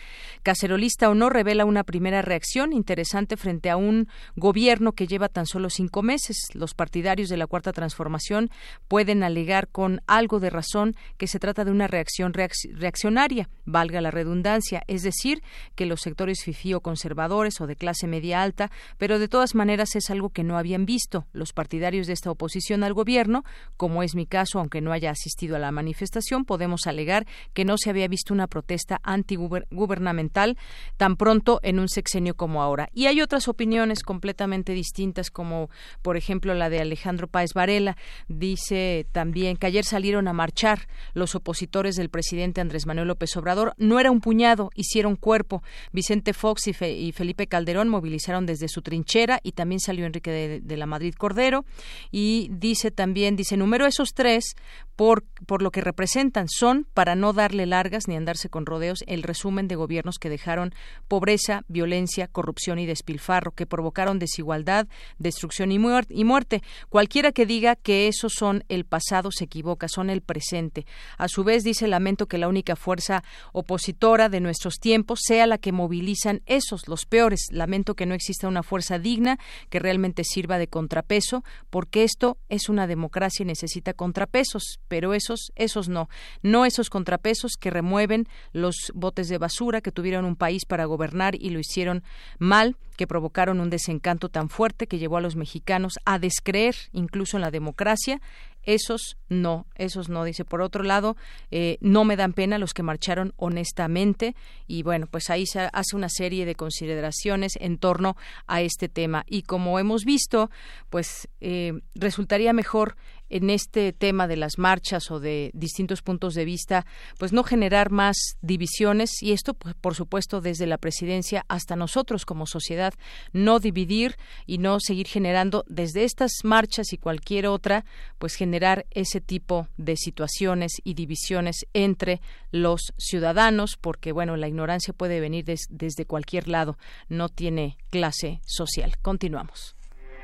cacerolista 0.43 1.09
o 1.09 1.15
no, 1.15 1.29
revela 1.29 1.65
una 1.65 1.83
primera 1.83 2.21
reacción 2.21 2.71
interesante 2.71 3.35
frente 3.35 3.69
a 3.69 3.77
un 3.77 4.07
gobierno 4.35 4.93
que 4.93 5.07
lleva 5.07 5.27
tan 5.27 5.45
solo 5.45 5.69
cinco 5.69 6.01
meses. 6.01 6.37
Los 6.53 6.73
partidarios 6.73 7.29
de 7.29 7.37
la 7.37 7.47
Cuarta 7.47 7.73
Transformación 7.73 8.49
pueden 8.87 9.23
alegar 9.23 9.67
con 9.67 10.01
algo 10.07 10.39
de 10.39 10.49
razón 10.49 10.95
que 11.17 11.27
se 11.27 11.39
trata 11.39 11.65
de 11.65 11.71
una 11.71 11.87
reacción 11.87 12.33
reaccionaria, 12.33 13.49
valga 13.65 14.01
la 14.01 14.11
redundancia, 14.11 14.83
es 14.87 15.03
decir, 15.03 15.41
que 15.75 15.85
los 15.85 16.01
sectores 16.01 16.43
fifí 16.43 16.69
conservadores 16.81 17.59
o 17.61 17.67
de 17.67 17.75
clase 17.75 18.05
media 18.05 18.43
alta, 18.43 18.69
pero 18.97 19.17
de 19.17 19.27
todas 19.27 19.55
maneras 19.55 19.95
es 19.95 20.09
algo 20.09 20.29
que 20.29 20.43
no 20.43 20.57
habían 20.57 20.85
visto 20.85 21.25
los 21.33 21.53
partidarios 21.53 22.05
de 22.05 22.13
esta 22.13 22.29
oposición 22.29 22.83
al 22.83 22.93
gobierno, 22.93 23.43
como 23.75 24.03
es 24.03 24.08
mi 24.15 24.25
caso, 24.25 24.59
aunque 24.59 24.81
no 24.81 24.91
haya 24.91 25.11
asistido 25.11 25.55
a 25.55 25.59
la 25.59 25.71
manifestación, 25.71 26.45
podemos 26.45 26.87
alegar 26.87 27.25
que 27.53 27.65
no 27.65 27.77
se 27.77 27.89
había 27.89 28.07
visto 28.07 28.33
una 28.33 28.47
protesta 28.47 28.99
antigubernamental 29.03 30.57
tan 30.97 31.15
pronto 31.15 31.59
en 31.63 31.79
un 31.79 31.89
sexenio 31.89 32.35
como 32.35 32.61
ahora. 32.61 32.89
Y 32.93 33.07
hay 33.07 33.21
otras 33.21 33.47
opiniones 33.47 34.03
completamente 34.03 34.73
distintas, 34.73 35.29
como 35.29 35.69
por 36.01 36.17
ejemplo 36.17 36.53
la 36.53 36.69
de 36.69 36.79
Alejandro 36.81 37.27
Páez 37.27 37.53
Varela. 37.53 37.97
Dice 38.27 39.07
también 39.11 39.57
que 39.57 39.67
ayer 39.67 39.85
salieron 39.85 40.27
a 40.27 40.33
marchar 40.33 40.87
los 41.13 41.35
opositores 41.35 41.95
del 41.95 42.09
presidente 42.09 42.61
Andrés 42.61 42.85
Manuel 42.85 43.07
López 43.07 43.35
Obrador. 43.37 43.73
No 43.77 43.99
era 43.99 44.11
un 44.11 44.21
puñado, 44.21 44.69
hicieron 44.75 45.15
cuerpo. 45.15 45.63
Vicente 45.91 46.33
Fox 46.33 46.67
y, 46.67 46.73
Felipe 46.73 47.47
Calderón 47.47 47.89
movilizaron 47.89 48.45
desde 48.45 48.67
su 48.67 48.81
trinchera 48.81 49.39
y 49.43 49.53
también 49.53 49.79
salió 49.79 50.05
Enrique 50.05 50.31
de, 50.31 50.61
de 50.61 50.77
la 50.77 50.85
Madrid 50.85 51.13
Cordero. 51.17 51.65
Y 52.11 52.49
dice 52.51 52.91
también, 52.91 53.35
dice, 53.35 53.57
número 53.57 53.85
es 53.85 53.98
esos 53.99 54.13
tres, 54.13 54.55
por, 54.95 55.23
por 55.45 55.61
lo 55.61 55.71
que 55.71 55.81
representan, 55.81 56.47
son, 56.49 56.87
para 56.93 57.15
no 57.15 57.33
darle 57.33 57.65
largas 57.65 58.07
ni 58.07 58.15
andarse 58.15 58.49
con 58.49 58.65
rodeos, 58.65 59.03
el 59.07 59.23
resumen 59.23 59.67
de 59.67 59.75
gobiernos 59.75 60.19
que 60.19 60.29
dejaron 60.29 60.73
pobreza, 61.09 61.63
violencia, 61.67 62.27
corrupción 62.27 62.79
y 62.79 62.85
despilfarro, 62.85 63.51
que 63.51 63.65
provocaron 63.65 64.19
desigualdad, 64.19 64.87
destrucción 65.17 65.71
y, 65.73 65.79
y 66.09 66.23
muerte. 66.23 66.61
Cualquiera 66.87 67.33
que 67.33 67.45
diga 67.45 67.75
que 67.75 68.07
esos 68.07 68.33
son 68.33 68.63
el 68.69 68.85
pasado 68.85 69.31
se 69.31 69.45
equivoca, 69.45 69.89
son 69.89 70.09
el 70.09 70.21
presente. 70.21 70.85
A 71.17 71.27
su 71.27 71.43
vez, 71.43 71.63
dice, 71.63 71.87
lamento 71.87 72.27
que 72.27 72.37
la 72.37 72.47
única 72.47 72.77
fuerza 72.77 73.23
opositora 73.51 74.29
de 74.29 74.39
nuestros 74.39 74.79
tiempos 74.79 75.19
sea 75.23 75.45
la 75.45 75.57
que 75.57 75.73
movilizan 75.73 76.41
esos, 76.45 76.87
los 76.87 77.05
peores. 77.05 77.47
Lamento 77.51 77.95
que 77.95 78.05
no 78.05 78.15
exista 78.15 78.47
una 78.47 78.63
fuerza 78.63 78.97
digna 78.97 79.39
que 79.69 79.79
realmente 79.79 80.23
sirva 80.23 80.57
de 80.57 80.67
contrapeso, 80.67 81.43
porque 81.69 82.05
esto 82.05 82.37
es 82.47 82.69
una 82.69 82.87
democracia 82.87 83.43
y 83.43 83.47
necesita 83.47 83.88
contrapesos, 83.93 84.79
pero 84.87 85.13
esos, 85.13 85.51
esos 85.55 85.89
no, 85.89 86.09
no 86.41 86.65
esos 86.65 86.89
contrapesos 86.89 87.53
que 87.59 87.69
remueven 87.69 88.27
los 88.51 88.75
botes 88.93 89.29
de 89.29 89.37
basura 89.37 89.81
que 89.81 89.91
tuvieron 89.91 90.25
un 90.25 90.35
país 90.35 90.65
para 90.65 90.85
gobernar 90.85 91.35
y 91.35 91.49
lo 91.49 91.59
hicieron 91.59 92.03
mal, 92.37 92.75
que 92.97 93.07
provocaron 93.07 93.61
un 93.61 93.69
desencanto 93.69 94.27
tan 94.27 94.49
fuerte 94.49 94.87
que 94.87 94.99
llevó 94.99 95.17
a 95.17 95.21
los 95.21 95.37
mexicanos 95.37 95.93
a 96.03 96.19
descreer 96.19 96.75
incluso 96.91 97.37
en 97.37 97.41
la 97.41 97.51
democracia 97.51 98.19
esos 98.63 99.17
no, 99.29 99.65
esos 99.75 100.09
no. 100.09 100.23
Dice, 100.23 100.45
por 100.45 100.61
otro 100.61 100.83
lado, 100.83 101.15
eh, 101.51 101.77
no 101.81 102.03
me 102.03 102.15
dan 102.15 102.33
pena 102.33 102.57
los 102.57 102.73
que 102.73 102.83
marcharon 102.83 103.33
honestamente 103.37 104.35
y 104.67 104.83
bueno, 104.83 105.07
pues 105.07 105.29
ahí 105.29 105.45
se 105.45 105.69
hace 105.71 105.95
una 105.95 106.09
serie 106.09 106.45
de 106.45 106.55
consideraciones 106.55 107.53
en 107.59 107.77
torno 107.77 108.15
a 108.47 108.61
este 108.61 108.89
tema. 108.89 109.23
Y 109.27 109.43
como 109.43 109.79
hemos 109.79 110.03
visto, 110.03 110.49
pues 110.89 111.27
eh, 111.41 111.73
resultaría 111.95 112.53
mejor 112.53 112.95
en 113.29 113.49
este 113.49 113.93
tema 113.93 114.27
de 114.27 114.37
las 114.37 114.57
marchas 114.57 115.11
o 115.11 115.19
de 115.19 115.51
distintos 115.53 116.01
puntos 116.01 116.33
de 116.33 116.45
vista, 116.45 116.85
pues 117.17 117.33
no 117.33 117.43
generar 117.43 117.91
más 117.91 118.17
divisiones 118.41 119.21
y 119.21 119.31
esto, 119.31 119.53
pues, 119.53 119.75
por 119.75 119.95
supuesto, 119.95 120.41
desde 120.41 120.67
la 120.67 120.77
presidencia 120.77 121.45
hasta 121.47 121.75
nosotros 121.75 122.25
como 122.25 122.45
sociedad, 122.45 122.93
no 123.33 123.59
dividir 123.59 124.17
y 124.45 124.57
no 124.57 124.79
seguir 124.79 125.07
generando 125.07 125.63
desde 125.67 126.03
estas 126.03 126.31
marchas 126.43 126.93
y 126.93 126.97
cualquier 126.97 127.47
otra, 127.47 127.85
pues 128.17 128.35
generar 128.35 128.85
ese 128.91 129.21
tipo 129.21 129.67
de 129.77 129.95
situaciones 129.97 130.73
y 130.83 130.93
divisiones 130.93 131.65
entre 131.73 132.21
los 132.51 132.93
ciudadanos, 132.97 133.77
porque 133.77 134.11
bueno, 134.11 134.35
la 134.37 134.47
ignorancia 134.47 134.93
puede 134.93 135.19
venir 135.19 135.45
desde 135.69 136.05
cualquier 136.05 136.47
lado, 136.47 136.77
no 137.07 137.29
tiene 137.29 137.77
clase 137.89 138.41
social. 138.45 138.97
Continuamos. 139.01 139.78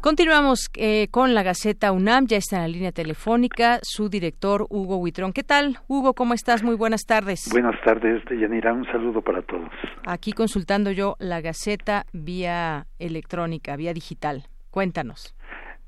Continuamos 0.00 0.70
eh, 0.76 1.08
con 1.10 1.34
la 1.34 1.42
Gaceta 1.42 1.90
UNAM, 1.90 2.26
ya 2.28 2.36
está 2.36 2.56
en 2.56 2.62
la 2.62 2.68
línea 2.68 2.92
telefónica 2.92 3.80
su 3.82 4.08
director 4.08 4.64
Hugo 4.70 4.96
Huitrón. 4.98 5.32
¿Qué 5.32 5.42
tal, 5.42 5.78
Hugo? 5.88 6.14
¿Cómo 6.14 6.34
estás? 6.34 6.62
Muy 6.62 6.76
buenas 6.76 7.04
tardes. 7.04 7.48
Buenas 7.50 7.74
tardes, 7.84 8.24
Deyanira. 8.26 8.72
Un 8.72 8.86
saludo 8.86 9.22
para 9.22 9.42
todos. 9.42 9.68
Aquí 10.06 10.32
consultando 10.32 10.92
yo 10.92 11.16
la 11.18 11.40
Gaceta 11.40 12.04
vía 12.12 12.86
electrónica, 13.00 13.74
vía 13.74 13.92
digital. 13.92 14.44
Cuéntanos. 14.70 15.34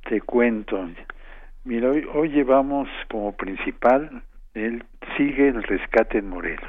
Te 0.08 0.20
cuento. 0.20 0.88
Mira, 1.62 1.90
hoy, 1.90 2.04
hoy 2.12 2.30
llevamos 2.30 2.88
como 3.08 3.36
principal 3.36 4.24
el 4.54 4.84
sigue 5.16 5.48
el 5.48 5.62
rescate 5.62 6.18
en 6.18 6.28
Morelos. 6.28 6.68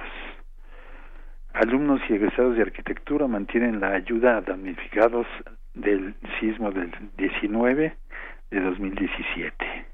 Alumnos 1.53 2.01
y 2.07 2.13
egresados 2.13 2.55
de 2.55 2.61
arquitectura 2.61 3.25
mantienen 3.27 3.79
la 3.79 3.93
ayuda 3.93 4.37
a 4.37 4.41
damnificados 4.41 5.25
del 5.73 6.15
sismo 6.39 6.71
del 6.71 6.91
19 7.17 7.95
de 8.51 8.59
2017. 8.59 9.85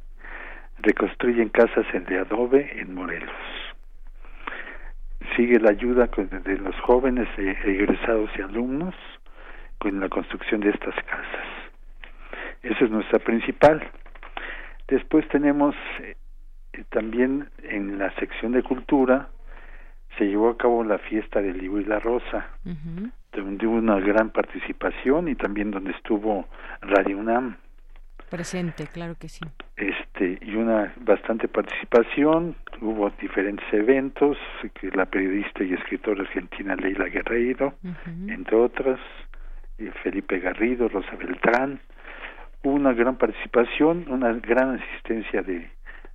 Reconstruyen 0.80 1.50
casas 1.50 1.86
de 2.08 2.20
adobe 2.20 2.80
en 2.80 2.94
Morelos. 2.94 3.32
Sigue 5.36 5.60
la 5.60 5.72
ayuda 5.72 6.08
de 6.08 6.58
los 6.58 6.76
jóvenes 6.82 7.28
egresados 7.38 8.30
y 8.38 8.42
alumnos 8.42 8.96
con 9.78 10.00
la 10.00 10.10
construcción 10.10 10.62
de 10.62 10.70
estas 10.70 10.96
casas. 10.96 11.48
Esa 12.64 12.86
es 12.86 12.92
nuestra 12.92 13.20
principal. 13.20 13.82
Después 14.88 15.28
tenemos 15.30 15.76
eh, 16.00 16.16
también 16.90 17.50
en 17.64 17.98
la 17.98 18.12
sección 18.16 18.54
de 18.54 18.64
cultura 18.64 19.30
se 20.18 20.26
llevó 20.26 20.50
a 20.50 20.58
cabo 20.58 20.84
la 20.84 20.98
fiesta 20.98 21.42
del 21.42 21.58
libro 21.58 21.80
y 21.80 21.86
la 21.86 22.00
rosa, 22.00 22.48
donde 23.42 23.68
hubo 23.68 23.78
una 23.78 24.00
gran 24.00 24.30
participación 24.30 25.28
y 25.28 25.36
también 25.36 25.72
donde 25.72 25.92
estuvo 25.92 26.48
Radio 26.82 27.18
UNAM. 27.18 27.58
Presente, 28.30 28.88
claro 28.88 29.16
que 29.16 29.30
sí. 29.30 29.46
Este, 29.78 30.38
y 30.42 30.56
una 30.56 30.94
bastante 30.98 31.48
participación, 31.48 32.56
hubo 32.82 33.10
diferentes 33.22 33.66
eventos, 33.72 34.38
que 34.74 34.90
la 34.92 35.06
periodista 35.06 35.64
y 35.64 35.74
escritora 35.74 36.22
argentina 36.22 36.76
Leila 36.76 37.06
Guerreiro, 37.06 37.76
entre 38.28 38.56
otras, 38.58 39.00
Felipe 40.04 40.40
Garrido, 40.40 40.90
Rosa 40.90 41.16
Beltrán, 41.16 41.80
hubo 42.64 42.74
una 42.74 42.94
gran 42.94 43.18
participación, 43.18 44.06
una 44.10 44.34
gran 44.34 44.82
asistencia 44.82 45.42
de, 45.42 45.70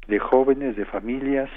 de 0.06 0.18
jóvenes, 0.18 0.76
de 0.76 0.84
familias 0.84 1.48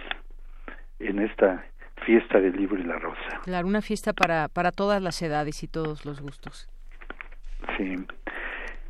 en 1.00 1.20
esta 1.20 1.66
fiesta 2.04 2.40
del 2.40 2.56
libro 2.56 2.80
y 2.80 2.84
la 2.84 3.00
rosa. 3.00 3.42
Claro, 3.44 3.68
una 3.68 3.82
fiesta 3.82 4.14
para, 4.14 4.48
para 4.48 4.72
todas 4.72 5.02
las 5.02 5.22
edades 5.22 5.64
y 5.64 5.68
todos 5.68 6.06
los 6.06 6.22
gustos. 6.22 6.70
Sí. 7.78 8.06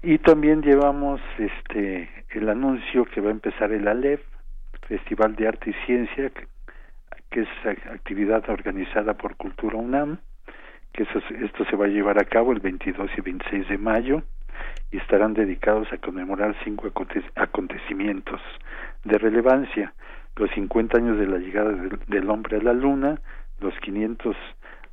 Y 0.04 0.18
también 0.20 0.62
llevamos 0.62 1.22
este 1.38 2.10
el 2.30 2.50
anuncio 2.50 3.06
que 3.06 3.22
va 3.22 3.30
a 3.30 3.32
empezar 3.32 3.72
el 3.72 3.88
ALEF, 3.88 4.22
Festival 4.88 5.36
de 5.36 5.48
Arte 5.48 5.72
y 5.72 5.86
Ciencia, 5.86 6.30
que, 6.30 7.42
es 7.42 7.48
actividad 7.92 8.50
organizada 8.50 9.16
por 9.16 9.36
Cultura 9.36 9.78
UNAM, 9.78 10.20
que 10.94 11.04
esto 11.04 11.66
se 11.66 11.76
va 11.76 11.86
a 11.86 11.90
llevar 11.90 12.18
a 12.22 12.26
cabo 12.26 12.54
el 12.54 12.62
22 12.62 13.10
y 13.18 13.22
26 13.22 13.68
de 13.68 13.78
mayo 13.78 14.24
y 14.92 14.98
estarán 14.98 15.34
dedicados 15.34 15.92
a 15.92 15.98
conmemorar 15.98 16.56
cinco 16.64 16.90
acontecimientos 17.36 18.40
de 19.04 19.18
relevancia 19.18 19.94
los 20.36 20.50
50 20.52 20.98
años 20.98 21.18
de 21.18 21.28
la 21.28 21.38
llegada 21.38 21.72
del, 22.08 22.30
hombre 22.30 22.58
a 22.58 22.62
la 22.62 22.74
luna, 22.74 23.20
los 23.60 23.74
500 23.80 24.36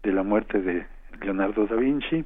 de 0.02 0.12
la 0.12 0.22
muerte 0.22 0.60
de 0.60 0.86
Leonardo 1.20 1.66
da 1.66 1.76
Vinci, 1.76 2.24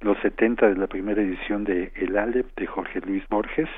los 0.00 0.18
70 0.18 0.68
de 0.68 0.76
la 0.76 0.86
primera 0.86 1.22
edición 1.22 1.64
de 1.64 1.92
El 1.96 2.16
Alep 2.16 2.54
de 2.56 2.66
Jorge 2.66 3.00
Luis 3.00 3.26
Borges, 3.28 3.68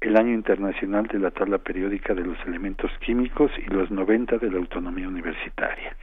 el 0.00 0.16
año 0.16 0.32
internacional 0.32 1.06
de 1.06 1.18
la 1.18 1.30
tabla 1.30 1.58
periódica 1.58 2.14
de 2.14 2.24
los 2.24 2.38
elementos 2.46 2.90
químicos 3.00 3.50
y 3.58 3.70
los 3.72 3.90
90 3.90 4.38
de 4.38 4.50
la 4.50 4.58
autonomía 4.58 5.08
universitaria. 5.08 5.94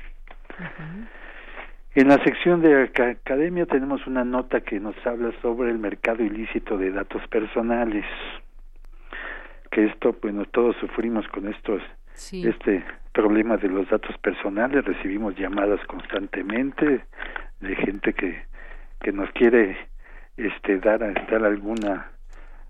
En 1.96 2.10
la 2.10 2.24
sección 2.24 2.62
de 2.62 2.84
academia 2.84 3.66
tenemos 3.66 4.06
una 4.06 4.24
nota 4.24 4.62
que 4.62 4.80
nos 4.80 4.96
habla 5.06 5.32
sobre 5.42 5.72
el 5.72 5.80
mercado 5.80 6.24
ilícito 6.24 6.78
de 6.78 6.92
datos 6.92 7.28
personales 7.28 8.06
que 9.78 9.86
esto, 9.86 10.16
bueno, 10.24 10.44
todos 10.46 10.76
sufrimos 10.78 11.28
con 11.28 11.48
estos, 11.48 11.84
este 12.32 12.84
problema 13.14 13.58
de 13.58 13.70
los 13.70 13.88
datos 13.88 14.18
personales, 14.18 14.84
recibimos 14.84 15.36
llamadas 15.36 15.80
constantemente 15.86 17.06
de 17.60 17.76
gente 17.76 18.12
que, 18.14 18.42
que 19.02 19.12
nos 19.12 19.30
quiere 19.34 19.78
este 20.36 20.80
dar, 20.80 21.00
dar 21.30 21.46
alguna 21.46 22.10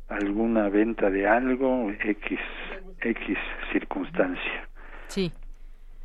alguna 0.09 0.67
venta 0.67 1.09
de 1.09 1.25
algo 1.25 1.89
x 1.91 2.39
x 2.99 3.37
circunstancia. 3.71 4.67
Sí 5.07 5.31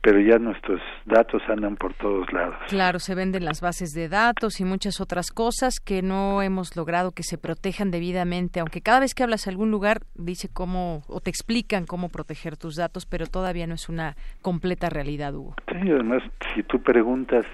pero 0.02 0.20
ya 0.20 0.38
nuestros 0.38 0.80
datos 1.06 1.40
andan 1.48 1.76
por 1.76 1.94
todos 1.94 2.30
lados. 2.32 2.56
Claro, 2.68 2.98
se 2.98 3.14
venden 3.14 3.44
las 3.44 3.60
bases 3.60 3.92
de 3.94 4.08
datos 4.08 4.60
y 4.60 4.64
muchas 4.64 5.00
otras 5.00 5.30
cosas 5.30 5.78
que 5.78 6.02
no 6.02 6.42
hemos 6.42 6.76
logrado 6.76 7.12
que 7.12 7.22
se 7.22 7.38
protejan 7.38 7.90
debidamente, 7.90 8.60
aunque 8.60 8.80
cada 8.80 9.00
vez 9.00 9.14
que 9.14 9.22
hablas 9.22 9.46
a 9.46 9.50
algún 9.50 9.70
lugar 9.70 10.02
dice 10.14 10.48
cómo 10.52 11.04
o 11.06 11.20
te 11.20 11.30
explican 11.30 11.86
cómo 11.86 12.08
proteger 12.08 12.56
tus 12.56 12.76
datos, 12.76 13.06
pero 13.06 13.26
todavía 13.26 13.66
no 13.66 13.74
es 13.74 13.88
una 13.88 14.16
completa 14.42 14.90
realidad, 14.90 15.34
Hugo. 15.34 15.54
Sí, 15.68 15.90
además, 15.90 16.22
si 16.54 16.64
tú 16.64 16.82
preguntas 16.82 17.46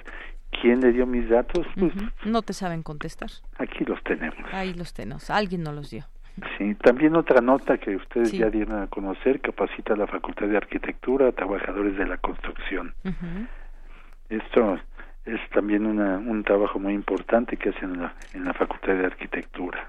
quién 0.62 0.80
le 0.80 0.92
dio 0.92 1.06
mis 1.06 1.28
datos, 1.28 1.66
pues 1.78 1.92
no 2.24 2.40
te 2.40 2.54
saben 2.54 2.82
contestar. 2.82 3.28
Aquí 3.58 3.84
los 3.84 4.02
tenemos. 4.04 4.38
Ahí 4.52 4.72
los 4.72 4.94
tenemos. 4.94 5.28
Alguien 5.28 5.62
nos 5.62 5.74
los 5.74 5.90
dio. 5.90 6.06
Sí, 6.56 6.74
también 6.76 7.16
otra 7.16 7.40
nota 7.40 7.78
que 7.78 7.96
ustedes 7.96 8.32
ya 8.32 8.50
dieron 8.50 8.82
a 8.82 8.86
conocer, 8.86 9.40
capacita 9.40 9.96
la 9.96 10.06
Facultad 10.06 10.46
de 10.46 10.56
Arquitectura 10.56 11.28
a 11.28 11.32
trabajadores 11.32 11.96
de 11.96 12.06
la 12.06 12.18
construcción. 12.18 12.94
Esto 14.28 14.78
es 15.24 15.40
también 15.50 15.86
una, 15.86 16.18
un 16.18 16.44
trabajo 16.44 16.78
muy 16.78 16.94
importante 16.94 17.56
que 17.56 17.70
hacen 17.70 17.94
en 17.94 18.02
la, 18.02 18.14
en 18.34 18.44
la 18.44 18.54
Facultad 18.54 18.94
de 18.94 19.06
Arquitectura. 19.06 19.88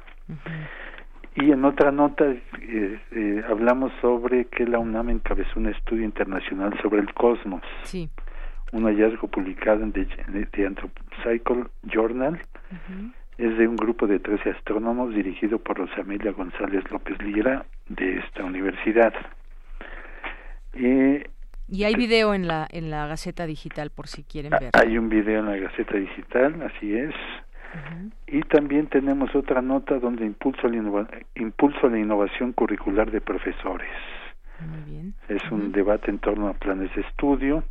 Y 1.36 1.52
en 1.52 1.64
otra 1.64 1.92
nota 1.92 2.26
eh, 2.26 3.00
eh, 3.12 3.44
hablamos 3.48 3.92
sobre 4.02 4.46
que 4.46 4.66
la 4.66 4.80
UNAM 4.80 5.10
encabezó 5.10 5.60
un 5.60 5.68
estudio 5.68 6.04
internacional 6.04 6.78
sobre 6.82 7.00
el 7.00 7.14
cosmos. 7.14 7.62
Sí. 7.84 8.10
Un 8.72 8.84
hallazgo 8.84 9.28
publicado 9.28 9.82
en 9.84 9.94
The, 9.94 10.66
Anthropophysical 10.66 11.70
Journal 11.84 12.40
es 13.40 13.58
de 13.58 13.68
un 13.68 13.78
grupo 13.78 14.06
de 14.06 14.20
13 14.20 14.50
astrónomos 14.50 15.16
dirigido 15.16 15.60
por 15.60 15.78
Rosamelia 15.78 16.34
González 16.34 16.84
López 16.92 17.18
Lira 17.24 17.66
de 17.88 18.18
esta 18.18 18.44
universidad. 18.44 19.14
y 20.74 21.84
hay 21.84 21.96
video 21.96 22.34
en 22.34 22.48
la 22.48 22.68
en 22.70 22.90
la 22.90 23.08
Gaceta 23.08 23.46
Digital 23.46 23.92
por 23.92 24.08
si 24.08 24.24
quieren 24.24 24.52
ver. 24.60 24.72
Hay 24.74 24.98
un 24.98 25.08
video 25.08 25.40
en 25.40 25.46
la 25.46 25.56
Gaceta 25.56 25.96
Digital, 25.96 26.62
así 26.64 26.94
es. 26.94 27.16
Y 28.28 28.42
también 28.42 28.88
tenemos 28.88 29.34
otra 29.36 29.62
nota 29.62 30.00
donde 30.00 30.26
impulso 30.26 30.68
la, 30.68 31.08
impulso 31.36 31.88
la 31.88 32.00
innovación 32.00 32.52
curricular 32.52 33.10
de 33.10 33.22
profesores. 33.22 33.90
Muy 34.60 34.82
bien. 34.92 35.14
Es 35.30 35.44
un 35.52 35.72
debate 35.72 36.12
en 36.12 36.20
torno 36.20 36.50
a 36.50 36.54
planes 36.54 36.94
de 36.96 37.02
estudio 37.02 37.64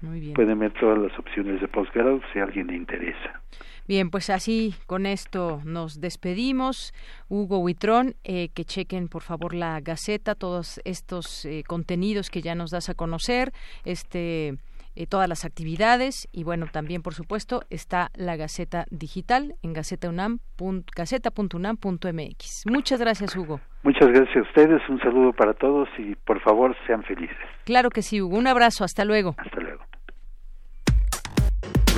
Muy 0.00 0.20
bien. 0.20 0.32
Pueden 0.34 0.58
ver 0.58 0.72
todas 0.72 0.98
las 0.98 1.16
opciones 1.18 1.60
de 1.60 1.68
posgrado 1.68 2.22
si 2.32 2.38
a 2.38 2.44
alguien 2.44 2.68
le 2.68 2.76
interesa. 2.76 3.42
Bien, 3.86 4.08
pues 4.10 4.30
así 4.30 4.74
con 4.86 5.04
esto 5.06 5.60
nos 5.64 6.00
despedimos. 6.00 6.94
Hugo 7.28 7.58
Huitrón, 7.58 8.16
eh, 8.24 8.48
que 8.48 8.64
chequen 8.64 9.08
por 9.08 9.22
favor 9.22 9.54
la 9.54 9.80
Gaceta, 9.80 10.34
todos 10.34 10.80
estos 10.84 11.44
eh, 11.44 11.62
contenidos 11.64 12.30
que 12.30 12.42
ya 12.42 12.56
nos 12.56 12.72
das 12.72 12.88
a 12.88 12.94
conocer, 12.94 13.52
este 13.84 14.56
eh, 14.96 15.06
todas 15.06 15.28
las 15.28 15.44
actividades 15.44 16.28
y 16.32 16.42
bueno, 16.42 16.66
también 16.72 17.02
por 17.02 17.14
supuesto 17.14 17.62
está 17.70 18.10
la 18.14 18.34
Gaceta 18.36 18.86
Digital 18.90 19.54
en 19.62 19.72
gaceta.unam.mx. 19.72 22.64
Muchas 22.66 23.00
gracias, 23.00 23.36
Hugo. 23.36 23.60
Muchas 23.82 24.08
gracias 24.08 24.36
a 24.36 24.42
ustedes, 24.42 24.82
un 24.88 25.00
saludo 25.00 25.32
para 25.32 25.54
todos 25.54 25.88
y 25.98 26.14
por 26.16 26.40
favor 26.40 26.76
sean 26.86 27.02
felices. 27.04 27.36
Claro 27.64 27.90
que 27.90 28.02
sí, 28.02 28.20
Hugo. 28.20 28.36
Un 28.36 28.46
abrazo, 28.46 28.84
hasta 28.84 29.04
luego. 29.04 29.34
Hasta 29.38 29.60
luego. 29.60 29.82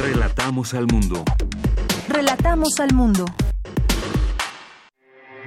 Relatamos 0.01 0.75
al 0.75 0.87
mundo. 0.87 1.25
Relatamos 2.09 2.79
al 2.81 2.95
mundo. 2.95 3.25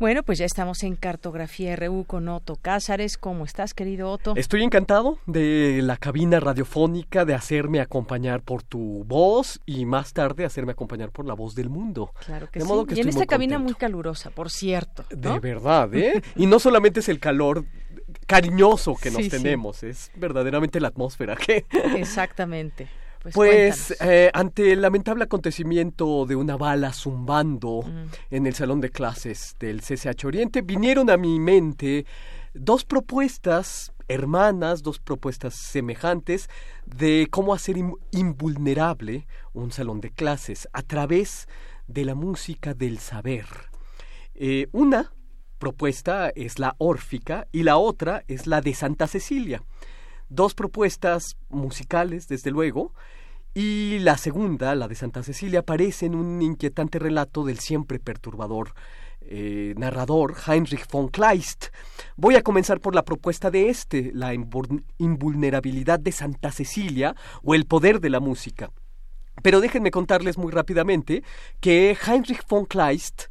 Bueno, 0.00 0.22
pues 0.22 0.38
ya 0.38 0.46
estamos 0.46 0.82
en 0.82 0.96
Cartografía 0.96 1.76
RU 1.76 2.06
con 2.06 2.26
Otto 2.28 2.56
Cázares. 2.56 3.18
¿Cómo 3.18 3.44
estás, 3.44 3.74
querido 3.74 4.10
Otto? 4.10 4.32
Estoy 4.34 4.62
encantado 4.62 5.18
de 5.26 5.80
la 5.82 5.98
cabina 5.98 6.40
radiofónica, 6.40 7.26
de 7.26 7.34
hacerme 7.34 7.80
acompañar 7.80 8.40
por 8.40 8.62
tu 8.62 9.04
voz 9.04 9.60
y 9.66 9.84
más 9.84 10.14
tarde 10.14 10.46
hacerme 10.46 10.72
acompañar 10.72 11.10
por 11.10 11.26
la 11.26 11.34
voz 11.34 11.54
del 11.54 11.68
mundo. 11.68 12.14
Claro 12.24 12.48
que 12.50 12.62
sí. 12.62 12.66
y 12.96 13.00
en 13.00 13.08
esta 13.10 13.26
cabina 13.26 13.58
muy 13.58 13.74
calurosa, 13.74 14.30
por 14.30 14.48
cierto. 14.48 15.04
De 15.10 15.38
verdad, 15.38 15.94
¿eh? 15.94 16.22
y 16.34 16.46
no 16.46 16.58
solamente 16.58 17.00
es 17.00 17.10
el 17.10 17.20
calor 17.20 17.66
cariñoso 18.26 18.94
que 18.94 19.10
nos 19.10 19.28
tenemos, 19.28 19.82
es 19.82 20.10
verdaderamente 20.16 20.80
la 20.80 20.88
atmósfera 20.88 21.36
que... 21.36 21.66
Exactamente. 21.98 22.88
Pues, 23.22 23.34
pues 23.34 23.96
eh, 24.00 24.30
ante 24.32 24.72
el 24.72 24.80
lamentable 24.80 25.24
acontecimiento 25.24 26.24
de 26.24 26.36
una 26.36 26.56
bala 26.56 26.90
zumbando 26.94 27.84
en 28.30 28.46
el 28.46 28.54
salón 28.54 28.80
de 28.80 28.88
clases 28.88 29.56
del 29.60 29.82
CCH 29.82 30.24
Oriente, 30.24 30.62
vinieron 30.62 31.10
a 31.10 31.18
mi 31.18 31.38
mente 31.38 32.06
dos 32.54 32.86
propuestas 32.86 33.92
hermanas, 34.08 34.82
dos 34.82 35.00
propuestas 35.00 35.54
semejantes 35.54 36.48
de 36.86 37.28
cómo 37.30 37.52
hacer 37.52 37.76
invulnerable 38.10 39.26
un 39.52 39.70
salón 39.70 40.00
de 40.00 40.10
clases 40.10 40.66
a 40.72 40.80
través 40.80 41.46
de 41.88 42.06
la 42.06 42.14
música 42.14 42.72
del 42.72 43.00
saber. 43.00 43.44
Eh, 44.34 44.68
una 44.72 45.12
propuesta 45.58 46.30
es 46.30 46.58
la 46.58 46.74
órfica 46.78 47.48
y 47.52 47.64
la 47.64 47.76
otra 47.76 48.24
es 48.28 48.46
la 48.46 48.62
de 48.62 48.72
Santa 48.72 49.06
Cecilia 49.06 49.62
dos 50.30 50.54
propuestas 50.54 51.36
musicales, 51.50 52.26
desde 52.26 52.50
luego, 52.50 52.94
y 53.52 53.98
la 53.98 54.16
segunda, 54.16 54.74
la 54.74 54.88
de 54.88 54.94
Santa 54.94 55.22
Cecilia, 55.22 55.60
aparece 55.60 56.06
en 56.06 56.14
un 56.14 56.40
inquietante 56.40 56.98
relato 56.98 57.44
del 57.44 57.58
siempre 57.58 57.98
perturbador 57.98 58.72
eh, 59.22 59.74
narrador 59.76 60.34
Heinrich 60.46 60.90
von 60.90 61.08
Kleist. 61.08 61.66
Voy 62.16 62.36
a 62.36 62.42
comenzar 62.42 62.80
por 62.80 62.94
la 62.94 63.04
propuesta 63.04 63.50
de 63.50 63.68
este, 63.68 64.12
la 64.14 64.32
invulnerabilidad 64.34 66.00
de 66.00 66.12
Santa 66.12 66.50
Cecilia 66.52 67.14
o 67.42 67.54
el 67.54 67.66
poder 67.66 68.00
de 68.00 68.10
la 68.10 68.20
música. 68.20 68.70
Pero 69.42 69.60
déjenme 69.60 69.90
contarles 69.90 70.38
muy 70.38 70.52
rápidamente 70.52 71.22
que 71.60 71.96
Heinrich 72.06 72.46
von 72.48 72.66
Kleist, 72.66 73.24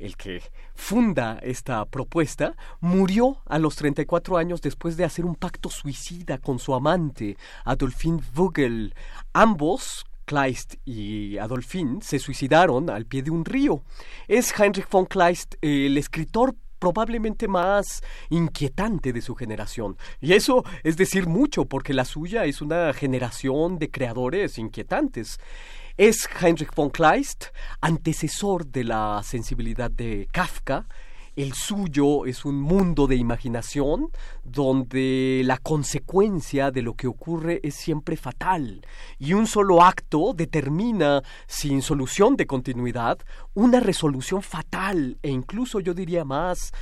el 0.00 0.16
que 0.16 0.42
funda 0.74 1.38
esta 1.42 1.84
propuesta, 1.84 2.56
murió 2.80 3.38
a 3.46 3.58
los 3.58 3.76
34 3.76 4.36
años 4.36 4.60
después 4.60 4.96
de 4.96 5.04
hacer 5.04 5.24
un 5.24 5.34
pacto 5.34 5.70
suicida 5.70 6.38
con 6.38 6.58
su 6.58 6.74
amante, 6.74 7.36
Adolphine 7.64 8.22
Vogel. 8.34 8.94
Ambos 9.32 10.04
Kleist 10.24 10.74
y 10.84 11.38
Adolphine 11.38 12.00
se 12.02 12.18
suicidaron 12.18 12.88
al 12.88 13.04
pie 13.04 13.22
de 13.22 13.30
un 13.30 13.44
río. 13.44 13.82
Es 14.28 14.52
Heinrich 14.58 14.88
von 14.88 15.06
Kleist 15.06 15.56
el 15.60 15.98
escritor 15.98 16.54
probablemente 16.80 17.46
más 17.46 18.02
inquietante 18.30 19.12
de 19.12 19.22
su 19.22 19.36
generación. 19.36 19.96
Y 20.20 20.32
eso 20.32 20.64
es 20.82 20.96
decir 20.96 21.26
mucho, 21.26 21.66
porque 21.66 21.94
la 21.94 22.04
suya 22.04 22.46
es 22.46 22.60
una 22.62 22.92
generación 22.92 23.78
de 23.78 23.90
creadores 23.90 24.58
inquietantes. 24.58 25.38
Es 26.02 26.26
Heinrich 26.40 26.74
von 26.74 26.88
Kleist, 26.88 27.48
antecesor 27.82 28.64
de 28.64 28.84
la 28.84 29.20
sensibilidad 29.22 29.90
de 29.90 30.28
Kafka. 30.32 30.86
El 31.36 31.52
suyo 31.52 32.24
es 32.24 32.46
un 32.46 32.58
mundo 32.58 33.06
de 33.06 33.16
imaginación 33.16 34.08
donde 34.42 35.42
la 35.44 35.58
consecuencia 35.58 36.70
de 36.70 36.80
lo 36.80 36.94
que 36.94 37.06
ocurre 37.06 37.60
es 37.62 37.74
siempre 37.74 38.16
fatal 38.16 38.80
y 39.18 39.34
un 39.34 39.46
solo 39.46 39.82
acto 39.82 40.32
determina, 40.34 41.22
sin 41.46 41.82
solución 41.82 42.34
de 42.34 42.46
continuidad, 42.46 43.18
una 43.52 43.78
resolución 43.78 44.40
fatal 44.40 45.18
e 45.22 45.28
incluso 45.28 45.80
yo 45.80 45.92
diría 45.92 46.24
más 46.24 46.72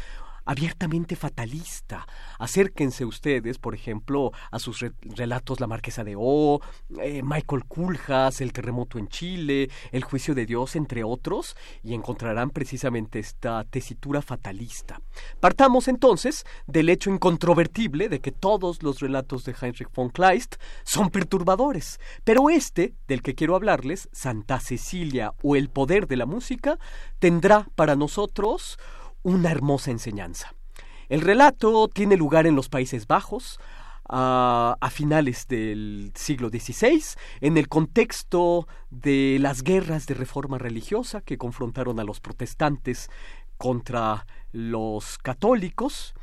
abiertamente 0.48 1.14
fatalista. 1.14 2.06
Acérquense 2.38 3.04
ustedes, 3.04 3.58
por 3.58 3.74
ejemplo, 3.74 4.32
a 4.50 4.58
sus 4.58 4.82
relatos 5.02 5.60
La 5.60 5.66
Marquesa 5.66 6.04
de 6.04 6.14
O, 6.16 6.62
eh, 7.02 7.20
Michael 7.22 7.66
Culjas, 7.66 8.40
El 8.40 8.54
terremoto 8.54 8.98
en 8.98 9.08
Chile, 9.08 9.68
El 9.92 10.04
juicio 10.04 10.34
de 10.34 10.46
Dios, 10.46 10.74
entre 10.74 11.04
otros, 11.04 11.54
y 11.84 11.92
encontrarán 11.92 12.48
precisamente 12.48 13.18
esta 13.18 13.62
tesitura 13.64 14.22
fatalista. 14.22 15.02
Partamos 15.38 15.86
entonces 15.86 16.46
del 16.66 16.88
hecho 16.88 17.10
incontrovertible 17.10 18.08
de 18.08 18.20
que 18.20 18.32
todos 18.32 18.82
los 18.82 19.00
relatos 19.00 19.44
de 19.44 19.54
Heinrich 19.60 19.92
von 19.92 20.08
Kleist 20.08 20.54
son 20.82 21.10
perturbadores, 21.10 22.00
pero 22.24 22.48
este, 22.48 22.94
del 23.06 23.20
que 23.20 23.34
quiero 23.34 23.54
hablarles, 23.54 24.08
Santa 24.12 24.60
Cecilia 24.60 25.34
o 25.42 25.56
El 25.56 25.68
poder 25.68 26.06
de 26.06 26.16
la 26.16 26.24
música, 26.24 26.78
tendrá 27.18 27.66
para 27.74 27.96
nosotros 27.96 28.78
una 29.28 29.50
hermosa 29.50 29.90
enseñanza. 29.90 30.55
El 31.09 31.20
relato 31.20 31.88
tiene 31.88 32.16
lugar 32.16 32.46
en 32.46 32.56
los 32.56 32.68
Países 32.68 33.06
Bajos, 33.06 33.59
a, 34.09 34.88
finales 34.90 35.46
del 35.48 36.12
siglo 36.14 36.48
XVI, 36.48 37.02
en 37.40 37.59
el 37.59 37.68
contexto 37.68 38.66
de 38.90 39.38
las 39.40 39.62
guerras 39.62 40.06
de 40.06 40.14
reforma 40.14 40.59
religiosa 40.59 41.20
que 41.20 41.38
confrontaron 41.38 42.00
a 42.00 42.05
los 42.05 42.20
protestantes 42.20 43.10
contra 43.59 44.26
los 44.52 45.18
católicos. 45.18 46.14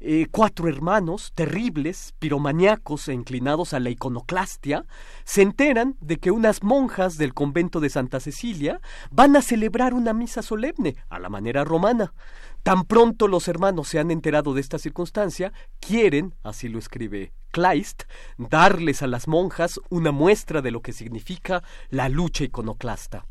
Eh, 0.00 0.26
cuatro 0.30 0.68
hermanos 0.68 1.32
terribles, 1.34 2.14
piromaníacos 2.20 3.08
e 3.08 3.14
inclinados 3.14 3.74
a 3.74 3.80
la 3.80 3.90
iconoclastia, 3.90 4.84
se 5.24 5.42
enteran 5.42 5.96
de 6.00 6.18
que 6.18 6.30
unas 6.30 6.62
monjas 6.62 7.18
del 7.18 7.34
convento 7.34 7.80
de 7.80 7.90
Santa 7.90 8.20
Cecilia 8.20 8.80
van 9.10 9.34
a 9.34 9.42
celebrar 9.42 9.94
una 9.94 10.12
misa 10.12 10.42
solemne, 10.42 10.94
a 11.08 11.18
la 11.18 11.28
manera 11.28 11.64
romana. 11.64 12.14
Tan 12.62 12.84
pronto 12.84 13.26
los 13.26 13.48
hermanos 13.48 13.88
se 13.88 13.98
han 13.98 14.12
enterado 14.12 14.54
de 14.54 14.60
esta 14.60 14.78
circunstancia, 14.78 15.52
quieren, 15.80 16.34
así 16.44 16.68
lo 16.68 16.78
escribe 16.78 17.32
Kleist, 17.50 18.04
darles 18.36 19.02
a 19.02 19.08
las 19.08 19.26
monjas 19.26 19.80
una 19.90 20.12
muestra 20.12 20.62
de 20.62 20.70
lo 20.70 20.80
que 20.80 20.92
significa 20.92 21.64
la 21.90 22.08
lucha 22.08 22.44
iconoclasta. 22.44 23.24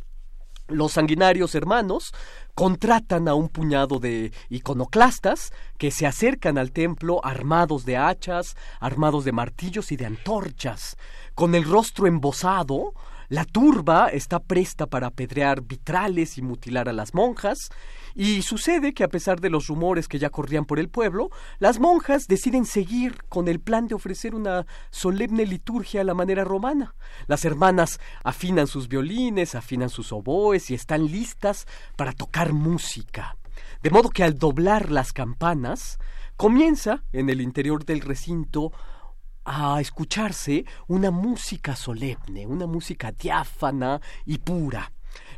Los 0.68 0.94
sanguinarios 0.94 1.56
hermanos 1.56 2.14
contratan 2.54 3.28
a 3.28 3.36
un 3.36 3.48
puñado 3.48 4.00
de 4.00 4.34
iconoclastas 4.50 5.54
que 5.78 5.92
se 5.92 6.06
acercan 6.06 6.58
al 6.58 6.72
templo 6.72 7.24
armados 7.24 7.86
de 7.86 7.96
hachas, 7.96 8.58
armados 8.80 9.24
de 9.24 9.32
martillos 9.32 9.92
y 9.92 9.96
de 9.96 10.06
antorchas. 10.06 10.98
Con 11.36 11.56
el 11.56 11.64
rostro 11.64 12.06
embosado, 12.06 12.94
la 13.30 13.46
turba 13.46 14.08
está 14.08 14.40
presta 14.40 14.88
para 14.88 15.08
apedrear 15.08 15.62
vitrales 15.62 16.38
y 16.38 16.42
mutilar 16.42 16.90
a 16.90 16.94
las 16.94 17.14
monjas, 17.14 17.70
y 18.18 18.42
sucede 18.42 18.96
que 18.96 19.04
a 19.04 19.10
pesar 19.10 19.40
de 19.40 19.52
los 19.52 19.68
rumores 19.68 20.08
que 20.08 20.18
ya 20.18 20.32
corrían 20.32 20.66
por 20.66 20.80
el 20.80 20.90
pueblo, 20.90 21.30
las 21.60 21.80
monjas 21.80 22.28
deciden 22.28 22.66
seguir 22.66 23.24
con 23.30 23.48
el 23.48 23.60
plan 23.60 23.88
de 23.88 23.94
ofrecer 23.94 24.34
una 24.34 24.66
solemne 24.90 25.46
liturgia 25.46 26.02
a 26.02 26.04
la 26.04 26.16
manera 26.16 26.44
romana. 26.44 26.96
Las 27.28 27.46
hermanas 27.46 28.00
afinan 28.24 28.66
sus 28.66 28.88
violines, 28.88 29.54
afinan 29.54 29.92
sus 29.92 30.12
oboes 30.12 30.72
y 30.72 30.74
están 30.74 31.06
listas 31.06 31.68
para 31.96 32.12
tocar 32.12 32.54
música. 32.54 33.38
De 33.84 33.92
modo 33.92 34.10
que 34.10 34.24
al 34.24 34.40
doblar 34.40 34.90
las 34.90 35.14
campanas, 35.14 36.00
comienza 36.38 37.04
en 37.14 37.30
el 37.30 37.40
interior 37.40 37.86
del 37.86 38.02
recinto 38.02 38.72
a 39.46 39.80
escucharse 39.80 40.66
una 40.88 41.12
música 41.12 41.76
solemne, 41.76 42.48
una 42.48 42.66
música 42.66 43.12
diáfana 43.12 44.02
y 44.26 44.40
pura. 44.40 44.92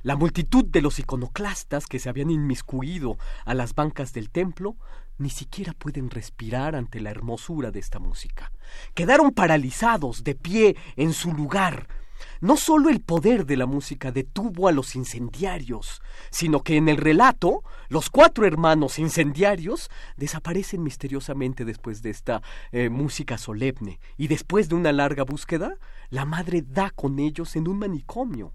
La 0.04 0.16
multitud 0.16 0.66
de 0.66 0.82
los 0.82 1.00
iconoclastas 1.00 1.88
que 1.88 2.00
se 2.00 2.10
habían 2.10 2.32
inmiscuido 2.32 3.18
a 3.46 3.54
las 3.54 3.76
bancas 3.76 4.14
del 4.14 4.30
templo 4.30 4.78
ni 5.18 5.30
siquiera 5.30 5.74
pueden 5.74 6.10
respirar 6.10 6.76
ante 6.76 7.00
la 7.02 7.12
hermosura 7.12 7.72
de 7.72 7.80
esta 7.80 8.00
música. 8.00 8.52
Quedaron 8.94 9.32
paralizados, 9.32 10.24
de 10.24 10.36
pie, 10.36 10.76
en 10.96 11.14
su 11.14 11.34
lugar. 11.34 11.88
No 12.42 12.58
solo 12.58 12.90
el 12.90 13.02
poder 13.02 13.46
de 13.46 13.58
la 13.58 13.66
música 13.66 14.12
detuvo 14.12 14.68
a 14.68 14.72
los 14.72 14.96
incendiarios, 14.96 16.02
sino 16.32 16.64
que 16.64 16.78
en 16.78 16.90
el 16.90 16.98
relato 16.98 17.64
los 17.88 18.10
cuatro 18.10 18.46
hermanos 18.46 19.00
incendiarios 19.00 19.90
desaparecen 20.18 20.84
misteriosamente 20.84 21.66
después 21.66 22.02
de 22.02 22.10
esta 22.10 22.42
eh, 22.72 22.90
música 22.90 23.38
solemne, 23.38 24.00
y 24.18 24.28
después 24.28 24.70
de 24.70 24.76
una 24.76 24.92
larga 24.92 25.24
búsqueda, 25.24 25.78
la 26.10 26.26
madre 26.26 26.62
da 26.62 26.92
con 26.92 27.20
ellos 27.20 27.56
en 27.56 27.68
un 27.68 27.80
manicomio 27.80 28.54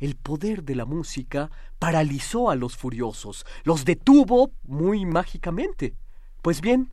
el 0.00 0.16
poder 0.16 0.64
de 0.64 0.74
la 0.74 0.86
música 0.86 1.50
paralizó 1.78 2.50
a 2.50 2.56
los 2.56 2.76
furiosos, 2.76 3.46
los 3.64 3.84
detuvo 3.84 4.52
muy 4.64 5.06
mágicamente. 5.06 5.94
Pues 6.42 6.60
bien, 6.60 6.92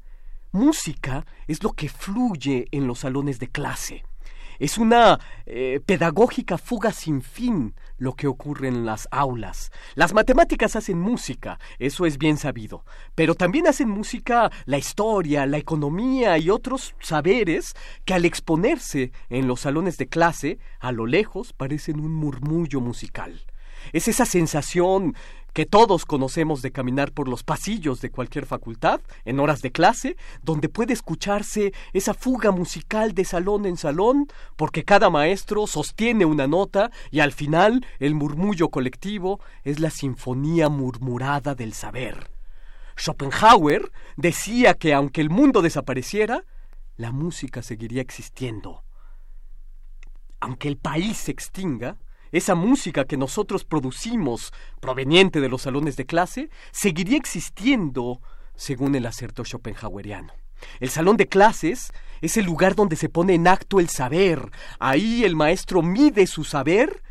música 0.52 1.26
es 1.48 1.64
lo 1.64 1.72
que 1.72 1.90
fluye 1.90 2.68
en 2.72 2.86
los 2.86 3.00
salones 3.00 3.40
de 3.40 3.48
clase. 3.48 4.04
Es 4.60 4.78
una 4.78 5.20
eh, 5.46 5.80
pedagógica 5.86 6.58
fuga 6.58 6.92
sin 6.92 7.22
fin 7.22 7.76
lo 7.98 8.14
que 8.14 8.28
ocurre 8.28 8.68
en 8.68 8.86
las 8.86 9.08
aulas. 9.12 9.72
Las 9.96 10.14
matemáticas 10.14 10.76
hacen 10.76 11.00
música, 11.00 11.60
eso 11.80 12.06
es 12.06 12.18
bien 12.18 12.38
sabido, 12.38 12.86
pero 13.16 13.36
también 13.36 13.68
hacen 13.68 13.90
música 13.90 14.52
la 14.66 14.78
historia, 14.78 15.46
la 15.46 15.58
economía 15.58 16.38
y 16.38 16.50
otros 16.50 16.96
saberes 17.00 17.76
que 18.06 18.14
al 18.14 18.26
exponerse 18.26 19.12
en 19.30 19.48
los 19.48 19.62
salones 19.62 19.98
de 19.98 20.08
clase, 20.08 20.60
a 20.80 20.92
lo 20.92 21.06
lejos 21.06 21.54
parecen 21.54 22.00
un 22.00 22.14
murmullo 22.14 22.82
musical. 22.82 23.46
Es 23.94 24.08
esa 24.08 24.26
sensación 24.26 25.16
que 25.58 25.66
todos 25.66 26.06
conocemos 26.06 26.62
de 26.62 26.72
caminar 26.72 27.12
por 27.12 27.28
los 27.28 27.42
pasillos 27.42 28.00
de 28.00 28.12
cualquier 28.12 28.46
facultad 28.46 29.02
en 29.26 29.40
horas 29.40 29.64
de 29.64 29.72
clase, 29.72 30.16
donde 30.44 30.70
puede 30.70 30.94
escucharse 30.94 31.74
esa 31.94 32.14
fuga 32.14 32.52
musical 32.52 33.16
de 33.16 33.26
salón 33.26 33.66
en 33.66 33.76
salón, 33.76 34.28
porque 34.56 34.84
cada 34.84 35.10
maestro 35.10 35.66
sostiene 35.66 36.26
una 36.26 36.46
nota 36.46 36.92
y 37.10 37.22
al 37.22 37.32
final 37.32 37.84
el 37.98 38.14
murmullo 38.14 38.70
colectivo 38.70 39.40
es 39.64 39.80
la 39.80 39.90
sinfonía 39.90 40.70
murmurada 40.70 41.56
del 41.56 41.74
saber. 41.74 42.30
Schopenhauer 42.96 43.92
decía 44.16 44.76
que 44.76 44.94
aunque 44.94 45.22
el 45.22 45.32
mundo 45.32 45.64
desapareciera, 45.64 46.44
la 46.98 47.12
música 47.12 47.64
seguiría 47.64 48.04
existiendo. 48.04 48.84
Aunque 50.40 50.68
el 50.68 50.78
país 50.78 51.18
se 51.18 51.32
extinga, 51.32 51.98
esa 52.32 52.56
música 52.56 53.06
que 53.06 53.18
nosotros 53.18 53.64
producimos 53.64 54.54
proveniente 54.80 55.42
de 55.42 55.50
los 55.50 55.64
salones 55.64 55.96
de 55.96 56.06
clase 56.06 56.50
seguiría 56.72 57.18
existiendo 57.18 58.22
según 58.56 58.96
el 58.96 59.06
acerto 59.06 59.46
schopenhaueriano. 59.46 60.34
El 60.80 60.90
salón 60.90 61.18
de 61.18 61.28
clases 61.28 61.92
es 62.22 62.38
el 62.38 62.46
lugar 62.46 62.76
donde 62.76 62.96
se 62.96 63.10
pone 63.10 63.36
en 63.36 63.48
acto 63.48 63.80
el 63.80 63.90
saber. 63.90 64.52
Ahí 64.80 65.24
el 65.24 65.36
maestro 65.36 65.82
mide 65.82 66.28
su 66.28 66.44
saber 66.44 67.04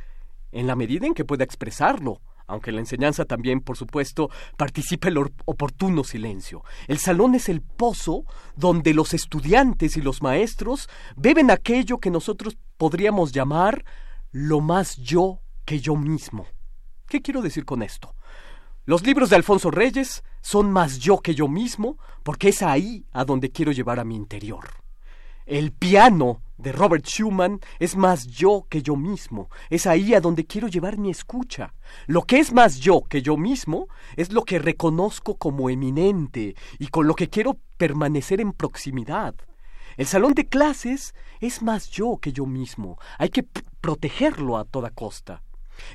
en 0.52 0.66
la 0.66 0.76
medida 0.76 1.06
en 1.06 1.14
que 1.14 1.24
pueda 1.24 1.44
expresarlo, 1.44 2.20
aunque 2.46 2.72
la 2.72 2.80
enseñanza 2.80 3.24
también, 3.24 3.60
por 3.60 3.76
supuesto, 3.76 4.30
participa 4.56 5.08
el 5.08 5.18
oportuno 5.18 6.04
silencio. 6.04 6.62
El 6.88 6.98
salón 6.98 7.34
es 7.34 7.48
el 7.48 7.60
pozo 7.60 8.24
donde 8.56 8.94
los 8.94 9.14
estudiantes 9.14 9.96
y 9.96 10.02
los 10.02 10.22
maestros 10.22 10.88
beben 11.16 11.50
aquello 11.50 11.98
que 11.98 12.10
nosotros 12.10 12.56
podríamos 12.76 13.32
llamar 13.32 13.84
lo 14.38 14.60
más 14.60 14.98
yo 14.98 15.40
que 15.64 15.80
yo 15.80 15.96
mismo. 15.96 16.44
¿Qué 17.08 17.22
quiero 17.22 17.40
decir 17.40 17.64
con 17.64 17.82
esto? 17.82 18.14
Los 18.84 19.02
libros 19.02 19.30
de 19.30 19.36
Alfonso 19.36 19.70
Reyes 19.70 20.24
son 20.42 20.70
más 20.70 20.98
yo 20.98 21.20
que 21.20 21.34
yo 21.34 21.48
mismo 21.48 21.96
porque 22.22 22.50
es 22.50 22.60
ahí 22.60 23.06
a 23.12 23.24
donde 23.24 23.50
quiero 23.50 23.72
llevar 23.72 23.98
a 23.98 24.04
mi 24.04 24.14
interior. 24.14 24.68
El 25.46 25.72
piano 25.72 26.42
de 26.58 26.72
Robert 26.72 27.06
Schumann 27.06 27.60
es 27.78 27.96
más 27.96 28.26
yo 28.26 28.66
que 28.68 28.82
yo 28.82 28.94
mismo, 28.94 29.48
es 29.70 29.86
ahí 29.86 30.12
a 30.12 30.20
donde 30.20 30.44
quiero 30.44 30.68
llevar 30.68 30.98
mi 30.98 31.08
escucha. 31.08 31.72
Lo 32.06 32.20
que 32.20 32.38
es 32.38 32.52
más 32.52 32.78
yo 32.78 33.04
que 33.08 33.22
yo 33.22 33.38
mismo 33.38 33.88
es 34.16 34.32
lo 34.32 34.44
que 34.44 34.58
reconozco 34.58 35.38
como 35.38 35.70
eminente 35.70 36.56
y 36.78 36.88
con 36.88 37.06
lo 37.06 37.14
que 37.14 37.30
quiero 37.30 37.56
permanecer 37.78 38.42
en 38.42 38.52
proximidad. 38.52 39.34
El 39.96 40.06
salón 40.06 40.34
de 40.34 40.46
clases 40.46 41.14
es 41.40 41.62
más 41.62 41.88
yo 41.88 42.18
que 42.20 42.32
yo 42.32 42.44
mismo. 42.44 42.98
Hay 43.18 43.30
que 43.30 43.46
protegerlo 43.86 44.58
a 44.58 44.64
toda 44.64 44.90
costa. 44.90 45.42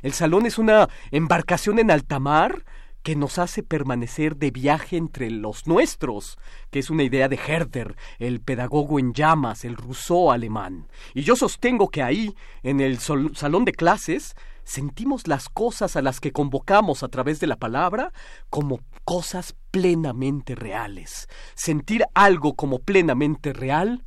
El 0.02 0.14
salón 0.14 0.46
es 0.46 0.58
una 0.58 0.88
embarcación 1.12 1.78
en 1.78 1.92
alta 1.92 2.20
mar 2.20 2.64
que 3.04 3.18
nos 3.18 3.38
hace 3.38 3.64
permanecer 3.64 4.38
de 4.38 4.50
viaje 4.50 4.96
entre 4.96 5.30
los 5.30 5.68
nuestros, 5.68 6.38
que 6.70 6.80
es 6.80 6.90
una 6.90 7.04
idea 7.04 7.28
de 7.28 7.36
Herder, 7.36 7.98
el 8.18 8.40
pedagogo 8.40 8.98
en 8.98 9.12
llamas, 9.12 9.66
el 9.66 9.76
Rousseau 9.76 10.32
alemán. 10.32 10.88
Y 11.14 11.24
yo 11.24 11.36
sostengo 11.36 11.90
que 11.90 12.02
ahí, 12.02 12.34
en 12.64 12.80
el 12.80 13.00
salón 13.00 13.66
de 13.66 13.74
clases, 13.74 14.36
sentimos 14.64 15.28
las 15.28 15.50
cosas 15.50 15.98
a 15.98 16.02
las 16.02 16.22
que 16.22 16.32
convocamos 16.32 17.04
a 17.04 17.10
través 17.10 17.42
de 17.42 17.48
la 17.48 17.58
palabra 17.58 18.14
como 18.50 18.80
cosas 19.04 19.54
plenamente 19.70 20.56
reales. 20.56 21.28
Sentir 21.56 22.06
algo 22.14 22.54
como 22.54 22.80
plenamente 22.80 23.52
real, 23.52 24.06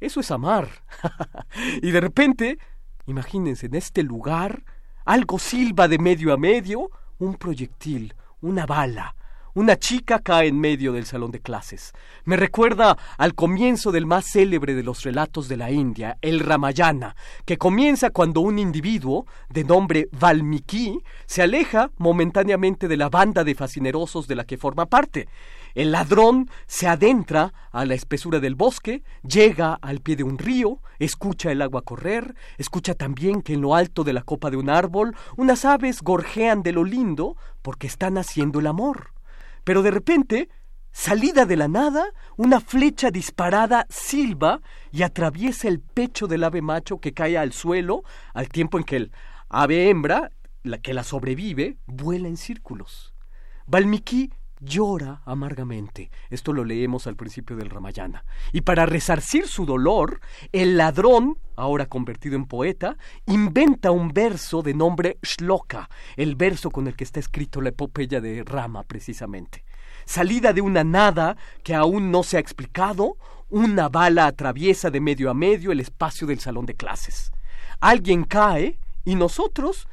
eso 0.00 0.20
es 0.20 0.30
amar. 0.30 0.70
y 1.82 1.90
de 1.90 2.00
repente, 2.00 2.58
imagínense, 3.10 3.66
en 3.66 3.74
este 3.74 4.02
lugar, 4.02 4.62
algo 5.04 5.38
silba 5.38 5.88
de 5.88 5.98
medio 5.98 6.32
a 6.32 6.36
medio, 6.36 6.90
un 7.18 7.34
proyectil, 7.34 8.14
una 8.40 8.66
bala, 8.66 9.14
una 9.54 9.76
chica 9.76 10.20
cae 10.20 10.48
en 10.48 10.60
medio 10.60 10.92
del 10.92 11.06
salón 11.06 11.32
de 11.32 11.40
clases. 11.40 11.92
Me 12.24 12.36
recuerda 12.36 12.96
al 13.18 13.34
comienzo 13.34 13.90
del 13.90 14.06
más 14.06 14.24
célebre 14.30 14.74
de 14.74 14.84
los 14.84 15.02
relatos 15.02 15.48
de 15.48 15.56
la 15.56 15.70
India, 15.70 16.18
el 16.22 16.40
Ramayana, 16.40 17.16
que 17.44 17.58
comienza 17.58 18.10
cuando 18.10 18.40
un 18.40 18.58
individuo, 18.58 19.26
de 19.48 19.64
nombre 19.64 20.08
Valmiki, 20.12 21.00
se 21.26 21.42
aleja 21.42 21.90
momentáneamente 21.98 22.86
de 22.86 22.96
la 22.96 23.08
banda 23.08 23.42
de 23.42 23.54
fascinerosos 23.54 24.28
de 24.28 24.36
la 24.36 24.44
que 24.44 24.56
forma 24.56 24.86
parte. 24.86 25.28
El 25.74 25.92
ladrón 25.92 26.50
se 26.66 26.88
adentra 26.88 27.52
a 27.70 27.84
la 27.84 27.94
espesura 27.94 28.40
del 28.40 28.54
bosque, 28.54 29.02
llega 29.22 29.74
al 29.74 30.00
pie 30.00 30.16
de 30.16 30.24
un 30.24 30.38
río, 30.38 30.80
escucha 30.98 31.52
el 31.52 31.62
agua 31.62 31.82
correr, 31.82 32.34
escucha 32.58 32.94
también 32.94 33.42
que 33.42 33.54
en 33.54 33.60
lo 33.60 33.74
alto 33.74 34.04
de 34.04 34.12
la 34.12 34.22
copa 34.22 34.50
de 34.50 34.56
un 34.56 34.68
árbol 34.68 35.14
unas 35.36 35.64
aves 35.64 36.02
gorjean 36.02 36.62
de 36.62 36.72
lo 36.72 36.84
lindo 36.84 37.36
porque 37.62 37.86
están 37.86 38.18
haciendo 38.18 38.60
el 38.60 38.66
amor. 38.66 39.12
Pero 39.64 39.82
de 39.82 39.90
repente, 39.90 40.48
salida 40.92 41.46
de 41.46 41.56
la 41.56 41.68
nada, 41.68 42.04
una 42.36 42.60
flecha 42.60 43.10
disparada 43.10 43.86
silba 43.88 44.60
y 44.90 45.02
atraviesa 45.02 45.68
el 45.68 45.80
pecho 45.80 46.26
del 46.26 46.44
ave 46.44 46.62
macho 46.62 46.98
que 46.98 47.12
cae 47.12 47.38
al 47.38 47.52
suelo, 47.52 48.02
al 48.34 48.48
tiempo 48.48 48.78
en 48.78 48.84
que 48.84 48.96
el 48.96 49.12
ave 49.48 49.88
hembra, 49.88 50.30
la 50.62 50.78
que 50.78 50.94
la 50.94 51.04
sobrevive, 51.04 51.76
vuela 51.86 52.28
en 52.28 52.36
círculos. 52.36 53.14
Valmiki 53.66 54.30
llora 54.60 55.22
amargamente. 55.24 56.10
Esto 56.28 56.52
lo 56.52 56.64
leemos 56.64 57.06
al 57.06 57.16
principio 57.16 57.56
del 57.56 57.70
Ramayana. 57.70 58.24
Y 58.52 58.60
para 58.60 58.86
resarcir 58.86 59.48
su 59.48 59.66
dolor, 59.66 60.20
el 60.52 60.76
ladrón, 60.76 61.38
ahora 61.56 61.86
convertido 61.86 62.36
en 62.36 62.46
poeta, 62.46 62.96
inventa 63.26 63.90
un 63.90 64.12
verso 64.12 64.62
de 64.62 64.74
nombre 64.74 65.18
Shloka, 65.22 65.88
el 66.16 66.36
verso 66.36 66.70
con 66.70 66.86
el 66.86 66.96
que 66.96 67.04
está 67.04 67.20
escrito 67.20 67.60
la 67.60 67.70
epopeya 67.70 68.20
de 68.20 68.44
Rama 68.44 68.82
precisamente. 68.84 69.64
Salida 70.04 70.52
de 70.52 70.60
una 70.60 70.84
nada 70.84 71.36
que 71.62 71.74
aún 71.74 72.10
no 72.10 72.22
se 72.22 72.36
ha 72.36 72.40
explicado, 72.40 73.16
una 73.48 73.88
bala 73.88 74.26
atraviesa 74.26 74.90
de 74.90 75.00
medio 75.00 75.30
a 75.30 75.34
medio 75.34 75.72
el 75.72 75.80
espacio 75.80 76.26
del 76.26 76.40
salón 76.40 76.66
de 76.66 76.74
clases. 76.74 77.32
Alguien 77.80 78.24
cae 78.24 78.78
y 79.04 79.14
nosotros 79.14 79.88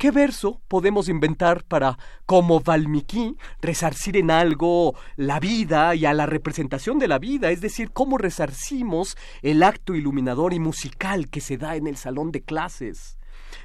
¿Qué 0.00 0.10
verso 0.10 0.62
podemos 0.66 1.10
inventar 1.10 1.62
para, 1.62 1.98
como 2.24 2.60
Valmiki, 2.60 3.36
resarcir 3.60 4.16
en 4.16 4.30
algo 4.30 4.94
la 5.16 5.38
vida 5.40 5.94
y 5.94 6.06
a 6.06 6.14
la 6.14 6.24
representación 6.24 6.98
de 6.98 7.06
la 7.06 7.18
vida? 7.18 7.50
Es 7.50 7.60
decir, 7.60 7.90
cómo 7.92 8.16
resarcimos 8.16 9.18
el 9.42 9.62
acto 9.62 9.94
iluminador 9.94 10.54
y 10.54 10.58
musical 10.58 11.28
que 11.28 11.42
se 11.42 11.58
da 11.58 11.76
en 11.76 11.86
el 11.86 11.98
salón 11.98 12.32
de 12.32 12.40
clases. 12.40 13.18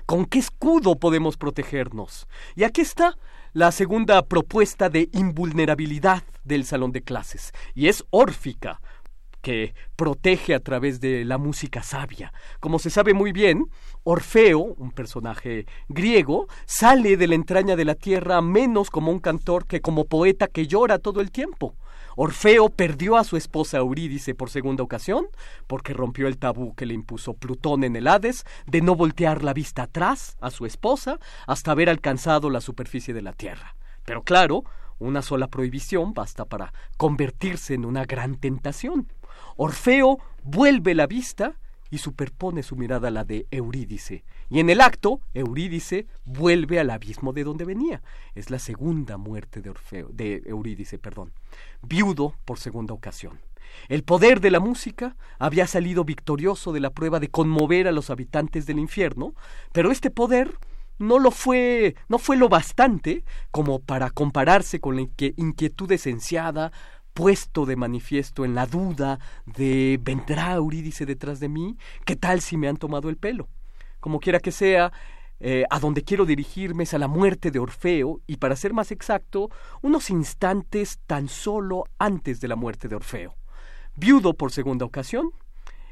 ¿Con 0.05 0.25
qué 0.25 0.39
escudo 0.39 0.99
podemos 0.99 1.37
protegernos? 1.37 2.27
Y 2.57 2.65
aquí 2.65 2.81
está 2.81 3.17
la 3.53 3.71
segunda 3.71 4.21
propuesta 4.25 4.89
de 4.89 5.07
invulnerabilidad 5.13 6.23
del 6.43 6.65
salón 6.65 6.91
de 6.91 7.01
clases, 7.01 7.53
y 7.73 7.87
es 7.87 8.03
órfica, 8.09 8.81
que 9.45 9.75
protege 9.95 10.55
a 10.55 10.59
través 10.59 10.99
de 10.99 11.23
la 11.23 11.37
música 11.37 11.83
sabia. 11.83 12.33
Como 12.59 12.79
se 12.79 12.89
sabe 12.89 13.13
muy 13.13 13.31
bien, 13.31 13.67
Orfeo, 14.03 14.57
un 14.57 14.89
personaje 14.89 15.67
griego, 15.87 16.47
sale 16.65 17.15
de 17.15 17.27
la 17.27 17.35
entraña 17.35 17.75
de 17.75 17.85
la 17.85 17.93
tierra 17.93 18.41
menos 18.41 18.89
como 18.89 19.11
un 19.11 19.19
cantor 19.19 19.67
que 19.67 19.81
como 19.81 20.05
poeta 20.05 20.47
que 20.47 20.65
llora 20.65 20.97
todo 20.97 21.21
el 21.21 21.29
tiempo. 21.29 21.75
Orfeo 22.15 22.69
perdió 22.69 23.17
a 23.17 23.23
su 23.23 23.37
esposa 23.37 23.77
Eurídice 23.77 24.33
por 24.33 24.49
segunda 24.49 24.81
ocasión, 24.81 25.27
porque 25.67 25.93
rompió 25.93 26.27
el 26.27 26.39
tabú 26.39 26.73
que 26.73 26.87
le 26.87 26.95
impuso 26.95 27.35
Plutón 27.35 27.83
en 27.83 27.95
el 27.95 28.07
Hades 28.07 28.45
de 28.65 28.81
no 28.81 28.95
voltear 28.95 29.43
la 29.43 29.53
vista 29.53 29.83
atrás 29.83 30.37
a 30.41 30.49
su 30.49 30.65
esposa 30.65 31.19
hasta 31.45 31.69
haber 31.69 31.91
alcanzado 31.91 32.49
la 32.49 32.61
superficie 32.61 33.13
de 33.13 33.21
la 33.21 33.33
tierra. 33.33 33.75
Pero 34.05 34.23
claro, 34.23 34.63
una 34.97 35.21
sola 35.21 35.49
prohibición 35.49 36.15
basta 36.15 36.45
para 36.45 36.73
convertirse 36.97 37.75
en 37.75 37.85
una 37.85 38.05
gran 38.05 38.37
tentación. 38.37 39.07
Orfeo 39.57 40.19
vuelve 40.43 40.95
la 40.95 41.07
vista 41.07 41.55
y 41.89 41.99
superpone 41.99 42.63
su 42.63 42.75
mirada 42.75 43.07
a 43.07 43.11
la 43.11 43.23
de 43.23 43.47
Eurídice. 43.51 44.23
Y 44.49 44.59
en 44.59 44.69
el 44.69 44.81
acto, 44.81 45.21
Eurídice 45.33 46.07
vuelve 46.25 46.79
al 46.79 46.89
abismo 46.89 47.31
de 47.31 47.43
donde 47.43 47.63
venía. 47.63 48.01
Es 48.33 48.49
la 48.49 48.59
segunda 48.59 49.17
muerte 49.17 49.61
de 49.61 49.69
Orfeo, 49.69 50.09
de 50.11 50.43
Eurídice, 50.45 50.97
perdón. 50.97 51.31
Viudo 51.81 52.35
por 52.43 52.59
segunda 52.59 52.93
ocasión. 52.93 53.39
El 53.87 54.03
poder 54.03 54.41
de 54.41 54.51
la 54.51 54.59
música 54.59 55.15
había 55.39 55.67
salido 55.67 56.03
victorioso 56.03 56.73
de 56.73 56.79
la 56.79 56.89
prueba 56.89 57.19
de 57.19 57.29
conmover 57.29 57.87
a 57.87 57.91
los 57.91 58.09
habitantes 58.09 58.65
del 58.65 58.79
infierno, 58.79 59.33
pero 59.71 59.91
este 59.91 60.11
poder 60.11 60.57
no 60.97 61.19
lo 61.19 61.31
fue, 61.31 61.95
no 62.07 62.19
fue 62.19 62.37
lo 62.37 62.47
bastante 62.47 63.23
como 63.51 63.79
para 63.79 64.09
compararse 64.09 64.79
con 64.79 64.95
la 64.95 65.01
inquietud 65.01 65.91
esenciada 65.91 66.71
puesto 67.15 67.65
de 67.65 67.77
manifiesto 67.77 68.43
en 68.43 68.53
la 68.55 68.67
duda 68.67 69.19
de 69.45 69.97
¿vendrá 70.01 70.53
Eurídice 70.53 71.05
detrás 71.05 71.39
de 71.39 71.47
mí? 71.47 71.77
¿Qué 72.05 72.17
tal 72.17 72.41
si 72.41 72.57
me 72.57 72.67
han 72.67 72.75
tomado 72.75 73.09
el 73.09 73.15
pelo? 73.15 73.47
Como 74.01 74.19
quiera 74.19 74.41
que 74.41 74.51
sea, 74.51 74.91
eh, 75.39 75.63
a 75.69 75.79
donde 75.79 76.03
quiero 76.03 76.25
dirigirme 76.25 76.83
es 76.83 76.93
a 76.93 76.99
la 76.99 77.07
muerte 77.07 77.51
de 77.51 77.59
Orfeo 77.59 78.19
y 78.27 78.35
para 78.35 78.57
ser 78.57 78.73
más 78.73 78.91
exacto, 78.91 79.49
unos 79.81 80.09
instantes 80.09 80.99
tan 81.07 81.29
solo 81.29 81.85
antes 81.99 82.41
de 82.41 82.49
la 82.49 82.57
muerte 82.57 82.89
de 82.89 82.97
Orfeo. 82.97 83.33
Viudo 83.95 84.33
por 84.33 84.51
segunda 84.51 84.83
ocasión, 84.83 85.31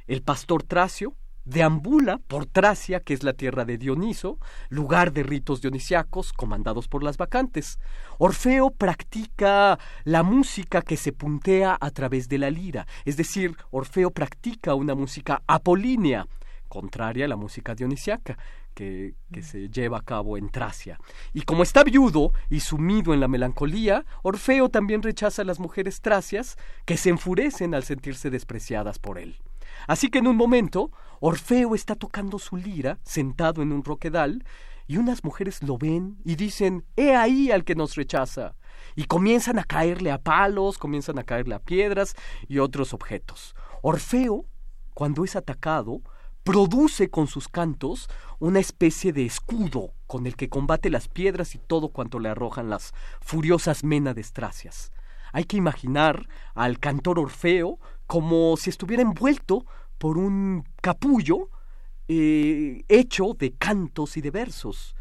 el 0.07 0.23
pastor 0.23 0.63
Tracio, 0.63 1.15
deambula 1.45 2.19
por 2.27 2.45
Tracia, 2.45 2.99
que 2.99 3.13
es 3.13 3.23
la 3.23 3.33
tierra 3.33 3.65
de 3.65 3.77
Dioniso, 3.77 4.39
lugar 4.69 5.11
de 5.13 5.23
ritos 5.23 5.61
dionisiacos 5.61 6.33
comandados 6.33 6.87
por 6.87 7.03
las 7.03 7.17
vacantes. 7.17 7.79
Orfeo 8.17 8.71
practica 8.71 9.79
la 10.03 10.23
música 10.23 10.81
que 10.81 10.97
se 10.97 11.11
puntea 11.11 11.77
a 11.79 11.91
través 11.91 12.29
de 12.29 12.37
la 12.37 12.49
lira, 12.49 12.87
es 13.05 13.17
decir, 13.17 13.57
Orfeo 13.71 14.11
practica 14.11 14.75
una 14.75 14.95
música 14.95 15.41
apolínea, 15.47 16.27
contraria 16.67 17.25
a 17.25 17.27
la 17.27 17.35
música 17.35 17.75
dionisiaca. 17.75 18.37
Que, 18.73 19.13
que, 19.31 19.43
se 19.43 19.69
lleva 19.69 19.99
a 19.99 20.01
cabo 20.01 20.35
en 20.35 20.49
Tracia. 20.49 20.99
Y 21.31 21.43
como 21.43 21.61
está 21.61 21.83
viudo 21.83 22.33
y 22.49 22.59
sumido 22.59 23.13
en 23.13 23.19
la 23.19 23.27
melancolía, 23.27 24.03
Orfeo 24.23 24.69
también 24.69 25.03
rechaza 25.03 25.43
a 25.43 25.45
las 25.45 25.59
mujeres 25.59 26.01
tracias 26.01 26.57
que 26.83 26.97
se 26.97 27.11
enfurecen 27.11 27.75
al 27.75 27.83
sentirse 27.83 28.31
despreciadas 28.31 28.97
por 28.97 29.19
él. 29.19 29.37
Así 29.87 30.09
que 30.09 30.19
en 30.19 30.27
un 30.27 30.35
momento, 30.35 30.91
Orfeo 31.19 31.75
está 31.75 31.95
tocando 31.95 32.39
su 32.39 32.57
lira, 32.57 32.99
sentado 33.03 33.61
en 33.61 33.71
un 33.71 33.83
roquedal, 33.83 34.43
y 34.87 34.97
unas 34.97 35.23
mujeres 35.23 35.63
lo 35.63 35.77
ven 35.77 36.17
y 36.25 36.35
dicen, 36.35 36.85
He 36.95 37.15
ahí 37.15 37.51
al 37.51 37.63
que 37.63 37.75
nos 37.75 37.95
rechaza. 37.95 38.55
Y 38.95 39.05
comienzan 39.05 39.59
a 39.59 39.63
caerle 39.63 40.11
a 40.11 40.21
palos, 40.21 40.77
comienzan 40.77 41.17
a 41.19 41.23
caerle 41.23 41.55
a 41.55 41.59
piedras 41.59 42.15
y 42.47 42.59
otros 42.59 42.93
objetos. 42.93 43.55
Orfeo, 43.81 44.45
cuando 44.93 45.23
es 45.23 45.35
atacado, 45.35 46.01
produce 46.43 47.09
con 47.09 47.27
sus 47.27 47.47
cantos 47.47 48.09
una 48.39 48.59
especie 48.59 49.13
de 49.13 49.25
escudo 49.25 49.93
con 50.07 50.27
el 50.27 50.35
que 50.35 50.49
combate 50.49 50.89
las 50.89 51.07
piedras 51.07 51.55
y 51.55 51.57
todo 51.57 51.89
cuanto 51.89 52.19
le 52.19 52.29
arrojan 52.29 52.69
las 52.69 52.93
furiosas 53.21 53.83
Ménades 53.83 54.33
tracias. 54.33 54.91
Hay 55.31 55.45
que 55.45 55.57
imaginar 55.57 56.27
al 56.53 56.79
cantor 56.79 57.17
Orfeo 57.17 57.79
como 58.13 58.57
si 58.57 58.69
estuviera 58.69 59.01
envuelto 59.01 59.65
por 59.97 60.19
un 60.19 60.65
capullo 60.83 61.49
eh, 62.07 62.83
hecho 62.87 63.33
de 63.33 63.53
cantos 63.53 64.17
y 64.17 64.21
de 64.21 64.29
versos. 64.29 64.95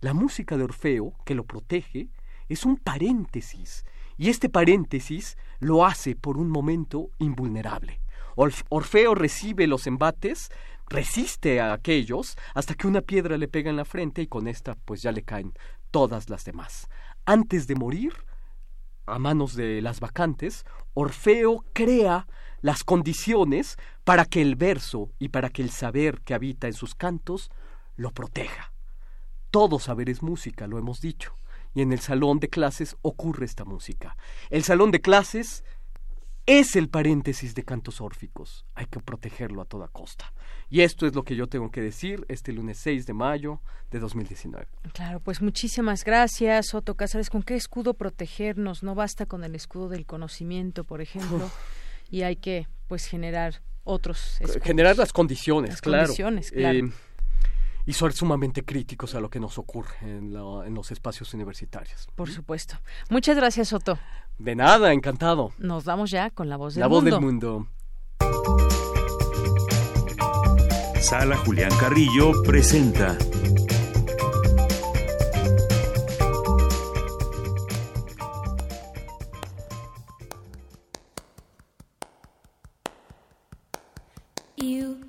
La 0.00 0.14
música 0.14 0.56
de 0.56 0.62
Orfeo, 0.62 1.14
que 1.24 1.34
lo 1.34 1.42
protege, 1.42 2.08
es 2.48 2.64
un 2.64 2.76
paréntesis, 2.76 3.84
y 4.16 4.30
este 4.30 4.48
paréntesis 4.48 5.36
lo 5.58 5.84
hace 5.84 6.14
por 6.14 6.36
un 6.36 6.48
momento 6.48 7.10
invulnerable. 7.18 8.00
Orfeo 8.36 9.16
recibe 9.16 9.66
los 9.66 9.88
embates, 9.88 10.50
resiste 10.88 11.60
a 11.60 11.72
aquellos, 11.72 12.36
hasta 12.54 12.74
que 12.74 12.86
una 12.86 13.00
piedra 13.00 13.38
le 13.38 13.48
pega 13.48 13.70
en 13.70 13.76
la 13.76 13.84
frente 13.84 14.22
y 14.22 14.28
con 14.28 14.46
esta 14.46 14.76
pues 14.84 15.02
ya 15.02 15.10
le 15.10 15.24
caen 15.24 15.52
todas 15.90 16.30
las 16.30 16.44
demás. 16.44 16.86
Antes 17.24 17.66
de 17.66 17.74
morir, 17.74 18.12
a 19.06 19.18
manos 19.18 19.54
de 19.54 19.80
las 19.82 20.00
vacantes, 20.00 20.64
Orfeo 20.94 21.64
crea 21.72 22.26
las 22.60 22.84
condiciones 22.84 23.76
para 24.04 24.24
que 24.24 24.42
el 24.42 24.56
verso 24.56 25.10
y 25.18 25.28
para 25.28 25.50
que 25.50 25.62
el 25.62 25.70
saber 25.70 26.20
que 26.22 26.34
habita 26.34 26.66
en 26.66 26.72
sus 26.72 26.94
cantos 26.94 27.50
lo 27.96 28.10
proteja. 28.10 28.72
Todo 29.50 29.78
saber 29.78 30.10
es 30.10 30.22
música, 30.22 30.66
lo 30.66 30.78
hemos 30.78 31.00
dicho, 31.00 31.36
y 31.74 31.82
en 31.82 31.92
el 31.92 32.00
salón 32.00 32.40
de 32.40 32.48
clases 32.48 32.96
ocurre 33.02 33.46
esta 33.46 33.64
música. 33.64 34.16
El 34.50 34.64
salón 34.64 34.90
de 34.90 35.00
clases 35.00 35.64
es 36.46 36.76
el 36.76 36.88
paréntesis 36.88 37.54
de 37.54 37.64
cantos 37.64 38.00
órficos. 38.00 38.64
Hay 38.74 38.86
que 38.86 39.00
protegerlo 39.00 39.60
a 39.60 39.64
toda 39.64 39.88
costa. 39.88 40.32
Y 40.70 40.80
esto 40.80 41.06
es 41.06 41.14
lo 41.14 41.24
que 41.24 41.36
yo 41.36 41.48
tengo 41.48 41.70
que 41.70 41.80
decir 41.80 42.24
este 42.28 42.52
lunes 42.52 42.78
6 42.78 43.06
de 43.06 43.12
mayo 43.12 43.60
de 43.90 43.98
2019. 43.98 44.66
Claro, 44.92 45.20
pues 45.20 45.42
muchísimas 45.42 46.04
gracias, 46.04 46.72
Otto 46.74 46.94
Cázares. 46.94 47.30
¿Con 47.30 47.42
qué 47.42 47.56
escudo 47.56 47.94
protegernos? 47.94 48.82
No 48.82 48.94
basta 48.94 49.26
con 49.26 49.44
el 49.44 49.54
escudo 49.54 49.88
del 49.88 50.06
conocimiento, 50.06 50.84
por 50.84 51.00
ejemplo, 51.00 51.50
y 52.10 52.22
hay 52.22 52.36
que 52.36 52.68
pues 52.86 53.06
generar 53.06 53.62
otros 53.82 54.40
escudos. 54.40 54.62
Generar 54.62 54.96
las 54.96 55.12
condiciones, 55.12 55.70
las 55.70 55.80
claro. 55.80 56.04
Condiciones, 56.04 56.50
claro. 56.52 56.78
Eh, 56.78 56.90
y 57.86 57.92
ser 57.92 58.12
sumamente 58.12 58.64
críticos 58.64 59.14
a 59.14 59.20
lo 59.20 59.30
que 59.30 59.40
nos 59.40 59.58
ocurre 59.58 59.94
en, 60.02 60.32
la, 60.34 60.66
en 60.66 60.74
los 60.74 60.90
espacios 60.90 61.32
universitarios. 61.34 62.08
Por 62.14 62.28
supuesto. 62.28 62.74
Muchas 63.08 63.36
gracias, 63.36 63.72
Otto. 63.72 63.98
De 64.38 64.54
nada, 64.56 64.92
encantado. 64.92 65.52
Nos 65.58 65.84
vamos 65.84 66.10
ya 66.10 66.30
con 66.30 66.48
la 66.48 66.56
voz 66.56 66.74
del 66.74 66.80
la 66.80 66.88
mundo. 66.88 67.10
voz 67.10 67.20
del 67.20 67.20
mundo. 67.20 67.68
Sala 71.00 71.36
Julián 71.38 71.70
Carrillo 71.78 72.32
presenta. 72.42 73.16
You, 84.56 85.05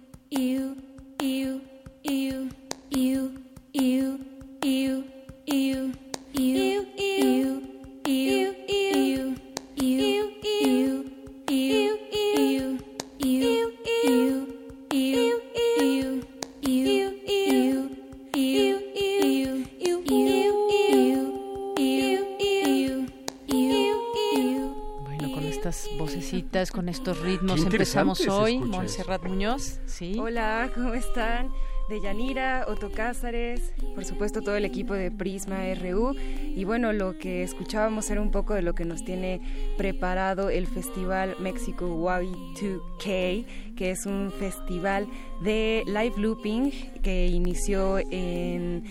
con 26.88 26.94
estos 26.94 27.20
ritmos 27.20 27.62
empezamos 27.66 28.26
hoy. 28.30 28.60
Montserrat 28.60 29.22
Muñoz, 29.26 29.82
sí. 29.86 30.16
Hola, 30.18 30.72
¿cómo 30.74 30.94
están? 30.94 31.52
Deyanira, 31.90 32.64
Otto 32.66 32.92
Cázares, 32.92 33.74
por 33.94 34.06
supuesto 34.06 34.42
todo 34.42 34.56
el 34.56 34.64
equipo 34.64 34.94
de 34.94 35.12
Prisma 35.12 35.58
RU. 35.74 36.16
Y 36.56 36.64
bueno, 36.64 36.94
lo 36.94 37.18
que 37.18 37.44
escuchábamos 37.44 38.10
era 38.10 38.22
un 38.22 38.32
poco 38.32 38.54
de 38.54 38.62
lo 38.62 38.74
que 38.74 38.86
nos 38.86 39.04
tiene 39.04 39.42
preparado 39.78 40.50
el 40.50 40.66
Festival 40.66 41.36
México 41.40 41.88
Wabi 41.88 42.32
2K, 42.56 43.76
que 43.76 43.92
es 43.92 44.06
un 44.06 44.32
festival 44.32 45.10
de 45.42 45.84
live 45.88 46.14
looping 46.16 46.72
que 47.02 47.28
inició 47.28 48.00
en, 48.00 48.86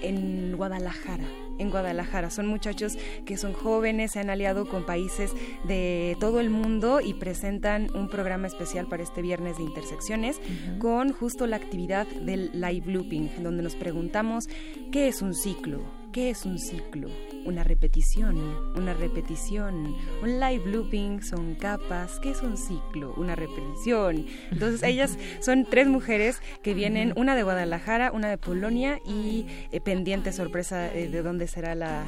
en 0.00 0.56
Guadalajara 0.56 1.26
en 1.58 1.70
Guadalajara. 1.70 2.30
Son 2.30 2.46
muchachos 2.46 2.98
que 3.24 3.36
son 3.36 3.52
jóvenes, 3.52 4.12
se 4.12 4.20
han 4.20 4.30
aliado 4.30 4.66
con 4.68 4.84
países 4.84 5.32
de 5.64 6.16
todo 6.20 6.40
el 6.40 6.50
mundo 6.50 7.00
y 7.00 7.14
presentan 7.14 7.88
un 7.94 8.08
programa 8.08 8.46
especial 8.46 8.86
para 8.86 9.02
este 9.02 9.22
viernes 9.22 9.58
de 9.58 9.64
intersecciones 9.64 10.40
con 10.78 11.12
justo 11.12 11.46
la 11.46 11.56
actividad 11.56 12.06
del 12.06 12.50
live 12.52 12.86
looping, 12.86 13.30
donde 13.42 13.62
nos 13.62 13.74
preguntamos 13.74 14.48
qué 14.90 15.08
es 15.08 15.22
un 15.22 15.34
ciclo, 15.34 15.82
¿Qué 16.16 16.30
es 16.30 16.46
un 16.46 16.58
ciclo? 16.58 17.08
Una 17.46 17.62
repetición, 17.62 18.36
una 18.74 18.92
repetición. 18.92 19.94
Un 20.20 20.40
live 20.40 20.66
looping 20.66 21.22
son 21.22 21.54
capas. 21.54 22.18
¿Qué 22.18 22.30
es 22.30 22.42
un 22.42 22.56
ciclo? 22.56 23.14
Una 23.16 23.36
repetición. 23.36 24.26
Entonces 24.50 24.82
ellas 24.82 25.16
son 25.40 25.64
tres 25.64 25.86
mujeres 25.86 26.40
que 26.62 26.74
vienen, 26.74 27.12
una 27.14 27.36
de 27.36 27.44
Guadalajara, 27.44 28.10
una 28.10 28.28
de 28.28 28.36
Polonia 28.36 28.98
y 29.06 29.46
eh, 29.70 29.80
pendiente 29.80 30.32
sorpresa 30.32 30.92
eh, 30.92 31.08
de 31.08 31.22
dónde 31.22 31.46
será 31.46 31.76
la, 31.76 32.04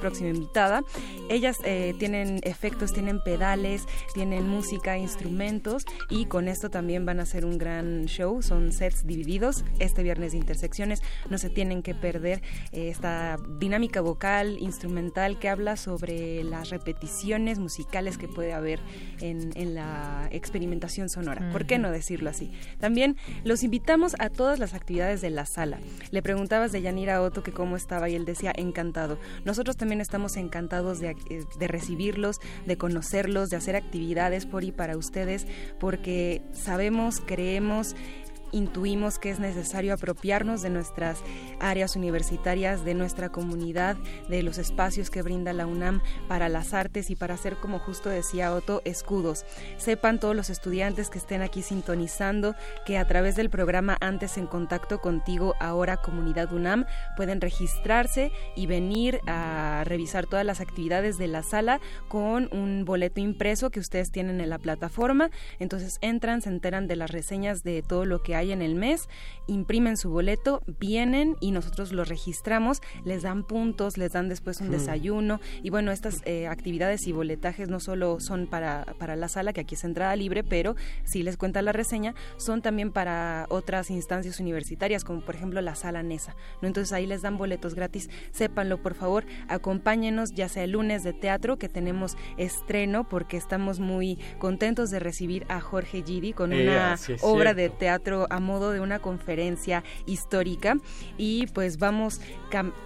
próxima 0.00 0.28
invitada. 0.28 0.82
Ellas 1.30 1.56
eh, 1.64 1.94
tienen 1.98 2.40
efectos, 2.42 2.92
tienen 2.92 3.22
pedales, 3.22 3.86
tienen 4.12 4.46
música, 4.46 4.98
instrumentos 4.98 5.86
y 6.10 6.26
con 6.26 6.46
esto 6.48 6.68
también 6.68 7.06
van 7.06 7.20
a 7.20 7.22
hacer 7.22 7.46
un 7.46 7.56
gran 7.56 8.04
show. 8.04 8.42
Son 8.42 8.70
sets 8.70 9.06
divididos. 9.06 9.64
Este 9.78 10.02
viernes 10.02 10.32
de 10.32 10.38
intersecciones 10.38 11.02
no 11.30 11.38
se 11.38 11.48
tienen 11.48 11.82
que 11.82 11.94
perder 11.94 12.42
esta 12.72 13.38
dinámica 13.58 14.02
vocal, 14.02 14.58
instrumental 14.74 15.38
que 15.38 15.48
habla 15.48 15.76
sobre 15.76 16.42
las 16.42 16.70
repeticiones 16.70 17.58
musicales 17.58 18.18
que 18.18 18.26
puede 18.28 18.52
haber 18.52 18.80
en, 19.20 19.52
en 19.54 19.74
la 19.74 20.28
experimentación 20.32 21.08
sonora. 21.08 21.48
¿Por 21.52 21.64
qué 21.66 21.78
no 21.78 21.90
decirlo 21.90 22.28
así? 22.30 22.50
También 22.80 23.16
los 23.44 23.62
invitamos 23.62 24.16
a 24.18 24.30
todas 24.30 24.58
las 24.58 24.74
actividades 24.74 25.20
de 25.20 25.30
la 25.30 25.46
sala. 25.46 25.78
Le 26.10 26.22
preguntabas 26.22 26.72
de 26.72 26.82
Yanira 26.82 27.22
Otto 27.22 27.42
que 27.42 27.52
cómo 27.52 27.76
estaba 27.76 28.08
y 28.08 28.16
él 28.16 28.24
decía 28.24 28.52
encantado. 28.56 29.18
Nosotros 29.44 29.76
también 29.76 30.00
estamos 30.00 30.36
encantados 30.36 30.98
de, 30.98 31.10
eh, 31.10 31.44
de 31.58 31.68
recibirlos, 31.68 32.40
de 32.66 32.76
conocerlos, 32.76 33.50
de 33.50 33.56
hacer 33.56 33.76
actividades 33.76 34.44
por 34.44 34.64
y 34.64 34.72
para 34.72 34.96
ustedes, 34.96 35.46
porque 35.78 36.42
sabemos, 36.52 37.20
creemos 37.24 37.94
intuimos 38.54 39.18
que 39.18 39.30
es 39.30 39.40
necesario 39.40 39.92
apropiarnos 39.92 40.62
de 40.62 40.70
nuestras 40.70 41.18
áreas 41.60 41.96
universitarias, 41.96 42.84
de 42.84 42.94
nuestra 42.94 43.30
comunidad, 43.30 43.96
de 44.28 44.42
los 44.42 44.58
espacios 44.58 45.10
que 45.10 45.22
brinda 45.22 45.52
la 45.52 45.66
UNAM 45.66 46.00
para 46.28 46.48
las 46.48 46.72
artes 46.72 47.10
y 47.10 47.16
para 47.16 47.34
hacer, 47.34 47.56
como 47.56 47.78
justo 47.78 48.08
decía 48.08 48.54
Otto, 48.54 48.80
escudos. 48.84 49.44
Sepan 49.76 50.20
todos 50.20 50.36
los 50.36 50.50
estudiantes 50.50 51.10
que 51.10 51.18
estén 51.18 51.42
aquí 51.42 51.62
sintonizando 51.62 52.54
que 52.86 52.96
a 52.96 53.06
través 53.06 53.36
del 53.36 53.50
programa 53.50 53.96
Antes 54.00 54.38
en 54.38 54.46
Contacto 54.46 55.00
Contigo, 55.00 55.54
ahora 55.58 55.96
Comunidad 55.96 56.52
UNAM, 56.52 56.86
pueden 57.16 57.40
registrarse 57.40 58.30
y 58.54 58.66
venir 58.66 59.20
a 59.26 59.82
revisar 59.84 60.26
todas 60.26 60.46
las 60.46 60.60
actividades 60.60 61.18
de 61.18 61.26
la 61.26 61.42
sala 61.42 61.80
con 62.08 62.48
un 62.52 62.84
boleto 62.84 63.20
impreso 63.20 63.70
que 63.70 63.80
ustedes 63.80 64.12
tienen 64.12 64.40
en 64.40 64.50
la 64.50 64.58
plataforma. 64.58 65.30
Entonces 65.58 65.98
entran, 66.00 66.40
se 66.40 66.50
enteran 66.50 66.86
de 66.86 66.96
las 66.96 67.10
reseñas 67.10 67.64
de 67.64 67.82
todo 67.82 68.04
lo 68.04 68.22
que 68.22 68.36
hay 68.36 68.43
en 68.52 68.62
el 68.62 68.74
mes, 68.74 69.08
imprimen 69.46 69.96
su 69.96 70.10
boleto, 70.10 70.62
vienen 70.80 71.36
y 71.40 71.50
nosotros 71.50 71.92
los 71.92 72.08
registramos, 72.08 72.80
les 73.04 73.22
dan 73.22 73.44
puntos, 73.44 73.98
les 73.98 74.12
dan 74.12 74.28
después 74.28 74.60
un 74.60 74.68
Hmm. 74.68 74.72
desayuno 74.72 75.40
y 75.62 75.70
bueno, 75.70 75.92
estas 75.92 76.22
eh, 76.24 76.46
actividades 76.46 77.06
y 77.06 77.12
boletajes 77.12 77.68
no 77.68 77.80
solo 77.80 78.18
son 78.20 78.46
para, 78.46 78.84
para 78.98 79.16
la 79.16 79.28
sala, 79.28 79.52
que 79.52 79.60
aquí 79.60 79.74
es 79.74 79.84
entrada 79.84 80.14
libre, 80.16 80.42
pero 80.44 80.74
si 81.04 81.22
les 81.22 81.36
cuenta 81.36 81.60
la 81.62 81.72
reseña, 81.72 82.14
son 82.36 82.62
también 82.62 82.90
para 82.92 83.46
otras 83.50 83.90
instancias 83.90 84.40
universitarias, 84.40 85.04
como 85.04 85.20
por 85.20 85.34
ejemplo 85.34 85.60
la 85.60 85.74
sala 85.74 86.02
NESA. 86.02 86.34
¿no? 86.62 86.68
Entonces 86.68 86.92
ahí 86.92 87.06
les 87.06 87.22
dan 87.22 87.36
boletos 87.36 87.74
gratis, 87.74 88.08
sépanlo 88.32 88.78
por 88.82 88.94
favor, 88.94 89.24
acompáñenos 89.48 90.32
ya 90.32 90.48
sea 90.48 90.64
el 90.64 90.72
lunes 90.72 91.02
de 91.04 91.12
teatro, 91.12 91.56
que 91.58 91.68
tenemos 91.68 92.16
estreno, 92.36 93.08
porque 93.08 93.36
estamos 93.36 93.80
muy 93.80 94.18
contentos 94.38 94.90
de 94.90 94.98
recibir 95.00 95.46
a 95.48 95.60
Jorge 95.60 96.02
Gidi 96.02 96.32
con 96.32 96.52
Eh, 96.52 96.62
una 96.68 96.96
obra 97.22 97.54
de 97.54 97.68
cierto. 97.68 97.78
A 98.30 98.40
modo 98.40 98.72
de 98.72 98.80
una 98.80 98.98
conferencia 98.98 99.84
histórica. 100.06 100.76
Y 101.16 101.46
pues 101.48 101.78
vamos 101.78 102.20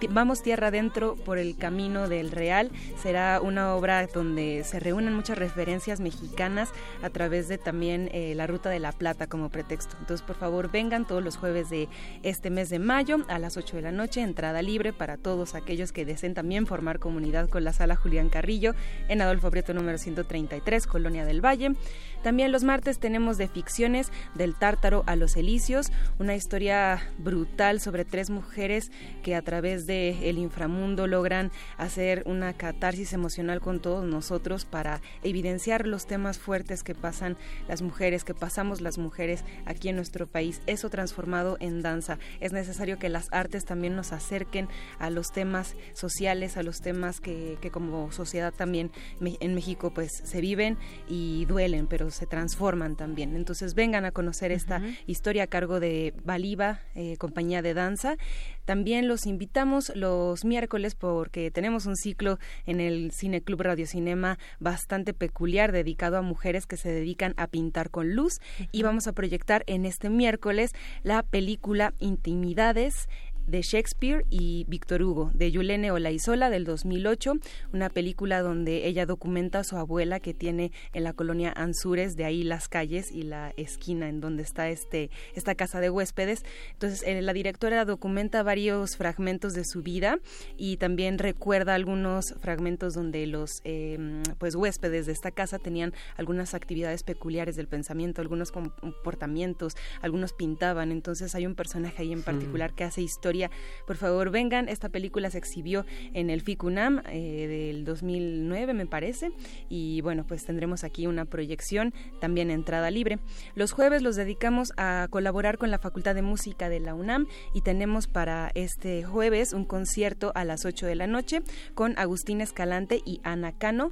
vamos 0.09 0.41
tierra 0.41 0.67
adentro 0.67 1.15
por 1.15 1.37
el 1.37 1.55
camino 1.55 2.07
del 2.07 2.31
real. 2.31 2.71
Será 3.01 3.39
una 3.41 3.75
obra 3.75 4.07
donde 4.07 4.63
se 4.63 4.79
reúnen 4.79 5.13
muchas 5.13 5.37
referencias 5.37 5.99
mexicanas 5.99 6.69
a 7.03 7.09
través 7.09 7.47
de 7.47 7.57
también 7.57 8.09
eh, 8.13 8.33
la 8.35 8.47
ruta 8.47 8.69
de 8.69 8.79
la 8.79 8.91
plata 8.91 9.27
como 9.27 9.49
pretexto. 9.49 9.95
Entonces 9.99 10.25
por 10.25 10.35
favor 10.35 10.71
vengan 10.71 11.05
todos 11.05 11.23
los 11.23 11.37
jueves 11.37 11.69
de 11.69 11.87
este 12.23 12.49
mes 12.49 12.69
de 12.69 12.79
mayo 12.79 13.17
a 13.27 13.39
las 13.39 13.57
8 13.57 13.75
de 13.77 13.81
la 13.83 13.91
noche 13.91 14.21
entrada 14.21 14.61
libre 14.61 14.93
para 14.93 15.17
todos 15.17 15.55
aquellos 15.55 15.91
que 15.91 16.05
deseen 16.05 16.33
también 16.33 16.65
formar 16.65 16.99
comunidad 16.99 17.49
con 17.49 17.63
la 17.63 17.73
sala 17.73 17.95
Julián 17.95 18.29
Carrillo 18.29 18.73
en 19.07 19.21
Adolfo 19.21 19.51
Prieto 19.51 19.73
número 19.73 19.97
133 19.97 20.87
Colonia 20.87 21.25
del 21.25 21.43
Valle. 21.43 21.75
También 22.23 22.51
los 22.51 22.63
martes 22.63 22.99
tenemos 22.99 23.37
de 23.37 23.47
ficciones 23.47 24.11
del 24.35 24.55
tártaro 24.55 25.03
a 25.05 25.15
los 25.15 25.28
elíseos, 25.37 25.91
una 26.17 26.35
historia 26.35 27.01
brutal 27.17 27.79
sobre 27.79 28.05
tres 28.05 28.29
mujeres 28.29 28.91
que 29.23 29.35
a 29.35 29.41
través 29.41 29.85
de 29.85 30.29
el 30.29 30.37
inframundo 30.37 31.07
logran 31.07 31.51
hacer 31.77 32.23
una 32.25 32.53
catarsis 32.53 33.13
emocional 33.13 33.61
con 33.61 33.79
todos 33.79 34.05
nosotros 34.05 34.65
para 34.65 35.01
evidenciar 35.23 35.87
los 35.87 36.07
temas 36.07 36.39
fuertes 36.39 36.83
que 36.83 36.95
pasan 36.95 37.37
las 37.67 37.81
mujeres, 37.81 38.23
que 38.23 38.33
pasamos 38.33 38.81
las 38.81 38.97
mujeres 38.97 39.43
aquí 39.65 39.89
en 39.89 39.95
nuestro 39.95 40.27
país. 40.27 40.61
Eso 40.65 40.89
transformado 40.89 41.57
en 41.59 41.81
danza. 41.81 42.17
Es 42.39 42.51
necesario 42.51 42.99
que 42.99 43.09
las 43.09 43.27
artes 43.31 43.65
también 43.65 43.95
nos 43.95 44.11
acerquen 44.11 44.67
a 44.97 45.09
los 45.09 45.31
temas 45.31 45.75
sociales, 45.93 46.57
a 46.57 46.63
los 46.63 46.81
temas 46.81 47.21
que, 47.21 47.57
que 47.61 47.71
como 47.71 48.11
sociedad 48.11 48.53
también 48.53 48.91
en 49.21 49.53
México 49.53 49.91
pues 49.93 50.11
se 50.11 50.41
viven 50.41 50.77
y 51.07 51.45
duelen, 51.45 51.87
pero 51.87 52.11
se 52.11 52.25
transforman 52.25 52.95
también. 52.95 53.35
Entonces 53.35 53.75
vengan 53.75 54.05
a 54.05 54.11
conocer 54.11 54.51
esta 54.51 54.81
historia 55.05 55.18
a 55.19 55.47
cargo 55.47 55.79
de 55.79 56.13
Baliba, 56.23 56.79
eh, 56.95 57.17
compañía 57.17 57.61
de 57.61 57.73
danza. 57.73 58.15
También 58.63 59.07
los 59.07 59.25
invitamos 59.25 59.91
los 59.95 60.45
miércoles 60.45 60.95
porque 60.95 61.51
tenemos 61.51 61.85
un 61.87 61.95
ciclo 61.95 62.39
en 62.65 62.79
el 62.79 63.11
Cine 63.11 63.41
Club 63.41 63.61
Radio 63.61 63.85
Cinema 63.85 64.37
bastante 64.59 65.13
peculiar 65.13 65.71
dedicado 65.71 66.17
a 66.17 66.21
mujeres 66.21 66.65
que 66.65 66.77
se 66.77 66.89
dedican 66.89 67.33
a 67.35 67.47
pintar 67.47 67.89
con 67.89 68.15
luz 68.15 68.39
y 68.71 68.83
vamos 68.83 69.07
a 69.07 69.13
proyectar 69.13 69.63
en 69.67 69.85
este 69.85 70.09
miércoles 70.09 70.71
la 71.03 71.23
película 71.23 71.93
Intimidades 71.99 73.09
de 73.49 73.61
Shakespeare 73.61 74.25
y 74.29 74.65
Víctor 74.67 75.01
Hugo, 75.01 75.31
de 75.33 75.51
Yulene 75.51 75.91
Olaizola 75.91 76.49
del 76.49 76.65
2008, 76.65 77.33
una 77.73 77.89
película 77.89 78.41
donde 78.41 78.85
ella 78.87 79.05
documenta 79.05 79.59
a 79.59 79.63
su 79.63 79.75
abuela 79.77 80.19
que 80.19 80.33
tiene 80.33 80.71
en 80.93 81.03
la 81.03 81.13
colonia 81.13 81.51
Anzures, 81.55 82.15
de 82.15 82.25
ahí 82.25 82.43
las 82.43 82.67
calles 82.67 83.11
y 83.11 83.23
la 83.23 83.53
esquina 83.57 84.07
en 84.07 84.21
donde 84.21 84.43
está 84.43 84.69
este 84.69 85.09
esta 85.33 85.55
casa 85.55 85.79
de 85.79 85.89
huéspedes. 85.89 86.43
Entonces, 86.73 87.01
eh, 87.05 87.21
la 87.21 87.33
directora 87.33 87.85
documenta 87.85 88.43
varios 88.43 88.97
fragmentos 88.97 89.53
de 89.53 89.65
su 89.65 89.81
vida 89.81 90.19
y 90.57 90.77
también 90.77 91.17
recuerda 91.17 91.73
algunos 91.73 92.35
fragmentos 92.41 92.93
donde 92.93 93.25
los 93.25 93.61
eh, 93.63 93.97
pues 94.37 94.55
huéspedes 94.55 95.07
de 95.07 95.11
esta 95.13 95.31
casa 95.31 95.57
tenían 95.57 95.93
algunas 96.17 96.53
actividades 96.53 97.03
peculiares 97.03 97.55
del 97.55 97.67
pensamiento, 97.67 98.21
algunos 98.21 98.51
comportamientos, 98.51 99.73
algunos 100.01 100.33
pintaban. 100.33 100.91
Entonces, 100.91 101.33
hay 101.33 101.45
un 101.45 101.55
personaje 101.55 102.03
ahí 102.03 102.11
en 102.11 102.21
particular 102.21 102.73
que 102.73 102.83
hace 102.83 103.01
historia. 103.01 103.38
Por 103.85 103.97
favor, 103.97 104.31
vengan. 104.31 104.69
Esta 104.69 104.89
película 104.89 105.29
se 105.29 105.37
exhibió 105.37 105.85
en 106.13 106.29
el 106.29 106.41
FICUNAM 106.41 107.03
eh, 107.09 107.47
del 107.47 107.85
2009, 107.85 108.73
me 108.73 108.85
parece. 108.85 109.31
Y 109.69 110.01
bueno, 110.01 110.25
pues 110.27 110.45
tendremos 110.45 110.83
aquí 110.83 111.07
una 111.07 111.25
proyección, 111.25 111.93
también 112.19 112.51
entrada 112.51 112.91
libre. 112.91 113.19
Los 113.55 113.71
jueves 113.71 114.01
los 114.01 114.15
dedicamos 114.15 114.73
a 114.77 115.07
colaborar 115.09 115.57
con 115.57 115.71
la 115.71 115.79
Facultad 115.79 116.15
de 116.15 116.21
Música 116.21 116.69
de 116.69 116.79
la 116.79 116.93
UNAM 116.93 117.27
y 117.53 117.61
tenemos 117.61 118.07
para 118.07 118.51
este 118.55 119.03
jueves 119.03 119.53
un 119.53 119.65
concierto 119.65 120.31
a 120.35 120.43
las 120.43 120.65
8 120.65 120.85
de 120.85 120.95
la 120.95 121.07
noche 121.07 121.41
con 121.75 121.97
Agustín 121.97 122.41
Escalante 122.41 123.01
y 123.05 123.21
Ana 123.23 123.57
Cano 123.57 123.91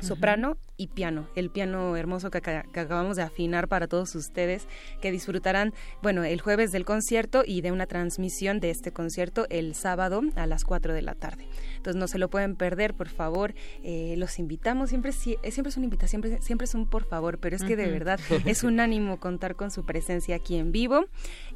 soprano 0.00 0.56
y 0.76 0.88
piano, 0.88 1.26
el 1.34 1.48
piano 1.50 1.96
hermoso 1.96 2.30
que, 2.30 2.38
aca- 2.38 2.64
que 2.72 2.80
acabamos 2.80 3.16
de 3.16 3.22
afinar 3.22 3.66
para 3.66 3.86
todos 3.88 4.14
ustedes 4.14 4.68
que 5.00 5.10
disfrutarán, 5.10 5.72
bueno, 6.02 6.22
el 6.22 6.40
jueves 6.40 6.70
del 6.70 6.84
concierto 6.84 7.42
y 7.46 7.62
de 7.62 7.72
una 7.72 7.86
transmisión 7.86 8.60
de 8.60 8.70
este 8.70 8.92
concierto 8.92 9.46
el 9.48 9.74
sábado 9.74 10.20
a 10.34 10.46
las 10.46 10.64
4 10.64 10.92
de 10.92 11.00
la 11.02 11.14
tarde. 11.14 11.46
Entonces 11.76 11.96
no 11.98 12.08
se 12.08 12.18
lo 12.18 12.28
pueden 12.28 12.56
perder, 12.56 12.92
por 12.94 13.08
favor, 13.08 13.54
eh, 13.82 14.14
los 14.18 14.38
invitamos, 14.38 14.90
siempre, 14.90 15.12
eh, 15.12 15.50
siempre 15.50 15.70
es 15.70 15.76
una 15.78 15.84
invitación, 15.84 16.22
siempre, 16.22 16.42
siempre 16.42 16.64
es 16.66 16.74
un 16.74 16.86
por 16.86 17.04
favor, 17.04 17.38
pero 17.38 17.56
es 17.56 17.62
que 17.64 17.74
de 17.76 17.90
verdad 17.90 18.20
es 18.44 18.62
un 18.64 18.80
ánimo 18.80 19.18
contar 19.18 19.56
con 19.56 19.70
su 19.70 19.84
presencia 19.86 20.36
aquí 20.36 20.56
en 20.56 20.72
vivo. 20.72 21.06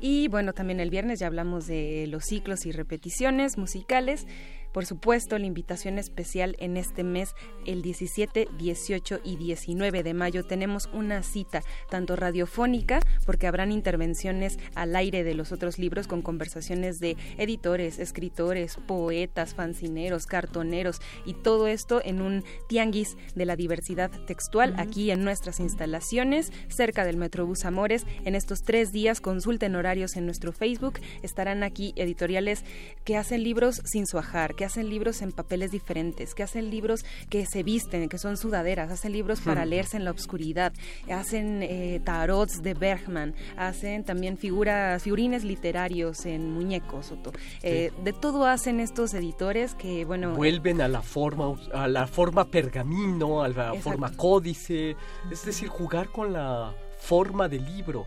Y 0.00 0.28
bueno, 0.28 0.54
también 0.54 0.80
el 0.80 0.88
viernes 0.88 1.18
ya 1.18 1.26
hablamos 1.26 1.66
de 1.66 2.06
los 2.08 2.24
ciclos 2.24 2.64
y 2.64 2.72
repeticiones 2.72 3.58
musicales. 3.58 4.26
Por 4.72 4.86
supuesto, 4.86 5.38
la 5.38 5.46
invitación 5.46 5.98
especial 5.98 6.56
en 6.58 6.76
este 6.76 7.04
mes, 7.04 7.34
el 7.66 7.82
17, 7.82 8.48
18 8.58 9.20
y 9.24 9.36
19 9.36 10.02
de 10.02 10.14
mayo. 10.14 10.44
Tenemos 10.44 10.88
una 10.92 11.22
cita 11.22 11.62
tanto 11.88 12.16
radiofónica, 12.16 13.00
porque 13.26 13.46
habrán 13.46 13.72
intervenciones 13.72 14.58
al 14.74 14.94
aire 14.96 15.24
de 15.24 15.34
los 15.34 15.52
otros 15.52 15.78
libros 15.78 16.06
con 16.06 16.22
conversaciones 16.22 17.00
de 17.00 17.16
editores, 17.38 17.98
escritores, 17.98 18.76
poetas, 18.86 19.54
fancineros, 19.54 20.26
cartoneros 20.26 21.00
y 21.24 21.34
todo 21.34 21.66
esto 21.66 22.00
en 22.04 22.22
un 22.22 22.44
tianguis 22.68 23.16
de 23.34 23.44
la 23.46 23.56
diversidad 23.56 24.10
textual 24.26 24.74
aquí 24.78 25.10
en 25.10 25.24
nuestras 25.24 25.60
instalaciones 25.60 26.52
cerca 26.68 27.04
del 27.04 27.16
Metrobús 27.16 27.64
Amores. 27.64 28.06
En 28.24 28.34
estos 28.34 28.62
tres 28.62 28.92
días 28.92 29.20
consulten 29.20 29.74
horarios 29.74 30.16
en 30.16 30.26
nuestro 30.26 30.52
Facebook. 30.52 31.00
Estarán 31.22 31.62
aquí 31.62 31.92
editoriales 31.96 32.64
que 33.04 33.16
hacen 33.16 33.42
libros 33.42 33.82
sin 33.84 34.06
suajar, 34.06 34.54
que 34.60 34.66
hacen 34.66 34.90
libros 34.90 35.22
en 35.22 35.32
papeles 35.32 35.70
diferentes, 35.70 36.34
que 36.34 36.42
hacen 36.42 36.68
libros 36.68 37.00
que 37.30 37.46
se 37.46 37.62
visten, 37.62 38.10
que 38.10 38.18
son 38.18 38.36
sudaderas, 38.36 38.90
hacen 38.90 39.10
libros 39.10 39.40
para 39.40 39.64
leerse 39.64 39.96
en 39.96 40.04
la 40.04 40.10
oscuridad, 40.10 40.74
hacen 41.10 41.62
eh, 41.62 41.98
tarots 42.04 42.60
de 42.62 42.74
Bergman, 42.74 43.34
hacen 43.56 44.04
también 44.04 44.36
figuras, 44.36 45.02
figurines 45.02 45.44
literarios 45.44 46.26
en 46.26 46.52
muñecos, 46.52 47.10
Otto. 47.10 47.32
Eh, 47.62 47.90
De 48.04 48.12
todo 48.12 48.44
hacen 48.44 48.80
estos 48.80 49.14
editores 49.14 49.74
que, 49.74 50.04
bueno... 50.04 50.34
Vuelven 50.34 50.82
a 50.82 50.88
la 50.88 51.00
forma, 51.00 51.54
a 51.72 51.88
la 51.88 52.06
forma 52.06 52.44
pergamino, 52.44 53.42
a 53.42 53.48
la 53.48 53.68
Exacto. 53.68 53.80
forma 53.80 54.14
códice, 54.14 54.94
es 55.30 55.42
decir, 55.42 55.68
jugar 55.68 56.10
con 56.10 56.34
la 56.34 56.74
forma 56.98 57.48
del 57.48 57.64
libro, 57.64 58.04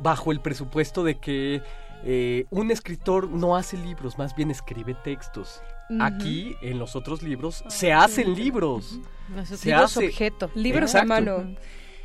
bajo 0.00 0.30
el 0.30 0.38
presupuesto 0.38 1.02
de 1.02 1.18
que 1.18 1.60
eh, 2.04 2.44
un 2.50 2.70
escritor 2.70 3.28
no 3.28 3.56
hace 3.56 3.76
libros, 3.76 4.16
más 4.16 4.36
bien 4.36 4.52
escribe 4.52 4.94
textos. 5.02 5.60
Aquí, 6.00 6.56
en 6.60 6.78
los 6.78 6.96
otros 6.96 7.22
libros, 7.22 7.64
se 7.68 7.92
hacen 7.92 8.34
libros. 8.34 9.00
Se 9.44 9.70
libros 9.70 9.96
hace- 9.96 10.06
objeto. 10.06 10.50
Libros 10.54 10.94
Exacto. 10.94 11.12
a 11.14 11.20
mano. 11.20 11.54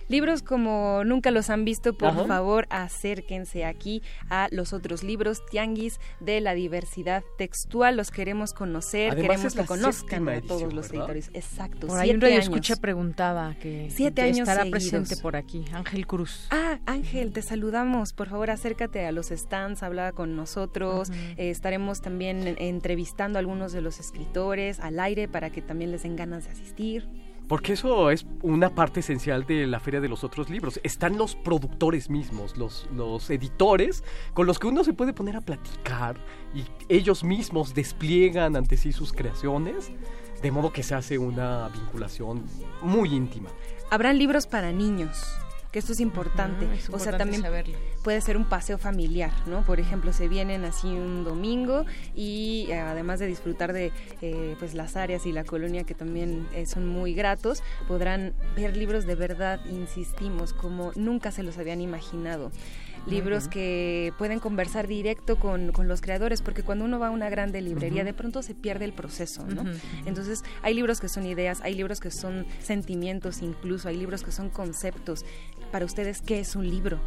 Libros 0.08 0.44
como 0.44 1.04
nunca 1.06 1.32
los 1.32 1.50
han 1.50 1.66
visto, 1.66 1.94
por 1.98 2.10
Ajá. 2.10 2.26
favor, 2.26 2.68
acérquense 2.70 3.66
aquí 3.66 4.02
a 4.30 4.48
los 4.52 4.74
otros 4.74 5.04
libros 5.04 5.46
Tianguis 5.50 6.00
de 6.20 6.42
la 6.42 6.54
diversidad 6.54 7.24
textual. 7.38 7.96
Los 7.98 8.12
queremos 8.12 8.54
conocer, 8.54 9.12
Además, 9.12 9.22
queremos 9.30 9.46
es 9.46 9.56
la 9.56 9.62
que 9.64 9.68
conozcan 9.68 10.30
a 10.30 10.42
todos 10.42 10.62
edición, 10.64 10.76
los 10.76 10.90
¿verdad? 10.90 11.10
editores. 11.12 11.30
Exacto. 11.34 11.88
Por 11.88 12.00
ahí 12.00 12.10
un 12.10 12.16
siete 12.16 12.26
radio 12.26 12.36
años. 12.36 12.46
escucha 12.50 12.76
preguntaba 12.78 13.56
que 13.62 13.90
Siete 13.92 14.22
años 14.22 14.40
estará 14.40 14.62
seguidos. 14.64 14.82
presente 14.90 15.18
por 15.18 15.36
aquí, 15.36 15.66
Ángel 15.72 16.08
Cruz. 16.08 16.48
Ah, 16.52 16.80
Ángel, 16.86 17.32
te 17.34 17.42
saludamos. 17.42 18.14
Por 18.14 18.30
favor, 18.30 18.50
acércate 18.52 19.06
a 19.06 19.12
los 19.12 19.28
stands, 19.28 19.84
habla 19.84 20.12
con 20.12 20.36
nosotros. 20.36 21.10
Eh, 21.38 21.50
estaremos 21.50 22.02
también 22.02 22.56
entrevistando 22.60 23.38
a 23.38 23.42
algunos 23.42 23.72
de 23.72 23.82
los 23.82 24.00
escritores 24.00 24.80
al 24.80 25.00
aire 25.00 25.28
para 25.28 25.50
que 25.50 25.62
también 25.62 25.92
les 25.92 26.04
den 26.04 26.16
ganas 26.16 26.46
de 26.46 26.52
asistir. 26.52 27.08
Porque 27.48 27.74
eso 27.74 28.10
es 28.10 28.26
una 28.42 28.74
parte 28.74 29.02
esencial 29.02 29.46
de 29.46 29.68
la 29.68 29.80
Feria 29.80 30.02
de 30.02 30.10
los 30.10 30.24
Otros 30.24 30.50
Libros. 30.50 30.80
Están 30.84 31.18
los 31.18 31.36
productores 31.36 32.10
mismos, 32.10 32.58
los, 32.58 32.88
los 32.96 33.30
editores, 33.30 34.04
con 34.34 34.48
los 34.48 34.60
que 34.60 34.68
uno 34.68 34.84
se 34.84 34.94
puede 34.94 35.14
poner 35.14 35.36
a 35.36 35.42
platicar 35.42 36.16
y 36.56 36.64
ellos 36.90 37.24
mismos 37.24 37.74
despliegan 37.74 38.56
ante 38.56 38.78
sí 38.78 38.92
sus 38.94 39.12
creaciones, 39.12 39.92
de 40.42 40.52
modo 40.52 40.72
que 40.72 40.84
se 40.84 40.96
hace 40.96 41.18
una 41.18 41.70
vinculación 41.70 42.44
muy 42.82 43.14
íntima. 43.14 43.50
Habrán 43.92 44.18
libros 44.18 44.48
para 44.48 44.72
niños, 44.72 45.24
que 45.74 45.80
esto 45.80 45.92
es 45.92 46.00
importante. 46.00 46.66
Ujú, 46.66 46.74
es 46.76 46.82
o 46.82 46.84
sea, 46.84 46.92
importante 46.92 47.18
también 47.18 47.42
saberlo. 47.42 47.78
puede 48.04 48.22
ser 48.22 48.38
un 48.38 48.46
paseo 48.46 48.78
familiar, 48.78 49.32
¿no? 49.48 49.66
Por 49.66 49.80
ejemplo, 49.80 50.14
se 50.14 50.28
vienen 50.28 50.66
así 50.66 50.88
un 50.88 51.24
domingo 51.24 51.86
y 52.16 52.68
eh, 52.70 52.78
además 52.78 53.20
de 53.20 53.26
disfrutar 53.26 53.74
de 53.74 53.92
eh, 54.22 54.56
pues 54.60 54.76
las 54.76 54.96
áreas 54.96 55.26
y 55.26 55.32
la 55.32 55.44
colonia 55.44 55.84
que 55.84 55.96
también 55.96 56.48
eh, 56.54 56.68
son 56.68 56.88
muy 56.88 57.16
gratos, 57.16 57.64
podrán 57.88 58.36
ver 58.56 58.78
libros 58.78 59.08
de 59.08 59.16
verdad, 59.16 59.66
insistimos, 59.66 60.54
como 60.54 60.92
nunca 60.96 61.32
se 61.32 61.42
los 61.42 61.58
habían 61.58 61.82
imaginado. 61.82 62.52
Libros 63.06 63.48
que 63.48 64.14
pueden 64.18 64.40
conversar 64.40 64.88
directo 64.88 65.38
con, 65.38 65.72
con 65.72 65.88
los 65.88 66.02
creadores, 66.02 66.42
porque 66.42 66.64
cuando 66.64 66.86
uno 66.86 67.00
va 67.00 67.08
a 67.08 67.12
una 67.12 67.30
grande 67.30 67.62
librería, 67.62 68.04
de 68.04 68.14
pronto 68.14 68.42
se 68.42 68.56
pierde 68.56 68.86
el 68.86 68.94
proceso, 68.94 69.46
¿no? 69.46 69.64
Entonces, 70.06 70.44
hay 70.62 70.74
libros 70.74 71.02
que 71.02 71.10
son 71.10 71.26
ideas, 71.26 71.62
hay 71.62 71.76
libros 71.76 72.00
que 72.00 72.12
son 72.12 72.46
sentimientos 72.60 73.42
incluso, 73.42 73.90
hay 73.90 73.98
libros 73.98 74.24
que 74.24 74.32
son 74.32 74.50
conceptos. 74.50 75.26
Para 75.72 75.86
ustedes, 75.86 76.22
¿qué 76.22 76.40
es 76.40 76.56
un 76.56 76.70
libro? 76.70 77.00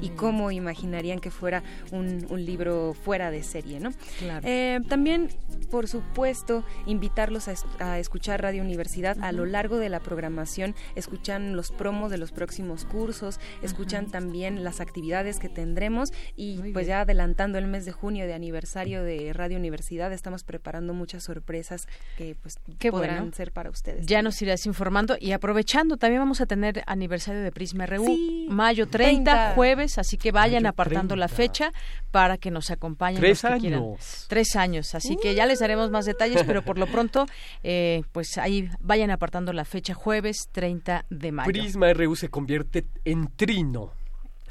¿Y 0.00 0.10
cómo 0.10 0.52
imaginarían 0.52 1.18
que 1.18 1.32
fuera 1.32 1.64
un, 1.90 2.26
un 2.30 2.44
libro 2.44 2.94
fuera 2.94 3.32
de 3.32 3.42
serie, 3.42 3.80
no? 3.80 3.90
Claro. 4.20 4.46
Eh, 4.46 4.78
también, 4.88 5.30
por 5.68 5.88
supuesto, 5.88 6.64
invitarlos 6.86 7.48
a, 7.48 7.54
a 7.80 7.98
escuchar 7.98 8.40
Radio 8.40 8.62
Universidad 8.62 9.16
a 9.20 9.32
lo 9.32 9.46
largo 9.46 9.78
de 9.78 9.88
la 9.88 9.98
programación. 9.98 10.76
Escuchan 10.94 11.56
los 11.56 11.72
promos 11.72 12.12
de 12.12 12.18
los 12.18 12.30
próximos 12.30 12.84
cursos, 12.84 13.40
escuchan 13.62 14.06
también 14.06 14.62
las 14.62 14.80
actividades 14.80 15.33
que 15.38 15.48
tendremos 15.48 16.10
y 16.36 16.72
pues 16.72 16.86
ya 16.86 17.00
adelantando 17.02 17.58
el 17.58 17.66
mes 17.66 17.84
de 17.84 17.92
junio 17.92 18.26
de 18.26 18.34
aniversario 18.34 19.02
de 19.02 19.32
Radio 19.32 19.58
Universidad, 19.58 20.12
estamos 20.12 20.44
preparando 20.44 20.94
muchas 20.94 21.24
sorpresas 21.24 21.86
que 22.16 22.36
pues 22.40 22.58
Qué 22.78 22.90
podrán 22.90 23.18
bueno. 23.18 23.32
ser 23.34 23.52
para 23.52 23.70
ustedes. 23.70 24.06
Ya 24.06 24.22
nos 24.22 24.40
irás 24.42 24.66
informando 24.66 25.16
y 25.20 25.32
aprovechando, 25.32 25.96
también 25.96 26.20
vamos 26.20 26.40
a 26.40 26.46
tener 26.46 26.82
aniversario 26.86 27.42
de 27.42 27.52
Prisma 27.52 27.86
RU, 27.86 28.04
Sí, 28.06 28.46
mayo 28.50 28.86
30, 28.88 29.30
30. 29.30 29.54
jueves, 29.54 29.98
así 29.98 30.16
que 30.16 30.32
vayan 30.32 30.62
Mayo 30.62 30.70
apartando 30.70 31.16
la 31.16 31.26
30. 31.28 31.36
fecha 31.36 31.72
para 32.10 32.38
que 32.38 32.50
nos 32.50 32.70
acompañen. 32.70 33.20
Tres 33.20 33.42
los 33.42 33.52
que 33.54 33.58
quieran. 33.60 33.82
años. 33.82 34.26
Tres 34.28 34.56
años, 34.56 34.94
así 34.94 35.16
que 35.20 35.34
ya 35.34 35.46
les 35.46 35.58
daremos 35.60 35.90
más 35.90 36.04
detalles, 36.06 36.42
pero 36.46 36.62
por 36.62 36.78
lo 36.78 36.86
pronto, 36.86 37.26
eh, 37.62 38.02
pues 38.12 38.38
ahí 38.38 38.68
vayan 38.80 39.10
apartando 39.10 39.52
la 39.52 39.64
fecha, 39.64 39.94
jueves 39.94 40.48
30 40.52 41.06
de 41.10 41.32
mayo. 41.32 41.46
Prisma 41.50 41.92
RU 41.92 42.16
se 42.16 42.28
convierte 42.28 42.86
en 43.04 43.28
trino. 43.36 43.92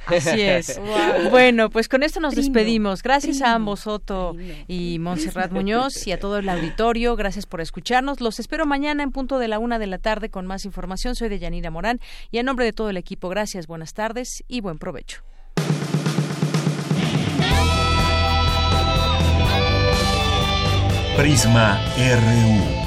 Así 0.05 0.41
es. 0.41 0.79
Wow. 0.83 1.29
Bueno, 1.29 1.69
pues 1.69 1.87
con 1.87 2.03
esto 2.03 2.19
nos 2.19 2.33
Trino, 2.33 2.45
despedimos. 2.53 3.01
Gracias 3.03 3.41
a 3.41 3.53
ambos, 3.53 3.87
Otto 3.87 4.33
trino. 4.35 4.53
y 4.67 4.99
Montserrat 4.99 5.51
Muñoz, 5.51 6.05
y 6.07 6.11
a 6.11 6.19
todo 6.19 6.37
el 6.39 6.49
auditorio. 6.49 7.15
Gracias 7.15 7.45
por 7.45 7.61
escucharnos. 7.61 8.19
Los 8.21 8.39
espero 8.39 8.65
mañana 8.65 9.03
en 9.03 9.11
punto 9.11 9.39
de 9.39 9.47
la 9.47 9.59
una 9.59 9.79
de 9.79 9.87
la 9.87 9.97
tarde 9.97 10.29
con 10.29 10.45
más 10.45 10.65
información. 10.65 11.15
Soy 11.15 11.29
de 11.29 11.39
Yanira 11.39 11.71
Morán 11.71 11.99
y 12.31 12.37
a 12.39 12.43
nombre 12.43 12.65
de 12.65 12.73
todo 12.73 12.89
el 12.89 12.97
equipo, 12.97 13.29
gracias, 13.29 13.67
buenas 13.67 13.93
tardes 13.93 14.43
y 14.47 14.61
buen 14.61 14.77
provecho. 14.77 15.23
Prisma 21.17 21.79
RU. 21.95 22.83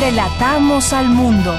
Relatamos 0.00 0.92
al 0.92 1.08
mundo. 1.08 1.56